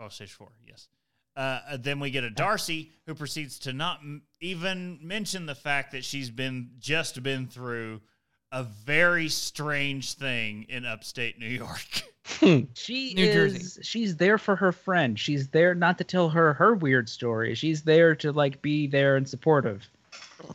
Oh, 0.00 0.08
stage 0.08 0.32
four, 0.32 0.48
yes. 0.66 0.88
Uh, 1.36 1.76
then 1.78 2.00
we 2.00 2.10
get 2.10 2.24
a 2.24 2.30
Darcy 2.30 2.90
who 3.06 3.14
proceeds 3.14 3.58
to 3.60 3.72
not 3.72 3.98
m- 4.00 4.22
even 4.40 4.98
mention 5.00 5.46
the 5.46 5.54
fact 5.54 5.92
that 5.92 6.04
she's 6.04 6.28
been 6.30 6.70
just 6.78 7.22
been 7.22 7.46
through 7.46 8.00
a 8.52 8.62
very 8.64 9.28
strange 9.28 10.14
thing 10.14 10.66
in 10.68 10.84
upstate 10.84 11.38
New 11.38 11.46
York. 11.48 12.02
She 12.74 13.12
New 13.14 13.24
is. 13.24 13.34
Jersey. 13.34 13.82
She's 13.82 14.16
there 14.16 14.38
for 14.38 14.54
her 14.54 14.70
friend. 14.70 15.18
She's 15.18 15.48
there 15.48 15.74
not 15.74 15.98
to 15.98 16.04
tell 16.04 16.28
her 16.28 16.52
her 16.54 16.74
weird 16.74 17.08
story. 17.08 17.54
She's 17.56 17.82
there 17.82 18.14
to 18.16 18.30
like 18.30 18.62
be 18.62 18.86
there 18.86 19.16
and 19.16 19.28
supportive, 19.28 19.88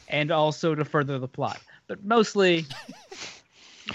and 0.07 0.31
also 0.31 0.73
to 0.73 0.85
further 0.85 1.19
the 1.19 1.27
plot. 1.27 1.59
But 1.88 2.03
mostly 2.05 2.65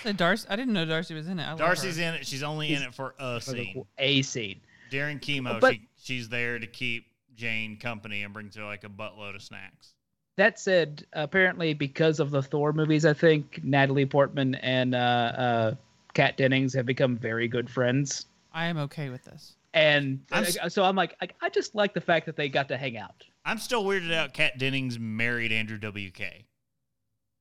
So 0.03 0.13
Darcy, 0.17 0.47
I 0.51 0.57
didn't 0.57 0.75
know 0.75 0.85
Darcy 0.85 1.15
was 1.15 1.27
in 1.27 1.39
it. 1.39 1.45
I 1.45 1.51
love 1.51 1.59
Darcy's 1.59 1.97
her. 1.97 2.03
in 2.03 2.15
it. 2.15 2.27
She's 2.27 2.43
only 2.43 2.75
in 2.75 2.83
it 2.83 2.95
for 2.95 3.15
a 3.19 3.41
for 3.41 3.53
the 3.53 3.57
scene. 3.65 3.85
a 3.99 4.23
scene. 4.23 4.61
During 4.91 5.19
chemo, 5.21 5.61
But- 5.61 5.75
she, 5.75 5.89
she's 6.03 6.29
there 6.29 6.59
to 6.59 6.67
keep 6.67 7.07
Jane 7.37 7.79
company 7.79 8.23
and 8.23 8.33
brings 8.35 8.57
her 8.57 8.65
like 8.65 8.85
a 8.85 8.89
buttload 8.89 9.35
of 9.37 9.43
snacks. 9.43 9.95
That 10.37 10.59
said, 10.59 11.05
apparently 11.13 11.75
because 11.75 12.19
of 12.21 12.31
the 12.31 12.43
Thor 12.43 12.73
movies, 12.73 13.05
I 13.05 13.13
think 13.13 13.61
Natalie 13.63 14.07
Portman 14.07 14.55
and 14.57 14.95
uh, 14.95 14.99
uh, 14.99 15.75
Kat 16.15 16.37
Dennings 16.37 16.73
have 16.75 16.87
become 16.87 17.17
very 17.17 17.47
good 17.49 17.69
friends. 17.69 18.27
I 18.53 18.67
am 18.67 18.79
okay 18.79 19.11
with 19.11 19.23
this. 19.25 19.55
And 19.75 20.21
I'm 20.33 20.45
uh, 20.45 20.47
s- 20.47 20.75
so 20.75 20.83
I'm 20.85 20.97
like, 20.97 21.15
I, 21.21 21.29
I 21.43 21.49
just 21.51 21.75
like 21.75 21.95
the 21.95 22.01
fact 22.01 22.27
that 22.27 22.37
they 22.37 22.49
got 22.49 22.69
to 22.69 22.77
hang 22.77 22.97
out. 22.97 23.25
I'm 23.45 23.59
still 23.59 23.85
weirded 23.85 24.13
out. 24.15 24.33
Kat 24.33 24.59
Dennings 24.59 24.99
married 24.99 25.53
Andrew 25.53 25.79
WK. 25.79 26.23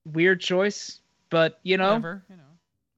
Weird 0.05 0.41
choice, 0.41 0.99
but 1.29 1.59
you 1.63 1.77
know, 1.77 1.87
Whatever, 1.89 2.23
you 2.29 2.35
know. 2.37 2.43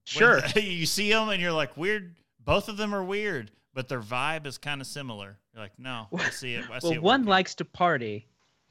sure. 0.05 0.41
When 0.53 0.65
you 0.65 0.85
see 0.85 1.09
them 1.11 1.29
and 1.29 1.41
you're 1.41 1.51
like, 1.51 1.75
weird. 1.77 2.15
Both 2.43 2.69
of 2.69 2.77
them 2.77 2.95
are 2.95 3.03
weird, 3.03 3.51
but 3.73 3.87
their 3.87 4.01
vibe 4.01 4.45
is 4.45 4.57
kind 4.57 4.81
of 4.81 4.87
similar. 4.87 5.37
You're 5.53 5.63
like, 5.63 5.77
no, 5.77 6.07
I 6.17 6.29
see 6.29 6.55
it. 6.55 6.65
I 6.71 6.79
see 6.79 6.87
well, 6.87 6.93
it 6.93 7.03
one 7.03 7.21
working. 7.21 7.29
likes 7.29 7.55
to 7.55 7.65
party. 7.65 8.27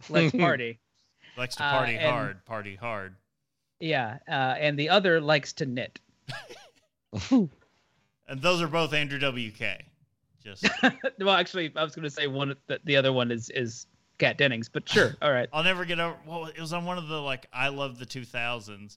Let's 0.08 0.32
party. 0.36 0.78
likes 1.36 1.56
to 1.56 1.64
uh, 1.64 1.70
party 1.70 1.96
and- 1.96 2.10
hard, 2.10 2.44
party 2.44 2.74
hard. 2.76 3.16
Yeah, 3.80 4.18
uh, 4.28 4.56
and 4.58 4.78
the 4.78 4.90
other 4.90 5.20
likes 5.20 5.54
to 5.54 5.66
knit. 5.66 6.00
And 8.30 8.40
those 8.40 8.62
are 8.62 8.68
both 8.68 8.94
Andrew 8.94 9.18
WK. 9.18 9.82
Just 10.42 10.68
well, 11.18 11.30
actually, 11.30 11.72
I 11.74 11.82
was 11.82 11.96
going 11.96 12.04
to 12.04 12.10
say 12.10 12.28
one. 12.28 12.54
The, 12.68 12.80
the 12.84 12.96
other 12.96 13.12
one 13.12 13.32
is 13.32 13.50
is 13.50 13.86
Kat 14.18 14.38
Dennings, 14.38 14.68
but 14.68 14.88
sure, 14.88 15.16
all 15.20 15.32
right. 15.32 15.48
I'll 15.52 15.64
never 15.64 15.84
get 15.84 15.98
over. 15.98 16.16
Well, 16.24 16.46
it 16.46 16.60
was 16.60 16.72
on 16.72 16.84
one 16.84 16.96
of 16.96 17.08
the 17.08 17.20
like 17.20 17.46
I 17.52 17.68
love 17.68 17.98
the 17.98 18.06
2000s. 18.06 18.96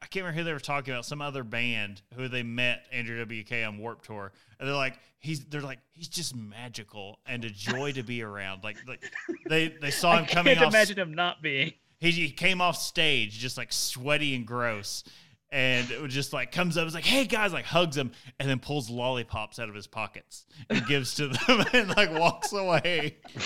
I 0.00 0.06
can't 0.06 0.24
remember 0.24 0.38
who 0.38 0.44
they 0.44 0.52
were 0.52 0.60
talking 0.60 0.94
about. 0.94 1.04
Some 1.04 1.20
other 1.20 1.44
band 1.44 2.02
who 2.14 2.28
they 2.28 2.42
met 2.42 2.86
Andrew 2.92 3.24
WK 3.24 3.52
on 3.66 3.78
Warped 3.78 4.06
Tour, 4.06 4.32
and 4.58 4.68
they're 4.68 4.76
like, 4.76 4.98
he's 5.18 5.44
they're 5.46 5.60
like 5.60 5.80
he's 5.92 6.08
just 6.08 6.34
magical 6.36 7.18
and 7.26 7.44
a 7.44 7.50
joy 7.50 7.92
to 7.92 8.02
be 8.02 8.22
around. 8.22 8.64
Like 8.64 8.76
like 8.86 9.02
they 9.48 9.68
they 9.68 9.90
saw 9.90 10.16
him 10.16 10.24
I 10.24 10.26
coming 10.26 10.54
can't 10.54 10.66
off. 10.66 10.72
imagine 10.72 10.98
him 10.98 11.14
not 11.14 11.42
being. 11.42 11.72
He, 12.00 12.10
he 12.10 12.30
came 12.30 12.60
off 12.60 12.76
stage 12.76 13.38
just 13.38 13.56
like 13.56 13.72
sweaty 13.72 14.34
and 14.34 14.46
gross. 14.46 15.04
And 15.50 15.90
it 15.90 16.00
was 16.00 16.14
just 16.14 16.32
like 16.32 16.50
comes 16.50 16.78
up, 16.78 16.86
it's 16.86 16.94
like, 16.94 17.04
hey 17.04 17.26
guys, 17.26 17.52
like 17.52 17.66
hugs 17.66 17.94
them, 17.94 18.12
and 18.40 18.48
then 18.48 18.58
pulls 18.58 18.88
lollipops 18.88 19.58
out 19.58 19.68
of 19.68 19.74
his 19.74 19.86
pockets 19.86 20.46
and 20.70 20.86
gives 20.86 21.14
to 21.16 21.28
them 21.28 21.64
and 21.74 21.88
like 21.94 22.10
walks 22.10 22.54
away. 22.54 23.18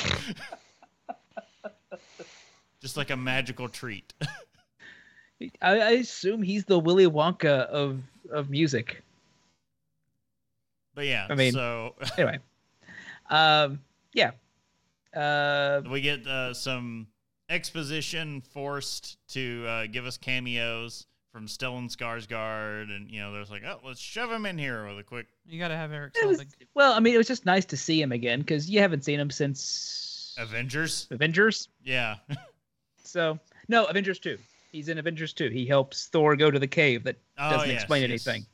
just 2.81 2.97
like 2.97 3.11
a 3.11 3.17
magical 3.17 3.69
treat. 3.69 4.13
I, 5.41 5.49
I 5.81 5.91
assume 5.91 6.43
he's 6.43 6.65
the 6.65 6.79
Willy 6.79 7.07
Wonka 7.07 7.67
of 7.67 8.01
of 8.31 8.51
music. 8.51 9.03
But 10.95 11.07
yeah, 11.07 11.27
I 11.29 11.35
mean- 11.35 11.53
so 11.53 11.95
Anyway, 12.19 12.39
um, 13.31 13.81
yeah. 14.13 14.31
Uh, 15.15 15.83
we 15.91 16.01
get 16.01 16.27
uh, 16.27 16.53
some 16.53 17.07
exposition 17.49 18.41
forced 18.41 19.19
to 19.29 19.65
uh, 19.67 19.87
give 19.87 20.05
us 20.07 20.17
cameos 20.19 21.07
from 21.33 21.47
Stellan 21.47 21.95
Skarsgård, 21.95 22.95
and 22.95 23.11
you 23.11 23.21
know, 23.21 23.33
there's 23.33 23.51
like, 23.51 23.63
oh, 23.67 23.79
let's 23.85 24.01
shove 24.01 24.31
him 24.31 24.47
in 24.47 24.57
here 24.59 24.87
with 24.87 24.99
a 24.99 25.03
quick. 25.03 25.27
You 25.47 25.59
got 25.59 25.69
to 25.69 25.77
have 25.77 25.93
Eric 25.93 26.15
was, 26.25 26.45
well, 26.75 26.93
I 26.95 27.01
mean, 27.01 27.15
it 27.15 27.19
was 27.19 27.29
just 27.29 27.45
nice 27.47 27.65
to 27.67 27.77
see 27.77 28.01
him 28.01 28.13
again 28.13 28.41
because 28.41 28.69
you 28.71 28.81
haven't 28.81 29.05
seen 29.05 29.21
him 29.21 29.31
since 29.31 30.35
Avengers, 30.39 31.07
Avengers. 31.11 31.69
yeah, 31.85 32.17
So 33.05 33.39
no, 33.69 33.85
Avengers 33.85 34.19
two. 34.19 34.39
He's 34.77 34.91
in 34.91 34.99
Avengers 34.99 35.33
two. 35.33 35.49
He 35.49 35.65
helps 35.65 36.09
Thor 36.09 36.37
go 36.37 36.51
to 36.51 36.59
the 36.59 36.67
cave 36.67 37.03
that 37.05 37.17
Oh, 37.39 37.51
doesn't 37.51 37.71
yes, 37.71 37.81
explain 37.83 38.03
yes. 38.03 38.11
anything. 38.27 38.47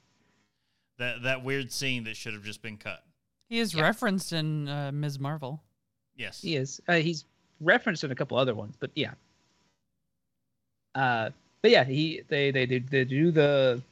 That 0.98 1.22
that 1.24 1.42
weird 1.42 1.72
scene 1.72 2.04
that 2.04 2.16
should 2.16 2.32
have 2.32 2.44
just 2.44 2.62
been 2.62 2.76
cut. 2.76 3.02
He 3.48 3.58
is 3.58 3.74
Yeah. 3.74 3.82
referenced 3.82 4.32
in 4.32 4.68
uh, 4.68 4.92
Ms. 4.92 5.18
Marvel. 5.18 5.60
Yes. 6.14 6.40
He 6.40 6.54
is. 6.54 6.80
Uh, 6.86 6.94
he's 6.94 7.24
referenced 7.60 8.04
in 8.04 8.12
a 8.12 8.14
couple 8.14 8.38
other 8.38 8.54
ones, 8.54 8.76
but 8.78 8.90
yeah. 8.94 9.14
Uh, 10.94 11.30
but 11.60 11.70
yeah, 11.72 11.82
he 11.84 12.22
they 12.28 12.52
they 12.52 12.66
do 12.66 12.78
they 12.78 13.04
do 13.04 13.30
the 13.32 13.82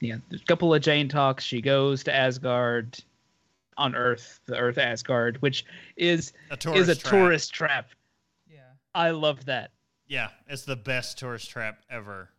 yeah 0.00 0.16
there's 0.30 0.40
a 0.40 0.44
couple 0.46 0.72
of 0.72 0.80
Jane 0.80 1.08
talks. 1.08 1.44
She 1.44 1.60
goes 1.60 2.02
to 2.04 2.14
Asgard 2.14 2.98
on 3.76 3.94
Earth, 3.94 4.40
the 4.46 4.56
Earth 4.56 4.78
Asgard, 4.78 5.36
which 5.42 5.66
is 5.96 6.32
A 6.50 6.56
tourist 6.56 6.80
is 6.80 6.88
a 6.88 6.94
trap. 6.98 7.10
tourist 7.12 7.52
trap. 7.52 7.88
Yeah. 8.50 8.60
I 8.94 9.10
love 9.10 9.44
that. 9.44 9.70
Yeah, 10.08 10.30
it's 10.48 10.64
the 10.64 10.76
best 10.76 11.18
tourist 11.18 11.50
trap 11.50 11.82
ever. 11.90 12.30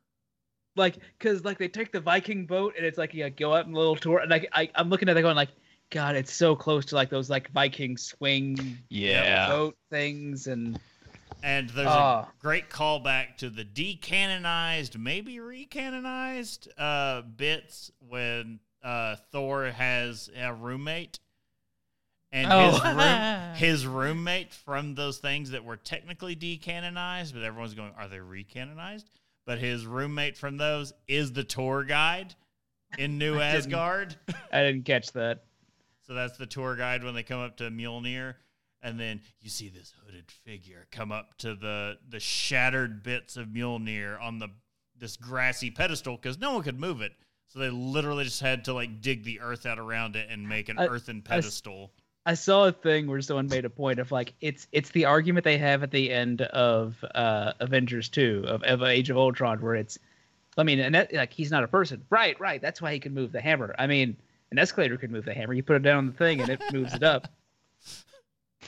Like, 0.75 0.97
cause 1.19 1.43
like 1.45 1.57
they 1.57 1.67
take 1.67 1.91
the 1.91 1.99
Viking 1.99 2.45
boat 2.45 2.73
and 2.77 2.85
it's 2.85 2.97
like 2.97 3.13
you 3.13 3.29
go 3.29 3.51
up 3.53 3.65
on 3.65 3.73
a 3.73 3.77
little 3.77 3.95
tour, 3.95 4.19
and 4.19 4.29
like 4.31 4.49
I, 4.53 4.69
I'm 4.75 4.89
looking 4.89 5.07
at 5.09 5.17
it 5.17 5.21
going 5.21 5.35
like, 5.35 5.49
God, 5.91 6.15
it's 6.15 6.33
so 6.33 6.55
close 6.55 6.85
to 6.85 6.95
like 6.95 7.09
those 7.09 7.29
like 7.29 7.51
Viking 7.51 7.97
swing 7.97 8.77
Yeah. 8.89 9.47
boat 9.47 9.75
things, 9.89 10.47
and 10.47 10.79
And 11.41 11.69
there's 11.69 11.87
Ah. 11.87 12.21
a 12.21 12.39
great 12.39 12.69
callback 12.69 13.37
to 13.37 13.49
the 13.49 13.63
decanonized, 13.63 14.97
maybe 14.97 15.37
recanonized 15.37 16.67
uh, 16.77 17.21
bits 17.21 17.91
when 17.99 18.59
uh, 18.83 19.15
Thor 19.31 19.65
has 19.65 20.29
a 20.35 20.53
roommate. 20.53 21.19
And 22.31 22.51
Oh. 22.51 22.71
his, 22.71 22.83
room, 22.95 23.55
his 23.55 23.87
roommate 23.87 24.53
from 24.53 24.95
those 24.95 25.17
things 25.17 25.51
that 25.51 25.63
were 25.63 25.77
technically 25.77 26.35
decanonized, 26.35 27.33
but 27.33 27.43
everyone's 27.43 27.73
going, 27.73 27.91
are 27.97 28.07
they 28.07 28.17
recanonized? 28.17 29.05
But 29.45 29.57
his 29.57 29.85
roommate 29.85 30.37
from 30.37 30.57
those 30.57 30.93
is 31.07 31.33
the 31.33 31.43
tour 31.43 31.83
guide 31.83 32.35
in 32.99 33.17
New 33.17 33.33
I 33.39 33.53
didn't- 33.53 33.73
Asgard. 33.73 34.15
I 34.51 34.61
didn't 34.63 34.85
catch 34.85 35.11
that. 35.13 35.43
So 36.05 36.13
that's 36.13 36.37
the 36.37 36.45
tour 36.45 36.75
guide 36.75 37.03
when 37.03 37.13
they 37.15 37.23
come 37.23 37.39
up 37.39 37.57
to 37.57 37.69
Mjolnir, 37.69 38.35
and 38.81 38.99
then 38.99 39.21
you 39.41 39.49
see 39.49 39.69
this 39.69 39.93
hooded 40.05 40.31
figure 40.31 40.87
come 40.91 41.11
up 41.11 41.37
to 41.39 41.53
the 41.53 41.97
the 42.07 42.19
shattered 42.19 43.03
bits 43.03 43.37
of 43.37 43.47
Mjolnir 43.49 44.19
on 44.19 44.39
the 44.39 44.47
this 44.97 45.17
grassy 45.17 45.69
pedestal 45.69 46.15
because 46.15 46.39
no 46.39 46.53
one 46.53 46.63
could 46.63 46.79
move 46.79 47.01
it. 47.01 47.13
So 47.47 47.59
they 47.59 47.69
literally 47.69 48.23
just 48.23 48.41
had 48.41 48.65
to 48.65 48.73
like 48.73 49.01
dig 49.01 49.23
the 49.23 49.39
earth 49.39 49.65
out 49.67 49.77
around 49.79 50.15
it 50.15 50.29
and 50.31 50.47
make 50.49 50.67
an 50.69 50.79
earthen 50.79 51.21
pedestal. 51.21 51.91
I 52.25 52.33
saw 52.33 52.67
a 52.67 52.71
thing 52.71 53.07
where 53.07 53.21
someone 53.21 53.47
made 53.47 53.65
a 53.65 53.69
point 53.69 53.99
of 53.99 54.11
like 54.11 54.33
it's 54.41 54.67
it's 54.71 54.89
the 54.91 55.05
argument 55.05 55.43
they 55.43 55.57
have 55.57 55.83
at 55.83 55.91
the 55.91 56.11
end 56.11 56.41
of 56.41 57.03
uh 57.15 57.53
Avengers 57.59 58.09
2 58.09 58.45
of, 58.47 58.63
of 58.63 58.83
Age 58.83 59.09
of 59.09 59.17
Ultron 59.17 59.61
where 59.61 59.75
it's 59.75 59.97
I 60.57 60.63
mean 60.63 60.79
and 60.79 60.95
that, 60.95 61.13
like 61.13 61.33
he's 61.33 61.51
not 61.51 61.63
a 61.63 61.67
person. 61.67 62.03
Right, 62.09 62.39
right. 62.39 62.61
That's 62.61 62.81
why 62.81 62.93
he 62.93 62.99
can 62.99 63.13
move 63.13 63.31
the 63.31 63.41
hammer. 63.41 63.73
I 63.79 63.87
mean, 63.87 64.17
an 64.51 64.59
escalator 64.59 64.97
could 64.97 65.11
move 65.11 65.25
the 65.25 65.33
hammer. 65.33 65.53
You 65.53 65.63
put 65.63 65.77
it 65.77 65.83
down 65.83 65.97
on 65.97 66.07
the 66.07 66.13
thing 66.13 66.41
and 66.41 66.49
it 66.49 66.61
moves 66.71 66.93
it 66.93 67.03
up. 67.03 67.27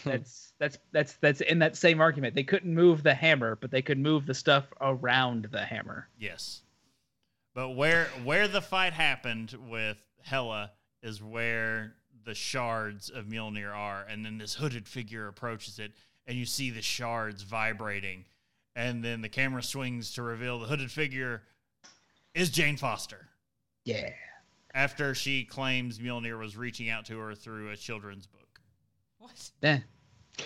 That's 0.05 0.53
that's 0.57 0.77
that's 0.91 1.13
that's 1.17 1.41
in 1.41 1.59
that 1.59 1.75
same 1.75 1.99
argument. 1.99 2.35
They 2.35 2.43
couldn't 2.43 2.73
move 2.73 3.03
the 3.03 3.13
hammer, 3.13 3.55
but 3.55 3.71
they 3.71 3.81
could 3.81 3.97
move 3.97 4.25
the 4.25 4.33
stuff 4.33 4.65
around 4.79 5.49
the 5.51 5.65
hammer. 5.65 6.07
Yes, 6.17 6.61
but 7.53 7.71
where 7.71 8.05
where 8.23 8.47
the 8.47 8.61
fight 8.61 8.93
happened 8.93 9.55
with 9.69 9.97
Hela 10.21 10.71
is 11.03 11.21
where 11.21 11.95
the 12.25 12.33
shards 12.35 13.09
of 13.09 13.25
Mjolnir 13.25 13.73
are, 13.75 14.05
and 14.09 14.25
then 14.25 14.37
this 14.37 14.53
hooded 14.55 14.87
figure 14.87 15.27
approaches 15.27 15.79
it, 15.79 15.91
and 16.27 16.37
you 16.37 16.45
see 16.45 16.69
the 16.69 16.81
shards 16.81 17.43
vibrating, 17.43 18.25
and 18.75 19.03
then 19.03 19.21
the 19.21 19.29
camera 19.29 19.63
swings 19.63 20.13
to 20.13 20.21
reveal 20.21 20.59
the 20.59 20.67
hooded 20.67 20.91
figure 20.91 21.41
is 22.33 22.49
Jane 22.49 22.77
Foster. 22.77 23.27
Yeah. 23.83 24.09
After 24.73 25.13
she 25.15 25.43
claims 25.43 25.99
Mjolnir 25.99 26.39
was 26.39 26.55
reaching 26.55 26.89
out 26.89 27.05
to 27.07 27.17
her 27.19 27.35
through 27.35 27.71
a 27.71 27.75
children's 27.77 28.27
book, 28.27 28.59
What? 29.17 29.51
Eh. 29.63 29.79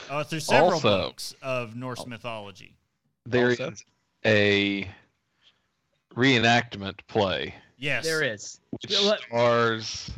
oh, 0.10 0.24
through 0.24 0.40
several 0.40 0.74
Also- 0.74 0.88
books 1.08 1.36
of 1.42 1.76
Norse 1.76 2.06
mythology. 2.08 2.76
There 3.26 3.50
is 3.52 3.60
Also- 3.60 3.84
a 4.26 4.90
reenactment 6.16 7.00
play 7.08 7.56
Yes, 7.78 8.06
There 8.06 8.24
is. 8.24 8.60
which 8.70 8.90
Well, 8.90 9.18
stars 9.18 10.10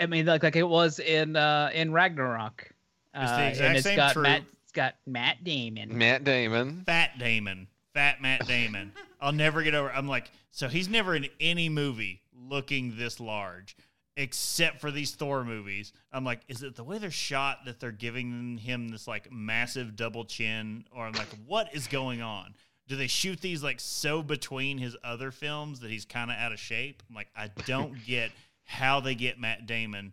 I 0.00 0.06
mean, 0.06 0.26
like 0.26 0.42
like 0.42 0.56
it 0.56 0.68
was 0.68 0.98
in 0.98 1.36
uh, 1.36 1.70
in 1.74 1.92
Ragnarok. 1.92 2.70
It's 3.14 3.30
the 3.30 3.36
Uh, 3.36 3.40
exact 3.48 3.60
and 3.68 3.76
it's 3.76 3.84
same 3.84 3.96
got 3.96 4.12
troop. 4.12 4.22
Matt. 4.24 4.42
It's 4.62 4.72
got 4.72 4.94
Matt 5.06 5.42
Damon. 5.44 5.96
Matt 5.96 6.24
Damon. 6.24 6.82
Fat 6.84 7.18
Damon. 7.18 7.66
Fat 7.94 8.20
Matt 8.20 8.46
Damon. 8.46 8.92
I'll 9.20 9.32
never 9.32 9.62
get 9.62 9.74
over. 9.74 9.90
I'm 9.90 10.06
like, 10.08 10.30
so 10.50 10.68
he's 10.68 10.88
never 10.88 11.14
in 11.16 11.26
any 11.40 11.68
movie 11.68 12.20
looking 12.38 12.96
this 12.96 13.18
large. 13.20 13.76
except 14.18 14.80
for 14.80 14.90
these 14.90 15.14
Thor 15.14 15.44
movies. 15.44 15.92
I'm 16.10 16.24
like, 16.24 16.40
is 16.48 16.62
it 16.62 16.74
the 16.74 16.84
way 16.84 16.96
they're 16.98 17.10
shot 17.10 17.66
that 17.66 17.80
they're 17.80 17.92
giving 17.92 18.56
him 18.58 18.88
this 18.88 19.06
like 19.06 19.30
massive 19.30 19.94
double 19.96 20.24
chin, 20.24 20.84
or 20.90 21.04
I'm 21.06 21.12
like, 21.12 21.28
what 21.46 21.74
is 21.74 21.86
going 21.86 22.22
on? 22.22 22.54
Do 22.88 22.96
they 22.96 23.08
shoot 23.08 23.40
these 23.40 23.62
like 23.62 23.78
so 23.80 24.22
between 24.22 24.78
his 24.78 24.96
other 25.04 25.30
films 25.30 25.80
that 25.80 25.90
he's 25.90 26.04
kind 26.06 26.30
of 26.30 26.36
out 26.38 26.52
of 26.52 26.58
shape? 26.58 27.02
I'm 27.10 27.14
like, 27.14 27.28
I 27.36 27.48
don't 27.66 27.94
get 28.06 28.30
how 28.66 29.00
they 29.00 29.14
get 29.14 29.38
Matt 29.40 29.66
Damon 29.66 30.12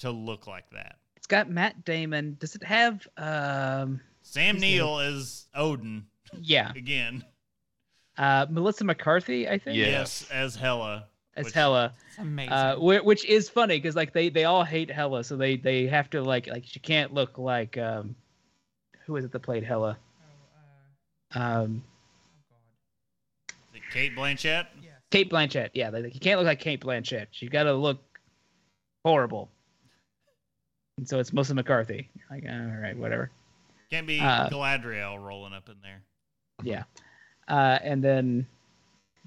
to 0.00 0.10
look 0.10 0.46
like 0.46 0.68
that. 0.70 0.96
It's 1.16 1.26
got 1.28 1.48
Matt 1.48 1.84
Damon. 1.84 2.36
Does 2.40 2.56
it 2.56 2.64
have 2.64 3.06
um 3.16 4.00
Sam 4.22 4.56
Who's 4.56 4.62
Neill 4.62 4.98
is 4.98 5.46
Odin 5.54 6.06
yeah. 6.40 6.72
again. 6.74 7.24
Uh 8.18 8.46
Melissa 8.50 8.84
McCarthy, 8.84 9.48
I 9.48 9.58
think. 9.58 9.76
Yeah. 9.78 9.86
Yes, 9.86 10.28
as 10.32 10.56
Hela. 10.56 11.06
As 11.36 11.44
which- 11.46 11.54
Hela. 11.54 11.94
It's 12.08 12.18
amazing. 12.18 12.52
Uh 12.52 12.76
which 12.76 13.24
is 13.24 13.48
funny 13.48 13.78
because 13.78 13.94
like 13.94 14.12
they 14.12 14.28
they 14.28 14.44
all 14.44 14.64
hate 14.64 14.90
Hela, 14.90 15.22
so 15.22 15.36
they 15.36 15.56
they 15.56 15.86
have 15.86 16.10
to 16.10 16.22
like 16.22 16.46
like 16.48 16.64
she 16.66 16.80
can't 16.80 17.14
look 17.14 17.38
like 17.38 17.78
um 17.78 18.16
who 19.06 19.16
is 19.16 19.24
it 19.24 19.32
that 19.32 19.40
played 19.40 19.62
Hela? 19.64 19.96
Oh 21.34 21.40
Um 21.40 21.84
Is 23.72 23.76
it 23.76 23.82
Cate 23.92 24.16
Blanchett. 24.16 24.66
Cate 25.12 25.30
Blanchett. 25.30 25.70
Yeah, 25.74 25.90
like 25.90 26.14
you 26.14 26.20
can't 26.20 26.38
look 26.40 26.46
like 26.46 26.58
Cate 26.58 26.80
Blanchett. 26.80 27.26
She's 27.30 27.48
got 27.50 27.64
to 27.64 27.74
look 27.74 28.00
horrible. 29.04 29.50
And 30.98 31.08
so 31.08 31.18
it's 31.18 31.32
Melissa 31.32 31.54
McCarthy. 31.54 32.08
Like, 32.30 32.44
all 32.48 32.80
right, 32.80 32.96
whatever. 32.96 33.30
Can't 33.90 34.06
be 34.06 34.20
Uh, 34.20 34.48
Galadriel 34.48 35.22
rolling 35.22 35.52
up 35.52 35.68
in 35.68 35.76
there. 35.82 36.02
Yeah. 36.62 36.84
Uh, 37.48 37.78
and 37.82 38.02
then, 38.02 38.46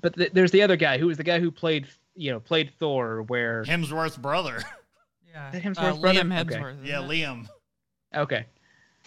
but 0.01 0.15
th- 0.15 0.31
there's 0.33 0.51
the 0.51 0.61
other 0.63 0.75
guy 0.75 0.97
who 0.97 1.07
was 1.07 1.17
the 1.17 1.23
guy 1.23 1.39
who 1.39 1.51
played, 1.51 1.87
you 2.15 2.31
know, 2.31 2.39
played 2.39 2.71
Thor. 2.79 3.21
Where 3.23 3.63
Hemsworth's 3.63 4.17
brother. 4.17 4.61
yeah. 5.33 5.51
that 5.51 5.61
Hemsworth's 5.61 5.97
uh, 5.97 6.01
brother? 6.01 6.19
Liam 6.21 6.41
Okay. 6.41 6.55
Hemsworth. 6.55 6.73
isn't 6.75 6.85
yeah, 6.85 7.01
it? 7.03 7.07
Liam. 7.09 7.47
okay, 8.15 8.45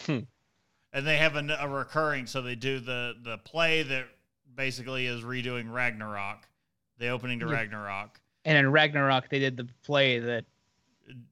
And 0.07 1.07
they 1.07 1.17
have 1.17 1.37
a, 1.37 1.59
a 1.61 1.69
recurring, 1.69 2.27
so 2.27 2.41
they 2.43 2.55
do 2.55 2.79
the 2.81 3.15
the 3.25 3.39
play 3.39 3.83
that 3.83 4.07
basically 4.55 5.07
is 5.07 5.23
redoing 5.23 5.73
Ragnarok, 5.73 6.48
the 6.99 7.09
opening 7.09 7.41
to 7.41 7.47
Yeah. 7.47 7.53
Ragnarok. 7.53 8.20
and 8.45 8.57
in 8.57 8.70
Ragnarok 8.70 9.29
they 9.29 9.39
did 9.39 9.57
the 9.57 9.69
play 9.83 10.19
that 10.19 10.45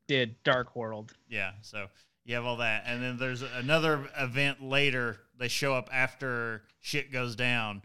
did 0.07 0.43
Dark 0.43 0.75
World. 0.77 1.13
Yeah, 1.29 1.53
so 1.63 1.89
you 2.25 2.35
have 2.35 2.45
all 2.45 2.57
that, 2.57 2.85
and 2.87 3.03
then 3.03 3.19
there's 3.19 3.43
another 3.43 4.09
event 4.19 4.63
later. 4.63 5.21
They 5.39 5.49
show 5.49 5.75
up 5.75 5.89
after 5.93 6.63
shit 6.81 7.13
goes 7.13 7.37
down 7.37 7.83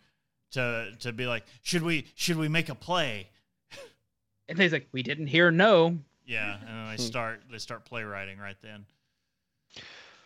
to 0.51 0.93
to 0.99 1.11
be 1.11 1.25
like, 1.25 1.45
should 1.61 1.83
we 1.83 2.07
should 2.15 2.37
we 2.37 2.47
make 2.47 2.69
a 2.69 2.75
play? 2.75 3.29
And 4.49 4.59
he's 4.59 4.73
like, 4.73 4.89
we 4.91 5.01
didn't 5.01 5.27
hear 5.27 5.49
no. 5.49 5.97
Yeah, 6.25 6.57
and 6.59 6.67
then 6.67 6.89
they 6.89 7.01
hmm. 7.01 7.07
start 7.07 7.43
they 7.49 7.57
start 7.57 7.85
playwriting 7.85 8.37
right 8.37 8.57
then. 8.61 8.85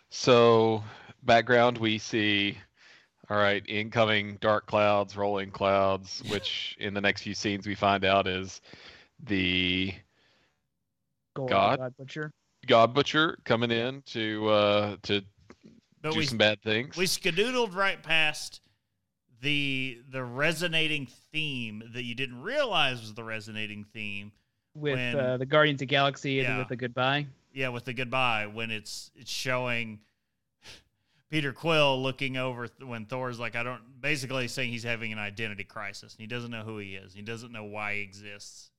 So, 0.10 0.84
background, 1.22 1.78
we 1.78 2.00
see, 2.00 2.58
all 3.30 3.38
right, 3.38 3.64
incoming 3.68 4.38
dark 4.42 4.68
clouds, 4.68 5.16
rolling 5.18 5.52
clouds, 5.52 6.22
which 6.30 6.76
in 6.80 6.94
the 6.94 7.02
next 7.02 7.24
few 7.24 7.34
scenes 7.34 7.66
we 7.66 7.76
find 7.76 8.06
out 8.06 8.28
is 8.28 8.62
the 9.24 9.94
Gorr, 11.36 11.48
God? 11.50 11.94
Butcher. 11.98 12.32
God 12.68 12.94
Butcher 12.94 13.38
coming 13.46 13.72
in 13.72 14.02
to 14.08 14.48
uh, 14.50 14.96
to 15.04 15.22
But 16.02 16.12
do 16.14 16.18
we 16.20 16.26
some 16.26 16.38
bad 16.38 16.62
things. 16.62 16.96
we 16.98 17.06
skedoodled 17.06 17.76
right 17.76 18.02
past 18.02 18.62
the 19.42 20.00
the 20.12 20.24
resonating 20.24 21.08
theme 21.32 21.84
that 21.94 22.04
you 22.04 22.16
didn't 22.16 22.42
realize 22.42 23.02
was 23.02 23.14
the 23.14 23.24
resonating 23.24 23.84
theme. 23.94 24.32
with 24.76 24.96
When- 24.96 25.20
uh, 25.20 25.38
the 25.38 25.46
Guardians 25.46 25.78
of 25.78 25.80
the 25.80 25.86
Galaxy 25.88 26.40
and 26.42 26.58
with 26.58 26.68
the 26.70 26.76
goodbye. 26.76 27.28
Yeah, 27.54 27.70
with 27.70 27.86
the 27.86 27.94
goodbye 27.94 28.48
when 28.48 28.72
it's 28.72 29.12
it's 29.16 29.32
showing 29.32 30.00
Peter 31.36 31.52
Quill 31.52 32.02
looking 32.02 32.38
over 32.38 32.68
th- 32.70 32.88
when 32.88 33.06
Thor's 33.06 33.38
like 33.42 33.58
I 33.58 33.64
don't 33.64 33.82
basically 34.00 34.48
saying 34.48 34.72
he's 34.72 34.84
having 34.84 35.12
an 35.12 35.20
identity 35.20 35.66
crisis 35.66 36.14
and 36.14 36.22
he 36.22 36.28
doesn't 36.28 36.50
know 36.50 36.62
who 36.64 36.78
he 36.78 36.96
is. 36.96 37.14
He 37.14 37.22
doesn't 37.22 37.52
know 37.52 37.66
why 37.66 37.96
he 37.96 38.02
exists. 38.04 38.70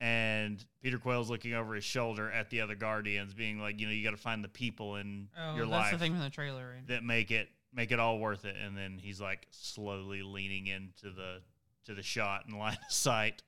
And 0.00 0.64
Peter 0.82 0.98
Quill's 0.98 1.30
looking 1.30 1.54
over 1.54 1.76
his 1.76 1.84
shoulder 1.84 2.28
at 2.32 2.50
the 2.50 2.60
other 2.62 2.74
Guardians 2.74 3.34
being 3.34 3.60
like, 3.60 3.78
you 3.78 3.86
know, 3.86 3.92
you 3.92 4.02
got 4.02 4.10
to 4.10 4.16
find 4.16 4.42
the 4.42 4.48
people 4.48 4.96
in 4.96 5.28
Oh, 5.38 5.54
your 5.54 5.66
that's 5.66 5.70
life 5.70 5.92
the 5.92 5.98
thing 5.98 6.10
from 6.12 6.22
the 6.22 6.30
trailer, 6.30 6.70
right? 6.74 6.86
that 6.88 7.04
make 7.04 7.30
it 7.30 7.48
make 7.72 7.92
it 7.92 8.00
all 8.00 8.18
worth 8.18 8.44
it 8.44 8.56
and 8.60 8.76
then 8.76 8.98
he's 9.00 9.20
like 9.20 9.46
slowly 9.52 10.22
leaning 10.22 10.66
into 10.66 11.12
the 11.14 11.40
to 11.84 11.94
the 11.94 12.02
shot 12.02 12.46
and 12.48 12.58
line 12.58 12.76
of 12.84 12.92
sight 12.92 13.44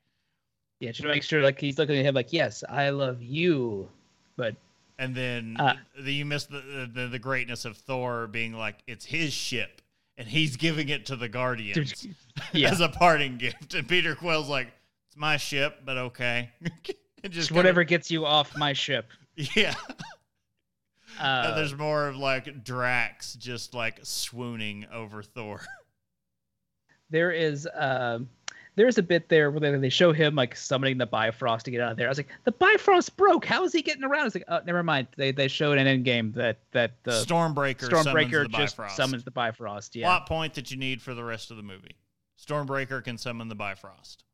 Yeah, 0.79 0.91
just 0.91 1.03
to 1.03 1.09
make 1.09 1.25
sure 1.25 1.43
like 1.43 1.59
he's 1.59 1.77
looking 1.77 1.97
at 1.99 2.05
him 2.05 2.15
like, 2.15 2.33
yes, 2.33 2.63
I 2.69 2.91
love 2.91 3.21
you, 3.21 3.89
but 4.37 4.55
and 4.99 5.15
then 5.15 5.57
Uh, 5.59 5.75
the, 5.99 6.13
you 6.13 6.25
miss 6.25 6.45
the, 6.45 6.89
the 6.93 7.09
the 7.09 7.19
greatness 7.19 7.65
of 7.65 7.77
Thor 7.77 8.27
being 8.27 8.53
like 8.53 8.83
it's 8.87 9.05
his 9.05 9.33
ship 9.33 9.81
and 10.19 10.29
he's 10.29 10.57
giving 10.57 10.89
it 10.89 11.07
to 11.07 11.17
the 11.17 11.29
Guardians 11.29 12.07
yeah, 12.53 12.71
as 12.71 12.81
a 12.81 12.89
parting 12.89 13.39
gift. 13.39 13.75
And 13.75 13.89
Peter 13.89 14.15
Quill's 14.15 14.49
like 14.49 14.69
it's 15.09 15.17
my 15.17 15.37
ship 15.37 15.81
but 15.85 15.97
okay. 15.97 16.51
Just 17.31 17.49
kinda- 17.49 17.59
whatever 17.59 17.85
gets 17.85 18.11
you 18.11 18.25
off 18.27 18.57
my 18.57 18.73
ship. 18.73 19.07
yeah. 19.55 19.75
Uh, 21.21 21.45
and 21.49 21.57
there's 21.59 21.75
more 21.77 22.09
of 22.09 22.17
like 22.17 22.65
Drax 22.65 23.35
just 23.35 23.75
like 23.75 24.01
swooning 24.03 24.87
over 24.93 25.23
Thor. 25.23 25.61
There 27.11 27.31
is 27.31 27.69
um 27.75 28.29
there's 28.75 28.97
a 28.97 29.03
bit 29.03 29.29
there 29.29 29.51
where 29.51 29.79
they, 29.79 29.89
show 29.89 30.13
him 30.13 30.35
like 30.35 30.57
summoning 30.57 30.97
the 30.97 31.07
Bifrost 31.07 31.67
to 31.67 31.71
get 31.71 31.81
out 31.81 31.93
of 31.93 31.97
there. 31.99 32.07
I 32.07 32.09
was 32.09 32.19
like, 32.19 32.29
the 32.45 32.53
Bifrost 32.53 33.17
broke. 33.17 33.45
How 33.45 33.65
is 33.65 33.73
he 33.73 33.83
getting 33.83 34.05
around? 34.05 34.27
It's 34.27 34.35
like, 34.35 34.45
oh, 34.49 34.61
never 34.65 34.83
mind. 34.83 35.09
They 35.17 35.31
they 35.31 35.49
showed 35.49 35.77
in 35.79 35.87
Endgame 35.87 36.33
that 36.35 36.59
that 36.73 36.93
the 37.03 37.13
Stormbreaker, 37.13 37.89
Stormbreaker 37.89 38.03
summons 38.05 38.33
the 38.33 38.49
just 38.49 38.77
Bifrost. 38.77 38.97
summons 38.97 39.25
the 39.25 39.31
Bifrost. 39.31 39.95
Yeah, 39.97 40.07
plot 40.07 40.29
point 40.29 40.55
that 40.55 40.71
you 40.71 40.79
need 40.79 41.03
for 41.03 41.15
the 41.15 41.25
rest 41.25 41.51
of 41.51 41.59
the 41.59 41.63
movie. 41.63 41.97
Stormbreaker 42.41 43.05
can 43.05 43.19
summon 43.19 43.49
the 43.49 43.55
Bifrost, 43.55 44.25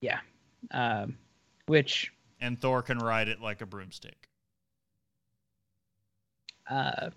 Yeah, 0.00 0.20
um, 0.70 1.18
which 1.66 2.12
and 2.40 2.58
Thor 2.58 2.82
can 2.82 2.98
ride 2.98 3.28
it 3.28 3.40
like 3.40 3.60
a 3.60 3.66
broomstick. 3.66 4.28
uh, 6.70 7.10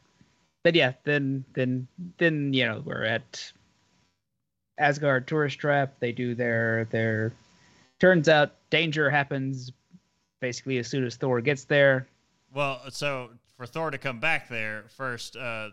but 0.63 0.75
yeah, 0.75 0.93
then 1.05 1.45
then 1.53 1.87
then 2.17 2.51
you 2.53 2.65
know 2.65 2.81
we're 2.85 3.05
at 3.05 3.51
Asgard 4.77 5.27
tourist 5.27 5.59
trap. 5.59 5.95
They 5.99 6.11
do 6.11 6.35
their 6.35 6.85
their. 6.85 7.31
Turns 7.99 8.29
out 8.29 8.53
danger 8.69 9.09
happens 9.09 9.71
basically 10.39 10.77
as 10.77 10.87
soon 10.87 11.03
as 11.05 11.15
Thor 11.15 11.41
gets 11.41 11.63
there. 11.63 12.07
Well, 12.53 12.81
so 12.89 13.31
for 13.55 13.65
Thor 13.65 13.89
to 13.91 13.97
come 13.97 14.19
back 14.19 14.49
there 14.49 14.85
first, 14.89 15.35
uh, 15.35 15.69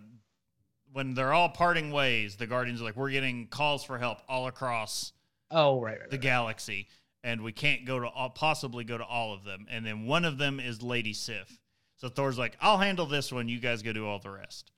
when 0.92 1.14
they're 1.14 1.32
all 1.34 1.48
parting 1.50 1.90
ways, 1.92 2.36
the 2.36 2.46
Guardians 2.46 2.80
are 2.80 2.84
like, 2.84 2.96
"We're 2.96 3.10
getting 3.10 3.46
calls 3.48 3.84
for 3.84 3.98
help 3.98 4.20
all 4.28 4.46
across 4.46 5.12
Oh 5.50 5.80
right, 5.80 6.00
right, 6.00 6.10
the 6.10 6.16
right. 6.16 6.22
galaxy, 6.22 6.88
and 7.22 7.42
we 7.42 7.52
can't 7.52 7.84
go 7.84 8.00
to 8.00 8.08
all, 8.08 8.30
possibly 8.30 8.84
go 8.84 8.96
to 8.96 9.04
all 9.04 9.34
of 9.34 9.44
them." 9.44 9.66
And 9.70 9.84
then 9.84 10.06
one 10.06 10.24
of 10.24 10.38
them 10.38 10.60
is 10.60 10.82
Lady 10.82 11.12
Sif. 11.12 11.60
So 11.96 12.08
Thor's 12.08 12.38
like, 12.38 12.56
"I'll 12.60 12.78
handle 12.78 13.06
this 13.06 13.30
one. 13.30 13.48
You 13.48 13.58
guys 13.60 13.82
go 13.82 13.92
do 13.92 14.06
all 14.06 14.18
the 14.18 14.30
rest." 14.30 14.70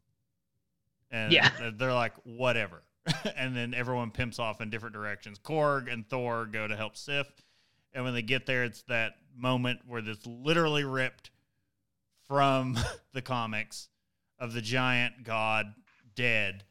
And 1.10 1.32
Yeah. 1.32 1.70
they're 1.74 1.92
like, 1.94 2.14
"Whatever." 2.24 2.82
and 3.36 3.56
then 3.56 3.74
everyone 3.74 4.10
pimps 4.10 4.38
off 4.38 4.60
in 4.60 4.70
different 4.70 4.94
directions. 4.94 5.38
Korg 5.38 5.92
and 5.92 6.08
Thor 6.08 6.46
go 6.46 6.66
to 6.66 6.76
help 6.76 6.96
Sif, 6.96 7.26
and 7.92 8.04
when 8.04 8.14
they 8.14 8.22
get 8.22 8.46
there, 8.46 8.64
it's 8.64 8.82
that 8.82 9.14
moment 9.36 9.80
where 9.86 10.02
it's 10.06 10.26
literally 10.26 10.84
ripped 10.84 11.30
from 12.26 12.78
the 13.12 13.22
comics 13.22 13.88
of 14.38 14.52
the 14.52 14.60
giant 14.60 15.24
god 15.24 15.74
dead 16.14 16.64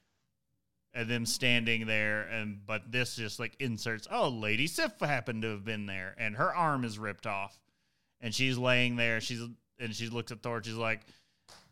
and 0.93 1.09
them 1.09 1.25
standing 1.25 1.85
there. 1.85 2.23
And 2.23 2.59
but 2.65 2.91
this 2.91 3.15
just 3.15 3.39
like 3.39 3.55
inserts 3.59 4.07
oh 4.11 4.29
lady 4.29 4.67
sif 4.67 4.99
happened 4.99 5.41
to 5.43 5.49
have 5.49 5.65
been 5.65 5.85
there 5.85 6.15
and 6.17 6.35
her 6.35 6.53
arm 6.53 6.83
is 6.83 6.97
ripped 6.99 7.27
off. 7.27 7.59
And 8.21 8.33
she's 8.33 8.57
laying 8.57 8.95
there. 8.95 9.21
She's 9.21 9.41
and 9.79 9.93
she 9.93 10.09
looks 10.09 10.31
at 10.31 10.41
thor. 10.41 10.63
She's 10.63 10.73
like 10.73 11.01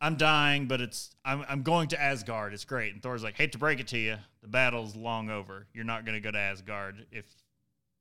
i'm 0.01 0.15
dying 0.15 0.67
but 0.67 0.81
it's 0.81 1.15
i'm, 1.25 1.43
I'm 1.47 1.63
going 1.63 1.87
to 1.89 2.01
asgard 2.01 2.53
it's 2.53 2.65
great 2.65 2.93
and 2.93 3.01
thor's 3.01 3.23
like 3.23 3.35
hate 3.35 3.51
to 3.53 3.57
break 3.57 3.79
it 3.79 3.87
to 3.87 3.97
you 3.97 4.17
the 4.41 4.47
battle's 4.47 4.95
long 4.95 5.29
over 5.29 5.65
you're 5.73 5.83
not 5.85 6.05
going 6.05 6.15
to 6.15 6.21
go 6.21 6.31
to 6.31 6.37
asgard 6.37 7.05
if 7.11 7.25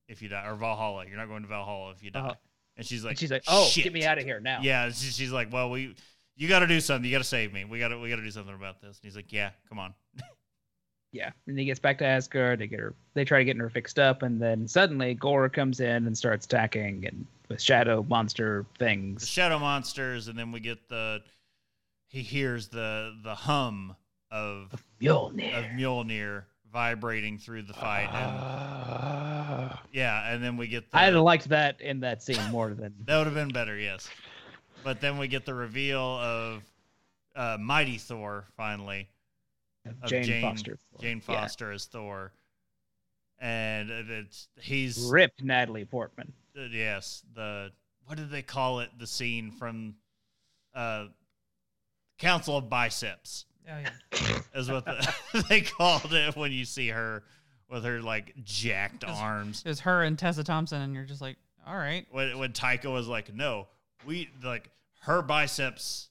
if 0.08 0.20
you 0.22 0.28
die 0.28 0.46
or 0.46 0.54
valhalla 0.56 1.04
you're 1.06 1.16
not 1.16 1.28
going 1.28 1.42
to 1.42 1.48
valhalla 1.48 1.90
if 1.92 2.02
you 2.02 2.10
die 2.10 2.20
Uh-huh. 2.20 2.34
and 2.76 2.86
she's 2.86 3.04
like 3.04 3.12
and 3.12 3.18
she's 3.18 3.30
like, 3.30 3.44
"Oh, 3.46 3.66
"Shit." 3.66 3.84
get 3.84 3.92
me 3.92 4.04
out 4.04 4.18
of 4.18 4.24
here 4.24 4.40
now." 4.40 4.60
yeah, 4.62 4.90
she's 4.90 5.30
like, 5.32 5.52
"Well, 5.52 5.70
we, 5.70 5.94
you 6.36 6.48
got 6.48 6.58
to 6.60 6.66
do 6.66 6.80
something. 6.80 7.04
You 7.04 7.14
got 7.14 7.22
to 7.22 7.28
save 7.28 7.52
me. 7.52 7.64
We 7.64 7.78
got 7.78 7.88
to, 7.88 7.98
we 7.98 8.08
got 8.10 8.16
to 8.16 8.22
do 8.24 8.30
something 8.30 8.54
about 8.54 8.80
this." 8.80 8.96
And 8.98 9.04
he's 9.04 9.14
like, 9.16 9.32
"Yeah, 9.32 9.50
come 9.68 9.78
on." 9.78 9.92
yeah. 11.12 11.30
And 11.46 11.58
he 11.58 11.64
gets 11.66 11.78
back 11.78 11.98
to 11.98 12.06
Asgard. 12.06 12.58
They 12.58 12.66
get 12.66 12.80
her. 12.80 12.94
They 13.14 13.24
try 13.24 13.38
to 13.38 13.44
get 13.44 13.56
her 13.58 13.68
fixed 13.70 13.98
up, 13.98 14.22
and 14.22 14.40
then 14.40 14.66
suddenly 14.66 15.14
Gorr 15.14 15.48
comes 15.48 15.80
in 15.80 16.06
and 16.06 16.16
starts 16.16 16.46
attacking 16.46 17.06
and 17.06 17.26
with 17.48 17.60
shadow 17.60 18.04
monster 18.08 18.64
things. 18.78 19.14
The 19.14 19.20
things. 19.20 19.28
shadow 19.28 19.58
monsters, 19.58 20.28
and 20.28 20.38
then 20.38 20.50
we 20.52 20.60
get 20.60 20.88
the, 20.88 21.20
he 22.12 22.22
hears 22.22 22.68
the 22.68 23.16
the 23.24 23.34
hum 23.34 23.96
of 24.30 24.72
of 24.72 24.80
Mjolnir. 25.00 25.74
Mjolnir 25.76 26.44
vibrating 26.72 27.38
through 27.38 27.62
the 27.62 27.72
fight, 27.74 28.08
and 28.12 28.32
Ah. 28.40 29.82
Yeah, 29.92 30.32
and 30.32 30.42
then 30.42 30.56
we 30.56 30.68
get 30.68 30.90
the, 30.90 30.96
I'd 30.98 31.12
have 31.14 31.22
liked 31.22 31.48
that 31.50 31.80
in 31.80 32.00
that 32.00 32.22
scene 32.22 32.42
more 32.50 32.72
than 32.74 32.94
that 33.06 33.18
would 33.18 33.26
have 33.26 33.34
been 33.34 33.48
better, 33.50 33.76
yes. 33.76 34.08
But 34.84 35.00
then 35.00 35.18
we 35.18 35.28
get 35.28 35.44
the 35.44 35.54
reveal 35.54 36.00
of 36.00 36.62
uh, 37.36 37.56
Mighty 37.60 37.98
Thor 37.98 38.46
finally. 38.56 39.08
of 40.02 40.08
Jane, 40.08 40.42
Foster. 40.42 40.78
Jane 41.00 41.22
Yeah. 41.28 41.40
Foster 41.40 41.72
as 41.72 41.84
Thor, 41.86 42.32
and 43.38 43.90
it's 43.90 44.48
he's 44.60 45.08
Rip 45.10 45.32
Natalie 45.42 45.84
Portman. 45.84 46.32
uh, 46.58 46.62
yes 46.70 47.22
the 47.34 47.70
what 48.06 48.16
did 48.18 48.30
they 48.30 48.42
call 48.42 48.80
it 48.80 48.90
the 48.98 49.06
scene 49.06 49.50
from 49.50 49.94
uh 50.74 51.06
Council 52.22 52.56
of 52.56 52.70
Biceps 52.70 53.44
Oh 53.68 53.78
yeah. 53.78 54.38
is 54.54 54.70
what 54.70 54.84
the, 54.84 55.44
they 55.48 55.60
called 55.60 56.12
it 56.12 56.36
when 56.36 56.52
you 56.52 56.64
see 56.64 56.88
her 56.88 57.22
with 57.68 57.84
her 57.84 58.00
like 58.00 58.34
jacked 58.44 59.02
It's- 59.02 59.18
arms. 59.18 59.62
It 59.64 59.68
was 59.68 59.80
her 59.80 60.02
and 60.02 60.18
Tessa 60.18 60.44
Thompson, 60.44 60.82
and 60.82 60.94
you're 60.94 61.04
just 61.04 61.20
like, 61.20 61.36
all 61.66 61.76
right. 61.76 62.06
When 62.10 62.38
when 62.38 62.52
Taika 62.52 62.92
was 62.92 63.06
like, 63.08 63.34
no, 63.34 63.68
we 64.04 64.28
like 64.42 64.70
her 65.02 65.22
biceps 65.22 66.08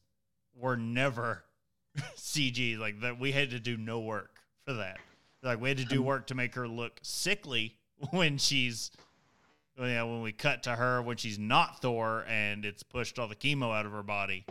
were 0.56 0.78
never 0.78 1.44
CG 2.16 2.78
like 2.78 3.02
that. 3.02 3.20
We 3.20 3.32
had 3.32 3.52
to 3.52 3.60
do 3.60 3.78
no 3.78 4.00
work 4.00 4.38
for 4.66 4.74
that. 4.74 5.00
Like 5.44 5.60
we 5.60 5.70
had 5.70 5.78
to 5.80 5.86
do 5.86 6.00
um, 6.00 6.06
work 6.06 6.28
to 6.28 6.36
make 6.36 6.56
her 6.56 6.68
look 6.68 7.00
sickly 7.02 7.76
when 8.12 8.38
she's. 8.38 8.92
Yeah, 9.80 10.04
when 10.04 10.22
we 10.22 10.32
cut 10.32 10.64
to 10.64 10.76
her 10.76 11.02
when 11.02 11.18
she's 11.18 11.40
not 11.40 11.82
Thor 11.82 12.24
and 12.28 12.66
it's 12.66 12.84
pushed 12.84 13.18
all 13.18 13.28
the 13.28 13.36
chemo 13.36 13.74
out 13.76 13.86
of 13.88 13.94
her 13.94 14.04
body. 14.04 14.46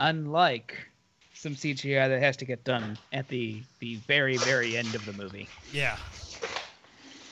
Unlike 0.00 0.76
some 1.34 1.54
CGI 1.54 2.08
that 2.08 2.20
has 2.20 2.36
to 2.38 2.44
get 2.44 2.64
done 2.64 2.98
at 3.12 3.28
the 3.28 3.62
the 3.78 3.96
very 3.96 4.36
very 4.38 4.76
end 4.76 4.94
of 4.94 5.06
the 5.06 5.12
movie. 5.12 5.48
Yeah, 5.72 5.96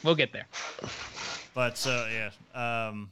We'll 0.02 0.14
get 0.14 0.32
there. 0.32 0.46
But 1.54 1.76
so 1.76 2.08
yeah, 2.10 2.30
um, 2.88 3.10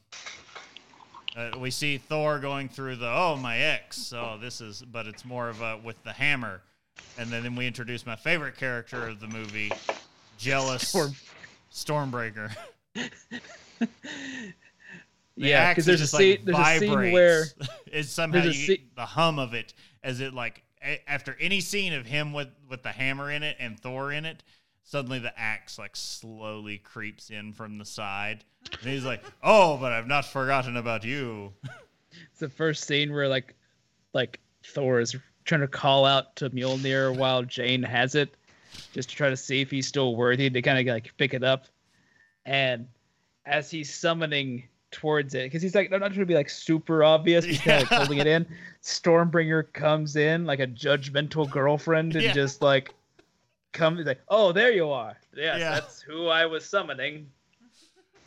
uh, 1.36 1.50
we 1.58 1.70
see 1.70 1.98
Thor 1.98 2.38
going 2.38 2.68
through 2.68 2.96
the 2.96 3.08
oh 3.08 3.36
my 3.36 3.58
ex. 3.58 3.96
So 3.96 4.38
this 4.40 4.60
is, 4.60 4.82
but 4.82 5.06
it's 5.06 5.24
more 5.24 5.48
of 5.48 5.60
a 5.60 5.78
with 5.82 6.02
the 6.04 6.12
hammer, 6.12 6.62
and 7.18 7.28
then, 7.28 7.42
then 7.42 7.56
we 7.56 7.66
introduce 7.66 8.06
my 8.06 8.16
favorite 8.16 8.56
character 8.56 9.08
of 9.08 9.20
the 9.20 9.26
movie, 9.26 9.72
jealous 10.38 10.88
Storm- 10.88 11.16
Stormbreaker. 11.72 12.54
The 15.36 15.48
yeah, 15.48 15.70
because 15.70 15.84
there's 15.84 16.00
a 16.00 16.04
just, 16.04 16.16
scene. 16.16 16.38
like, 16.46 16.56
there's 16.56 16.82
a 16.82 16.86
scene 16.86 17.12
where 17.12 17.44
it's 17.86 18.08
somehow 18.10 18.44
you 18.44 18.66
get 18.66 18.96
the 18.96 19.04
hum 19.04 19.38
of 19.38 19.52
it 19.52 19.74
as 20.02 20.20
it 20.20 20.32
like 20.32 20.62
a- 20.82 21.02
after 21.10 21.36
any 21.38 21.60
scene 21.60 21.92
of 21.92 22.06
him 22.06 22.32
with 22.32 22.48
with 22.68 22.82
the 22.82 22.92
hammer 22.92 23.30
in 23.30 23.42
it 23.42 23.56
and 23.58 23.78
Thor 23.78 24.12
in 24.12 24.24
it, 24.24 24.42
suddenly 24.82 25.18
the 25.18 25.38
axe 25.38 25.78
like 25.78 25.94
slowly 25.94 26.78
creeps 26.78 27.28
in 27.28 27.52
from 27.52 27.76
the 27.76 27.84
side, 27.84 28.44
and 28.70 28.90
he's 28.90 29.04
like, 29.04 29.22
"Oh, 29.42 29.76
but 29.76 29.92
I've 29.92 30.06
not 30.06 30.24
forgotten 30.24 30.78
about 30.78 31.04
you." 31.04 31.52
it's 32.30 32.40
the 32.40 32.48
first 32.48 32.84
scene 32.84 33.12
where 33.12 33.28
like 33.28 33.54
like 34.14 34.40
Thor 34.64 35.00
is 35.00 35.14
trying 35.44 35.60
to 35.60 35.68
call 35.68 36.06
out 36.06 36.34
to 36.36 36.48
Mjolnir 36.50 37.14
while 37.14 37.42
Jane 37.42 37.82
has 37.82 38.14
it, 38.14 38.34
just 38.94 39.10
to 39.10 39.16
try 39.16 39.28
to 39.28 39.36
see 39.36 39.60
if 39.60 39.70
he's 39.70 39.86
still 39.86 40.16
worthy 40.16 40.48
to 40.48 40.62
kind 40.62 40.78
of 40.78 40.92
like 40.92 41.14
pick 41.18 41.34
it 41.34 41.44
up, 41.44 41.66
and 42.46 42.88
as 43.44 43.70
he's 43.70 43.92
summoning 43.92 44.64
towards 44.90 45.34
it, 45.34 45.44
because 45.44 45.62
he's 45.62 45.74
like 45.74 45.92
I'm 45.92 46.00
not 46.00 46.08
trying 46.08 46.20
to 46.20 46.26
be 46.26 46.34
like 46.34 46.48
super 46.50 47.02
obvious, 47.04 47.44
he's 47.44 47.60
kind 47.60 47.82
of 47.82 47.90
Yeah. 47.90 47.98
holding 47.98 48.18
it 48.18 48.26
in. 48.26 48.46
Stormbringer 48.82 49.72
comes 49.72 50.16
in 50.16 50.44
like 50.46 50.60
a 50.60 50.66
judgmental 50.66 51.48
girlfriend 51.50 52.14
and 52.14 52.24
Yeah. 52.24 52.32
just 52.32 52.62
like 52.62 52.94
comes 53.72 54.06
like, 54.06 54.20
oh 54.28 54.52
there 54.52 54.70
you 54.72 54.88
are, 54.90 55.16
yes, 55.34 55.58
Yeah. 55.60 55.70
that's 55.72 56.00
who 56.00 56.28
I 56.28 56.46
was 56.46 56.64
summoning. 56.64 57.30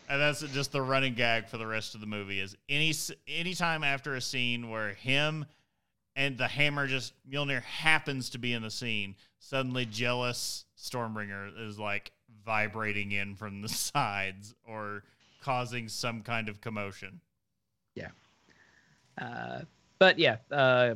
And 0.09 0.19
that's 0.19 0.41
just 0.41 0.71
the 0.71 0.81
running 0.81 1.13
gag 1.13 1.47
for 1.47 1.57
the 1.57 1.67
rest 1.67 1.93
of 1.95 2.01
the 2.01 2.07
movie 2.07 2.39
is 2.39 2.55
any 2.67 2.89
s- 2.89 3.11
anytime 3.27 3.83
after 3.83 4.15
a 4.15 4.21
scene 4.21 4.69
where 4.69 4.93
him 4.95 5.45
and 6.15 6.37
the 6.37 6.47
hammer 6.47 6.87
just 6.87 7.13
Mjolnir 7.29 7.61
happens 7.61 8.31
to 8.31 8.39
be 8.39 8.53
in 8.53 8.63
the 8.63 8.71
scene, 8.71 9.15
suddenly 9.37 9.85
jealous 9.85 10.65
Stormbringer 10.77 11.51
is 11.67 11.77
like 11.79 12.11
vibrating 12.43 13.11
in 13.11 13.35
from 13.35 13.61
the 13.61 13.69
sides 13.93 14.55
or 14.67 15.03
causing 15.41 15.87
some 15.87 16.21
kind 16.21 16.49
of 16.49 16.61
commotion. 16.61 17.19
Yeah. 17.95 18.09
Uh, 19.19 19.61
but 19.99 20.19
yeah, 20.19 20.37
uh, 20.51 20.95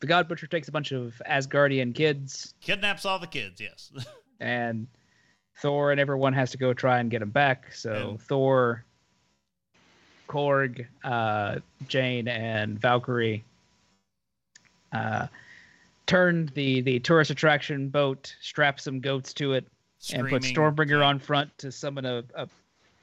the 0.00 0.06
God 0.06 0.28
Butcher 0.28 0.46
takes 0.46 0.68
a 0.68 0.72
bunch 0.72 0.92
of 0.92 1.20
Asgardian 1.28 1.94
kids, 1.94 2.54
Kidnaps 2.60 3.04
all 3.04 3.18
the 3.18 3.26
kids, 3.26 3.60
yes. 3.60 3.92
and 4.40 4.86
Thor 5.58 5.90
and 5.92 6.00
everyone 6.00 6.32
has 6.32 6.50
to 6.50 6.58
go 6.58 6.74
try 6.74 6.98
and 6.98 7.10
get 7.10 7.22
him 7.22 7.30
back. 7.30 7.72
So 7.72 7.92
And- 7.92 8.20
Thor, 8.20 8.84
Korg, 10.28 10.86
uh, 11.04 11.60
Jane, 11.88 12.28
and 12.28 12.78
Valkyrie 12.78 13.44
uh, 14.92 15.26
turn 16.06 16.50
the 16.54 16.80
the 16.82 17.00
tourist 17.00 17.30
attraction 17.30 17.88
boat, 17.88 18.34
strap 18.40 18.80
some 18.80 19.00
goats 19.00 19.32
to 19.34 19.52
it, 19.52 19.66
and 20.12 20.28
put 20.28 20.42
Stormbringer 20.42 21.00
yeah, 21.00 21.06
on 21.06 21.18
front 21.18 21.56
to 21.58 21.72
summon 21.72 22.04
a, 22.04 22.24
a 22.34 22.48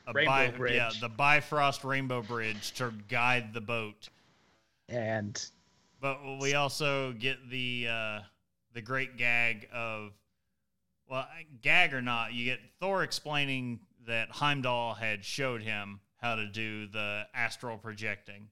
a 0.10 0.14
Rainbow 0.14 0.32
bi- 0.52 0.58
Bridge. 0.58 0.76
Yeah, 0.76 0.90
the 1.00 1.10
Bifrost 1.10 1.84
Rainbow 1.84 2.22
Bridge 2.22 2.72
to 2.74 2.92
guide 3.08 3.54
the 3.54 3.62
boat. 3.62 4.10
and 4.88 5.42
But 6.02 6.20
we 6.42 6.54
also 6.56 7.14
get 7.14 7.50
the 7.50 7.88
uh, 7.90 8.20
the 8.74 8.82
great 8.82 9.18
gag 9.18 9.68
of 9.74 10.12
well, 11.10 11.28
gag 11.62 11.94
or 11.94 12.02
not, 12.02 12.34
you 12.34 12.46
get 12.46 12.60
Thor 12.80 13.04
explaining 13.04 13.80
that 14.06 14.30
Heimdall 14.30 14.94
had 14.94 15.26
showed 15.26 15.62
him 15.64 16.00
how 16.18 16.36
to 16.36 16.46
do 16.48 16.86
the 16.88 17.26
astral 17.34 17.78
projecting, 17.78 18.48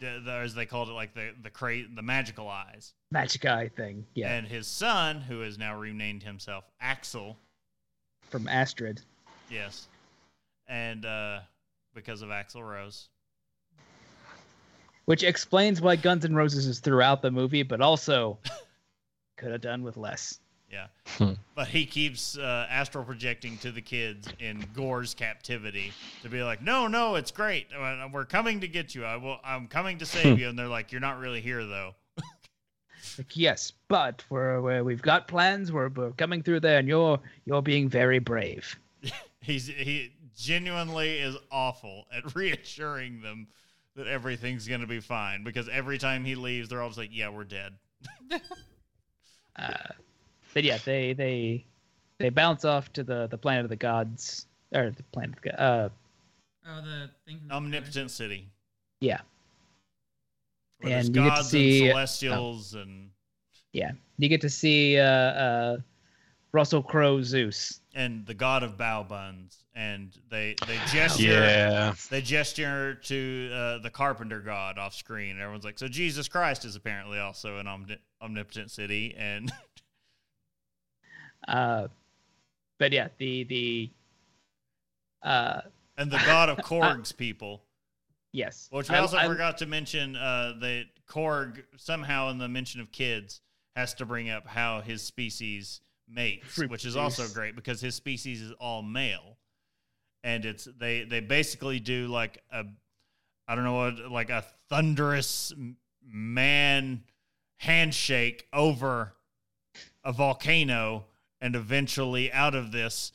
the, 0.00 0.20
the, 0.24 0.30
as 0.32 0.54
they 0.54 0.66
called 0.66 0.88
it, 0.88 0.92
like 0.92 1.14
the 1.14 1.30
the 1.42 1.50
cra- 1.50 1.86
the 1.94 2.02
magical 2.02 2.48
eyes. 2.48 2.94
magic 3.10 3.44
eye 3.44 3.68
thing. 3.68 4.04
Yeah, 4.14 4.32
And 4.32 4.46
his 4.46 4.66
son, 4.66 5.20
who 5.20 5.40
has 5.40 5.58
now 5.58 5.76
renamed 5.78 6.22
himself 6.22 6.64
Axl, 6.82 7.36
from 8.30 8.46
Astrid. 8.48 9.00
yes, 9.50 9.88
and 10.72 11.04
uh, 11.04 11.40
because 11.94 12.22
of 12.22 12.30
Axl 12.30 12.66
Rose, 12.66 13.08
which 15.04 15.22
explains 15.22 15.82
why 15.82 15.96
Guns 15.96 16.24
N' 16.24 16.34
Roses 16.34 16.66
is 16.66 16.80
throughout 16.80 17.20
the 17.20 17.30
movie, 17.30 17.62
but 17.62 17.82
also 17.82 18.38
could 19.36 19.52
have 19.52 19.60
done 19.60 19.82
with 19.82 19.98
less. 19.98 20.38
Yeah. 20.70 20.86
Hmm. 21.18 21.32
But 21.54 21.68
he 21.68 21.84
keeps 21.84 22.38
uh, 22.38 22.66
astral 22.70 23.04
projecting 23.04 23.58
to 23.58 23.70
the 23.70 23.82
kids 23.82 24.26
in 24.40 24.64
Gorr's 24.74 25.12
captivity 25.12 25.92
to 26.22 26.30
be 26.30 26.42
like, 26.42 26.62
no, 26.62 26.86
no, 26.86 27.16
it's 27.16 27.30
great. 27.30 27.66
Uh, 27.78 28.08
We're 28.10 28.24
coming 28.24 28.60
to 28.60 28.68
get 28.68 28.94
you. 28.94 29.04
I 29.04 29.16
will. 29.16 29.36
I'm 29.44 29.68
coming 29.68 29.98
to 29.98 30.06
save 30.06 30.38
you. 30.38 30.48
And 30.48 30.58
they're 30.58 30.68
like, 30.68 30.90
you're 30.90 31.02
not 31.02 31.18
really 31.18 31.42
here 31.42 31.64
though. 31.64 31.94
Like, 33.18 33.36
yes, 33.36 33.72
but 33.88 34.24
we're, 34.30 34.60
we're 34.62 34.84
we've 34.84 35.02
got 35.02 35.26
plans. 35.26 35.72
We're, 35.72 35.88
we're 35.88 36.12
coming 36.12 36.42
through 36.42 36.60
there, 36.60 36.78
and 36.78 36.86
you're 36.86 37.18
you're 37.44 37.60
being 37.60 37.88
very 37.88 38.20
brave. 38.20 38.78
He's 39.40 39.66
he 39.66 40.12
genuinely 40.36 41.18
is 41.18 41.36
awful 41.50 42.06
at 42.14 42.34
reassuring 42.36 43.20
them 43.20 43.46
that 43.96 44.06
everything's 44.06 44.66
gonna 44.66 44.86
be 44.86 45.00
fine 45.00 45.44
because 45.44 45.68
every 45.68 45.98
time 45.98 46.24
he 46.24 46.34
leaves, 46.34 46.68
they're 46.68 46.80
always 46.82 46.96
like, 46.98 47.10
yeah, 47.12 47.28
we're 47.28 47.44
dead. 47.44 47.74
Uh, 49.56 49.72
but 50.54 50.64
yeah, 50.64 50.78
they 50.84 51.12
they 51.12 51.64
they 52.18 52.30
bounce 52.30 52.64
off 52.64 52.90
to 52.94 53.02
the 53.04 53.26
the 53.26 53.36
planet 53.36 53.64
of 53.64 53.68
the 53.68 53.76
gods 53.76 54.46
or 54.74 54.90
the 54.90 55.02
planet 55.12 55.36
of 55.36 55.42
the, 55.42 55.60
uh 55.62 55.88
Oh, 56.66 56.80
the 56.80 57.10
thing. 57.26 57.38
from 57.40 57.48
the 57.48 57.54
Omnipotent 57.54 58.10
city. 58.10 58.48
yeah 59.00 59.20
Where 60.78 60.92
there's 60.94 61.06
And 61.08 61.16
you 61.16 61.22
get 61.22 61.28
to 61.28 61.34
gods 61.36 61.48
see- 61.50 61.82
and 61.82 61.90
celestials 61.90 62.74
and 62.74 63.10
yeah 63.74 63.90
you 64.16 64.28
get 64.30 64.40
to 64.40 64.48
see 64.50 64.98
uh 64.98 65.02
uh 65.04 65.76
Russell 66.52 66.82
Crowe 66.82 67.20
Zeus. 67.22 67.80
and 67.94 68.24
the 68.26 68.34
god 68.34 68.62
of 68.62 68.78
bow 68.78 69.02
buns, 69.02 69.61
and 69.74 70.12
they 70.30 70.54
they 70.66 70.76
gesture. 70.92 71.22
Yeah. 71.22 71.94
they 72.10 72.20
gesture 72.20 72.94
to 73.04 73.50
uh, 73.52 73.78
the 73.78 73.90
carpenter 73.90 74.40
god 74.40 74.78
off 74.78 74.94
screen. 74.94 75.30
and 75.32 75.40
Everyone's 75.40 75.64
like, 75.64 75.78
so 75.78 75.88
Jesus 75.88 76.28
Christ 76.28 76.64
is 76.64 76.76
apparently 76.76 77.18
also 77.18 77.58
an 77.58 77.66
omni- 77.66 77.98
omnipotent 78.20 78.70
city, 78.70 79.14
and 79.16 79.50
Uh, 81.48 81.88
but 82.78 82.92
yeah, 82.92 83.08
the 83.18 83.44
the 83.44 83.90
uh 85.22 85.60
and 85.98 86.10
the 86.10 86.18
god 86.18 86.48
of 86.48 86.58
Korg's 86.64 87.10
people. 87.12 87.62
yes, 88.32 88.68
Which 88.70 88.88
we 88.88 88.94
I- 88.96 89.00
also 89.00 89.16
I- 89.16 89.26
forgot 89.26 89.58
to 89.58 89.66
mention 89.66 90.14
uh, 90.16 90.54
that 90.60 90.84
Korg 91.08 91.64
somehow 91.76 92.30
in 92.30 92.38
the 92.38 92.48
mention 92.48 92.80
of 92.80 92.92
kids 92.92 93.40
has 93.76 93.92
to 93.94 94.06
bring 94.06 94.30
up 94.30 94.46
how 94.46 94.80
his 94.82 95.02
species 95.02 95.80
mates, 96.08 96.58
which 96.58 96.84
is 96.84 96.94
also 96.96 97.26
great 97.28 97.56
because 97.56 97.80
his 97.80 97.94
species 97.94 98.40
is 98.40 98.52
all 98.60 98.82
male, 98.82 99.36
and 100.22 100.44
it's 100.44 100.68
they 100.78 101.04
they 101.04 101.20
basically 101.20 101.80
do 101.80 102.08
like 102.08 102.42
a 102.52 102.64
I 103.48 103.54
don't 103.54 103.64
know 103.64 103.74
what 103.74 104.10
like 104.10 104.30
a 104.30 104.44
thunderous 104.68 105.52
man 106.04 107.02
handshake 107.58 108.46
over 108.52 109.14
a 110.04 110.12
volcano, 110.12 111.04
and 111.40 111.54
eventually 111.54 112.32
out 112.32 112.54
of 112.54 112.72
this 112.72 113.12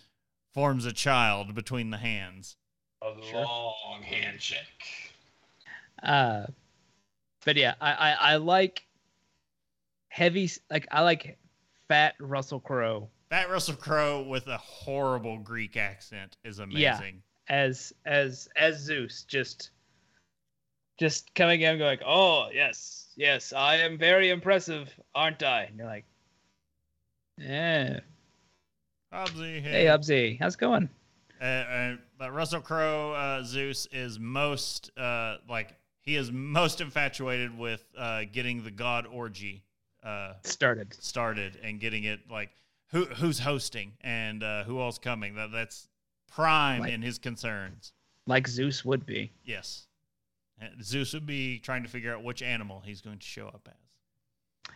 forms 0.54 0.86
a 0.86 0.94
child 0.94 1.54
between 1.54 1.90
the 1.90 1.98
hands. 1.98 2.56
A 3.02 3.10
long 3.10 4.02
handshake. 4.02 5.12
Uh, 6.02 6.46
but 7.46 7.56
yeah, 7.56 7.76
I, 7.80 7.94
I 7.94 8.12
I 8.12 8.36
like 8.38 8.86
heavy 10.10 10.50
like 10.70 10.88
I 10.92 11.02
like 11.02 11.38
fat 11.88 12.16
Russell 12.20 12.60
Crowe 12.60 13.10
Fat 13.30 13.50
Russell 13.50 13.76
Crowe 13.76 14.22
with 14.24 14.48
a 14.48 14.58
horrible 14.58 15.38
Greek 15.38 15.76
accent 15.76 16.38
is 16.46 16.60
amazing. 16.60 17.22
Yeah. 17.50 17.64
as 17.64 17.94
as 18.06 18.48
as 18.56 18.80
Zeus 18.80 19.24
just 19.28 19.72
just 21.00 21.34
coming 21.36 21.62
in 21.62 21.78
going 21.78 22.00
oh 22.06 22.48
yes 22.54 23.08
yes 23.16 23.54
I 23.54 23.78
am 23.78 23.98
very 23.98 24.30
impressive 24.30 24.94
aren't 25.14 25.44
I? 25.44 25.64
And 25.64 25.78
you're 25.78 25.88
like 25.88 26.06
yeah. 27.38 28.00
Hobbsy, 29.14 29.62
hey. 29.62 29.86
Ubsy 29.86 30.40
how's 30.40 30.56
it 30.56 30.60
going? 30.60 30.90
Uh, 31.40 31.44
uh, 31.44 31.96
but 32.18 32.34
Russell 32.34 32.62
Crowe, 32.62 33.12
uh, 33.12 33.44
Zeus 33.44 33.88
is 33.92 34.20
most 34.20 34.92
uh, 34.98 35.38
like 35.50 35.76
he 36.02 36.16
is 36.16 36.32
most 36.32 36.82
infatuated 36.82 37.58
with 37.58 37.84
uh, 37.98 38.24
getting 38.32 38.64
the 38.64 38.72
god 38.72 39.06
orgy 39.06 39.64
uh, 40.04 40.34
started. 40.44 40.96
started 41.00 41.60
and 41.62 41.80
getting 41.80 42.06
it 42.06 42.22
like 42.32 42.50
who 42.92 43.06
who's 43.06 43.40
hosting 43.40 43.94
and 44.02 44.44
uh, 44.44 44.64
who 44.64 44.80
else 44.82 44.98
coming. 44.98 45.36
That 45.36 45.52
that's 45.52 45.88
prime 46.32 46.82
Like- 46.82 46.94
in 46.94 47.02
his 47.02 47.18
concerns. 47.20 47.94
like 48.26 48.48
Zeus 48.48 48.84
would 48.86 49.06
be 49.06 49.32
Yes, 49.46 49.88
Zeus 50.82 51.14
would 51.14 51.26
be 51.26 51.60
trying 51.60 51.84
to 51.84 51.90
figure 51.90 52.14
out 52.14 52.24
which 52.24 52.42
animal 52.42 52.82
he's 52.86 53.02
going 53.02 53.20
to 53.20 53.26
show 53.26 53.48
up 53.48 53.68
as. 53.70 54.74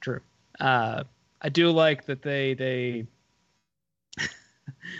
True. 0.00 0.20
Uh, 0.60 1.04
I 1.40 1.48
do 1.48 1.70
like 1.70 2.06
that 2.06 2.22
they 2.22 2.54
they 2.54 3.06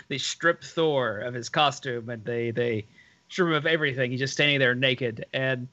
they 0.09 0.17
strip 0.17 0.63
Thor 0.63 1.19
of 1.19 1.33
his 1.33 1.49
costume 1.49 2.09
and 2.09 2.23
they 2.25 2.51
they 2.51 2.85
strip 3.29 3.47
him 3.49 3.53
of 3.55 3.65
everything. 3.65 4.11
He's 4.11 4.19
just 4.19 4.33
standing 4.33 4.59
there 4.59 4.75
naked, 4.75 5.25
and 5.33 5.67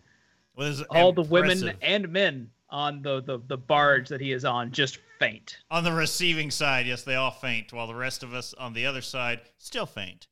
Well, 0.56 0.74
all 0.90 1.12
the 1.12 1.22
women 1.22 1.72
and 1.82 2.08
men 2.10 2.50
on 2.70 3.02
the, 3.02 3.20
the 3.22 3.38
the 3.46 3.56
barge 3.56 4.08
that 4.08 4.20
he 4.20 4.32
is 4.32 4.44
on 4.44 4.70
just 4.72 4.98
faint. 5.18 5.58
on 5.70 5.84
the 5.84 5.92
receiving 5.92 6.50
side, 6.50 6.86
yes, 6.86 7.02
they 7.02 7.14
all 7.14 7.30
faint, 7.30 7.72
while 7.72 7.86
the 7.86 7.94
rest 7.94 8.22
of 8.22 8.32
us 8.32 8.54
on 8.54 8.72
the 8.72 8.86
other 8.86 9.02
side 9.02 9.40
still 9.58 9.86
faint 9.86 10.26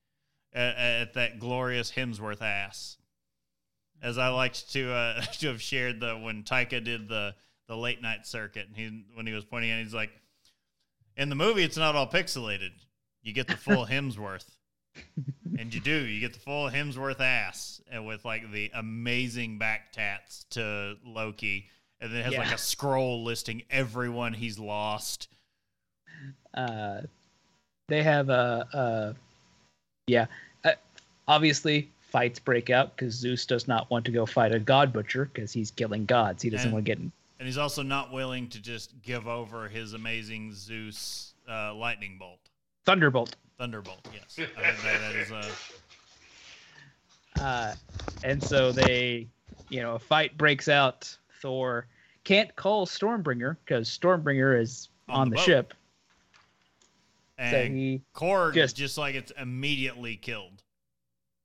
at, 0.53 0.77
at 0.77 1.15
that 1.15 1.39
glorious 1.39 1.93
Hemsworth 1.93 2.43
ass. 2.43 2.97
As 4.01 4.19
I 4.19 4.29
liked 4.29 4.73
to 4.73 4.93
uh, 4.93 5.21
to 5.41 5.49
have 5.49 5.63
shared 5.63 6.01
the 6.01 6.15
when 6.17 6.43
Taika 6.45 6.83
did 6.83 7.09
the 7.09 7.35
the 7.69 7.77
late 7.77 8.01
night 8.01 8.27
circuit, 8.27 8.67
and 8.67 8.77
he 8.77 9.05
when 9.15 9.27
he 9.27 9.33
was 9.33 9.45
pointing 9.45 9.71
at, 9.71 9.83
he's 9.83 9.95
like, 9.95 10.11
in 11.17 11.29
the 11.29 11.35
movie, 11.35 11.65
it's 11.65 11.77
not 11.77 11.95
all 11.95 12.07
pixelated. 12.07 12.71
You 13.23 13.33
get 13.33 13.49
the 13.49 13.57
full 13.57 13.85
Hemsworth, 13.91 14.49
and 15.59 15.75
you 15.75 15.81
do. 15.81 16.07
You 16.07 16.21
get 16.21 16.33
the 16.33 16.41
full 16.41 16.71
Hemsworth 16.71 17.21
ass, 17.21 17.81
and 17.91 18.07
with 18.07 18.25
like 18.25 18.51
the 18.53 18.71
amazing 18.75 19.59
back 19.59 19.93
tats 19.93 20.45
to 20.51 20.97
Loki, 21.05 21.69
and 22.01 22.13
then 22.13 22.21
it 22.21 22.25
has 22.25 22.37
like 22.37 22.53
a 22.53 22.59
scroll 22.59 23.25
listing 23.25 23.63
everyone 23.71 24.33
he's 24.33 24.59
lost. 24.59 25.29
Uh, 26.55 27.03
they 27.89 28.03
have 28.03 28.29
a 28.29 28.67
uh, 28.73 28.77
uh, 28.77 29.13
yeah. 30.07 30.27
Uh, 30.65 30.73
obviously, 31.27 31.91
fights 32.11 32.39
break 32.39 32.71
out 32.71 32.95
because 32.97 33.15
Zeus 33.15 33.47
does 33.47 33.69
not 33.69 33.91
want 33.91 34.05
to 34.07 34.13
go 34.13 34.27
fight 34.27 34.55
a 34.55 34.59
god 34.59 34.93
butcher 34.93 35.31
because 35.33 35.53
he's 35.53 35.71
killing 35.71 36.05
gods. 36.05 36.43
He 36.43 36.51
doesn't 36.51 36.67
And- 36.67 36.73
want 36.75 36.85
to 36.87 36.91
get 36.91 36.99
in. 36.99 37.13
And 37.41 37.47
he's 37.47 37.59
also 37.59 37.85
not 37.85 38.13
willing 38.13 38.49
to 38.49 38.61
just 38.61 38.91
give 39.03 39.29
over 39.29 39.69
his 39.69 39.93
amazing 39.93 40.53
Zeus 40.53 41.35
uh, 41.49 41.73
lightning 41.73 42.17
bolt, 42.19 42.41
Thunderbolt. 42.85 43.37
thunderbolt. 43.59 44.09
Yes, 44.13 44.41
I 44.57 44.73
think 44.73 44.83
that, 44.83 45.01
that 45.01 45.15
is 45.15 45.31
a 45.31 45.45
Uh, 47.41 47.75
and 48.25 48.43
so 48.43 48.73
they, 48.73 49.29
you 49.69 49.81
know, 49.83 49.95
a 49.95 49.99
fight 50.01 50.37
breaks 50.37 50.69
out. 50.69 51.17
Thor 51.41 51.87
can't 52.25 52.55
call 52.57 52.87
Stormbringer 52.87 53.57
because 53.65 53.89
Stormbringer 53.89 54.61
is 54.61 54.89
On 55.09 55.21
on, 55.23 55.31
the 55.31 55.37
the, 55.37 55.43
ship. 55.43 55.75
So 57.39 57.45
and 57.45 57.77
he, 57.77 58.03
Korg 58.15 58.55
just- 58.55 58.77
just 58.77 58.99
like 58.99 59.15
it's 59.15 59.33
immediately 59.39 60.17
killed. 60.17 60.63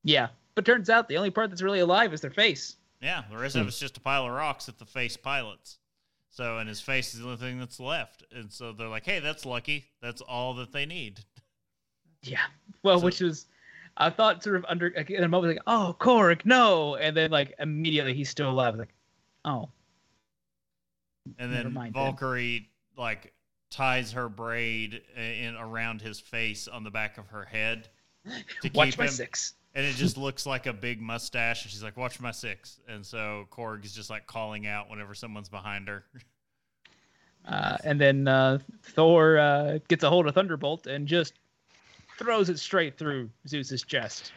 yeah. 0.04 0.28
But 0.56 0.66
turns 0.66 0.88
out 0.92 1.08
the 1.10 1.18
only 1.18 1.32
part 1.32 1.50
that's 1.50 1.64
really 1.64 1.80
alive 1.80 2.14
is 2.14 2.22
their 2.22 2.30
face. 2.30 2.76
Yeah, 3.02 3.24
the 3.32 3.38
rest 3.38 3.56
Hmm. 3.56 3.62
of 3.62 3.68
it's 3.68 3.80
just 3.80 3.98
a 3.98 4.00
pile 4.00 4.26
of 4.28 4.32
rocks 4.32 4.68
that 4.68 4.78
the 4.78 4.86
face 4.86 5.18
pilots. 5.18 5.80
So, 6.30 6.60
and 6.60 6.70
his 6.70 6.80
face 6.80 7.14
is 7.16 7.22
the 7.22 7.26
only 7.26 7.38
thing 7.38 7.58
that's 7.60 7.80
left. 7.80 8.24
And 8.32 8.52
so 8.54 8.72
they're 8.72 8.88
like, 8.88 9.04
hey, 9.06 9.20
that's 9.20 9.46
lucky. 9.48 9.86
That's 10.02 10.22
all 10.22 10.54
that 10.56 10.72
they 10.72 10.86
need. 10.86 11.22
Yeah. 12.22 12.42
Well, 12.84 13.00
So- 13.00 13.06
which 13.06 13.20
was, 13.20 13.48
I 13.98 14.10
thought 14.12 14.44
sort 14.44 14.56
of 14.58 14.66
under 14.70 14.88
in 14.90 15.24
a 15.24 15.28
moment 15.28 15.56
like, 15.56 15.64
oh, 15.66 15.96
Korg, 16.00 16.46
no, 16.46 16.96
and 16.98 17.18
then 17.18 17.32
like 17.32 17.54
immediately 17.60 18.14
he's 18.14 18.30
still 18.30 18.50
alive. 18.52 18.76
Like, 18.76 18.94
oh, 19.46 19.70
And 21.40 21.54
then 21.54 21.74
mind 21.74 21.94
then. 21.94 22.04
Valkyrie, 22.04 22.70
like, 22.98 23.34
ties 23.70 24.12
her 24.12 24.30
braid 24.30 25.02
in 25.18 25.56
around 25.56 26.02
his 26.02 26.20
face 26.20 26.68
on 26.68 26.84
the 26.84 26.92
back 26.92 27.18
of 27.18 27.28
her 27.28 27.44
head 27.46 27.90
to 28.62 28.70
watch 28.74 28.92
keep 28.92 29.00
my 29.00 29.06
him. 29.06 29.12
six. 29.12 29.54
And 29.76 29.86
it 29.86 29.96
just 29.96 30.18
looks 30.18 30.46
like 30.46 30.68
a 30.68 30.74
big 30.74 31.02
mustache. 31.02 31.64
And 31.64 31.72
she's 31.72 31.82
like, 31.82 31.98
watch 31.98 32.20
my 32.20 32.30
six. 32.32 32.80
And 32.88 33.04
so 33.06 33.46
Korg 33.52 33.84
is 33.86 33.94
just 33.94 34.10
like 34.12 34.28
calling 34.28 34.68
out 34.68 34.90
whenever 34.90 35.16
someone's 35.16 35.50
behind 35.50 35.88
her. 35.88 36.04
Uh, 37.46 37.76
and 37.84 38.00
then 38.00 38.26
uh, 38.26 38.58
Thor 38.84 39.38
uh, 39.38 39.78
gets 39.90 40.02
a 40.06 40.10
hold 40.10 40.28
of 40.28 40.34
Thunderbolt 40.34 40.88
and 40.88 41.06
just 41.06 41.34
throws 42.18 42.48
it 42.48 42.58
straight 42.58 42.98
through 42.98 43.30
Zeus's 43.50 43.84
chest. 43.84 44.32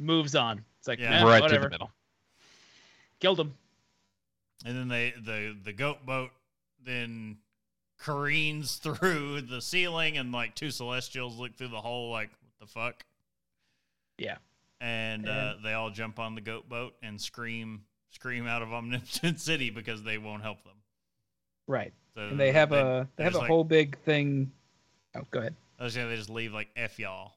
Moves 0.00 0.34
on. 0.34 0.64
It's 0.78 0.88
like, 0.88 1.00
Yeah. 1.00 1.20
"Eh, 1.20 1.24
right 1.24 1.42
whatever. 1.42 1.48
through 1.48 1.60
the 1.64 1.68
middle. 1.68 1.90
Killed 3.20 3.40
him. 3.40 3.52
And 4.64 4.76
then 4.76 4.88
they 4.88 5.12
the 5.24 5.56
the 5.64 5.72
goat 5.72 6.04
boat 6.04 6.30
then 6.84 7.38
careens 7.98 8.76
through 8.82 9.42
the 9.42 9.60
ceiling 9.60 10.16
and 10.18 10.32
like 10.32 10.54
two 10.54 10.70
celestials 10.70 11.36
look 11.38 11.56
through 11.56 11.68
the 11.68 11.80
hole 11.80 12.10
like 12.10 12.30
what 12.30 12.60
the 12.60 12.66
fuck? 12.66 13.04
Yeah. 14.18 14.38
And, 14.80 15.28
uh, 15.28 15.54
they 15.64 15.72
all 15.72 15.90
jump 15.90 16.20
on 16.20 16.36
the 16.36 16.40
goat 16.40 16.68
boat 16.68 16.94
and 17.02 17.20
scream 17.20 17.82
scream 18.10 18.46
out 18.46 18.62
of 18.62 18.72
Omnipotent 18.72 19.40
City 19.40 19.70
because 19.70 20.02
they 20.04 20.18
won't 20.18 20.42
help 20.42 20.62
them. 20.64 20.74
Right. 21.66 21.92
So 22.14 22.22
And 22.22 22.38
they 22.40 22.52
have 22.52 22.72
a 22.72 23.08
they 23.16 23.24
have 23.24 23.34
a 23.34 23.38
like- 23.38 23.48
whole 23.48 23.64
big 23.64 23.98
thing. 24.00 24.50
Oh, 25.16 25.22
go 25.30 25.40
ahead. 25.40 25.54
I 25.80 25.84
was 25.84 25.94
gonna 25.96 26.08
they 26.08 26.16
just 26.16 26.30
leave 26.30 26.52
like 26.52 26.68
F 26.76 26.98
y'all. 26.98 27.32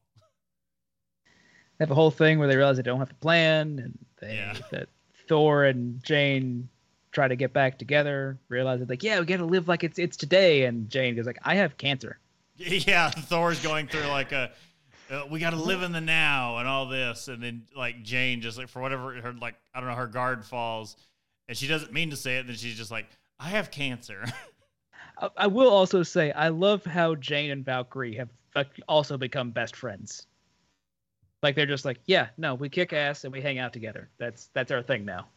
They 1.78 1.84
have 1.86 1.92
a 1.92 1.96
whole 1.96 2.12
thing 2.12 2.38
where 2.40 2.48
they 2.48 2.56
realize 2.58 2.78
they 2.78 2.84
don't 2.84 3.00
have 3.00 3.10
to 3.10 3.16
plan, 3.16 3.80
and 3.80 3.98
they 4.20 4.36
Yeah. 4.36 4.56
that 4.72 4.90
Thor 5.28 5.66
and 5.66 6.04
Jane 6.04 6.70
try 7.12 7.28
to 7.28 7.36
get 7.36 7.54
back 7.54 7.78
together. 7.78 8.38
Realize 8.50 8.80
that 8.80 8.90
like, 8.90 9.04
yeah, 9.04 9.20
we 9.20 9.26
got 9.26 9.38
to 9.38 9.46
live 9.46 9.68
like 9.68 9.84
it's 9.84 10.00
it's 10.00 10.18
today. 10.18 10.66
And 10.66 10.90
Jane 10.90 11.16
goes 11.16 11.26
like, 11.26 11.40
I 11.44 11.56
have 11.56 11.78
cancer. 11.78 12.18
Yeah, 12.58 13.10
Thor's 13.10 13.60
going 13.60 13.88
through 13.88 14.06
like 14.06 14.32
a 14.34 14.52
uh, 15.12 15.24
we 15.30 15.40
got 15.40 15.50
to 15.50 15.58
live 15.58 15.82
in 15.82 15.92
the 15.92 16.02
now 16.02 16.58
and 16.58 16.68
all 16.68 16.86
this, 16.86 17.28
and 17.28 17.42
then 17.42 17.64
like 17.76 18.04
Jane 18.04 18.40
just 18.40 18.58
like 18.58 18.70
for 18.70 18.82
whatever 18.82 19.14
her 19.20 19.34
like 19.34 19.56
I 19.74 19.80
don't 19.80 19.90
know 19.90 19.96
her 19.96 20.06
guard 20.06 20.46
falls, 20.46 20.96
and 21.48 21.58
she 21.58 21.68
doesn't 21.68 21.92
mean 21.92 22.12
to 22.12 22.16
say 22.16 22.38
it, 22.38 22.46
then 22.46 22.56
she's 22.56 22.78
just 22.78 22.92
like 22.92 23.08
I 23.40 23.50
have 23.50 23.72
cancer. 23.72 24.24
I, 25.18 25.30
I 25.38 25.48
will 25.48 25.70
also 25.70 26.04
say 26.04 26.32
I 26.32 26.50
love 26.50 26.86
how 26.86 27.16
Jane 27.16 27.50
and 27.50 27.66
Valkyrie 27.66 28.16
have 28.16 28.30
also 28.88 29.18
become 29.18 29.50
best 29.52 29.76
friends. 29.76 30.28
Like 31.44 31.56
they're 31.56 31.66
just 31.66 31.86
like, 31.86 32.00
yeah, 32.06 32.28
no, 32.38 32.54
we 32.54 32.70
kick 32.70 32.94
ass 32.94 33.24
and 33.24 33.34
we 33.34 33.42
hang 33.42 33.58
out 33.58 33.74
together. 33.74 34.08
That's 34.18 34.50
that's 34.54 34.72
our 34.72 34.84
thing 34.84 35.04
now. 35.04 35.28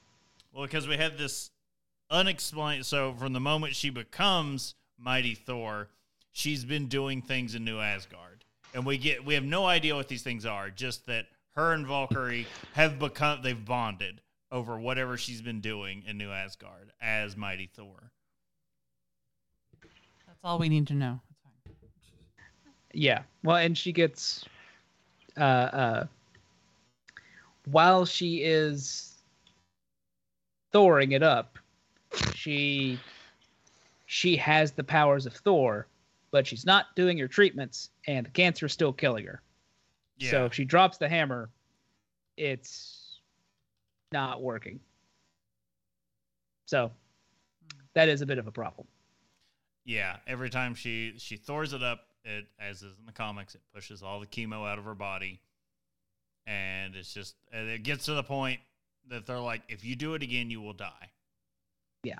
well, 0.52 0.64
because 0.64 0.86
we 0.86 0.96
had 0.96 1.16
this 1.16 1.50
unexplained. 2.14 2.86
So 2.86 3.14
from 3.18 3.32
the 3.32 3.40
moment 3.40 3.74
she 3.74 3.90
becomes 3.90 4.74
Mighty 4.98 5.34
Thor, 5.34 5.88
she's 6.32 6.64
been 6.64 6.86
doing 6.86 7.20
things 7.20 7.54
in 7.54 7.64
New 7.64 7.80
Asgard, 7.80 8.44
and 8.72 8.86
we 8.86 8.96
get 8.96 9.24
we 9.24 9.34
have 9.34 9.44
no 9.44 9.66
idea 9.66 9.94
what 9.94 10.08
these 10.08 10.22
things 10.22 10.46
are. 10.46 10.70
Just 10.70 11.06
that 11.06 11.26
her 11.56 11.72
and 11.72 11.86
Valkyrie 11.86 12.46
have 12.72 12.98
become 12.98 13.42
they've 13.42 13.62
bonded 13.62 14.20
over 14.50 14.78
whatever 14.78 15.16
she's 15.16 15.42
been 15.42 15.60
doing 15.60 16.04
in 16.06 16.16
New 16.16 16.30
Asgard 16.30 16.92
as 17.02 17.36
Mighty 17.36 17.68
Thor. 17.74 18.12
That's 20.26 20.38
all 20.44 20.58
we 20.58 20.68
need 20.68 20.86
to 20.86 20.94
know. 20.94 21.20
That's 21.66 21.76
fine. 21.76 22.72
Yeah. 22.92 23.22
Well, 23.42 23.56
and 23.56 23.76
she 23.76 23.92
gets 23.92 24.44
uh 25.36 25.40
uh 25.40 26.06
while 27.70 28.04
she 28.04 28.42
is 28.42 29.14
thoring 30.72 31.12
it 31.12 31.22
up, 31.22 31.58
she 32.34 32.98
she 34.06 34.36
has 34.36 34.72
the 34.72 34.84
powers 34.84 35.26
of 35.26 35.32
Thor, 35.34 35.86
but 36.30 36.46
she's 36.46 36.66
not 36.66 36.94
doing 36.94 37.18
her 37.18 37.28
treatments 37.28 37.90
and 38.06 38.26
the 38.26 38.30
cancer 38.30 38.66
is 38.66 38.72
still 38.72 38.92
killing 38.92 39.26
her. 39.26 39.40
So 40.30 40.44
if 40.44 40.54
she 40.54 40.64
drops 40.64 40.96
the 40.96 41.08
hammer, 41.08 41.50
it's 42.36 43.18
not 44.12 44.42
working. 44.42 44.80
So 46.66 46.90
that 47.94 48.08
is 48.08 48.22
a 48.22 48.26
bit 48.26 48.38
of 48.38 48.46
a 48.46 48.52
problem. 48.52 48.86
Yeah, 49.84 50.16
every 50.26 50.50
time 50.50 50.74
she 50.74 51.14
she 51.18 51.36
thors 51.36 51.72
it 51.72 51.82
up, 51.82 52.06
it 52.24 52.46
as 52.58 52.78
is 52.78 52.94
in 52.98 53.06
the 53.06 53.12
comics, 53.12 53.54
it 53.54 53.60
pushes 53.74 54.02
all 54.02 54.20
the 54.20 54.26
chemo 54.26 54.66
out 54.66 54.78
of 54.78 54.84
her 54.84 54.94
body, 54.94 55.40
and 56.46 56.94
it's 56.94 57.12
just 57.12 57.34
and 57.52 57.68
it 57.68 57.82
gets 57.82 58.06
to 58.06 58.14
the 58.14 58.22
point 58.22 58.60
that 59.08 59.26
they're 59.26 59.38
like, 59.38 59.62
if 59.68 59.84
you 59.84 59.94
do 59.94 60.14
it 60.14 60.22
again, 60.22 60.50
you 60.50 60.62
will 60.62 60.72
die. 60.72 61.10
Yeah, 62.04 62.18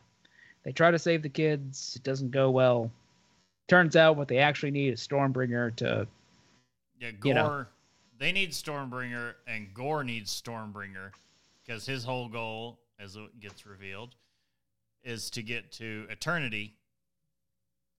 they 0.63 0.73
try 0.73 0.91
to 0.91 0.99
save 0.99 1.23
the 1.23 1.29
kids. 1.29 1.95
It 1.97 2.03
doesn't 2.03 2.31
go 2.31 2.51
well. 2.51 2.91
Turns 3.69 3.97
out 3.97 4.17
what 4.17 4.29
they 4.29 4.39
actually 4.39 4.73
need 4.73 4.93
is 4.93 5.07
Stormbringer 5.07 5.75
to. 5.77 6.07
Yeah, 7.01 7.11
Gorr. 7.13 7.29
You 7.29 7.35
know. 7.35 7.67
They 8.19 8.33
need 8.33 8.53
Stormbringer, 8.53 9.35
and 9.47 9.73
Gorr 9.75 10.05
needs 10.05 10.31
Stormbringer 10.41 11.11
because 11.65 11.85
his 11.85 12.05
whole 12.05 12.29
goal, 12.29 12.79
as 13.01 13.17
it 13.17 13.41
gets 13.41 13.67
revealed, 13.67 14.15
is 15.03 15.31
to 15.31 15.43
get 15.43 15.73
to 15.73 16.07
Eternity, 16.09 16.75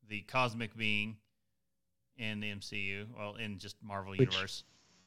the 0.07 0.21
cosmic 0.21 0.75
being 0.77 1.17
in 2.17 2.39
the 2.39 2.51
MCU, 2.51 3.05
well, 3.17 3.35
in 3.35 3.57
just 3.57 3.75
Marvel 3.83 4.11
Which- 4.11 4.31
universe. 4.31 4.63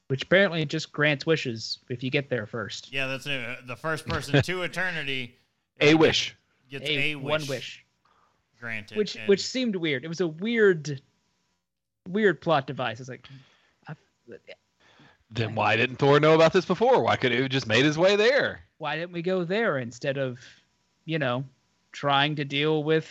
Which 0.08 0.22
apparently 0.22 0.64
just 0.64 0.90
grants 0.90 1.26
wishes 1.26 1.80
if 1.90 2.02
you 2.02 2.10
get 2.10 2.30
there 2.30 2.46
first. 2.46 2.90
Yeah, 2.90 3.06
that's 3.08 3.26
it. 3.26 3.66
The 3.66 3.76
first 3.76 4.06
person 4.06 4.40
to 4.42 4.62
Eternity 4.62 5.36
A 5.82 5.94
wish. 5.94 6.34
Gets 6.70 6.88
A, 6.88 7.12
a, 7.12 7.14
wish 7.16 7.24
one 7.24 7.46
wish, 7.48 7.84
granted. 8.60 8.96
which 8.96 9.16
and- 9.16 9.28
which 9.28 9.44
seemed 9.44 9.76
weird. 9.76 10.04
It 10.04 10.08
was 10.08 10.20
a 10.20 10.26
weird, 10.28 11.00
weird 12.08 12.40
plot 12.40 12.66
device. 12.66 13.00
It's 13.00 13.08
like, 13.08 13.26
I, 13.88 13.94
Then 15.30 15.54
why 15.54 15.76
didn't 15.76 15.96
Thor 15.96 16.20
know 16.20 16.34
about 16.34 16.52
this 16.52 16.64
before? 16.64 17.02
Why 17.02 17.16
could 17.16 17.32
he 17.32 17.40
have 17.42 17.50
just 17.50 17.66
made 17.66 17.84
his 17.84 17.98
way 17.98 18.16
there? 18.16 18.60
why 18.78 18.94
didn't 18.94 19.10
we 19.10 19.22
go 19.22 19.42
there 19.42 19.78
instead 19.78 20.18
of, 20.18 20.38
you 21.04 21.18
know, 21.18 21.44
trying 21.90 22.36
to 22.36 22.44
deal 22.44 22.84
with 22.84 23.08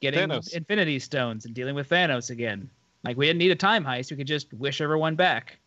getting 0.00 0.30
Thanos. 0.30 0.54
Infinity 0.54 0.98
Stones 1.00 1.44
and 1.44 1.54
dealing 1.54 1.74
with 1.74 1.90
Thanos 1.90 2.30
again? 2.30 2.70
Like 3.04 3.18
we 3.18 3.26
didn't 3.26 3.38
need 3.40 3.50
a 3.50 3.56
time 3.56 3.84
heist. 3.84 4.10
We 4.10 4.16
could 4.16 4.26
just 4.26 4.52
wish 4.54 4.80
everyone 4.80 5.14
back. 5.14 5.58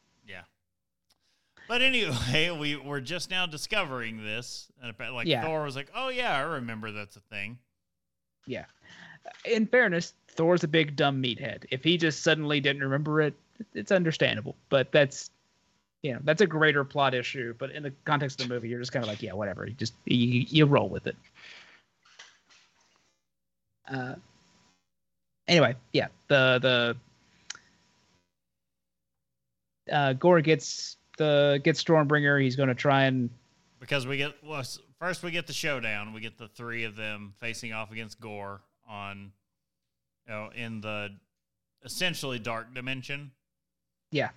But 1.67 1.81
anyway, 1.81 2.49
we 2.59 2.75
were 2.75 3.01
just 3.01 3.29
now 3.29 3.45
discovering 3.45 4.23
this, 4.23 4.67
and 4.81 4.93
like 5.13 5.27
Yeah. 5.27 5.43
Thor 5.43 5.63
was 5.63 5.75
like, 5.75 5.91
"Oh 5.95 6.09
yeah, 6.09 6.35
I 6.35 6.41
remember 6.41 6.91
that's 6.91 7.15
a 7.15 7.21
thing." 7.21 7.57
Yeah. 8.45 8.65
In 9.45 9.65
fairness, 9.65 10.13
Thor's 10.27 10.63
a 10.63 10.67
big 10.67 10.95
dumb 10.95 11.21
meathead. 11.21 11.65
If 11.71 11.83
he 11.83 11.97
just 11.97 12.21
suddenly 12.21 12.59
didn't 12.59 12.83
remember 12.83 13.21
it, 13.21 13.33
it's 13.73 13.91
understandable. 13.91 14.55
But 14.69 14.91
that's 14.91 15.31
you 16.03 16.13
know, 16.13 16.19
that's 16.23 16.41
a 16.41 16.45
greater 16.47 16.83
plot 16.83 17.15
issue. 17.15 17.55
But 17.57 17.71
in 17.71 17.81
the 17.81 17.91
context 18.03 18.39
of 18.39 18.47
the 18.47 18.53
movie, 18.53 18.69
you're 18.69 18.79
just 18.79 18.91
kind 18.91 19.03
of 19.03 19.09
like, 19.09 19.23
yeah, 19.23 19.33
whatever. 19.33 19.65
You 19.65 19.73
just 19.73 19.93
you, 20.05 20.45
you 20.47 20.65
roll 20.65 20.87
with 20.89 21.07
it. 21.07 21.15
Uh 23.87 24.15
anyway, 25.47 25.75
yeah, 25.93 26.07
the 26.27 26.95
the 29.87 29.93
uh 29.93 30.13
Gorr 30.13 30.41
gets 30.41 30.97
the 31.17 31.61
get 31.63 31.75
Stormbringer, 31.75 32.41
he's 32.41 32.55
gonna 32.55 32.75
try 32.75 33.03
and 33.03 33.29
because 33.79 34.07
we 34.07 34.17
get 34.17 34.33
well, 34.43 34.63
first 34.99 35.23
we 35.23 35.31
get 35.31 35.47
the 35.47 35.53
showdown. 35.53 36.13
We 36.13 36.21
get 36.21 36.37
the 36.37 36.47
three 36.47 36.83
of 36.83 36.95
them 36.95 37.33
facing 37.39 37.73
off 37.73 37.91
against 37.91 38.19
Gorr 38.19 38.61
on, 38.89 39.31
you 40.27 40.33
know, 40.33 40.49
in 40.55 40.81
the 40.81 41.09
essentially 41.83 42.39
dark 42.39 42.73
dimension. 42.73 43.31
yeah. 44.11 44.29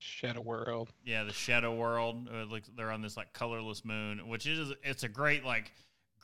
Shadow 0.00 0.40
World. 0.42 0.92
Yeah, 1.04 1.24
the 1.24 1.32
shadow 1.32 1.74
world. 1.74 2.28
Uh, 2.32 2.46
like 2.46 2.62
they're 2.76 2.92
on 2.92 3.02
this 3.02 3.16
like 3.16 3.32
colorless 3.32 3.84
moon, 3.84 4.28
which 4.28 4.46
is 4.46 4.72
it's 4.84 5.02
a 5.02 5.08
great 5.08 5.44
like 5.44 5.72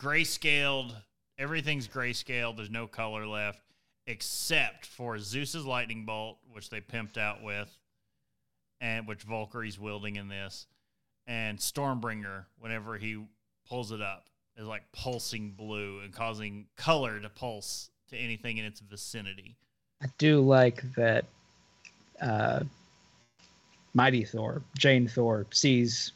grayscaled. 0.00 0.94
Everything's 1.38 1.88
grayscaled. 1.88 2.56
There's 2.56 2.70
no 2.70 2.86
color 2.86 3.26
left 3.26 3.60
except 4.06 4.86
for 4.86 5.18
Zeus's 5.18 5.64
lightning 5.64 6.04
bolt, 6.04 6.38
which 6.52 6.70
they 6.70 6.80
pimped 6.80 7.16
out 7.18 7.42
with, 7.42 7.76
and 8.84 9.08
which 9.08 9.22
Valkyrie's 9.22 9.80
wielding 9.80 10.16
in 10.16 10.28
this, 10.28 10.66
and 11.26 11.58
Stormbringer 11.58 12.44
whenever 12.58 12.98
he 12.98 13.24
pulls 13.66 13.92
it 13.92 14.02
up 14.02 14.26
is 14.58 14.66
like 14.66 14.82
pulsing 14.92 15.52
blue 15.52 16.00
and 16.00 16.12
causing 16.12 16.66
color 16.76 17.18
to 17.18 17.30
pulse 17.30 17.88
to 18.10 18.16
anything 18.16 18.58
in 18.58 18.66
its 18.66 18.80
vicinity. 18.80 19.56
I 20.02 20.06
do 20.18 20.40
like 20.40 20.82
that 20.96 21.24
uh 22.20 22.64
Mighty 23.94 24.24
Thor, 24.24 24.60
Jane 24.76 25.08
Thor 25.08 25.46
sees 25.50 26.12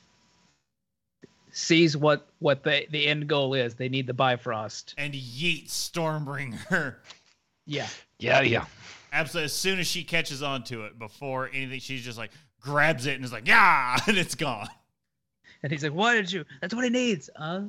sees 1.53 1.97
what 1.97 2.27
what 2.41 2.65
the 2.65 2.87
the 2.91 3.07
end 3.07 3.29
goal 3.29 3.55
is. 3.55 3.77
They 3.77 3.89
need 3.89 4.07
the 4.07 4.15
Bifrost. 4.15 4.95
And 4.99 5.15
yeet 5.15 5.69
Stormbringer. 5.69 6.97
Yeah. 7.67 7.87
Yeah, 8.19 8.41
yeah. 8.41 8.65
Absolutely. 9.13 9.45
As 9.45 9.53
soon 9.53 9.79
as 9.79 9.87
she 9.87 10.05
catches 10.05 10.43
on 10.43 10.65
to 10.65 10.85
it, 10.85 10.99
before 10.99 11.51
anything, 11.53 11.81
she's 11.81 12.03
just 12.03 12.19
like 12.19 12.31
grabs 12.61 13.07
it 13.07 13.15
and 13.17 13.25
is 13.25 13.33
like, 13.33 13.47
yeah, 13.47 13.99
and 14.07 14.17
it's 14.17 14.35
gone. 14.35 14.69
And 15.63 15.73
he's 15.73 15.83
like, 15.83 15.93
"Why 15.93 16.15
did 16.15 16.31
you? 16.31 16.45
That's 16.61 16.73
what 16.73 16.85
he 16.85 16.91
needs." 16.91 17.29
Oh, 17.37 17.69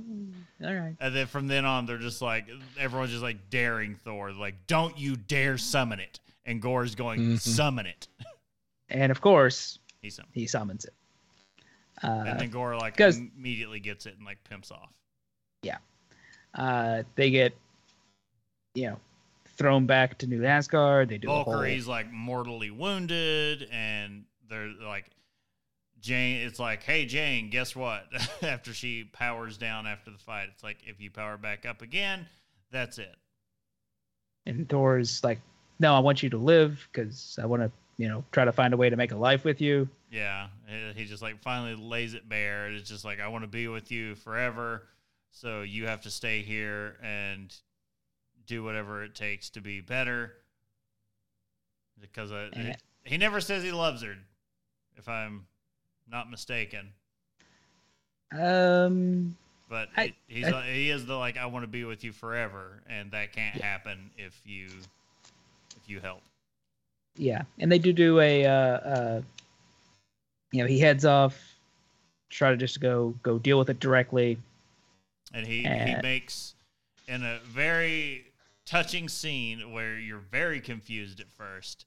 all 0.63 0.73
right. 0.75 0.95
And 0.99 1.15
then 1.15 1.25
from 1.25 1.47
then 1.47 1.65
on, 1.65 1.87
they're 1.87 1.97
just 1.97 2.21
like, 2.21 2.47
everyone's 2.77 3.09
just 3.09 3.23
like 3.23 3.49
daring 3.49 3.95
Thor, 3.95 4.31
like, 4.31 4.67
don't 4.67 4.95
you 4.95 5.15
dare 5.15 5.57
summon 5.57 5.99
it. 5.99 6.19
And 6.45 6.61
Gorr's 6.61 6.93
going, 6.93 7.19
Mhm. 7.19 7.39
summon 7.39 7.85
it. 7.87 8.07
And 8.91 9.11
of 9.11 9.21
course, 9.21 9.77
He 10.01 10.09
summons. 10.09 10.33
he 10.33 10.47
summons 10.47 10.85
it. 10.85 10.93
and 12.03 12.29
Uh, 12.29 12.33
then 12.35 12.49
Gorr 12.49 12.75
like 12.77 12.95
'cause- 12.97 13.17
immediately 13.17 13.79
gets 13.79 14.05
it 14.07 14.15
and 14.17 14.25
like 14.25 14.43
pimps 14.49 14.71
off. 14.71 14.91
Yeah, 15.63 15.77
uh, 16.55 17.03
they 17.15 17.29
get, 17.31 17.55
you 18.73 18.87
know, 18.89 18.99
thrown 19.57 19.85
back 19.85 20.17
to 20.19 20.27
New 20.27 20.43
Asgard. 20.45 21.09
They 21.09 21.17
do 21.19 21.29
a 21.29 21.43
whole. 21.43 21.53
Valkyrie's 21.53 21.87
like 21.87 22.11
mortally 22.11 22.71
wounded, 22.71 23.67
and 23.71 24.25
they're 24.49 24.69
like, 24.81 25.05
Jane, 26.01 26.45
it's 26.47 26.59
like, 26.59 26.83
hey, 26.83 27.05
Jane, 27.05 27.49
guess 27.49 27.75
what? 27.75 28.05
after 28.41 28.73
she 28.73 29.03
powers 29.03 29.57
down 29.57 29.85
after 29.87 30.11
the 30.11 30.17
fight, 30.17 30.49
it's 30.53 30.63
like, 30.63 30.77
if 30.85 30.99
you 31.01 31.11
power 31.11 31.37
back 31.37 31.65
up 31.65 31.81
again, 31.81 32.25
that's 32.71 32.97
it. 32.97 33.15
And 34.45 34.67
Thor's 34.69 35.23
like, 35.23 35.39
"No, 35.79 35.93
I 35.93 35.99
want 35.99 36.23
you 36.23 36.29
to 36.31 36.37
live 36.37 36.87
because 36.91 37.37
I 37.41 37.45
want 37.45 37.61
to, 37.61 37.71
you 37.97 38.07
know, 38.07 38.23
try 38.31 38.45
to 38.45 38.51
find 38.51 38.73
a 38.73 38.77
way 38.77 38.89
to 38.89 38.95
make 38.95 39.11
a 39.11 39.17
life 39.17 39.43
with 39.43 39.59
you." 39.61 39.87
Yeah, 40.09 40.47
he- 40.95 41.05
just 41.05 41.21
like 41.21 41.39
finally 41.43 41.75
lays 41.75 42.13
it 42.15 42.27
bare. 42.27 42.67
It's 42.71 42.89
just 42.89 43.03
like 43.05 43.19
I 43.19 43.27
want 43.27 43.43
to 43.43 43.47
be 43.49 43.67
with 43.67 43.91
you 43.91 44.15
forever, 44.15 44.87
so 45.31 45.61
you 45.61 45.85
have 45.87 46.01
to 46.01 46.09
stay 46.09 46.41
here 46.41 46.97
and 47.03 47.53
do 48.47 48.63
whatever 48.63 49.03
it 49.03 49.13
takes 49.13 49.49
to 49.51 49.61
be 49.61 49.81
better. 49.81 50.33
Because 51.99 52.31
I, 52.31 52.49
Eh. 52.53 52.73
he 53.03 53.17
never 53.17 53.41
says 53.41 53.61
he 53.61 53.71
loves 53.71 54.01
her, 54.01 54.15
if 54.99 55.07
I'm 55.09 55.47
not 56.11 56.29
mistaken. 56.29 56.91
Um, 58.31 59.35
But 59.69 59.89
I- 59.97 60.13
he, 60.27 60.35
he's 60.35 60.47
I- 60.47 60.71
he 60.71 60.89
is 60.91 61.05
the 61.05 61.15
like 61.15 61.37
I 61.37 61.45
want 61.47 61.63
to 61.63 61.67
be 61.67 61.83
with 61.85 62.03
you 62.03 62.11
forever, 62.11 62.83
and 62.87 63.09
that 63.11 63.33
can't 63.33 63.59
happen 63.59 64.11
if 64.17 64.39
you 64.45 64.67
if 65.75 65.87
you 65.89 65.99
help. 65.99 66.21
yeah, 67.15 67.43
and 67.57 67.71
they 67.71 67.79
do 67.79 67.91
do 67.93 68.19
a, 68.19 68.45
uh, 68.45 68.49
uh, 68.51 69.21
you 70.51 70.61
know, 70.61 70.67
he 70.67 70.79
heads 70.79 71.05
off, 71.05 71.35
try 72.29 72.51
to 72.51 72.57
just 72.57 72.79
go 72.81 73.15
go 73.23 73.39
deal 73.39 73.57
with 73.57 73.69
it 73.69 73.79
directly. 73.79 74.37
and 75.33 75.45
he 75.45 75.61
he 75.61 75.67
Uh, 75.67 76.01
makes 76.01 76.55
in 77.07 77.23
a 77.23 77.39
very 77.45 78.25
touching 78.65 79.07
scene 79.09 79.71
where 79.71 79.97
you're 79.97 80.19
very 80.19 80.59
confused 80.61 81.19
at 81.19 81.27
first 81.31 81.85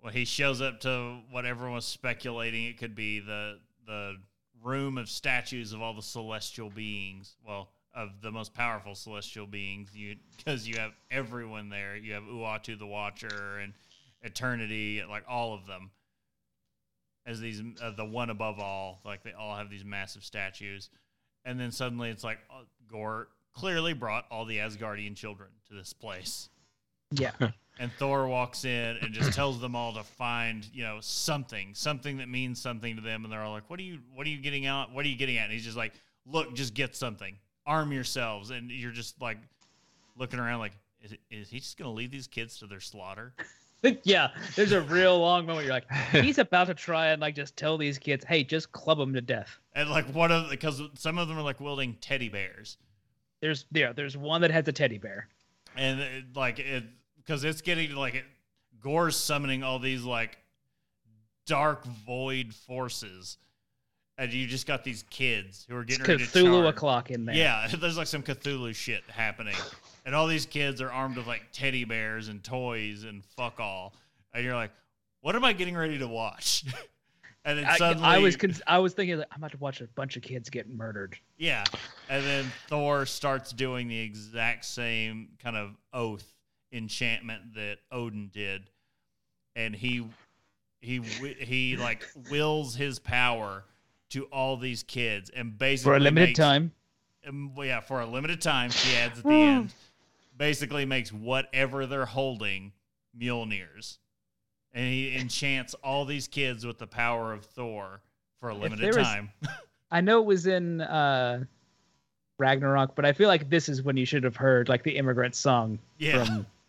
when 0.00 0.12
he 0.12 0.24
shows 0.24 0.60
up 0.60 0.80
to 0.80 1.18
what 1.30 1.44
everyone 1.44 1.74
was 1.74 1.86
speculating 1.86 2.64
it 2.66 2.78
could 2.78 2.94
be 2.94 3.20
the 3.20 3.58
the 3.86 4.16
room 4.62 4.98
of 4.98 5.08
statues 5.08 5.72
of 5.72 5.80
all 5.80 5.94
the 5.94 6.02
celestial 6.02 6.70
beings. 6.70 7.36
Well 7.46 7.70
of 7.94 8.08
the 8.22 8.30
most 8.30 8.54
powerful 8.54 8.94
celestial 8.94 9.46
beings 9.46 9.90
you 9.94 10.14
because 10.36 10.66
you 10.68 10.78
have 10.78 10.92
everyone 11.10 11.68
there. 11.68 11.96
You 11.96 12.14
have 12.14 12.22
uatu 12.24 12.78
the 12.78 12.86
watcher 12.86 13.58
and 13.58 13.72
eternity 14.22 15.02
like 15.08 15.24
all 15.28 15.54
of 15.54 15.66
them. 15.66 15.90
As 17.26 17.40
these 17.40 17.62
uh, 17.82 17.90
the 17.90 18.04
one 18.04 18.30
above 18.30 18.58
all 18.58 19.00
like 19.04 19.22
they 19.22 19.32
all 19.32 19.56
have 19.56 19.70
these 19.70 19.84
massive 19.84 20.24
statues. 20.24 20.90
And 21.44 21.58
then 21.58 21.72
suddenly 21.72 22.10
it's 22.10 22.24
like 22.24 22.38
uh, 22.50 23.24
clearly 23.54 23.92
brought 23.92 24.26
all 24.30 24.44
the 24.44 24.58
Asgardian 24.58 25.16
children 25.16 25.50
to 25.68 25.74
this 25.74 25.92
place. 25.92 26.48
Yeah, 27.12 27.32
And 27.80 27.90
Thor 27.94 28.28
walks 28.28 28.66
in 28.66 28.98
and 29.00 29.14
just 29.14 29.32
tells 29.32 29.58
them 29.58 29.74
all 29.74 29.94
to 29.94 30.02
find, 30.02 30.68
you 30.74 30.82
know, 30.82 30.98
something, 31.00 31.70
something 31.74 32.18
that 32.18 32.28
means 32.28 32.60
something 32.60 32.94
to 32.96 33.00
them. 33.00 33.24
And 33.24 33.32
they're 33.32 33.40
all 33.40 33.52
like, 33.52 33.70
"What 33.70 33.80
are 33.80 33.82
you? 33.82 34.00
What 34.14 34.26
are 34.26 34.30
you 34.30 34.36
getting 34.36 34.66
out? 34.66 34.92
What 34.92 35.06
are 35.06 35.08
you 35.08 35.16
getting 35.16 35.38
at?" 35.38 35.44
And 35.44 35.52
he's 35.54 35.64
just 35.64 35.78
like, 35.78 35.94
"Look, 36.26 36.54
just 36.54 36.74
get 36.74 36.94
something. 36.94 37.36
Arm 37.66 37.90
yourselves." 37.90 38.50
And 38.50 38.70
you're 38.70 38.90
just 38.90 39.20
like 39.22 39.38
looking 40.14 40.38
around, 40.38 40.58
like, 40.58 40.76
"Is, 41.02 41.14
is 41.30 41.48
he 41.48 41.58
just 41.58 41.78
gonna 41.78 41.90
leave 41.90 42.10
these 42.10 42.26
kids 42.26 42.58
to 42.58 42.66
their 42.66 42.80
slaughter?" 42.80 43.32
yeah. 44.02 44.28
There's 44.56 44.72
a 44.72 44.82
real 44.82 45.18
long 45.18 45.46
moment. 45.46 45.64
You're 45.64 45.74
like, 45.74 45.90
he's 46.12 46.36
about 46.36 46.66
to 46.66 46.74
try 46.74 47.06
and 47.06 47.22
like 47.22 47.34
just 47.34 47.56
tell 47.56 47.78
these 47.78 47.98
kids, 47.98 48.26
"Hey, 48.26 48.44
just 48.44 48.70
club 48.72 48.98
them 48.98 49.14
to 49.14 49.22
death." 49.22 49.58
And 49.72 49.88
like 49.88 50.04
one 50.14 50.30
of 50.30 50.50
because 50.50 50.82
some 50.96 51.16
of 51.16 51.28
them 51.28 51.38
are 51.38 51.42
like 51.42 51.60
wielding 51.60 51.94
teddy 52.02 52.28
bears. 52.28 52.76
There's 53.40 53.64
yeah, 53.72 53.94
there's 53.94 54.18
one 54.18 54.42
that 54.42 54.50
has 54.50 54.68
a 54.68 54.72
teddy 54.72 54.98
bear. 54.98 55.28
and 55.76 56.00
it, 56.00 56.24
like 56.36 56.58
it 56.58 56.84
because 57.30 57.44
it's 57.44 57.60
getting 57.60 57.94
like 57.94 58.16
it, 58.16 58.24
Gorr's 58.80 59.16
summoning 59.16 59.62
all 59.62 59.78
these 59.78 60.02
like 60.02 60.36
dark 61.46 61.84
void 61.84 62.52
forces, 62.52 63.38
and 64.18 64.32
you 64.32 64.48
just 64.48 64.66
got 64.66 64.82
these 64.82 65.04
kids 65.10 65.64
who 65.68 65.76
are 65.76 65.82
It's 65.82 65.96
getting 65.96 66.12
ready 66.12 66.26
to 66.26 66.30
Cthulhu 66.30 66.62
charge. 66.64 66.74
o'clock 66.74 67.10
in 67.12 67.24
there. 67.26 67.36
Yeah, 67.36 67.68
there's 67.78 67.96
like 67.96 68.08
some 68.08 68.24
Cthulhu 68.24 68.74
shit 68.74 69.04
happening. 69.08 69.54
And 70.04 70.12
all 70.12 70.26
these 70.26 70.44
kids 70.44 70.80
are 70.80 70.90
armed 70.90 71.18
with 71.18 71.28
like 71.28 71.42
teddy 71.52 71.84
bears 71.84 72.26
and 72.26 72.42
toys 72.42 73.04
and 73.04 73.24
fuck 73.24 73.60
all. 73.60 73.94
And 74.34 74.44
you're 74.44 74.56
like, 74.56 74.72
what 75.20 75.36
am 75.36 75.44
I 75.44 75.52
getting 75.52 75.76
ready 75.76 75.98
to 75.98 76.08
watch? 76.08 76.64
and 77.44 77.58
then 77.58 77.64
I, 77.64 77.76
suddenly 77.76 78.08
I 78.08 78.18
was 78.18 78.36
cons- 78.36 78.62
I 78.66 78.78
was 78.78 78.92
thinking 78.94 79.18
like 79.18 79.28
I'm 79.30 79.38
about 79.38 79.52
to 79.52 79.58
watch 79.58 79.80
a 79.80 79.86
bunch 79.94 80.16
of 80.16 80.22
kids 80.22 80.50
get 80.50 80.68
murdered. 80.68 81.16
Yeah. 81.36 81.62
And 82.08 82.24
then 82.24 82.50
Thor 82.66 83.06
starts 83.06 83.52
doing 83.52 83.86
the 83.86 84.00
exact 84.00 84.64
same 84.64 85.28
kind 85.40 85.56
of 85.56 85.76
oath 85.92 86.26
enchantment 86.72 87.54
that 87.54 87.78
Odin 87.90 88.30
did. 88.32 88.70
And 89.56 89.74
he 89.74 90.06
he 90.80 91.00
he 91.00 91.76
like 91.76 92.06
wills 92.30 92.74
his 92.74 92.98
power 92.98 93.64
to 94.10 94.24
all 94.26 94.56
these 94.56 94.82
kids 94.82 95.30
and 95.30 95.56
basically 95.58 95.90
For 95.92 95.96
a 95.96 96.00
limited 96.00 96.28
makes- 96.30 96.38
time. 96.38 96.72
um, 97.28 97.54
well, 97.54 97.66
yeah, 97.66 97.80
for 97.80 98.00
a 98.00 98.06
limited 98.06 98.40
time, 98.40 98.70
he 98.70 98.96
adds 98.96 99.18
at 99.18 99.24
the 99.24 99.30
end, 99.30 99.74
basically 100.36 100.84
makes 100.84 101.12
whatever 101.12 101.86
they're 101.86 102.06
holding 102.06 102.72
Mjolnirs. 103.18 103.98
And 104.72 104.84
he 104.86 105.16
enchants 105.16 105.74
all 105.84 106.04
these 106.04 106.28
kids 106.28 106.64
with 106.64 106.78
the 106.78 106.86
power 106.86 107.32
of 107.32 107.44
Thor 107.44 108.00
for 108.38 108.48
a 108.50 108.54
limited 108.54 108.80
there 108.84 108.98
was- 108.98 109.06
time. 109.06 109.30
I 109.92 110.00
know 110.00 110.20
it 110.20 110.26
was 110.26 110.46
in 110.46 110.80
uh, 110.80 111.42
Ragnarok, 112.38 112.94
but 112.94 113.04
I 113.04 113.12
feel 113.12 113.26
like 113.28 113.50
this 113.50 113.68
is 113.68 113.82
when 113.82 113.96
you 113.96 114.06
should 114.06 114.22
have 114.24 114.36
heard 114.36 114.68
like 114.68 114.82
the 114.84 114.96
immigrant 114.96 115.34
song 115.34 115.78
Yeah. 115.98 116.24
from 116.24 116.46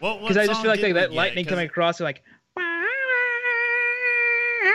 What 0.00 0.20
because 0.20 0.36
I 0.36 0.46
just 0.46 0.60
feel 0.60 0.70
like 0.70 0.82
like, 0.82 0.94
that 0.94 1.12
lightning 1.12 1.44
coming 1.46 1.66
across 1.66 2.00
like 2.00 2.22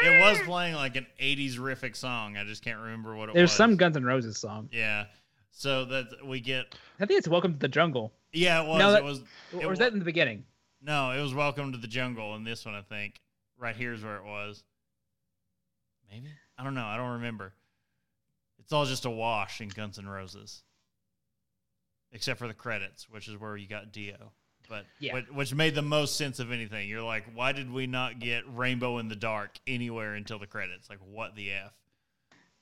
It 0.02 0.22
was 0.22 0.40
playing 0.45 0.76
like 0.76 0.95
an 0.95 1.06
80s 1.22 1.57
riffic 1.57 1.95
song. 1.95 2.38
I 2.38 2.45
just 2.45 2.64
can't 2.64 2.80
remember 2.80 3.16
what 3.16 3.30
it 3.30 3.36
There's 3.36 3.49
was. 3.52 3.52
There's 3.52 3.57
some 3.57 3.76
Guns 3.76 3.98
N' 3.98 4.06
Roses 4.06 4.38
song. 4.38 4.70
Yeah. 4.72 5.06
So 5.52 5.86
that 5.86 6.26
we 6.26 6.40
get. 6.40 6.74
I 6.99 7.06
think 7.06 7.18
it's 7.20 7.28
Welcome 7.28 7.53
to 7.53 7.60
the 7.60 7.68
Jungle. 7.68 8.14
Yeah, 8.32 8.64
it 8.64 8.68
was. 8.68 8.80
No, 8.80 8.91
that- 8.91 9.02
it 9.02 9.06
was. 9.06 9.20
it 9.53 9.66
Or 9.66 9.70
was 9.70 9.78
wa- 9.80 9.86
that 9.86 9.94
in 9.94 9.99
the 9.99 10.06
beginning? 10.06 10.45
No, 10.82 11.11
it 11.11 11.22
was 11.22 11.34
Welcome 11.34 11.74
to 11.74 11.78
the 11.78 11.88
Jungle 11.88 12.36
in 12.36 12.44
this 12.44 12.66
one, 12.66 12.76
I 12.76 12.82
think. 12.82 13.20
Right 13.57 13.76
here's 13.76 14.03
where 14.03 14.16
it 14.18 14.24
was. 14.24 14.64
Maybe? 16.10 16.30
I 16.57 16.64
don't 16.64 16.76
know. 16.76 16.86
I 16.86 16.95
don't 16.98 17.11
remember. 17.14 17.53
It's 18.60 18.72
all 18.72 18.86
just 18.86 19.06
a 19.06 19.10
wash 19.10 19.60
in 19.60 19.68
Guns 19.70 19.99
N' 19.99 20.07
Roses. 20.07 20.64
Except 22.11 22.40
for 22.40 22.48
the 22.48 22.53
credits, 22.53 23.10
which 23.10 23.28
is 23.28 23.38
where 23.38 23.57
you 23.57 23.68
got 23.68 23.91
Dio. 23.91 24.32
But 24.69 24.85
Yeah. 24.99 25.19
which, 25.33 25.53
made 25.53 25.73
the 25.73 25.81
most 25.81 26.15
sense 26.15 26.39
of 26.39 26.51
anything. 26.51 26.87
You're 26.87 27.01
like, 27.01 27.25
why 27.33 27.51
did 27.51 27.71
we 27.71 27.87
not 27.87 28.19
get 28.19 28.43
Rainbow 28.55 28.99
in 28.99 29.07
the 29.09 29.15
Dark 29.15 29.57
anywhere 29.65 30.13
until 30.13 30.37
the 30.37 30.45
credits? 30.47 30.89
Like, 30.89 30.99
what 30.99 31.35
the 31.35 31.51
F? 31.51 31.73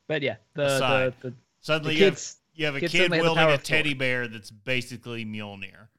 But 0.08 0.22
yeah, 0.22 0.38
the 0.54 0.64
the, 0.64 1.14
the 1.30 1.34
Suddenly 1.60 1.96
The 1.96 2.00
you, 2.00 2.06
have, 2.06 2.22
you 2.56 2.66
have 2.66 2.76
a 2.76 2.82
kid 2.82 3.12
wielding 3.12 3.44
a 3.44 3.58
teddy 3.58 3.94
bear 3.94 4.28
that's 4.28 4.50
basically 4.50 5.26
Mjolnir. 5.26 5.90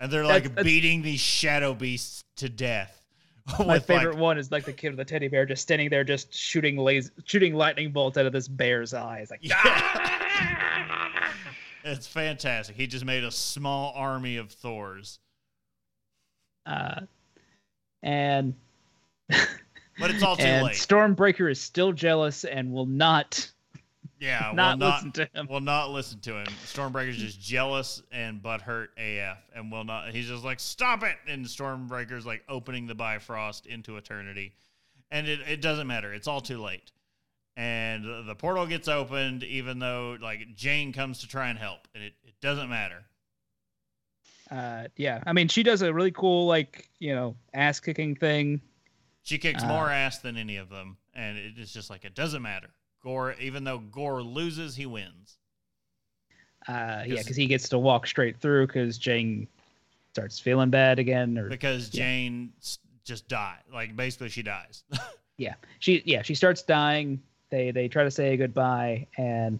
And 0.00 0.10
they're 0.10 0.24
like 0.24 0.44
that's- 0.44 0.64
beating 0.64 1.02
these 1.02 1.20
shadow 1.20 1.74
beasts 1.74 2.24
to 2.36 2.48
death. 2.48 2.98
my 3.58 3.80
favorite 3.80 4.14
like, 4.14 4.22
one 4.22 4.38
is 4.38 4.52
like 4.52 4.64
the 4.64 4.72
kid 4.72 4.90
with 4.90 4.98
the 4.98 5.04
teddy 5.04 5.26
bear 5.26 5.44
just 5.44 5.62
standing 5.62 5.90
there, 5.90 6.04
just 6.04 6.32
shooting 6.32 6.76
laser, 6.76 7.10
shooting 7.24 7.54
lightning 7.54 7.90
bolts 7.90 8.16
out 8.16 8.24
of 8.24 8.32
this 8.32 8.46
bear's 8.46 8.94
eyes. 8.94 9.30
Like, 9.30 9.40
Yeah. 9.42 9.56
Ah! 9.64 11.34
it's 11.84 12.06
fantastic. 12.06 12.76
He 12.76 12.86
just 12.86 13.04
made 13.04 13.24
a 13.24 13.30
small 13.32 13.92
army 13.96 14.36
of 14.36 14.52
Thors. 14.52 15.18
Uh, 16.66 17.00
and 18.02 18.54
But 19.98 20.10
it's 20.10 20.22
all 20.22 20.36
too 20.36 20.42
and 20.44 20.66
late. 20.66 20.76
Stormbreaker 20.76 21.50
is 21.50 21.60
still 21.60 21.92
jealous 21.92 22.44
and 22.44 22.72
will 22.72 22.86
not 22.86 23.50
Yeah, 24.18 24.50
not 24.54 24.78
will 24.78 24.78
not 24.78 24.94
listen 24.96 25.12
to 25.12 25.28
him. 25.34 25.46
will 25.48 25.60
not 25.60 25.90
listen 25.90 26.18
to 26.20 26.38
him. 26.38 26.46
Stormbreaker's 26.64 27.18
just 27.18 27.40
jealous 27.40 28.02
and 28.10 28.42
butthurt 28.42 28.88
AF, 28.96 29.38
and 29.54 29.70
will 29.70 29.84
not. 29.84 30.10
He's 30.10 30.28
just 30.28 30.44
like, 30.44 30.60
"Stop 30.60 31.02
it!" 31.02 31.16
And 31.28 31.44
Stormbreaker's 31.44 32.24
like 32.26 32.42
opening 32.48 32.86
the 32.86 32.94
Bifrost 32.94 33.66
into 33.66 33.96
eternity, 33.98 34.54
and 35.10 35.28
it 35.28 35.40
it 35.46 35.60
doesn't 35.60 35.86
matter. 35.86 36.12
It's 36.14 36.26
all 36.26 36.40
too 36.40 36.60
late, 36.60 36.90
and 37.56 38.02
the- 38.04 38.22
the 38.22 38.34
portal 38.34 38.66
gets 38.66 38.88
opened, 38.88 39.44
even 39.44 39.78
though 39.78 40.16
like 40.20 40.54
Jane 40.56 40.92
comes 40.92 41.18
to 41.20 41.28
try 41.28 41.48
and 41.48 41.58
help, 41.58 41.86
and 41.94 42.02
it, 42.02 42.14
it 42.24 42.40
doesn't 42.40 42.70
matter. 42.70 43.04
Uh, 44.52 44.86
yeah, 44.96 45.22
I 45.26 45.32
mean, 45.32 45.48
she 45.48 45.62
does 45.62 45.80
a 45.80 45.92
really 45.94 46.10
cool, 46.10 46.46
like, 46.46 46.90
you 46.98 47.14
know, 47.14 47.34
ass 47.54 47.80
kicking 47.80 48.14
thing. 48.14 48.60
She 49.22 49.38
kicks 49.38 49.62
Uh, 49.62 49.68
more 49.68 49.88
ass 49.88 50.18
than 50.18 50.36
any 50.36 50.56
of 50.56 50.68
them, 50.68 50.98
and 51.14 51.38
it 51.38 51.58
is 51.58 51.72
just 51.72 51.88
like 51.88 52.04
it 52.04 52.14
doesn't 52.14 52.42
matter. 52.42 52.68
Gorr, 53.02 53.34
even 53.40 53.64
though 53.64 53.78
Gorr 53.78 54.20
loses, 54.22 54.76
he 54.76 54.84
wins. 54.84 55.38
Uh, 56.68 57.02
yeah, 57.06 57.16
Because- 57.18 57.36
he 57.36 57.46
gets 57.46 57.68
to 57.70 57.78
walk 57.78 58.06
straight 58.06 58.36
through 58.40 58.66
because 58.66 58.98
Jane 58.98 59.48
starts 60.12 60.38
feeling 60.38 60.70
bad 60.70 60.98
again, 60.98 61.38
or 61.38 61.48
because 61.48 61.92
Yeah. 61.94 62.04
Jane 62.04 62.52
just 63.04 63.26
died. 63.28 63.62
Like 63.72 63.96
basically, 63.96 64.28
she 64.28 64.42
dies. 64.42 64.84
yeah, 65.38 65.54
she 65.80 66.02
yeah 66.04 66.22
she 66.22 66.34
starts 66.34 66.62
dying. 66.62 67.20
They 67.50 67.70
they 67.70 67.88
try 67.88 68.04
to 68.04 68.10
say 68.10 68.36
goodbye, 68.36 69.06
and 69.16 69.58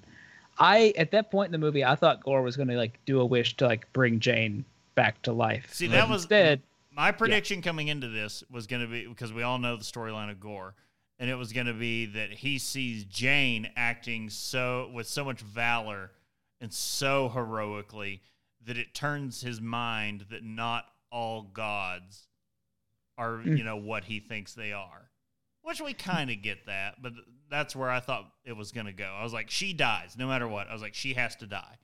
I 0.58 0.92
at 0.96 1.10
that 1.12 1.30
point 1.30 1.46
in 1.48 1.52
the 1.52 1.58
movie 1.64 1.84
I 1.84 1.94
thought 1.96 2.22
Gorr 2.22 2.42
was 2.42 2.56
going 2.56 2.68
to 2.68 2.76
like 2.76 3.04
do 3.06 3.20
a 3.20 3.24
wish 3.26 3.56
to 3.56 3.66
like 3.66 3.90
bring 3.92 4.20
Jane 4.20 4.64
back 4.94 5.22
to 5.22 5.32
life. 5.32 5.72
See, 5.72 5.86
But 5.88 5.92
that 5.92 6.08
was- 6.08 6.22
instead. 6.22 6.62
My 6.94 7.10
prediction 7.10 7.62
coming 7.62 7.88
into 7.88 8.08
this 8.08 8.44
was 8.50 8.66
going 8.66 8.82
to 8.82 8.88
be 8.88 9.06
because 9.06 9.32
we 9.32 9.42
all 9.42 9.58
know 9.58 9.76
the 9.76 9.84
storyline 9.84 10.30
of 10.30 10.38
Gorr, 10.40 10.74
and 11.18 11.30
it 11.30 11.36
was 11.36 11.52
going 11.54 11.66
to 11.66 11.72
be 11.72 12.04
that 12.06 12.30
he 12.32 12.58
sees 12.58 13.04
Jane 13.04 13.70
acting 13.76 14.28
so 14.28 14.90
with 14.92 15.06
so 15.06 15.24
much 15.24 15.40
valor 15.40 16.10
and 16.60 16.70
so 16.72 17.30
heroically 17.30 18.20
that 18.66 18.76
it 18.76 18.92
turns 18.94 19.40
his 19.40 19.58
mind 19.60 20.26
that 20.30 20.44
not 20.44 20.84
all 21.10 21.42
gods 21.42 22.28
are 23.16 23.38
Mm. 23.38 23.56
you 23.58 23.64
know 23.64 23.76
what 23.76 24.04
he 24.04 24.20
thinks 24.20 24.52
they 24.54 24.72
are. 24.72 25.10
Which 25.62 25.80
we 25.80 25.94
kind 25.94 26.30
of 26.30 26.42
get 26.42 26.66
that, 26.66 27.00
but 27.00 27.12
that's 27.48 27.74
where 27.74 27.88
I 27.90 28.00
thought 28.00 28.30
it 28.44 28.52
was 28.54 28.70
going 28.72 28.86
to 28.86 28.92
go. 28.92 29.04
I 29.06 29.22
was 29.22 29.32
like, 29.32 29.48
she 29.48 29.72
dies 29.72 30.16
no 30.18 30.26
matter 30.26 30.46
what. 30.48 30.68
I 30.68 30.72
was 30.74 30.82
like, 30.82 30.94
she 30.94 31.14
has 31.14 31.36
to 31.36 31.46
die. 31.46 31.78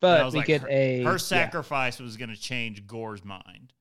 But 0.00 0.32
we 0.32 0.38
like, 0.38 0.46
get 0.46 0.62
her, 0.62 0.68
a 0.70 1.02
her 1.02 1.12
yeah, 1.12 1.16
sacrifice 1.18 2.00
was 2.00 2.16
going 2.16 2.30
to 2.30 2.40
change 2.40 2.86
Gorr's 2.86 3.24
mind. 3.24 3.72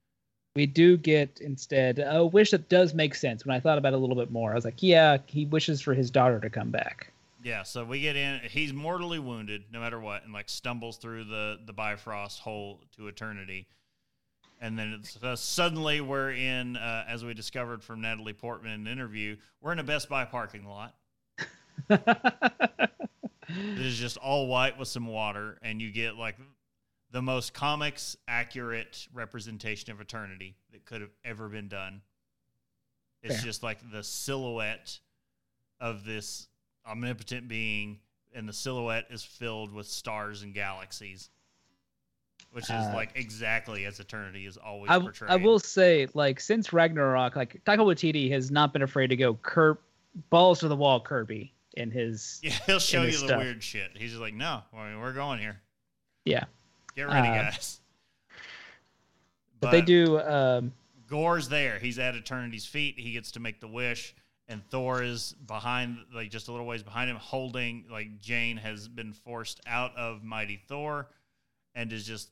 we 0.56 0.66
do 0.66 0.98
get 0.98 1.40
instead 1.41 2.04
a 2.06 2.26
wish 2.26 2.52
that 2.52 2.70
does 2.70 2.94
make 2.94 3.16
sense. 3.16 3.46
When 3.46 3.56
I 3.56 3.60
thought 3.60 3.78
about 3.78 3.94
it 3.94 3.96
a 3.96 4.00
little 4.00 4.18
bit 4.18 4.32
more, 4.32 4.52
I 4.52 4.56
was 4.56 4.66
like, 4.66 4.84
yeah, 4.84 5.18
he 5.26 5.46
wishes 5.46 5.82
for 5.82 5.94
his 5.94 6.12
daughter 6.12 6.40
to 6.40 6.50
come 6.50 6.72
back. 6.72 7.12
Yeah, 7.41 7.64
so 7.64 7.86
we 7.86 8.02
get 8.02 8.18
in. 8.18 8.41
He's 8.50 8.74
mortally 8.74 9.20
wounded, 9.20 9.64
no 9.72 9.80
matter 9.80 10.00
what, 10.00 10.26
and 10.26 10.34
like 10.34 10.50
stumbles 10.50 10.98
through 10.98 11.24
the 11.26 11.60
the 11.66 11.72
Bifrost 11.74 12.40
hole 12.40 12.82
to 12.98 13.08
eternity. 13.08 13.68
And 14.62 14.78
then 14.78 15.00
it's 15.00 15.16
uh, 15.24 15.38
suddenly 15.38 16.02
we're 16.02 16.32
in, 16.34 16.76
uh, 16.76 17.06
as 17.08 17.24
we 17.24 17.34
discovered 17.34 17.82
from 17.82 18.02
Natalie 18.02 18.34
Portman 18.34 18.74
in 18.74 18.88
an 18.88 18.91
interview, 18.91 19.38
we're 19.62 19.72
in 19.72 19.80
a 19.80 19.86
Best 19.86 20.10
Buy 20.10 20.26
parking 20.26 20.66
lot. 20.68 20.96
It 23.50 23.86
is 23.86 23.98
just 23.98 24.18
all 24.18 24.48
white 24.48 24.78
with 24.78 24.88
some 24.88 25.08
water, 25.08 25.58
and 25.62 25.82
you 25.82 25.92
get 25.92 26.16
like 26.16 26.36
the 27.12 27.22
most 27.22 27.54
comics 27.54 28.16
accurate 28.28 29.08
representation 29.14 29.92
of 29.92 30.00
eternity 30.00 30.56
that 30.72 30.86
could 30.86 31.02
have 31.02 31.16
ever 31.26 31.50
been 31.50 31.68
done. 31.68 32.02
It's 33.24 33.36
Fair. 33.36 33.44
just 33.44 33.64
like 33.64 33.80
the 33.92 34.04
silhouette 34.04 35.00
of 35.80 36.06
this 36.06 36.48
omnipotent 36.88 37.48
being, 37.48 38.00
and 38.34 38.48
the 38.48 38.54
silhouette 38.54 39.08
is 39.10 39.24
filled 39.24 39.74
with 39.74 39.88
stars 39.88 40.44
and 40.44 40.54
galaxies, 40.54 41.30
which 42.52 42.66
is 42.66 42.70
Uh, 42.70 42.92
like 42.94 43.12
exactly 43.16 43.86
as 43.86 44.00
eternity 44.00 44.46
is 44.46 44.58
always 44.58 44.92
I, 44.92 45.00
portrayed. 45.00 45.32
I 45.32 45.38
will 45.38 45.60
say, 45.60 46.08
like, 46.14 46.40
since 46.40 46.72
Ragnarok, 46.72 47.36
like 47.36 47.64
Taika 47.66 47.80
Waititi 47.80 48.30
has 48.32 48.52
not 48.52 48.72
been 48.74 48.84
afraid 48.84 49.08
to 49.08 49.16
go 49.16 49.34
Kirk 49.34 49.82
balls 50.30 50.60
to 50.60 50.68
the 50.68 50.76
wall 50.76 51.02
Kirby 51.02 51.54
in 51.80 51.91
his 51.91 52.39
Yeah, 52.43 52.51
he'll 52.65 52.80
show 52.80 53.01
you 53.03 53.11
the 53.11 53.18
stuff. 53.18 53.39
weird 53.41 53.64
shit. 53.64 53.91
He's 53.95 54.11
just 54.11 54.22
like, 54.22 54.34
no, 54.34 54.61
I 54.73 54.89
mean, 54.89 54.99
we're 54.99 55.14
going 55.14 55.39
here. 55.39 55.60
yeah. 56.26 56.45
Get 56.95 57.03
ready, 57.07 57.27
Uh, 57.30 57.43
guys. 57.43 57.80
But, 59.61 59.72
they 59.72 59.81
do 59.81 60.19
um 60.19 60.73
Gorr's 61.07 61.49
there. 61.49 61.80
He's 61.80 61.97
at 61.99 62.15
Eternity's 62.15 62.65
feet. 62.65 62.99
He 62.99 63.11
gets 63.14 63.31
to 63.31 63.39
make 63.39 63.60
the 63.60 63.68
wish, 63.68 64.14
and 64.47 64.64
Thor 64.69 65.01
is 65.03 65.34
behind, 65.47 65.97
like 66.14 66.30
just 66.30 66.47
a 66.47 66.51
little 66.51 66.68
ways 66.68 66.84
behind 66.84 67.10
him, 67.10 67.15
holding 67.18 67.85
like 67.91 68.22
Jane 68.22 68.57
has 68.57 68.88
been 68.88 69.14
forced 69.14 69.60
out 69.68 69.95
of 69.97 70.23
Mighty 70.23 70.61
Thor, 70.68 71.07
and 71.76 71.91
is 71.91 72.06
just 72.06 72.30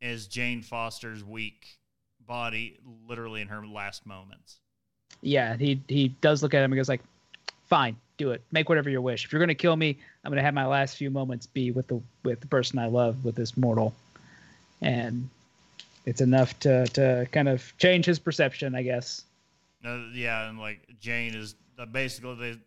is 0.00 0.26
Jane 0.26 0.62
Foster's 0.62 1.24
weak 1.24 1.78
body, 2.26 2.78
literally 3.08 3.40
in 3.40 3.48
her 3.48 3.66
last 3.66 4.04
moments. 4.06 4.58
yeah, 5.22 5.56
he 5.56 5.80
he 5.88 6.08
does 6.20 6.42
look 6.42 6.52
at 6.54 6.62
him 6.62 6.70
and 6.72 6.78
goes 6.78 6.88
like, 6.88 7.02
"Fine, 7.64 7.96
do 8.16 8.30
it. 8.30 8.42
Make 8.52 8.68
whatever 8.68 8.88
your 8.90 9.00
wish. 9.00 9.24
If 9.24 9.32
you're 9.32 9.40
gonna 9.40 9.54
kill 9.54 9.76
me, 9.76 9.98
I'm 10.24 10.30
gonna 10.30 10.42
have 10.42 10.54
my 10.54 10.66
last 10.66 10.96
few 10.96 11.10
moments 11.10 11.46
be 11.46 11.70
with 11.70 11.86
the 11.88 12.00
with 12.24 12.40
the 12.40 12.46
person 12.46 12.78
I 12.78 12.86
love, 12.86 13.24
with 13.24 13.34
this 13.34 13.56
mortal." 13.56 13.94
And 14.82 15.28
it's 16.04 16.20
enough 16.20 16.58
to 16.60 16.86
to 16.88 17.26
kind 17.32 17.48
of 17.48 17.72
change 17.78 18.04
his 18.06 18.18
perception, 18.18 18.74
I 18.74 18.82
guess. 18.82 19.22
No, 19.82 20.08
yeah, 20.12 20.48
and 20.48 20.58
like 20.58 20.80
Jane 21.00 21.34
is 21.34 21.54
basically 21.92 22.34
they, 22.36 22.58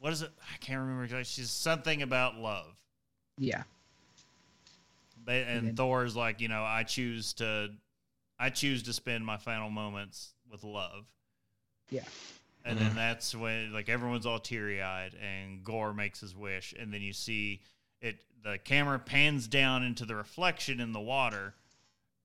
what 0.00 0.12
is 0.12 0.22
it? 0.22 0.30
I 0.40 0.56
can't 0.58 0.80
remember. 0.80 1.04
exactly. 1.04 1.24
She's 1.24 1.50
something 1.50 2.02
about 2.02 2.36
love. 2.36 2.66
Yeah. 3.38 3.62
Ba- 5.24 5.32
And 5.46 5.68
then- 5.68 5.76
Thor's 5.76 6.16
like, 6.16 6.40
you 6.40 6.48
know, 6.48 6.64
I 6.64 6.82
choose 6.82 7.32
to, 7.34 7.70
I 8.38 8.50
choose 8.50 8.82
to 8.84 8.92
spend 8.92 9.24
my 9.24 9.36
final 9.36 9.70
moments 9.70 10.32
with 10.50 10.64
love. 10.64 11.04
Yeah. 11.90 12.02
And 12.68 12.78
then 12.78 12.88
mm-hmm. 12.88 12.96
that's 12.96 13.34
when 13.34 13.72
like 13.72 13.88
everyone's 13.88 14.26
all 14.26 14.38
teary 14.38 14.82
eyed, 14.82 15.14
and 15.14 15.64
Gorr 15.64 15.94
makes 15.94 16.20
his 16.20 16.36
wish, 16.36 16.74
and 16.78 16.92
then 16.92 17.00
you 17.00 17.14
see 17.14 17.62
it. 18.02 18.18
The 18.44 18.58
camera 18.58 18.98
pans 18.98 19.48
down 19.48 19.82
into 19.82 20.04
the 20.04 20.14
reflection 20.14 20.78
in 20.78 20.92
the 20.92 21.00
water, 21.00 21.54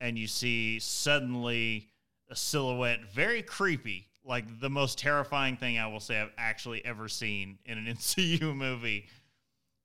and 0.01 0.19
you 0.19 0.27
see 0.27 0.79
suddenly 0.79 1.87
a 2.29 2.35
silhouette, 2.35 3.11
very 3.13 3.41
creepy, 3.41 4.07
like 4.25 4.59
the 4.59 4.69
most 4.69 4.97
terrifying 4.97 5.55
thing 5.55 5.79
I 5.79 5.87
will 5.87 6.01
say 6.01 6.19
I've 6.19 6.33
actually 6.37 6.83
ever 6.83 7.07
seen 7.07 7.57
in 7.65 7.77
an 7.77 7.85
MCU 7.95 8.55
movie. 8.55 9.07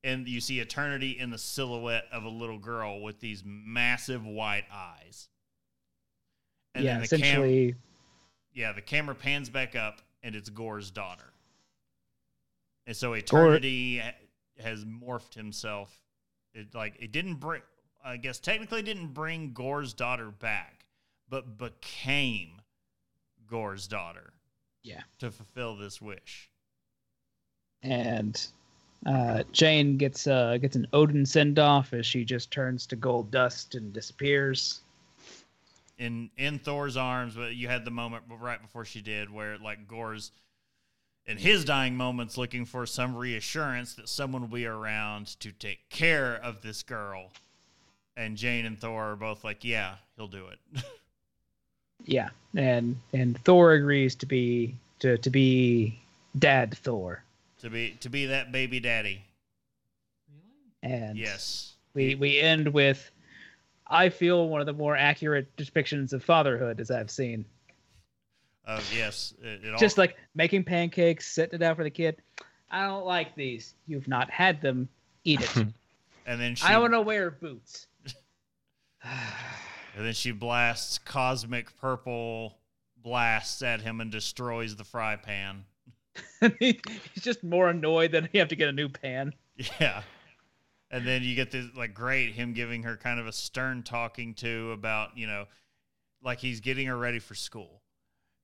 And 0.05 0.29
you 0.29 0.41
see 0.41 0.61
eternity 0.61 1.19
in 1.19 1.31
the 1.31 1.39
silhouette 1.39 2.05
of 2.13 2.25
a 2.25 2.29
little 2.29 2.59
girl 2.59 3.01
with 3.01 3.21
these 3.21 3.43
massive 3.45 4.25
white 4.25 4.65
eyes. 4.73 5.29
And 6.75 6.85
yeah, 6.85 6.93
then 6.95 7.03
the 7.03 7.09
cam- 7.09 7.21
essentially 7.21 7.75
yeah, 8.55 8.73
the 8.73 8.83
camera 8.83 9.15
pans 9.15 9.49
back 9.49 9.77
up 9.77 10.01
and 10.23 10.35
it's 10.35 10.49
Gorr's 10.51 10.91
daughter. 10.91 11.33
And 12.87 12.97
so 12.97 13.13
Eternity 13.13 13.99
ha- 13.99 14.15
has 14.63 14.85
morphed 14.85 15.35
himself. 15.35 15.95
It 16.55 16.75
like 16.75 16.95
it 17.01 17.13
didn't 17.13 17.35
bring 17.37 17.63
I 18.05 18.17
guess 18.17 18.39
technically 18.39 18.83
didn't 18.83 19.09
bring 19.15 19.53
Gorr's 19.53 19.93
daughter 19.93 20.31
back, 20.31 20.87
but 21.29 21.59
became 21.59 22.61
Gorr's 23.47 23.87
daughter 23.89 24.33
Yeah. 24.83 25.03
to 25.19 25.31
fulfill 25.31 25.77
this 25.77 26.01
wish. 26.01 26.51
and 27.83 28.47
uh, 29.07 29.45
Jane 29.53 29.97
gets 29.97 30.27
uh, 30.27 30.57
gets 30.59 30.75
an 30.75 30.87
Odin 30.93 31.25
send 31.25 31.59
off 31.59 31.93
as 31.93 32.05
she 32.07 32.25
just 32.25 32.51
turns 32.51 32.87
to 32.87 32.97
gold 32.97 33.31
dust 33.31 33.75
and 33.77 33.93
disappears. 33.93 34.81
In 35.99 36.31
in 36.37 36.59
Thor's 36.61 36.97
arms, 36.97 37.35
but 37.35 37.55
you 37.57 37.67
had 37.69 37.85
the 37.85 37.91
moment 37.91 38.23
right 38.29 38.63
before 38.63 38.85
she 38.85 39.01
did 39.01 39.31
where 39.31 39.59
like 39.59 39.89
Gorr's 39.89 40.31
in 41.27 41.37
his 41.37 41.65
dying 41.65 41.97
moments 41.97 42.39
looking 42.39 42.65
for 42.65 42.87
some 42.87 43.17
reassurance 43.17 43.95
that 43.95 44.09
someone 44.09 44.43
will 44.43 44.49
be 44.49 44.65
around 44.65 45.27
to 45.41 45.51
take 45.53 45.89
care 45.91 46.37
of 46.37 46.63
this 46.63 46.83
girl. 46.83 47.33
And 48.17 48.37
Jane 48.37 48.65
and 48.65 48.79
Thor 48.79 49.13
are 49.13 49.17
both 49.17 49.43
like, 49.45 49.65
"Yeah, 49.65 49.97
he'll 50.17 50.29
do 50.29 50.47
it." 50.47 50.83
Yeah, 52.05 52.29
and 52.55 52.97
and 53.13 53.37
Thor 53.45 53.73
agrees 53.73 54.15
to 54.17 54.27
be 54.27 54.77
to 55.01 55.19
to 55.19 55.31
be 55.31 55.99
Dad 56.39 56.79
Thor, 56.79 57.25
to 57.61 57.69
be 57.69 57.97
to 58.01 58.09
be 58.09 58.27
that 58.27 58.53
baby 58.53 58.79
daddy. 58.79 59.25
Really? 60.31 60.95
And 60.95 61.19
Yes. 61.19 61.73
we 61.95 62.15
we 62.15 62.39
end 62.39 62.69
with, 62.69 63.11
I 63.91 64.09
feel 64.09 64.49
one 64.49 64.61
of 64.61 64.67
the 64.67 64.73
more 64.73 64.97
accurate 64.97 65.55
depictions 65.57 66.13
of 66.13 66.23
fatherhood 66.23 66.81
as 66.81 66.91
I've 66.91 67.11
seen. 67.11 67.45
Uh, 68.67 68.81
yes. 68.95 69.33
It, 69.43 69.65
it 69.65 69.73
all, 69.73 69.79
Just 69.79 69.97
like 69.97 70.17
making 70.35 70.65
pancakes, 70.65 71.27
setting 71.27 71.61
it 71.61 71.65
out 71.65 71.77
for 71.77 71.85
the 71.85 71.91
kid. 71.91 72.17
I 72.71 72.87
don't 72.87 73.07
like 73.07 73.35
these. 73.35 73.75
You've 73.87 74.09
not 74.09 74.31
had 74.31 74.61
them. 74.61 74.89
Eat 75.25 75.41
it. 75.41 75.57
and 76.27 76.41
then 76.41 76.55
she 76.55 76.67
I 76.67 76.79
want 76.79 76.93
to 76.93 77.01
wear 77.01 77.31
boots. 77.31 77.87
and 79.03 80.05
then 80.05 80.13
she 80.13 80.33
blasts 80.33 80.99
cosmic 80.99 81.75
purple 81.81 82.59
blasts 83.03 83.63
at 83.63 83.81
him 83.81 84.01
and 84.01 84.13
destroys 84.13 84.77
the 84.77 84.85
fry 84.85 85.17
pan. 85.17 85.65
He's 86.59 86.75
just 87.21 87.43
more 87.43 87.71
annoyed 87.71 88.13
that 88.13 88.29
he 88.33 88.39
have 88.39 88.49
to 88.49 88.57
get 88.57 88.69
a 88.69 88.73
new 88.73 88.89
pan. 88.89 89.33
Yeah. 89.81 90.03
And 90.91 91.07
then 91.07 91.23
you 91.23 91.35
get 91.35 91.51
this 91.51 91.67
like 91.77 91.93
great 91.93 92.33
him 92.33 92.55
giving 92.55 92.83
her 92.85 92.97
kind 92.97 93.21
of 93.21 93.27
a 93.27 93.33
stern 93.33 93.83
talking 93.83 94.35
to 94.37 94.73
about, 94.73 95.17
you 95.17 95.27
know, 95.27 95.45
like 96.23 96.39
he's 96.39 96.61
getting 96.61 96.87
her 96.87 96.97
ready 96.97 97.19
for 97.19 97.35
school. 97.35 97.83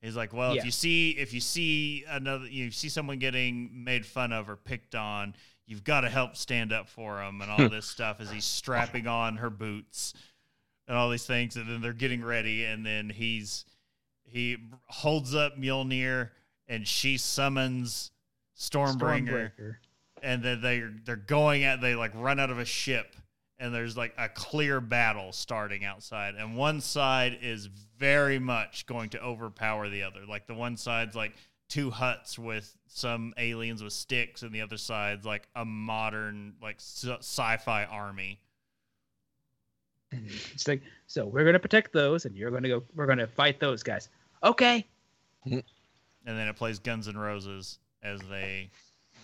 He's 0.02 0.14
like, 0.16 0.34
"Well, 0.34 0.54
Yeah. 0.54 0.58
if 0.60 0.64
you 0.66 0.70
see 0.70 1.10
if 1.12 1.32
you 1.32 1.40
see 1.40 2.04
another 2.06 2.46
you 2.46 2.70
see 2.70 2.90
someone 2.90 3.18
getting 3.18 3.84
made 3.84 4.04
fun 4.04 4.32
of 4.32 4.50
or 4.50 4.56
picked 4.56 4.94
on, 4.94 5.34
you've 5.66 5.84
got 5.84 6.02
to 6.02 6.10
help 6.10 6.36
stand 6.36 6.72
up 6.72 6.88
for 6.90 7.16
them 7.16 7.40
and 7.40 7.50
all 7.50 7.68
this 7.70 7.86
stuff 7.86 8.20
as 8.20 8.30
he's 8.30 8.44
strapping 8.44 9.06
on 9.06 9.36
her 9.36 9.48
boots 9.48 10.12
and 10.86 10.96
all 10.98 11.08
these 11.08 11.24
things 11.24 11.56
and 11.56 11.66
then 11.66 11.80
they're 11.80 11.94
getting 11.94 12.22
ready 12.22 12.66
and 12.66 12.84
then 12.84 13.08
he's 13.08 13.64
he 14.24 14.58
holds 14.88 15.34
up 15.34 15.56
Mjolnir 15.56 16.30
and 16.68 16.86
she 16.86 17.16
summons 17.16 18.10
Stormbringer 18.58 19.52
Stormbreaker. 19.58 19.76
And 20.24 20.42
then 20.42 20.60
they're 20.60 20.92
they're 21.04 21.16
going 21.16 21.64
at 21.64 21.80
they 21.80 21.94
like 21.94 22.12
run 22.14 22.40
out 22.40 22.50
of 22.50 22.58
a 22.58 22.64
ship 22.64 23.14
and 23.58 23.72
there's 23.72 23.96
like 23.96 24.12
a 24.18 24.28
clear 24.28 24.80
battle 24.80 25.32
starting 25.32 25.84
outside 25.84 26.34
and 26.34 26.56
one 26.56 26.80
side 26.80 27.38
is 27.40 27.66
very 27.98 28.38
much 28.38 28.86
going 28.86 29.08
to 29.10 29.22
overpower 29.22 29.88
the 29.88 30.02
other 30.02 30.20
like 30.28 30.46
the 30.46 30.54
one 30.54 30.76
side's 30.76 31.14
like 31.14 31.32
two 31.68 31.90
huts 31.90 32.38
with 32.38 32.76
some 32.86 33.32
aliens 33.36 33.82
with 33.82 33.92
sticks 33.92 34.42
and 34.42 34.52
the 34.52 34.60
other 34.60 34.76
side's 34.76 35.24
like 35.24 35.48
a 35.54 35.64
modern 35.64 36.54
like 36.60 36.76
sci- 36.76 37.18
sci-fi 37.18 37.84
army 37.84 38.40
it's 40.52 40.68
like, 40.68 40.82
so 41.06 41.26
we're 41.26 41.44
gonna 41.44 41.58
protect 41.58 41.92
those, 41.92 42.24
and 42.24 42.36
you're 42.36 42.50
gonna 42.50 42.68
go. 42.68 42.82
We're 42.94 43.06
gonna 43.06 43.26
fight 43.26 43.60
those 43.60 43.82
guys. 43.82 44.08
Okay. 44.42 44.86
Hmm. 45.44 45.58
and 46.26 46.38
then 46.38 46.48
it 46.48 46.56
plays 46.56 46.78
Guns 46.78 47.06
and 47.06 47.20
Roses 47.20 47.78
as 48.02 48.20
they 48.30 48.70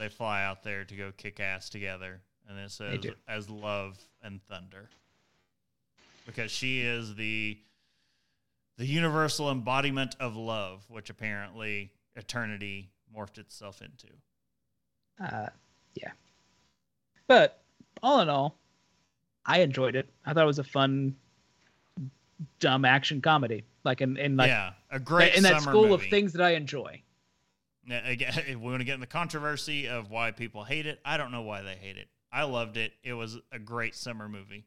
they 0.00 0.08
fly 0.08 0.42
out 0.42 0.64
there 0.64 0.84
to 0.84 0.96
go 0.96 1.12
kick 1.16 1.38
ass 1.38 1.68
together, 1.68 2.20
and 2.48 2.58
it 2.58 2.70
says 2.70 3.04
as 3.28 3.48
love 3.48 3.98
and 4.22 4.40
thunder, 4.48 4.88
because 6.26 6.50
she 6.50 6.80
is 6.80 7.14
the 7.14 7.58
the 8.78 8.86
universal 8.86 9.50
embodiment 9.50 10.16
of 10.18 10.36
love, 10.36 10.82
which 10.88 11.10
apparently 11.10 11.92
eternity 12.16 12.90
morphed 13.14 13.38
itself 13.38 13.82
into. 13.82 14.08
Uh, 15.22 15.50
yeah. 15.94 16.12
But 17.26 17.60
all 18.02 18.20
in 18.20 18.30
all, 18.30 18.56
I 19.44 19.60
enjoyed 19.60 19.96
it. 19.96 20.08
I 20.24 20.32
thought 20.32 20.44
it 20.44 20.46
was 20.46 20.58
a 20.58 20.64
fun, 20.64 21.14
dumb 22.58 22.86
action 22.86 23.20
comedy. 23.20 23.64
Like 23.84 24.00
in, 24.00 24.16
in 24.16 24.36
like 24.36 24.48
yeah, 24.48 24.72
a 24.90 24.98
great 24.98 25.34
in 25.34 25.42
that 25.42 25.60
school 25.60 25.92
of 25.92 26.02
things 26.02 26.32
that 26.32 26.42
I 26.42 26.52
enjoy. 26.52 27.02
Now, 27.84 28.00
Again, 28.04 28.32
if 28.46 28.56
we 28.56 28.56
want 28.56 28.80
to 28.80 28.84
get 28.84 28.94
in 28.94 29.00
the 29.00 29.06
controversy 29.06 29.88
of 29.88 30.10
why 30.10 30.30
people 30.30 30.64
hate 30.64 30.86
it. 30.86 31.00
I 31.04 31.16
don't 31.16 31.32
know 31.32 31.42
why 31.42 31.62
they 31.62 31.74
hate 31.74 31.96
it. 31.96 32.08
I 32.32 32.44
loved 32.44 32.76
it. 32.76 32.92
It 33.02 33.12
was 33.12 33.38
a 33.50 33.58
great 33.58 33.94
summer 33.94 34.28
movie. 34.28 34.64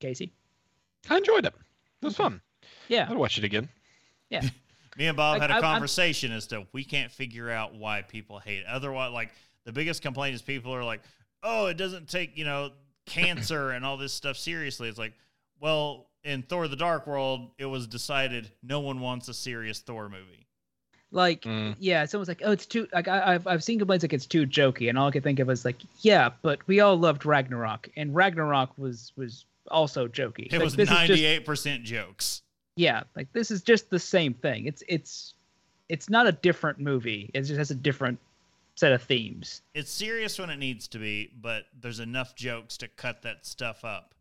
Casey. 0.00 0.32
I 1.08 1.16
enjoyed 1.16 1.46
it. 1.46 1.54
It 2.02 2.04
was 2.04 2.14
mm-hmm. 2.14 2.22
fun. 2.22 2.40
Yeah. 2.88 3.06
I'd 3.08 3.16
watch 3.16 3.38
it 3.38 3.44
again. 3.44 3.68
Yeah. 4.30 4.42
Me 4.96 5.06
and 5.06 5.16
Bob 5.16 5.34
Like, 5.34 5.42
had 5.42 5.50
a 5.50 5.54
I'm- 5.54 5.64
I'm- 5.64 5.72
conversation 5.74 6.30
as 6.32 6.46
to 6.48 6.66
we 6.72 6.84
can't 6.84 7.10
figure 7.10 7.50
out 7.50 7.74
why 7.74 8.02
people 8.02 8.38
hate 8.38 8.58
it. 8.60 8.66
Otherwise, 8.66 9.12
like 9.12 9.30
the 9.64 9.72
biggest 9.72 10.02
complaint 10.02 10.34
is 10.34 10.42
people 10.42 10.72
are 10.74 10.84
like, 10.84 11.02
"Oh, 11.42 11.66
it 11.66 11.76
doesn't 11.76 12.08
take 12.08 12.36
you 12.36 12.44
know 12.44 12.70
cancer 13.06 13.70
and 13.70 13.84
all 13.84 13.96
this 13.96 14.12
stuff 14.12 14.36
seriously." 14.36 14.88
It's 14.88 14.98
like, 14.98 15.14
well, 15.58 16.10
in 16.22 16.42
Thor: 16.42 16.68
The 16.68 16.76
Dark 16.76 17.06
World, 17.06 17.50
it 17.58 17.64
was 17.64 17.86
decided 17.88 18.52
no 18.62 18.80
one 18.80 19.00
wants 19.00 19.28
a 19.28 19.34
serious 19.34 19.80
Thor 19.80 20.08
movie. 20.08 20.46
Like, 21.12 21.42
Mm. 21.42 21.76
yeah, 21.78 22.04
someone's 22.06 22.28
like, 22.28 22.42
oh, 22.44 22.50
it's 22.52 22.66
too. 22.66 22.88
Like, 22.92 23.06
I, 23.08 23.34
I've 23.34 23.46
I've 23.46 23.62
seen 23.64 23.78
complaints 23.78 24.02
like 24.02 24.12
it's 24.12 24.26
too 24.26 24.46
jokey, 24.46 24.88
and 24.88 24.98
all 24.98 25.08
I 25.08 25.10
could 25.12 25.22
think 25.22 25.38
of 25.38 25.46
was 25.48 25.64
like, 25.64 25.76
yeah, 26.00 26.30
but 26.42 26.58
we 26.66 26.80
all 26.80 26.98
loved 26.98 27.24
Ragnarok, 27.24 27.88
and 27.96 28.14
Ragnarok 28.14 28.76
was 28.76 29.12
was 29.16 29.44
also 29.70 30.08
jokey. 30.08 30.46
It 30.46 30.52
Like, 30.54 30.62
was 30.62 30.76
this 30.76 30.88
is 30.90 30.96
just- 30.96 31.08
ninety-eight 31.08 31.44
percent 31.46 31.84
jokes. 31.84 32.42
yeah 32.76 33.04
like 33.14 33.32
this 33.32 33.50
is 33.52 33.62
just 33.62 33.88
the 33.90 33.98
same 34.00 34.34
thing 34.34 34.66
it's 34.66 34.82
it's 34.88 35.34
it's 35.88 36.10
not 36.10 36.26
a 36.26 36.32
different 36.32 36.80
movie 36.80 37.30
it 37.32 37.42
just 37.42 37.56
has 37.56 37.70
a 37.70 37.74
different 37.76 38.18
set 38.74 38.90
of 38.92 39.00
themes 39.00 39.62
It's 39.74 39.92
serious 39.92 40.36
when 40.40 40.50
it 40.50 40.56
needs 40.56 40.88
to 40.88 40.98
be, 40.98 41.30
but 41.40 41.66
there's 41.80 42.00
enough 42.00 42.34
jokes 42.34 42.76
to 42.78 42.88
cut 42.88 43.22
that 43.22 43.46
stuff 43.46 43.84
up 43.84 44.12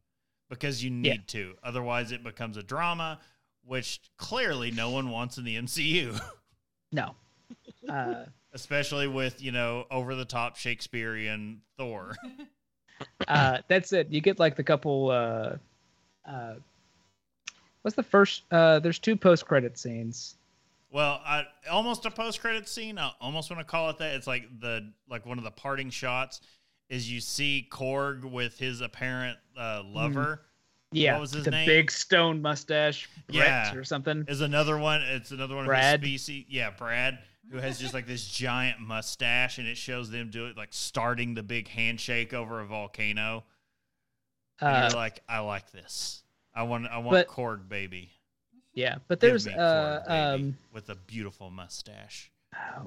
because 0.50 0.84
you 0.84 0.92
need 0.92 1.08
Yeah. 1.08 1.18
to. 1.28 1.54
Otherwise, 1.64 2.12
it 2.12 2.24
becomes 2.24 2.56
a 2.56 2.62
drama, 2.62 3.20
which 3.66 4.00
clearly 4.18 4.70
no 4.70 4.92
one 4.92 5.10
wants 5.10 5.40
in 5.40 5.44
the 5.46 5.56
MCU. 5.58 6.22
no 6.94 7.14
uh 7.90 8.24
especially 8.54 9.08
with 9.08 9.42
you 9.42 9.52
know 9.52 9.86
over 9.92 10.16
the 10.16 10.26
top 10.26 10.56
Shakespearean 10.56 11.62
Thor. 11.78 12.16
uh 13.28 13.58
that's 13.68 13.92
it 13.92 14.10
you 14.10 14.22
get 14.22 14.40
like 14.40 14.56
the 14.56 14.64
couple 14.64 15.10
uh 15.10 15.58
uh 16.26 16.54
what's 17.82 17.96
the 17.96 18.04
first 18.04 18.44
uh 18.52 18.80
there's 18.80 19.00
two 19.00 19.16
post 19.16 19.46
credit 19.46 19.78
scenes 19.78 20.36
well, 20.94 21.22
I 21.26 21.48
almost 21.72 22.06
a 22.06 22.12
post 22.12 22.40
credit 22.40 22.70
scene. 22.70 23.00
I 23.00 23.10
almost 23.20 23.50
want 23.50 23.60
to 23.60 23.66
call 23.66 23.90
it 23.90 23.98
that. 23.98 24.14
It's 24.14 24.28
like 24.28 24.44
the 24.60 24.92
like 25.10 25.26
one 25.26 25.40
of 25.40 25.44
the 25.44 25.50
parting 25.50 25.90
shots 25.90 26.40
is 26.88 27.12
you 27.12 27.20
see 27.20 27.68
Korg 27.72 28.24
with 28.24 28.60
his 28.60 28.80
apparent 28.80 29.40
uh, 29.58 29.82
lover 29.84 30.42
Yeah, 30.94 31.14
What 31.14 31.22
was 31.22 31.32
his 31.34 31.46
the 31.46 31.52
name? 31.52 31.66
big 31.66 31.92
stone 31.92 32.42
mustache, 32.42 33.10
Brett 33.28 33.46
Yeah. 33.48 33.76
or 33.76 33.84
something. 33.84 34.26
Is 34.28 34.42
another 34.42 34.78
one. 34.78 35.02
It's 35.02 35.32
another 35.32 35.56
one 35.56 35.66
Brad? 35.66 35.96
of 35.96 36.02
his 36.10 36.22
species. 36.22 36.46
Yeah, 36.50 36.70
Brad, 36.72 37.20
who 37.52 37.58
has 37.58 37.80
just 37.80 37.94
like 37.94 38.08
this 38.08 38.28
giant 38.28 38.80
mustache, 38.80 39.58
and 39.58 39.68
it 39.68 39.78
shows 39.78 40.10
them 40.10 40.30
do 40.30 40.46
it 40.48 40.58
like 40.58 40.70
starting 40.72 41.34
the 41.34 41.44
big 41.44 41.68
handshake 41.68 42.34
over 42.34 42.60
a 42.62 42.66
volcano. 42.66 43.44
And 44.60 44.70
Uh, 44.70 44.88
you're 44.92 45.00
like, 45.00 45.22
I 45.28 45.40
like 45.40 45.72
this. 45.72 46.24
I 46.56 46.64
want, 46.64 46.88
I 46.88 46.98
want 47.00 47.12
but- 47.12 47.28
Korg 47.28 47.68
baby. 47.68 48.12
yeah, 48.74 48.98
but 49.08 49.20
there's 49.20 49.46
me 49.48 49.54
uh 49.54 49.58
Korg, 49.58 50.08
baby, 50.08 50.44
um 50.44 50.58
with 50.72 50.90
a 50.90 50.96
beautiful 50.96 51.50
mustache. 51.50 52.30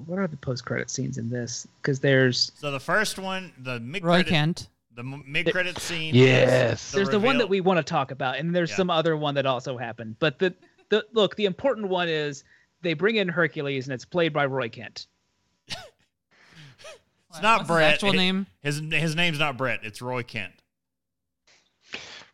what 0.06 0.18
are 0.20 0.28
the 0.28 0.36
post 0.36 0.64
credit 0.64 0.88
scenes 0.90 1.18
in 1.18 1.28
this? 1.28 1.66
Because 1.82 1.98
there's 1.98 2.52
So 2.56 2.70
the 2.70 2.78
first 2.80 3.18
one, 3.18 3.52
the 3.58 3.80
mid 3.80 4.04
Roy 4.04 4.18
credit, 4.22 4.30
Kent. 4.30 4.68
The 4.96 5.02
mid 5.04 5.50
credit 5.52 5.78
scene. 5.78 6.14
Yes. 6.14 6.86
is 6.88 6.92
there's 6.92 7.08
the 7.10 7.20
one 7.20 7.38
that 7.38 7.48
we 7.48 7.60
want 7.60 7.78
to 7.78 7.82
talk 7.84 8.10
about, 8.10 8.38
and 8.38 8.54
there's 8.54 8.70
Yeah. 8.70 8.76
some 8.76 8.90
other 8.90 9.16
one 9.16 9.34
that 9.36 9.46
also 9.46 9.76
happened. 9.78 10.16
But 10.18 10.38
the 10.38 10.54
the 10.88 11.04
look, 11.12 11.36
the 11.36 11.44
important 11.44 11.88
one 11.88 12.08
is 12.08 12.42
they 12.82 12.94
bring 12.94 13.16
in 13.16 13.28
Hercules, 13.28 13.86
and 13.86 13.94
it's 13.94 14.04
played 14.04 14.32
by 14.32 14.46
Roy 14.46 14.68
Kent. 14.68 15.06
It's 17.30 17.42
not 17.42 17.58
What's 17.60 17.68
his 17.68 17.76
Brett. 17.76 17.92
actual 17.94 18.12
It- 18.12 18.16
name? 18.16 18.46
His 18.62 18.80
his 18.90 19.14
name's 19.14 19.38
not 19.38 19.56
Brett. 19.58 19.80
It's 19.82 20.00
Roy 20.00 20.22
Kent. 20.22 20.54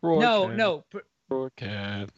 Roy 0.00 0.20
no, 0.20 0.44
Kent, 0.46 0.56
no, 0.56 0.84
pr- 0.90 0.98
Roy 1.28 1.48
Kent. 1.56 2.10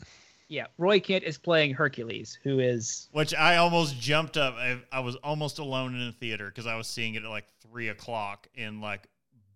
yeah, 0.49 0.67
Roy 0.79 1.01
Kent 1.01 1.25
is 1.25 1.39
playing 1.39 1.73
Hercules, 1.75 2.39
who 2.43 2.59
is 2.61 3.09
Which 3.13 3.35
I 3.35 3.57
almost 3.57 3.99
jumped 4.01 4.37
up. 4.37 4.55
I, 4.57 4.81
I 4.93 5.01
was 5.01 5.17
almost 5.17 5.59
alone 5.59 5.95
in 5.95 6.07
the 6.07 6.13
theater 6.13 6.47
because 6.47 6.67
I 6.67 6.77
was 6.77 6.87
seeing 6.87 7.15
it 7.15 7.25
at 7.25 7.31
like 7.31 7.47
three 7.63 7.89
o'clock 7.89 8.49
in 8.55 8.81
like 8.81 9.07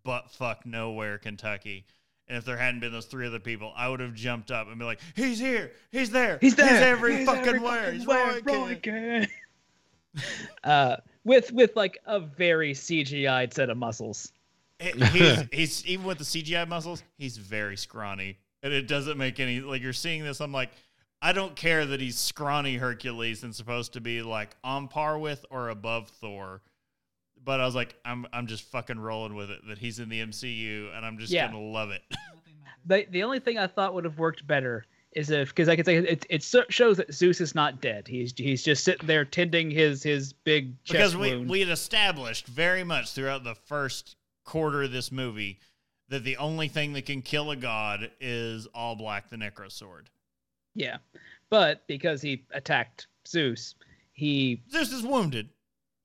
butt 0.09 0.31
fuck 0.31 0.65
nowhere, 0.65 1.19
Kentucky. 1.19 1.85
And 2.29 2.39
if 2.39 2.45
there 2.47 2.57
hadn't 2.57 2.81
been 2.81 2.93
those 2.93 3.05
three 3.05 3.27
other 3.27 3.39
people, 3.39 3.73
I 3.77 3.89
would 3.91 4.01
have 4.01 4.15
jumped 4.15 4.51
up 4.51 4.69
and 4.69 4.79
be 4.79 4.85
like, 4.87 5.01
"He's 5.15 5.39
here! 5.39 5.73
He's 5.93 6.11
there! 6.11 6.39
he's 6.41 6.55
there, 6.57 6.67
He's 6.69 6.81
every 6.81 7.17
He's 7.19 7.27
fucking 7.27 7.47
every 7.47 7.59
where! 7.61 7.85
fucking 7.85 7.99
He's 7.99 8.07
where, 8.07 8.41
Roy 8.43 8.75
Kent." 8.81 8.83
Kent." 8.83 9.31
uh, 10.65 10.97
with 11.25 11.53
with 11.53 11.77
like 11.77 11.99
a 12.07 12.21
very 12.21 12.73
CGI'd 12.73 13.53
set 13.53 13.69
of 13.71 13.77
muscles. 13.77 14.33
He- 14.79 14.93
He's 14.93 15.45
he's 15.53 15.87
even 15.87 16.07
with 16.07 16.19
the 16.19 16.25
CGI 16.25 16.67
muscles, 16.67 17.03
he's 17.19 17.37
very 17.37 17.77
scrawny, 17.77 18.39
and 18.63 18.73
it 18.73 18.87
doesn't 18.89 19.19
make 19.19 19.41
any 19.41 19.61
like 19.61 19.83
you're 19.83 19.93
seeing 19.93 20.25
this. 20.25 20.41
I'm 20.41 20.53
like, 20.53 20.71
I 21.21 21.33
don't 21.33 21.55
care 21.57 21.85
that 21.85 22.01
he's 22.01 22.19
scrawny 22.19 22.77
Hercules 22.77 23.43
and 23.43 23.55
supposed 23.55 23.93
to 23.95 24.01
be 24.01 24.23
like 24.23 24.57
on 24.65 24.89
par 24.89 25.19
with 25.19 25.45
or 25.51 25.69
above 25.69 26.09
Thor, 26.09 26.63
but 27.49 27.61
I 27.61 27.65
was 27.65 27.75
like, 27.75 27.97
I'm 28.05 28.27
I'm 28.31 28.47
just 28.47 28.65
fucking 28.65 29.01
rolling 29.01 29.35
with 29.35 29.51
it 29.51 29.61
that 29.69 29.79
he's 29.79 29.99
in 30.01 30.11
the 30.11 30.21
MCU, 30.21 30.95
and 30.95 31.07
I'm 31.07 31.17
just 31.17 31.33
Yeah. 31.33 31.47
gonna 31.47 31.63
love 31.65 31.91
it. 31.91 32.03
The 32.87 33.07
the 33.11 33.23
only 33.23 33.41
thing 33.41 33.57
I 33.59 33.67
thought 33.67 33.93
would 33.95 34.05
have 34.05 34.19
worked 34.19 34.47
better 34.47 34.85
is 35.13 35.31
if 35.31 35.49
because 35.49 35.69
I 35.69 35.77
could 35.77 35.85
say 35.87 35.97
it 35.97 36.25
it 36.31 36.43
shows 36.71 36.97
that 36.99 37.13
Zeus 37.13 37.41
is 37.41 37.55
not 37.55 37.81
dead. 37.83 38.07
He's 38.07 38.33
he's 38.37 38.63
just 38.63 38.85
sitting 38.85 39.07
there 39.07 39.25
tending 39.25 39.71
his 39.71 40.03
his 40.03 40.33
big 40.33 40.73
chest 40.85 40.93
because 40.93 41.17
we 41.17 41.37
wound. 41.37 41.51
we 41.51 41.61
had 41.61 41.69
established 41.71 42.47
very 42.47 42.85
much 42.85 43.13
throughout 43.13 43.45
the 43.45 43.55
first 43.55 44.17
quarter 44.45 44.83
of 44.85 44.93
this 44.93 45.11
movie 45.13 45.59
that 46.09 46.25
the 46.25 46.37
only 46.39 46.69
thing 46.69 46.93
that 46.95 47.05
can 47.07 47.21
kill 47.21 47.51
a 47.51 47.57
god 47.57 48.11
is 48.21 48.67
All 48.75 48.95
Black 48.97 49.29
the 49.29 49.37
Necro 49.37 49.71
Sword. 49.71 50.09
yeah, 50.75 50.99
but 51.51 51.87
because 51.89 52.23
he 52.23 52.45
attacked 52.53 53.09
Zeus, 53.27 53.75
he 54.13 54.63
Zeus 54.71 54.93
is 54.93 55.03
wounded. 55.03 55.49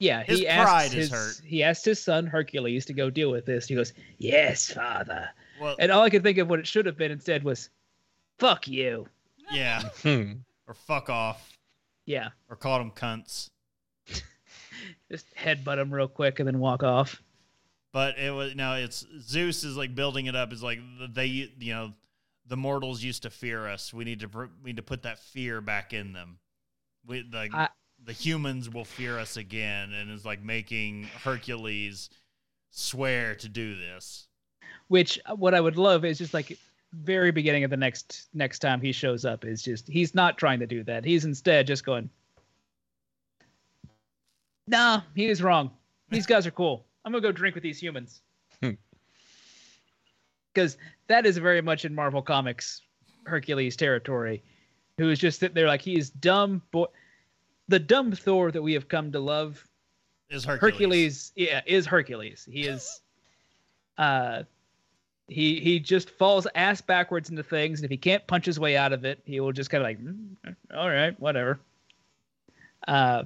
Yeah 0.04 0.24
His 0.24 0.40
he 0.40 0.46
pride 0.46 0.86
asked 0.86 0.94
is 0.96 1.10
his 1.10 1.12
hurt. 1.12 1.42
he 1.46 1.64
asked 1.64 1.86
his 1.86 2.04
son 2.04 2.26
Hercules 2.28 2.86
to 2.86 2.94
go 2.94 3.10
deal 3.10 3.32
with 3.32 3.46
this. 3.46 3.68
He 3.68 3.76
goes, 3.76 3.94
"Yes, 4.18 4.72
father." 4.72 5.30
Well, 5.62 5.76
And 5.80 5.92
all 5.92 6.02
I 6.04 6.10
could 6.10 6.24
think 6.24 6.38
of 6.40 6.50
what 6.50 6.60
it 6.60 6.68
should 6.68 6.86
have 6.86 6.98
been 6.98 7.12
instead 7.12 7.44
was, 7.44 7.70
"Fuck 8.40 8.68
you." 8.68 9.08
yeah, 9.52 9.82
Hmm. 10.02 10.34
or 10.68 10.74
fuck 10.74 11.10
off, 11.10 11.58
Yeah, 12.06 12.30
or 12.50 12.56
call 12.56 12.80
them 12.80 12.92
cunts. 12.92 13.50
just 15.12 15.34
headbutt 15.36 15.78
him 15.78 15.94
real 15.94 16.08
quick 16.08 16.40
and 16.40 16.48
then 16.48 16.60
walk 16.60 16.84
off. 16.84 17.22
But 17.92 18.18
it 18.18 18.32
was 18.34 18.56
now 18.56 18.74
it's 18.76 19.06
Zeus 19.22 19.64
is 19.64 19.78
like 19.78 19.94
building 19.96 20.26
it 20.26 20.36
up. 20.36 20.52
Is 20.52 20.64
like 20.64 20.80
they 21.10 21.26
you 21.28 21.74
know 21.74 21.94
the 22.48 22.58
mortals 22.58 23.04
used 23.04 23.24
to 23.24 23.30
fear 23.30 23.68
us. 23.68 23.94
We 23.94 24.04
need 24.04 24.20
to 24.22 24.28
we 24.64 24.72
need 24.72 24.78
to 24.78 24.82
put 24.84 25.04
that 25.04 25.20
fear 25.20 25.62
back 25.62 25.94
in 25.94 26.14
them. 26.14 26.40
We 27.06 27.24
like 27.32 27.54
I- 27.54 27.70
the 28.06 28.14
humans 28.14 28.70
will 28.70 28.86
fear 28.86 29.18
us 29.18 29.38
again, 29.38 29.94
and 29.94 30.12
is 30.12 30.26
like 30.26 30.44
making 30.44 31.04
Hercules 31.24 32.10
swear 32.70 33.36
to 33.36 33.50
do 33.50 33.76
this. 33.76 34.28
Which 34.88 35.20
uh, 35.26 35.36
what 35.36 35.54
I 35.54 35.62
would 35.62 35.78
love 35.78 36.06
is 36.06 36.18
just 36.18 36.34
like 36.34 36.58
very 36.92 37.32
beginning 37.32 37.64
of 37.64 37.72
the 37.72 37.78
next 37.78 38.28
next 38.34 38.60
time 38.60 38.80
he 38.80 38.92
shows 38.92 39.26
up 39.26 39.46
is 39.46 39.64
just 39.64 39.88
he's 39.88 40.14
not 40.14 40.38
trying 40.38 40.60
to 40.60 40.68
do 40.68 40.84
that. 40.84 41.06
He's 41.06 41.26
instead 41.26 41.68
just 41.68 41.86
going, 41.86 42.10
Nah, 44.68 45.02
he 45.16 45.28
was 45.28 45.42
wrong. 45.42 45.72
These 46.10 46.26
guys 46.26 46.46
are 46.46 46.52
cool. 46.52 46.86
I'm 47.04 47.12
gonna 47.12 47.22
go 47.22 47.32
drink 47.32 47.56
with 47.56 47.64
these 47.64 47.82
humans. 47.82 48.22
Hmm. 48.62 48.72
Because 50.54 50.78
that 51.08 51.26
is 51.26 51.38
very 51.38 51.62
much 51.62 51.86
in 51.86 51.96
Marvel 51.96 52.22
Comics 52.22 52.82
Hercules 53.26 53.76
territory, 53.76 54.44
who 54.98 55.10
is 55.10 55.20
just 55.20 55.40
sitting 55.40 55.56
there 55.56 55.68
like 55.68 55.82
he's 55.82 56.10
dumb 56.10 56.62
boy. 56.72 56.86
The 57.68 57.80
dumb 57.80 58.12
Thor 58.12 58.52
that 58.52 58.62
we 58.62 58.74
have 58.74 58.88
come 58.88 59.12
to 59.12 59.20
love 59.20 59.66
Is 60.30 60.44
Hercules? 60.46 60.74
Hercules, 60.74 61.32
yeah, 61.36 61.62
is 61.66 61.86
Hercules. 61.86 62.48
He 62.50 62.64
is 62.68 63.02
uh 63.98 64.44
he 65.28 65.60
he 65.60 65.80
just 65.80 66.10
falls 66.10 66.46
ass 66.56 66.82
backwards 66.82 67.30
into 67.30 67.44
things 67.44 67.80
and 67.80 67.86
if 67.86 67.92
he 67.92 67.98
can't 67.98 68.26
punch 68.28 68.46
his 68.46 68.60
way 68.60 68.76
out 68.76 68.92
of 68.94 69.06
it, 69.06 69.20
he 69.26 69.40
will 69.40 69.52
just 69.54 69.70
kind 69.70 69.82
of 69.82 69.86
like 69.88 70.04
"Mm, 70.04 70.56
all 70.76 70.90
right, 70.90 71.18
whatever. 71.20 71.60
Uh 72.88 73.24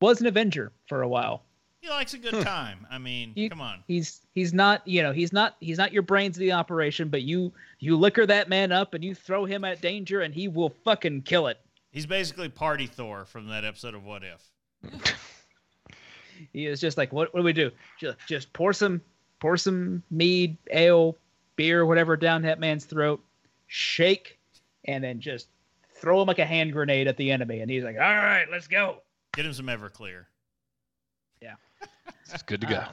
was 0.00 0.20
an 0.20 0.26
Avenger 0.26 0.70
for 0.86 1.02
a 1.02 1.08
while. 1.08 1.42
He 1.80 1.88
likes 1.88 2.12
a 2.14 2.18
good 2.18 2.44
time. 2.44 2.86
I 2.90 2.98
mean, 2.98 3.32
He- 3.34 3.48
come 3.48 3.60
on. 3.60 3.82
He's 3.86 4.20
he's 4.34 4.52
not, 4.52 4.86
you 4.86 5.02
know, 5.02 5.12
he's 5.12 5.32
not 5.32 5.56
he's 5.60 5.78
not 5.78 5.92
your 5.92 6.02
brains 6.02 6.36
of 6.36 6.40
the 6.40 6.52
operation, 6.52 7.08
but 7.08 7.22
you 7.22 7.52
you 7.78 7.96
liquor 7.96 8.26
that 8.26 8.48
man 8.48 8.72
up 8.72 8.94
and 8.94 9.02
you 9.02 9.14
throw 9.14 9.44
him 9.44 9.64
at 9.64 9.80
danger 9.80 10.20
and 10.20 10.34
he 10.34 10.48
will 10.48 10.70
fucking 10.84 11.22
kill 11.22 11.46
it. 11.46 11.58
He's 11.90 12.06
basically 12.06 12.48
Party 12.48 12.86
Thor 12.86 13.24
from 13.24 13.48
that 13.48 13.64
episode 13.64 13.94
of 13.94 14.04
What 14.04 14.22
If. 14.22 15.02
He 16.52 16.66
is 16.66 16.80
just 16.80 16.96
like, 16.96 17.12
what, 17.12 17.32
what 17.34 17.40
do 17.40 17.44
we 17.44 17.52
do? 17.52 17.70
Just, 17.98 18.18
just 18.28 18.52
pour 18.52 18.72
some, 18.72 19.00
pour 19.40 19.56
some 19.56 20.02
mead, 20.10 20.56
ale, 20.70 21.16
beer, 21.56 21.84
whatever 21.84 22.16
down 22.16 22.42
that 22.42 22.60
man's 22.60 22.84
throat, 22.84 23.20
shake, 23.66 24.38
and 24.84 25.02
then 25.02 25.18
just 25.20 25.48
throw 25.94 26.20
him 26.22 26.28
like 26.28 26.38
a 26.38 26.46
hand 26.46 26.72
grenade 26.72 27.08
at 27.08 27.16
the 27.16 27.32
enemy. 27.32 27.60
And 27.60 27.70
he's 27.70 27.82
like, 27.82 27.96
all 27.96 28.02
right, 28.02 28.46
let's 28.52 28.68
go. 28.68 28.98
Get 29.34 29.46
him 29.46 29.52
some 29.52 29.66
Everclear. 29.66 30.26
Yeah, 31.42 31.54
it's 32.32 32.42
good 32.42 32.60
to 32.60 32.66
go. 32.68 32.76
Uh, 32.76 32.88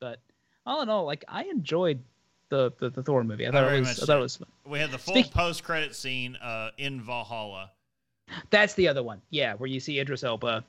But 0.00 0.20
all 0.64 0.80
in 0.82 0.88
all, 0.88 1.04
like 1.04 1.24
I 1.28 1.44
enjoyed 1.44 2.02
the 2.48 2.72
the, 2.78 2.90
the 2.90 3.02
Thor 3.02 3.24
movie. 3.24 3.46
I 3.46 3.50
thought 3.50 3.72
it 3.72 3.80
was, 3.80 4.02
I 4.02 4.06
thought 4.06 4.18
it 4.18 4.22
was 4.22 4.36
fun. 4.36 4.48
We 4.66 4.78
had 4.78 4.90
the 4.90 4.98
full 4.98 5.14
Speak- 5.14 5.32
post-credit 5.32 5.94
scene 5.94 6.36
uh, 6.36 6.70
in 6.78 7.00
Valhalla. 7.00 7.70
That's 8.50 8.74
the 8.74 8.88
other 8.88 9.02
one. 9.02 9.22
Yeah, 9.30 9.54
where 9.54 9.68
you 9.68 9.80
see 9.80 9.98
Idris 9.98 10.22
Elba 10.24 10.64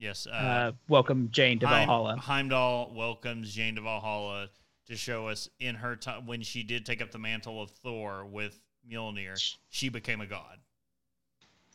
Yes. 0.00 0.26
Uh, 0.26 0.34
uh, 0.34 0.72
welcome 0.88 1.28
Jane 1.30 1.58
to 1.58 1.66
Heim- 1.66 1.86
Valhalla. 1.86 2.16
Heimdall 2.16 2.92
welcomes 2.94 3.52
Jane 3.54 3.74
to 3.74 3.82
Valhalla 3.82 4.48
to 4.86 4.96
show 4.96 5.28
us 5.28 5.48
in 5.60 5.74
her 5.74 5.94
time 5.94 6.26
when 6.26 6.40
she 6.42 6.62
did 6.62 6.86
take 6.86 7.02
up 7.02 7.10
the 7.10 7.18
mantle 7.18 7.62
of 7.62 7.70
Thor 7.70 8.24
with 8.24 8.58
Mjolnir, 8.90 9.54
she 9.68 9.88
became 9.90 10.22
a 10.22 10.26
god. 10.26 10.58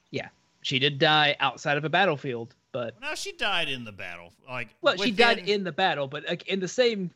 Yeah, 0.09 0.29
she 0.63 0.79
did 0.79 0.97
die 0.97 1.35
outside 1.39 1.77
of 1.77 1.85
a 1.85 1.89
battlefield, 1.89 2.55
but 2.75 2.99
Now 2.99 3.13
she 3.13 3.31
died 3.31 3.69
in 3.69 3.85
the 3.85 3.93
battle. 3.93 4.33
Like 4.49 4.75
Well, 4.81 4.97
she 4.97 5.11
died 5.11 5.47
in 5.47 5.63
the 5.63 5.71
battle, 5.71 6.09
but 6.09 6.25
like 6.27 6.45
in 6.49 6.59
the 6.59 6.67
same, 6.67 7.09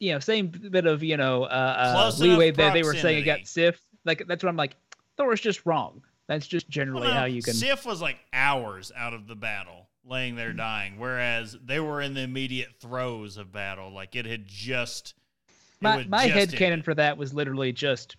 you 0.00 0.12
know, 0.12 0.18
same 0.18 0.48
bit 0.48 0.84
of 0.84 1.04
you 1.04 1.16
know 1.16 1.44
uh, 1.44 2.10
uh, 2.10 2.12
leeway 2.18 2.50
that 2.50 2.72
they 2.72 2.82
were 2.82 2.96
saying 2.96 3.24
got. 3.24 3.46
Sif. 3.46 3.80
Like 4.04 4.26
that's 4.26 4.42
what 4.42 4.48
I'm 4.48 4.56
like. 4.56 4.74
Thor's 5.16 5.40
just 5.40 5.64
wrong. 5.64 6.02
That's 6.26 6.44
just 6.44 6.68
generally 6.68 7.02
Well, 7.02 7.14
no, 7.14 7.20
how 7.20 7.26
you 7.26 7.40
can. 7.40 7.54
Sif 7.54 7.86
was 7.86 8.02
like 8.02 8.18
hours 8.32 8.90
out 8.96 9.14
of 9.14 9.28
the 9.28 9.36
battle, 9.36 9.86
laying 10.04 10.34
there 10.34 10.52
dying, 10.52 10.98
whereas 10.98 11.56
they 11.64 11.78
were 11.78 12.00
in 12.00 12.14
the 12.14 12.22
immediate 12.22 12.70
throes 12.80 13.36
of 13.36 13.52
battle. 13.52 13.92
Like 13.92 14.16
it 14.16 14.26
had 14.26 14.48
just. 14.48 15.14
it 15.50 15.82
my 15.82 16.04
my 16.08 16.26
just 16.26 16.34
head 16.34 16.52
canon 16.58 16.82
for 16.82 16.94
that 16.94 17.16
was 17.16 17.32
literally 17.32 17.72
just, 17.72 18.16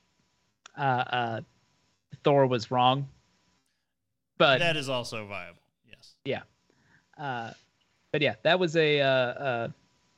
uh, 0.77 0.81
uh, 0.81 1.41
Thor 2.23 2.47
was 2.47 2.71
wrong. 2.71 3.09
But 4.37 4.59
That 4.59 4.77
is 4.77 4.87
also 4.87 5.27
viable. 5.27 5.61
Yes. 6.25 6.45
Uh, 7.21 7.51
but 8.11 8.21
yeah, 8.21 8.35
that 8.43 8.59
was 8.59 8.75
a 8.75 8.99
uh, 8.99 9.07
uh, 9.07 9.67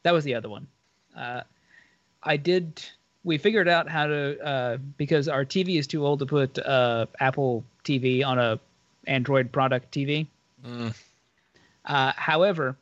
that 0.04 0.14
was 0.14 0.24
the 0.24 0.34
other 0.34 0.50
one. 0.50 0.68
Uh, 1.16 1.42
I 2.24 2.38
did. 2.38 2.82
We 3.24 3.38
figured 3.38 3.68
out 3.68 3.90
how 3.90 4.08
to 4.08 4.40
uh, 4.42 4.78
because 4.98 5.28
our 5.28 5.46
TV 5.46 5.78
is 5.78 5.86
too 5.86 6.06
old 6.06 6.20
to 6.20 6.26
put 6.26 6.58
uh, 6.60 7.06
Apple 7.20 7.64
TV 7.84 8.26
on 8.26 8.40
a 8.40 8.60
Android 9.06 9.52
product 9.52 9.94
TV. 9.94 10.28
Mm. 10.66 10.96
Uh, 11.86 12.14
however, 12.16 12.78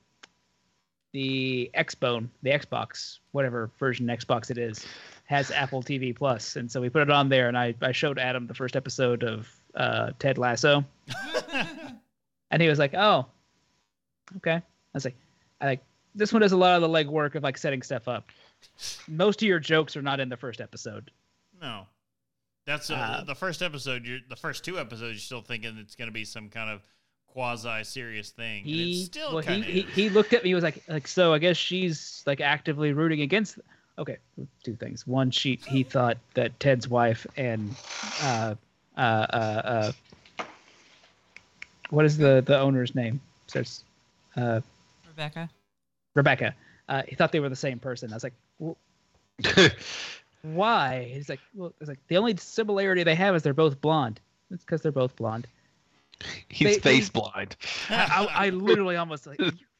the 1.11 1.71
Xbone, 1.73 2.27
the 2.43 2.51
Xbox, 2.51 3.17
whatever 3.31 3.71
version 3.79 4.07
Xbox 4.07 4.51
it 4.51 4.57
is, 4.57 4.85
has 5.25 5.49
Apple 5.49 5.81
TV 5.81 6.15
Plus, 6.15 6.55
and 6.55 6.71
so 6.71 6.79
we 6.79 6.89
put 6.89 7.01
it 7.01 7.09
on 7.09 7.27
there, 7.27 7.47
and 7.47 7.57
I 7.57 7.73
I 7.81 7.91
showed 7.91 8.19
Adam 8.19 8.45
the 8.47 8.53
first 8.53 8.75
episode 8.75 9.23
of 9.23 9.49
uh, 9.75 10.11
Ted 10.19 10.37
Lasso, 10.37 10.85
and 12.51 12.61
he 12.61 12.67
was 12.67 12.79
like, 12.79 12.93
"Oh, 12.93 13.25
okay." 14.37 14.55
I 14.55 14.61
was 14.93 15.05
like, 15.05 15.15
"I 15.59 15.65
like 15.65 15.83
this 16.15 16.33
one 16.33 16.41
does 16.41 16.51
a 16.51 16.57
lot 16.57 16.75
of 16.75 16.81
the 16.81 16.89
legwork 16.89 17.35
of 17.35 17.43
like 17.43 17.57
setting 17.57 17.81
stuff 17.81 18.07
up. 18.07 18.31
Most 19.07 19.41
of 19.41 19.47
your 19.47 19.59
jokes 19.59 19.95
are 19.95 20.01
not 20.01 20.19
in 20.19 20.29
the 20.29 20.37
first 20.37 20.61
episode." 20.61 21.11
No, 21.61 21.85
that's 22.65 22.89
uh, 22.89 22.95
Uh, 22.95 23.23
the 23.23 23.35
first 23.35 23.61
episode. 23.61 24.05
You're 24.05 24.19
the 24.29 24.35
first 24.35 24.63
two 24.63 24.79
episodes. 24.79 25.13
You're 25.13 25.19
still 25.19 25.41
thinking 25.41 25.77
it's 25.77 25.95
going 25.95 26.07
to 26.09 26.13
be 26.13 26.25
some 26.25 26.49
kind 26.49 26.69
of 26.69 26.81
quasi 27.27 27.83
serious 27.85 28.29
thing. 28.31 28.63
and 28.63 28.67
he 28.69 28.91
it's 28.99 29.05
still 29.05 29.35
well, 29.35 29.43
he, 29.43 29.61
he 29.61 29.81
he 29.83 30.09
looked 30.09 30.33
at 30.33 30.43
me 30.43 30.49
he 30.49 30.55
was 30.55 30.63
like 30.65 30.83
like 30.89 31.07
so 31.07 31.33
I 31.33 31.37
guess 31.37 31.55
she's 31.55 32.23
like 32.25 32.41
actively 32.41 32.91
rooting 32.91 33.21
against 33.21 33.57
okay 33.97 34.17
two 34.63 34.75
things 34.75 35.07
one 35.07 35.31
she 35.31 35.57
he 35.65 35.83
thought 35.83 36.17
that 36.33 36.59
Ted's 36.59 36.89
wife 36.89 37.25
and 37.37 37.73
uh 38.21 38.55
uh 38.97 38.99
uh, 38.99 39.61
uh 39.65 39.91
what 41.89 42.03
is 42.03 42.17
the 42.17 42.43
the 42.45 42.59
owner's 42.59 42.95
name 42.95 43.21
starts 43.47 43.85
uh 44.35 44.61
Rebecca. 45.07 45.49
Rebecca 46.15 46.55
uh 46.89 47.03
he 47.07 47.15
thought 47.15 47.31
they 47.31 47.39
were 47.39 47.49
the 47.49 47.55
same 47.55 47.79
person 47.79 48.11
I 48.11 48.15
was 48.15 48.23
like 48.23 48.33
well, 48.59 48.77
why 50.43 51.09
he's 51.13 51.29
like 51.29 51.39
well 51.53 51.73
it's 51.79 51.89
like 51.89 51.99
the 52.07 52.17
only 52.17 52.35
similarity 52.37 53.03
they 53.03 53.15
have 53.15 53.35
is 53.35 53.43
they're 53.43 53.53
both 53.53 53.79
blonde 53.81 54.19
it's 54.49 54.63
because 54.63 54.81
they're 54.81 54.91
both 54.91 55.15
blonde 55.15 55.47
He's 56.49 56.67
They- 56.67 56.73
they- 56.75 56.79
face 56.97 57.09
blind. 57.09 57.55
I, 57.89 58.27
I, 58.29 58.45
I 58.45 58.49
literally 58.49 58.95
almost 58.95 59.25
like 59.25 59.39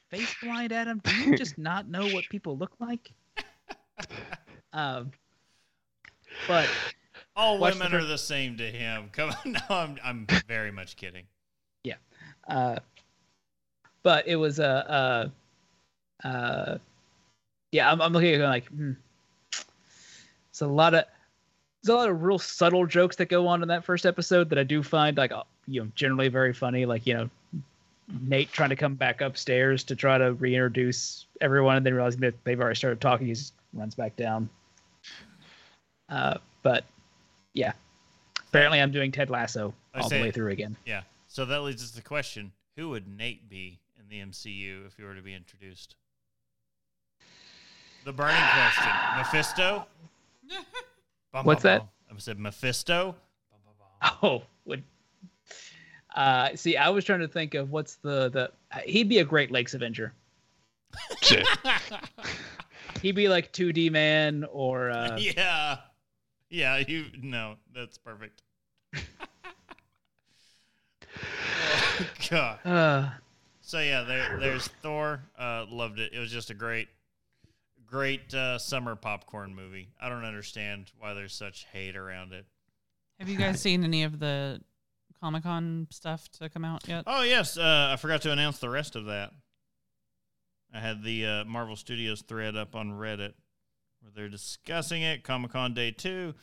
face 0.09 0.33
blind, 0.41 0.71
Adam. 0.71 0.99
Do 1.03 1.15
you 1.17 1.37
just 1.37 1.59
not 1.59 1.87
know 1.87 2.07
what 2.09 2.23
people 2.31 2.57
look 2.57 2.71
like? 2.79 3.11
Um, 4.73 5.11
but 6.47 6.67
All 7.35 7.59
watch 7.59 7.73
the 7.75 7.79
women 7.83 7.93
are 8.01 8.05
the 8.05 8.17
same 8.17 8.57
to 8.57 8.63
him. 8.71 9.09
Come 9.11 9.29
on, 9.45 9.51
no, 9.51 9.59
I'm 9.69 9.97
I'm 10.03 10.27
very 10.47 10.71
much 10.71 10.95
kidding. 10.95 11.25
Yeah. 11.83 11.95
Uh, 12.47 12.77
but 14.03 14.27
it 14.27 14.35
was 14.35 14.59
a 14.59 15.29
uh, 16.23 16.27
uh, 16.27 16.77
yeah. 17.71 17.91
I'm, 17.91 18.01
I'm 18.01 18.13
looking 18.13 18.29
at 18.29 18.35
it 18.35 18.37
going 18.39 18.49
like, 18.49 18.67
hmm. 18.67 18.91
It's 20.49 20.61
a 20.61 20.67
lot 20.67 20.93
of 20.93 21.05
there's 21.81 21.93
a 21.93 21.97
lot 21.97 22.09
of 22.09 22.21
real 22.21 22.37
subtle 22.37 22.85
jokes 22.85 23.15
that 23.15 23.29
go 23.29 23.47
on 23.47 23.61
in 23.61 23.69
that 23.69 23.85
first 23.85 24.05
episode 24.05 24.49
that 24.49 24.59
I 24.59 24.63
do 24.63 24.83
find 24.83 25.17
like 25.17 25.31
uh, 25.31 25.43
you 25.67 25.81
know 25.81 25.91
generally 25.95 26.27
very 26.27 26.53
funny. 26.53 26.85
Like 26.85 27.07
you 27.07 27.13
know 27.13 27.29
Nate 28.21 28.51
trying 28.51 28.69
to 28.69 28.75
come 28.75 28.95
back 28.95 29.21
upstairs 29.21 29.83
to 29.85 29.95
try 29.95 30.17
to 30.17 30.33
reintroduce 30.33 31.25
everyone, 31.39 31.77
and 31.77 31.85
then 31.85 31.93
realizing 31.93 32.19
that 32.21 32.33
they've 32.43 32.59
already 32.59 32.75
started 32.75 32.99
talking, 32.99 33.27
he 33.27 33.33
just 33.33 33.53
runs 33.73 33.95
back 33.95 34.15
down. 34.17 34.49
Uh, 36.09 36.37
but 36.61 36.83
yeah, 37.53 37.71
apparently 38.49 38.81
I'm 38.81 38.91
doing 38.91 39.11
Ted 39.11 39.29
Lasso 39.29 39.73
I 39.93 40.01
all 40.01 40.09
say- 40.09 40.17
the 40.17 40.23
way 40.23 40.31
through 40.31 40.51
again. 40.51 40.75
Yeah. 40.85 41.01
So 41.27 41.45
that 41.45 41.61
leads 41.61 41.81
us 41.81 41.91
to 41.91 41.95
the 41.95 42.01
question: 42.01 42.51
Who 42.75 42.89
would 42.89 43.07
Nate 43.17 43.49
be 43.49 43.79
the 44.11 44.19
MCU 44.19 44.85
if 44.85 44.95
he 44.97 45.03
were 45.03 45.15
to 45.15 45.21
be 45.21 45.33
introduced? 45.33 45.95
The 48.05 48.13
burning 48.13 48.35
question: 48.35 48.91
Mephisto. 49.17 49.85
Bum, 51.31 51.45
What's 51.45 51.63
bum, 51.63 51.71
that? 51.71 51.79
bum. 51.79 51.89
I 52.15 52.19
said 52.19 52.37
Mephisto. 52.39 53.15
Bum, 53.51 53.59
bum, 53.65 53.73
bum. 53.79 54.11
Oh, 54.21 54.43
would 54.65 54.83
uh 56.15 56.49
see 56.55 56.75
I 56.77 56.89
was 56.89 57.05
trying 57.05 57.21
to 57.21 57.27
think 57.27 57.53
of 57.53 57.71
what's 57.71 57.95
the 57.95 58.29
the 58.29 58.51
he'd 58.83 59.09
be 59.09 59.19
a 59.19 59.25
Great 59.25 59.49
Lakes 59.49 59.73
Avenger. 59.73 60.13
He'd 63.01 63.15
be 63.15 63.29
like 63.29 63.51
2D 63.53 63.91
man 63.91 64.45
or 64.51 64.91
uh 64.91 65.17
yeah. 65.19 65.77
Yeah. 66.49 66.77
You 66.77 67.05
no. 67.21 67.55
That's 67.73 67.97
perfect. 67.97 68.43
oh, 68.93 68.99
God. 72.29 72.59
uh 72.65 73.09
So 73.71 73.79
yeah, 73.79 74.03
there, 74.03 74.37
there's 74.37 74.67
Thor. 74.83 75.23
Uh, 75.39 75.65
loved 75.69 75.97
it. 75.97 76.11
It 76.11 76.19
was 76.19 76.29
just 76.29 76.49
a 76.49 76.53
great, 76.53 76.89
great 77.85 78.33
uh, 78.33 78.57
summer 78.57 78.97
popcorn 78.97 79.55
movie. 79.55 79.87
I 80.01 80.09
don't 80.09 80.25
understand 80.25 80.91
why 80.99 81.13
there's 81.13 81.33
such 81.33 81.65
hate 81.71 81.95
around 81.95 82.33
it. 82.33 82.45
Have 83.17 83.29
you 83.29 83.37
guys 83.37 83.61
seen 83.61 83.85
any 83.85 84.03
of 84.03 84.19
the 84.19 84.59
Comic 85.21 85.43
Con 85.43 85.87
stuff 85.89 86.27
to 86.31 86.49
come 86.49 86.65
out 86.65 86.85
yet? 86.85 87.05
Oh 87.07 87.21
yes, 87.21 87.57
uh, 87.57 87.91
I 87.93 87.95
forgot 87.95 88.21
to 88.23 88.33
announce 88.33 88.57
the 88.59 88.69
rest 88.69 88.97
of 88.97 89.05
that. 89.05 89.31
I 90.73 90.79
had 90.81 91.01
the 91.01 91.25
uh, 91.25 91.43
Marvel 91.45 91.77
Studios 91.77 92.23
thread 92.23 92.57
up 92.57 92.75
on 92.75 92.91
Reddit 92.91 93.35
where 94.01 94.11
they're 94.13 94.27
discussing 94.27 95.01
it. 95.01 95.23
Comic 95.23 95.53
Con 95.53 95.73
Day 95.73 95.91
Two. 95.91 96.33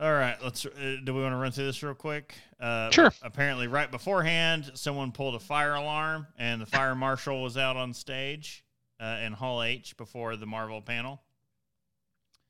All 0.00 0.10
right, 0.12 0.36
let's. 0.42 0.64
Uh, 0.64 0.96
do 1.04 1.12
we 1.12 1.20
want 1.20 1.34
to 1.34 1.36
run 1.36 1.52
through 1.52 1.66
this 1.66 1.82
real 1.82 1.92
quick? 1.92 2.34
Uh, 2.58 2.90
Sure. 2.90 3.12
Apparently, 3.22 3.66
right 3.66 3.90
beforehand, 3.90 4.70
someone 4.72 5.12
pulled 5.12 5.34
a 5.34 5.38
fire 5.38 5.74
alarm, 5.74 6.26
and 6.38 6.62
the 6.62 6.66
fire 6.66 6.94
marshal 6.94 7.42
was 7.42 7.58
out 7.58 7.76
on 7.76 7.92
stage 7.92 8.64
uh, 8.98 9.18
in 9.22 9.34
Hall 9.34 9.62
H 9.62 9.96
before 9.98 10.36
the 10.36 10.46
Marvel 10.46 10.80
panel. 10.80 11.20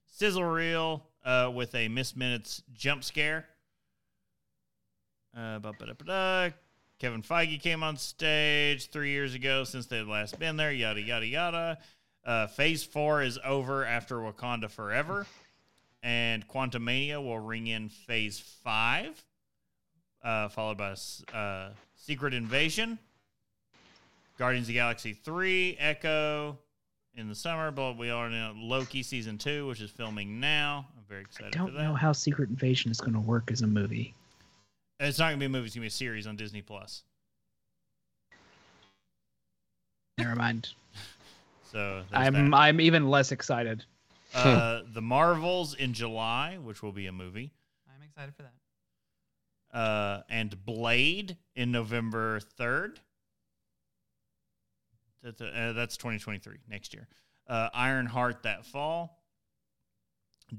Sizzle 0.07 0.45
reel 0.45 1.05
uh, 1.25 1.51
with 1.53 1.75
a 1.75 1.89
Miss 1.89 2.15
Minutes 2.15 2.63
jump 2.73 3.03
scare. 3.03 3.47
Uh. 5.37 6.51
Kevin 7.01 7.23
Feige 7.23 7.61
came 7.61 7.83
on 7.83 7.97
stage 7.97 8.91
three 8.91 9.11
years 9.11 9.35
ago 9.35 9.65
since 9.65 9.87
they 9.87 9.97
had 9.97 10.07
last 10.07 10.39
been 10.39 10.57
there. 10.57 10.71
Yada 10.71 11.01
yada 11.01 11.27
yada. 11.27 11.79
Uh, 12.25 12.47
phase 12.47 12.85
four 12.85 13.23
is 13.23 13.39
over 13.45 13.87
after 13.87 14.17
Wakanda 14.19 14.71
Forever, 14.71 15.27
and 16.03 16.47
Quantumania 16.49 17.23
will 17.23 17.39
ring 17.39 17.67
in 17.67 17.89
Phase 17.89 18.39
five, 18.39 19.23
uh, 20.23 20.49
followed 20.49 20.79
by 20.79 20.95
uh, 21.35 21.71
Secret 21.97 22.35
Invasion, 22.35 22.99
Guardians 24.39 24.65
of 24.65 24.69
the 24.69 24.75
Galaxy 24.75 25.13
three, 25.13 25.77
Echo 25.79 26.59
in 27.15 27.29
the 27.29 27.35
summer. 27.35 27.71
But 27.71 27.99
we 27.99 28.11
are 28.11 28.29
in 28.29 28.69
Loki 28.69 29.03
season 29.03 29.39
two, 29.39 29.67
which 29.67 29.81
is 29.81 29.91
filming 29.91 30.41
now. 30.41 30.87
I'm 30.97 31.05
very 31.09 31.23
excited 31.23 31.53
for 31.53 31.59
don't 31.59 31.75
know 31.75 31.95
how 31.95 32.13
Secret 32.13 32.49
Invasion 32.49 32.91
is 32.91 33.01
going 33.01 33.15
to 33.15 33.21
work 33.21 33.51
as 33.51 33.63
a 33.63 33.67
movie. 33.67 34.15
It's 34.99 35.19
not 35.19 35.29
gonna 35.29 35.39
be 35.39 35.47
a 35.47 35.49
movie; 35.49 35.67
it's 35.67 35.75
gonna 35.75 35.85
be 35.85 35.89
a 35.89 35.91
series 35.91 36.27
on 36.27 36.37
Disney 36.37 36.63
Plus. 36.63 37.03
Never 40.19 40.37
mind. 40.37 40.69
So 41.73 42.03
I'm. 42.13 42.53
I'm 42.53 42.81
even 42.81 43.09
less 43.09 43.31
excited. 43.31 43.85
Uh, 44.35 44.83
the 44.93 45.03
Marvels 45.03 45.75
in 45.75 45.93
July, 45.95 46.59
which 46.63 46.83
will 46.83 46.93
be 46.93 47.07
a 47.07 47.13
movie, 47.13 47.53
I'm 47.95 48.03
excited 48.03 48.35
for 48.35 48.43
that. 48.43 49.77
uh, 49.77 50.23
and 50.29 50.65
Blade 50.65 51.37
in 51.55 51.71
November 51.73 52.41
third. 52.41 53.01
That's, 55.23 55.41
uh, 55.41 55.73
that's 55.75 55.97
2023 55.97 56.59
next 56.69 56.95
year. 56.95 57.07
Uh, 57.47 57.69
Ironheart 57.75 58.43
that 58.45 58.65
fall. 58.65 59.19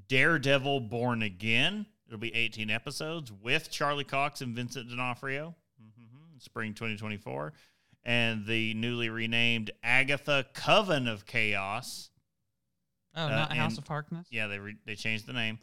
Daredevil 0.07 0.81
Born 0.81 1.21
Again. 1.23 1.85
It'll 2.07 2.19
be 2.19 2.33
18 2.35 2.69
episodes 2.69 3.31
with 3.31 3.71
Charlie 3.71 4.03
Cox 4.03 4.41
and 4.41 4.55
Vincent 4.55 4.89
D'Onofrio. 4.89 5.55
hmm 5.79 6.37
Spring 6.39 6.73
2024. 6.73 7.53
And 8.03 8.45
the 8.45 8.73
newly 8.73 9.09
renamed 9.09 9.71
Agatha 9.83 10.45
Coven 10.53 11.07
of 11.07 11.25
Chaos. 11.25 12.09
Oh, 13.15 13.25
Uh, 13.25 13.29
not 13.29 13.55
House 13.55 13.77
of 13.77 13.87
Harkness. 13.87 14.27
Yeah, 14.31 14.47
they 14.47 14.59
re- 14.59 14.77
they 14.85 14.95
changed 14.95 15.25
the 15.27 15.33
name. 15.33 15.59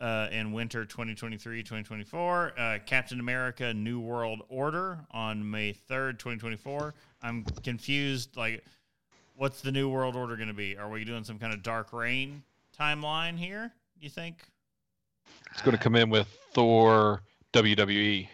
Uh, 0.00 0.28
in 0.30 0.52
winter 0.52 0.84
2023 0.84 1.60
2024. 1.60 2.52
Uh, 2.56 2.78
Captain 2.86 3.18
America 3.18 3.74
New 3.74 3.98
World 3.98 4.42
Order 4.48 5.00
on 5.10 5.50
May 5.50 5.72
3rd, 5.72 6.20
2024. 6.20 6.94
I'm 7.20 7.42
confused. 7.64 8.36
Like, 8.36 8.64
what's 9.34 9.60
the 9.60 9.72
New 9.72 9.88
World 9.88 10.14
Order 10.14 10.36
going 10.36 10.46
to 10.46 10.54
be? 10.54 10.76
Are 10.76 10.88
we 10.88 11.02
doing 11.02 11.24
some 11.24 11.36
kind 11.40 11.52
of 11.52 11.64
Dark 11.64 11.92
Reign 11.92 12.44
timeline 12.78 13.36
here? 13.36 13.72
You 13.98 14.08
think? 14.08 14.36
It's 15.50 15.62
going 15.62 15.76
to 15.76 15.82
come 15.82 15.96
in 15.96 16.10
with 16.10 16.28
Thor. 16.52 17.22
WWE. 17.52 18.28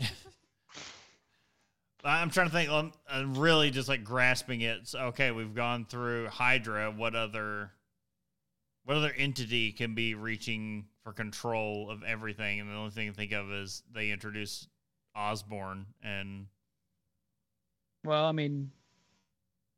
I'm 2.04 2.30
trying 2.30 2.46
to 2.46 2.52
think. 2.52 2.70
I'm, 2.70 2.92
I'm 3.08 3.34
really 3.36 3.70
just 3.70 3.88
like 3.88 4.04
grasping 4.04 4.62
it. 4.62 4.88
So, 4.88 4.98
okay, 5.06 5.30
we've 5.30 5.54
gone 5.54 5.84
through 5.84 6.28
Hydra. 6.28 6.90
What 6.90 7.14
other, 7.14 7.72
what 8.84 8.96
other 8.96 9.12
entity 9.16 9.72
can 9.72 9.94
be 9.94 10.14
reaching 10.14 10.86
for 11.04 11.12
control 11.12 11.90
of 11.90 12.02
everything? 12.02 12.60
And 12.60 12.70
the 12.70 12.74
only 12.74 12.90
thing 12.90 13.08
I 13.08 13.12
think 13.12 13.32
of 13.32 13.50
is 13.52 13.82
they 13.92 14.10
introduce 14.10 14.66
Osborn, 15.14 15.86
and 16.02 16.46
Well, 18.04 18.24
I 18.24 18.32
mean, 18.32 18.70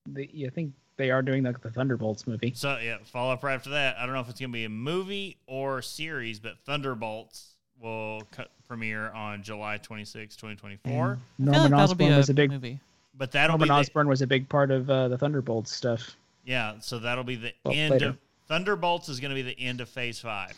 the, 0.09 0.28
you 0.32 0.51
think 0.51 0.74
they 0.97 1.11
are 1.11 1.23
doing 1.23 1.43
like 1.43 1.61
the 1.61 1.70
Thunderbolts 1.70 2.27
movie? 2.27 2.53
so 2.55 2.78
yeah, 2.78 2.99
follow 3.05 3.32
up 3.32 3.43
right 3.43 3.55
after 3.55 3.70
that. 3.70 3.97
I 3.97 4.05
don't 4.05 4.15
know 4.15 4.20
if 4.20 4.28
it's 4.28 4.40
gonna 4.40 4.53
be 4.53 4.65
a 4.65 4.69
movie 4.69 5.39
or 5.47 5.82
series, 5.82 6.39
but 6.39 6.59
Thunderbolts 6.66 7.52
will 7.82 8.22
cut, 8.30 8.50
premiere 8.68 9.10
on 9.10 9.42
July 9.42 9.76
26, 9.78 10.36
2024. 10.36 10.92
And 10.92 11.50
I 11.50 11.52
feel 11.52 11.52
Norman 11.52 11.72
like 11.72 11.80
Osborn 11.82 12.12
a 12.12 12.16
was 12.16 12.30
a 12.30 12.34
big 12.34 12.50
movie. 12.50 12.78
but 13.16 13.32
that'll 13.32 13.54
Norman 13.59 13.66
be 13.66 13.68
the, 13.68 13.74
Osborn 13.74 14.09
was 14.09 14.22
a 14.22 14.26
big 14.26 14.48
part 14.48 14.70
of 14.70 14.88
uh, 14.88 15.09
the 15.09 15.18
Thunderbolts 15.18 15.74
stuff. 15.74 16.16
yeah. 16.44 16.74
So 16.80 16.98
that'll 16.98 17.24
be 17.24 17.36
the 17.36 17.52
Well, 17.64 17.74
end 17.74 17.90
later. 17.92 18.09
of 18.10 18.18
Thunderbolts 18.48 19.09
is 19.09 19.18
going 19.20 19.30
to 19.30 19.34
be 19.34 19.42
the 19.42 19.59
end 19.59 19.80
of 19.80 19.88
Phase 19.88 20.18
Five. 20.20 20.56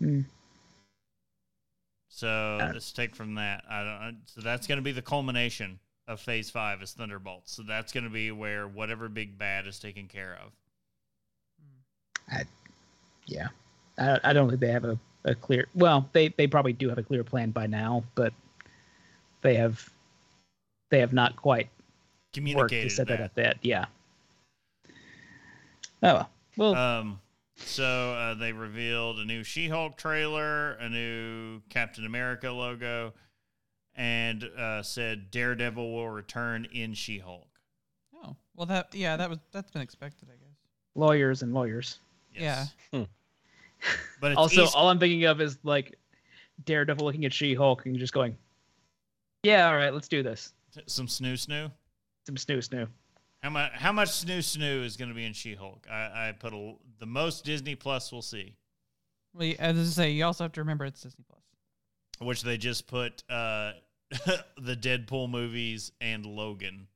Hmm. 0.00 0.20
So 2.08 2.28
Uh, 2.60 2.70
let's 2.72 2.92
take 2.92 3.14
from 3.14 3.34
that. 3.34 3.64
I 3.68 3.82
don't. 3.84 4.18
So 4.26 4.40
that's 4.40 4.66
going 4.66 4.78
to 4.78 4.82
be 4.82 4.92
the 4.92 5.02
culmination 5.02 5.78
of 6.06 6.20
Phase 6.20 6.50
Five 6.50 6.82
is 6.82 6.92
Thunderbolts. 6.92 7.52
So 7.52 7.62
that's 7.62 7.92
going 7.92 8.04
to 8.04 8.10
be 8.10 8.30
where 8.30 8.68
whatever 8.68 9.08
big 9.08 9.36
bad 9.38 9.66
is 9.66 9.78
taken 9.78 10.06
care 10.06 10.38
of. 10.44 10.52
Yeah, 13.26 13.48
I, 13.98 14.20
I 14.24 14.32
don't 14.32 14.48
think 14.48 14.60
they 14.60 14.72
have 14.72 14.84
a, 14.84 14.98
a 15.24 15.34
clear. 15.34 15.66
Well, 15.74 16.08
they 16.12 16.28
they 16.28 16.46
probably 16.46 16.72
do 16.72 16.88
have 16.88 16.98
a 16.98 17.02
clear 17.02 17.24
plan 17.24 17.50
by 17.50 17.66
now, 17.66 18.04
but 18.14 18.32
they 19.42 19.54
have 19.56 19.88
they 20.90 21.00
have 21.00 21.12
not 21.12 21.36
quite 21.36 21.66
worked 21.66 22.34
to 22.34 22.40
Communicated 22.40 22.92
set 22.92 23.08
that 23.08 23.18
that. 23.18 23.24
up. 23.24 23.34
That 23.34 23.58
yeah. 23.62 23.86
Oh 26.02 26.14
well, 26.14 26.30
well 26.56 26.74
Um, 26.74 27.20
so 27.56 27.84
uh, 27.84 28.34
they 28.34 28.52
revealed 28.52 29.18
a 29.20 29.24
new 29.24 29.44
She-Hulk 29.44 29.96
trailer, 29.96 30.72
a 30.72 30.88
new 30.88 31.60
Captain 31.68 32.04
America 32.04 32.50
logo, 32.50 33.12
and 33.94 34.44
uh, 34.58 34.82
said 34.82 35.30
Daredevil 35.30 35.92
will 35.94 36.08
return 36.10 36.66
in 36.72 36.94
She-Hulk. 36.94 37.46
Oh, 38.24 38.34
well, 38.56 38.66
that 38.66 38.94
yeah, 38.94 39.16
that 39.16 39.30
was 39.30 39.38
that's 39.52 39.70
been 39.70 39.82
expected, 39.82 40.28
I 40.28 40.36
guess. 40.36 40.56
lawyers 40.96 41.42
and 41.42 41.54
lawyers. 41.54 42.00
Yes. 42.32 42.74
Hmm. 42.92 43.04
But 44.20 44.32
it's 44.32 44.38
also, 44.38 44.62
easy- 44.64 44.72
all 44.74 44.88
I'm 44.88 44.98
thinking 44.98 45.24
of 45.24 45.40
is 45.40 45.58
like 45.64 45.98
Daredevil 46.64 47.04
looking 47.04 47.24
at 47.24 47.32
She-Hulk 47.32 47.84
and 47.86 47.98
just 47.98 48.12
going, 48.12 48.36
"Yeah, 49.42 49.68
all 49.68 49.76
right, 49.76 49.92
let's 49.92 50.08
do 50.08 50.22
this." 50.22 50.52
some 50.86 51.06
snoo 51.06 51.34
snoo. 51.34 51.70
Some 52.26 52.34
snoo 52.36 52.58
snoo. 52.58 52.88
How 53.42 53.50
much? 53.50 53.72
How 53.72 53.92
much 53.92 54.08
snoo 54.08 54.38
snoo 54.38 54.84
is 54.84 54.96
going 54.96 55.10
to 55.10 55.14
be 55.14 55.24
in 55.26 55.32
She-Hulk? 55.32 55.86
I, 55.90 56.28
I 56.28 56.32
put 56.32 56.52
a, 56.54 56.74
the 56.98 57.06
most 57.06 57.44
Disney 57.44 57.74
Plus 57.74 58.10
we'll 58.10 58.22
see, 58.22 58.56
Well, 59.34 59.52
as 59.58 59.78
I 59.78 59.82
say, 60.04 60.10
you 60.12 60.24
also 60.24 60.44
have 60.44 60.52
to 60.52 60.60
remember 60.62 60.84
it's 60.86 61.02
Disney 61.02 61.24
Plus. 61.28 61.42
which 62.20 62.42
they 62.42 62.56
just 62.56 62.86
put 62.86 63.22
uh, 63.28 63.72
the 64.56 64.74
Deadpool 64.76 65.28
movies 65.30 65.92
and 66.00 66.24
Logan 66.24 66.86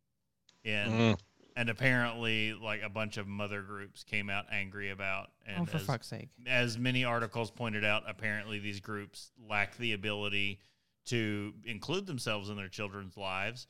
in, 0.65 0.89
Mm. 0.89 1.19
And 1.59 1.69
apparently 1.69 2.55
like 2.55 2.83
a 2.83 2.89
bunch 2.89 3.17
of 3.17 3.27
mother 3.27 3.63
groups 3.63 4.05
came 4.05 4.31
out 4.31 4.47
angry 4.53 4.91
about. 4.91 5.33
And 5.45 5.63
oh, 5.63 5.65
for 5.65 5.79
as, 5.79 5.83
fuck's 5.83 6.07
sake! 6.07 6.29
as 6.47 6.79
many 6.79 7.05
articles 7.05 7.51
pointed 7.51 7.85
out, 7.85 8.05
apparently 8.07 8.61
these 8.61 8.79
groups 8.79 9.33
lack 9.51 9.77
the 9.77 9.93
ability 9.93 10.61
to 11.07 11.53
include 11.65 12.07
themselves 12.07 12.49
in 12.49 12.57
their 12.57 12.69
children's 12.69 13.17
lives 13.17 13.67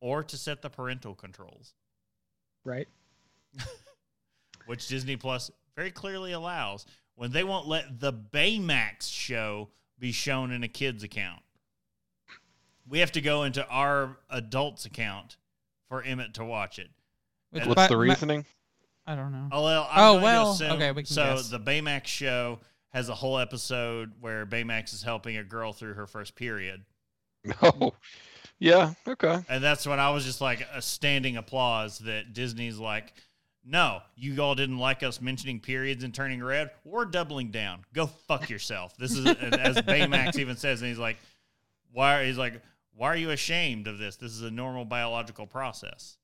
or 0.00 0.24
to 0.24 0.38
set 0.38 0.62
the 0.62 0.70
parental 0.70 1.14
controls, 1.14 1.74
Right. 2.64 2.88
which 4.66 4.88
Disney 4.88 5.16
Plus 5.16 5.50
very 5.76 5.90
clearly 5.90 6.32
allows 6.32 6.86
when 7.14 7.30
they 7.30 7.44
won't 7.44 7.68
let 7.68 8.00
the 8.00 8.12
Baymax 8.12 9.12
show 9.12 9.68
be 9.98 10.12
shown 10.12 10.50
in 10.50 10.62
a 10.62 10.68
kid's 10.68 11.02
account. 11.02 11.42
We 12.88 13.00
have 13.00 13.12
to 13.12 13.20
go 13.20 13.42
into 13.42 13.68
our 13.68 14.16
adults 14.30 14.86
account 14.86 15.36
for 15.90 16.02
Emmett 16.02 16.32
to 16.34 16.44
watch 16.44 16.78
it. 16.78 16.88
Which 17.50 17.60
What's 17.62 17.68
What's 17.68 17.76
by- 17.76 17.86
the 17.88 17.96
reasoning? 17.96 18.44
I 19.06 19.14
don't 19.16 19.32
know. 19.32 19.48
Oh, 19.52 19.64
well, 19.64 19.88
I'm 19.90 20.00
Oh, 20.04 20.22
well, 20.22 20.52
assume- 20.52 20.72
okay, 20.72 20.90
we 20.90 21.02
can 21.02 21.06
so 21.14 21.36
guess. 21.36 21.48
the 21.48 21.58
Baymax 21.58 22.06
show 22.06 22.58
has 22.90 23.08
a 23.08 23.14
whole 23.14 23.38
episode 23.38 24.12
where 24.20 24.44
Baymax 24.44 24.92
is 24.92 25.02
helping 25.02 25.36
a 25.38 25.44
girl 25.44 25.72
through 25.72 25.94
her 25.94 26.06
first 26.06 26.34
period. 26.34 26.84
Oh, 27.62 27.94
yeah. 28.58 28.92
Okay. 29.06 29.38
And 29.48 29.62
that's 29.64 29.86
when 29.86 29.98
I 30.00 30.10
was 30.10 30.24
just 30.24 30.40
like 30.40 30.66
a 30.74 30.82
standing 30.82 31.36
applause 31.38 32.00
that 32.00 32.34
Disney's 32.34 32.76
like, 32.78 33.14
no, 33.64 34.00
you 34.16 34.42
all 34.42 34.54
didn't 34.54 34.78
like 34.78 35.02
us 35.02 35.20
mentioning 35.20 35.60
periods 35.60 36.02
and 36.04 36.12
turning 36.12 36.42
red. 36.42 36.70
We're 36.84 37.04
doubling 37.06 37.50
down. 37.50 37.84
Go 37.94 38.06
fuck 38.06 38.50
yourself. 38.50 38.96
This 38.98 39.12
is 39.12 39.24
as 39.26 39.76
Baymax 39.78 40.36
even 40.38 40.56
says, 40.56 40.82
and 40.82 40.88
he's 40.88 40.98
like, 40.98 41.16
why? 41.92 42.26
He's 42.26 42.36
like, 42.36 42.60
why 42.94 43.06
are 43.08 43.16
you 43.16 43.30
ashamed 43.30 43.86
of 43.86 43.96
this? 43.98 44.16
This 44.16 44.32
is 44.32 44.42
a 44.42 44.50
normal 44.50 44.84
biological 44.84 45.46
process. 45.46 46.17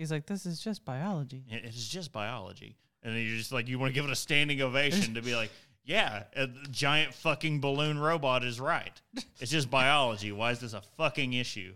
He's 0.00 0.10
like, 0.10 0.24
this 0.24 0.46
is 0.46 0.58
just 0.58 0.82
biology. 0.86 1.44
It's 1.50 1.86
just 1.86 2.10
biology. 2.10 2.74
And 3.02 3.14
then 3.14 3.22
you're 3.22 3.36
just 3.36 3.52
like, 3.52 3.68
you 3.68 3.78
want 3.78 3.90
to 3.90 3.94
give 3.94 4.06
it 4.06 4.10
a 4.10 4.16
standing 4.16 4.62
ovation 4.62 5.12
to 5.12 5.20
be 5.20 5.36
like, 5.36 5.50
yeah, 5.84 6.22
a 6.34 6.46
giant 6.70 7.12
fucking 7.12 7.60
balloon 7.60 7.98
robot 7.98 8.42
is 8.42 8.58
right. 8.58 8.98
It's 9.40 9.50
just 9.50 9.70
biology. 9.70 10.32
Why 10.32 10.52
is 10.52 10.58
this 10.58 10.72
a 10.72 10.80
fucking 10.96 11.34
issue? 11.34 11.74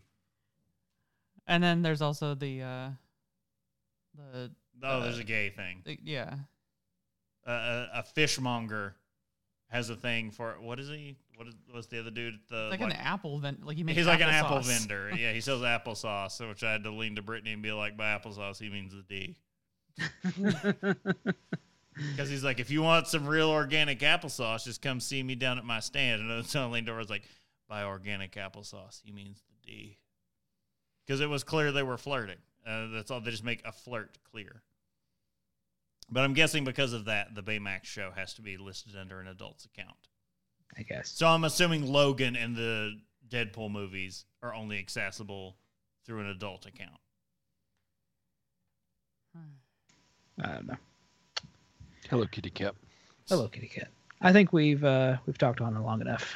And 1.47 1.63
then 1.63 1.83
there's 1.83 2.01
also 2.01 2.35
the 2.35 2.63
uh 2.63 2.89
the, 4.15 4.51
Oh, 4.83 5.03
there's 5.03 5.19
a 5.19 5.25
gay 5.25 5.51
thing. 5.51 5.83
the 5.85 5.99
yeah. 6.03 6.35
a, 7.45 7.53
a, 7.53 7.89
a 7.97 8.03
fishmonger 8.05 8.95
has 9.69 9.91
a 9.91 9.97
thing 9.97 10.31
for 10.31 10.57
what 10.61 10.79
is 10.79 10.89
he? 10.89 11.17
What 11.37 11.49
is 11.49 11.55
what's 11.71 11.87
the 11.89 12.01
other 12.01 12.11
dude? 12.11 12.35
At 12.35 12.49
the 12.49 12.65
It's 12.65 12.71
like, 12.71 12.81
an 12.81 12.93
apple 12.93 13.39
vent 13.39 13.67
like 13.67 13.77
he 13.77 13.83
makes 13.83 13.99
he's 13.99 14.07
like 14.07 14.21
an 14.21 14.29
apple 14.29 14.61
vendor. 14.61 15.11
Yeah, 15.17 15.33
he 15.33 15.41
sells 15.41 15.63
applesauce, 15.63 16.47
which 16.49 16.63
I 16.63 16.73
had 16.73 16.85
to 16.85 16.91
lean 16.91 17.17
to 17.17 17.23
Brittany 17.23 17.53
and 17.53 17.63
be 17.63 17.73
like, 17.73 17.97
by 17.97 18.17
applesauce 18.17 18.59
he 18.59 18.71
means 18.71 18.93
the 18.93 19.03
D. 19.03 19.37
Because 22.11 22.29
he's 22.29 22.43
like, 22.43 22.59
if 22.59 22.71
you 22.71 22.83
want 22.83 23.07
some 23.07 23.27
real 23.27 23.51
organic 23.51 24.01
applesauce, 24.01 24.65
just 24.65 24.83
come 24.83 24.99
see 24.99 25.23
me 25.23 25.37
down 25.37 25.59
at 25.59 25.65
my 25.65 25.81
stand. 25.81 26.29
And 26.29 26.45
so 26.45 26.63
I 26.63 26.67
leaned 26.67 26.89
over, 26.89 26.99
I 26.99 27.03
was 27.03 27.11
like, 27.11 27.23
by 27.69 27.85
organic 27.85 28.33
applesauce, 28.33 29.01
he 29.05 29.13
means 29.13 29.43
the 29.49 29.71
D. 29.71 29.99
Because 31.07 31.21
it 31.21 31.29
was 31.29 31.45
clear 31.45 31.71
they 31.71 31.83
were 31.83 31.97
flirting. 31.97 32.39
Uh, 32.67 32.89
that's 32.93 33.11
all. 33.11 33.21
They 33.21 33.31
just 33.31 33.45
make 33.45 33.63
a 33.65 33.73
flirt 33.73 34.19
clear. 34.33 34.63
But 36.15 36.23
I'm 36.23 36.33
guessing 36.33 36.63
because 36.63 36.93
of 36.93 37.07
that, 37.07 37.35
the 37.35 37.43
Baymax 37.43 37.87
show 37.87 38.13
has 38.15 38.35
to 38.35 38.43
be 38.43 38.57
listed 38.57 38.95
under 38.97 39.19
an 39.19 39.27
adult's 39.27 39.65
account. 39.65 39.97
I 40.79 40.83
guess. 40.83 41.09
So 41.09 41.27
I'm 41.27 41.43
assuming 41.43 41.85
Logan 41.85 42.37
and 42.37 42.55
the 42.55 42.93
Deadpool 43.29 43.73
movies 43.73 44.25
are 44.41 44.55
only 44.55 44.79
accessible 44.79 45.57
through 46.07 46.21
an 46.21 46.27
adult 46.27 46.67
account. 46.67 47.01
I 50.41 50.53
don't 50.53 50.69
know. 50.69 50.77
Hello, 52.09 52.27
Kitty 52.31 52.51
Cat. 52.51 52.77
Hello, 53.29 53.49
Kitty 53.49 53.67
Cat. 53.67 53.89
I 54.23 54.33
think 54.33 54.53
we've 54.53 54.85
uh, 54.85 55.17
we've 55.27 55.39
talked 55.39 55.61
on 55.61 55.77
it 55.77 55.81
long 55.81 56.01
enough. 56.01 56.33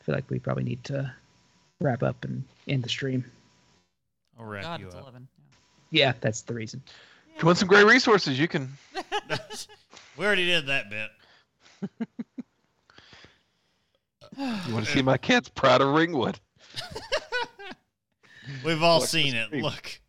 I 0.00 0.04
feel 0.04 0.14
like 0.14 0.30
we 0.30 0.38
probably 0.38 0.62
need 0.62 0.84
to 0.84 1.12
wrap 1.80 2.04
up 2.04 2.24
and 2.24 2.44
end 2.68 2.84
the 2.84 2.88
stream. 2.88 3.24
I'll 4.38 4.46
wrap 4.46 4.62
God, 4.62 4.80
you 4.80 4.86
it's 4.86 4.94
up. 4.94 5.02
eleven. 5.02 5.26
Yeah, 5.90 6.12
that's 6.20 6.42
the 6.42 6.54
reason. 6.54 6.80
If 7.36 7.42
you 7.42 7.46
want 7.46 7.58
some 7.58 7.68
great 7.68 7.84
resources, 7.84 8.38
you 8.38 8.48
can. 8.48 8.72
we 10.16 10.24
already 10.24 10.46
did 10.46 10.66
that 10.68 10.88
bit. 10.88 11.10
You 14.38 14.72
want 14.74 14.86
to 14.86 14.90
see 14.92 15.02
my 15.02 15.18
cat's 15.18 15.50
proud 15.50 15.82
of 15.82 15.88
Ringwood? 15.94 16.40
We've 18.64 18.82
all 18.82 19.00
Watch 19.00 19.10
the 19.10 19.22
seen 19.22 19.34
it. 19.34 19.48
stream. 19.48 19.62
Look, 19.64 20.00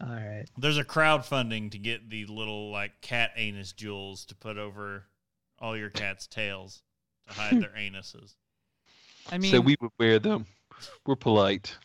All 0.00 0.08
right. 0.14 0.44
there's 0.56 0.78
a 0.78 0.84
crowdfunding 0.84 1.72
to 1.72 1.78
get 1.78 2.08
the 2.10 2.26
little 2.26 2.70
like 2.70 3.00
cat 3.00 3.32
anus 3.36 3.72
jewels 3.72 4.24
to 4.26 4.36
put 4.36 4.56
over 4.56 5.02
all 5.58 5.76
your 5.76 5.90
cat's 5.90 6.28
tails 6.28 6.82
to 7.28 7.34
hide 7.34 7.60
their 7.60 7.70
anuses. 7.78 8.34
I 9.32 9.38
mean, 9.38 9.50
so 9.50 9.60
we 9.60 9.74
would 9.80 9.90
wear 9.98 10.20
them. 10.20 10.46
We're 11.06 11.16
polite. 11.16 11.76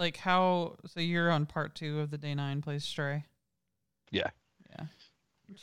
Like 0.00 0.16
how? 0.16 0.76
So 0.86 0.98
you're 0.98 1.30
on 1.30 1.46
part 1.46 1.76
two 1.76 2.00
of 2.00 2.10
the 2.10 2.18
day 2.18 2.34
nine 2.34 2.62
plays 2.62 2.84
Stray. 2.84 3.24
Yeah. 4.10 4.30
Yeah. 4.70 4.86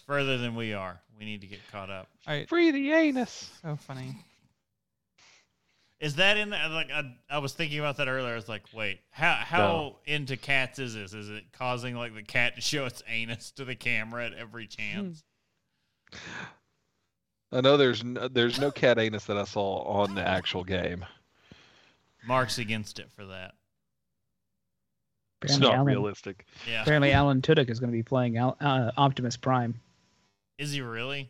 Further 0.05 0.37
than 0.37 0.55
we 0.55 0.73
are. 0.73 1.01
We 1.19 1.25
need 1.25 1.41
to 1.41 1.47
get 1.47 1.59
caught 1.71 1.89
up. 1.89 2.07
All 2.27 2.33
right. 2.33 2.47
Free 2.47 2.71
the 2.71 2.91
anus. 2.91 3.49
So 3.61 3.75
funny. 3.75 4.23
Is 5.99 6.15
that 6.15 6.37
in 6.37 6.51
there? 6.51 6.69
Like 6.69 6.91
I, 6.91 7.15
I 7.29 7.39
was 7.39 7.53
thinking 7.53 7.79
about 7.79 7.97
that 7.97 8.07
earlier. 8.07 8.33
I 8.33 8.35
was 8.35 8.47
like, 8.47 8.63
wait, 8.73 8.99
how 9.09 9.33
how 9.33 9.95
into 10.05 10.37
cats 10.37 10.77
is 10.77 10.93
this? 10.93 11.13
Is 11.13 11.29
it 11.29 11.51
causing 11.51 11.95
like 11.95 12.13
the 12.13 12.21
cat 12.21 12.55
to 12.55 12.61
show 12.61 12.85
its 12.85 13.01
anus 13.09 13.51
to 13.51 13.65
the 13.65 13.75
camera 13.75 14.27
at 14.27 14.33
every 14.35 14.67
chance? 14.67 15.23
Hmm. 16.13 16.19
I 17.49 17.61
know 17.61 17.77
there's 17.77 18.03
no, 18.03 18.27
there's 18.27 18.59
no 18.59 18.71
cat 18.71 18.99
anus 18.99 19.25
that 19.25 19.37
I 19.37 19.45
saw 19.45 19.81
on 19.83 20.15
the 20.15 20.27
actual 20.27 20.63
game. 20.63 21.05
Mark's 22.27 22.57
against 22.57 22.99
it 22.99 23.09
for 23.09 23.25
that. 23.25 23.53
It's 25.43 25.53
Apparently 25.55 25.67
not 25.69 25.75
Alan, 25.75 25.85
realistic. 25.87 26.45
Yeah. 26.69 26.81
apparently 26.81 27.11
Alan 27.13 27.41
Tudyk 27.41 27.69
is 27.69 27.79
going 27.79 27.91
to 27.91 27.95
be 27.97 28.03
playing 28.03 28.37
Al, 28.37 28.57
uh, 28.59 28.91
Optimus 28.97 29.37
Prime. 29.37 29.79
Is 30.57 30.71
he 30.71 30.81
really? 30.81 31.29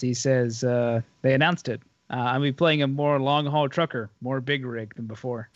He 0.00 0.14
says, 0.14 0.62
uh, 0.64 1.00
they 1.22 1.34
announced 1.34 1.68
it. 1.68 1.80
Uh, 2.10 2.16
I'll 2.16 2.40
be 2.40 2.52
playing 2.52 2.82
a 2.82 2.86
more 2.86 3.18
long 3.20 3.46
haul 3.46 3.68
trucker, 3.68 4.10
more 4.20 4.40
big 4.40 4.64
rig 4.64 4.94
than 4.94 5.06
before. 5.06 5.48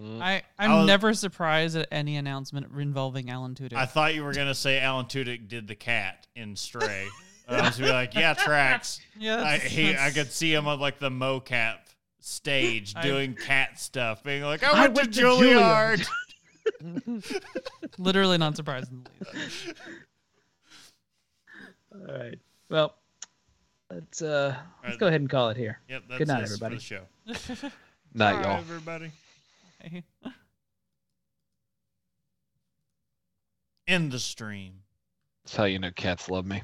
Mm. 0.00 0.20
I 0.22 0.42
I'm 0.58 0.70
I 0.70 0.76
was- 0.78 0.86
never 0.86 1.12
surprised 1.14 1.76
at 1.76 1.86
any 1.92 2.16
announcement 2.16 2.66
involving 2.76 3.28
Alan 3.30 3.54
Tudyk. 3.54 3.74
I 3.74 3.84
thought 3.86 4.14
you 4.14 4.24
were 4.24 4.32
gonna 4.32 4.54
say 4.54 4.80
Alan 4.80 5.04
Tudyk 5.06 5.48
did 5.48 5.68
the 5.68 5.74
cat 5.74 6.26
in 6.34 6.56
Stray. 6.56 7.06
I 7.48 7.60
was 7.60 7.76
gonna 7.76 7.88
be 7.90 7.92
like, 7.92 8.14
yeah, 8.14 8.32
tracks. 8.34 9.00
yeah, 9.18 9.42
I 9.44 9.58
he, 9.58 9.94
I 9.96 10.10
could 10.10 10.32
see 10.32 10.52
him 10.54 10.66
on 10.66 10.80
like 10.80 10.98
the 10.98 11.10
mocap 11.10 11.76
stage 12.20 12.94
I- 12.96 13.02
doing 13.02 13.34
cat 13.34 13.78
stuff, 13.78 14.22
being 14.24 14.42
like, 14.42 14.62
I 14.64 14.70
I 14.70 14.80
went, 14.82 14.94
went 14.94 15.14
to 15.14 15.20
to 15.20 15.26
Juilliard. 15.26 16.06
Literally 17.98 18.38
not 18.38 18.56
surprised 18.56 18.90
in 18.90 19.04
the 19.04 19.38
least. 19.38 19.74
All 21.94 22.14
right. 22.18 22.38
Well, 22.68 22.94
let's 23.90 24.22
uh 24.22 24.56
let's 24.82 24.92
right. 24.94 24.98
go 24.98 25.06
ahead 25.06 25.20
and 25.20 25.30
call 25.30 25.50
it 25.50 25.56
here. 25.56 25.80
Yep, 25.88 26.02
that's 26.08 26.18
Good 26.18 26.28
night, 26.28 26.42
us 26.44 26.48
for 26.48 26.64
everybody. 26.64 26.76
the 26.76 26.80
show. 26.80 27.68
Night, 28.14 28.34
Bye, 28.34 28.42
y'all. 28.42 28.58
everybody. 28.58 29.10
Hey. 29.80 30.04
In 33.86 34.10
the 34.10 34.18
stream. 34.18 34.74
That's 35.44 35.56
how 35.56 35.64
you 35.64 35.78
know 35.78 35.90
cats 35.90 36.28
love 36.28 36.44
me. 36.46 36.62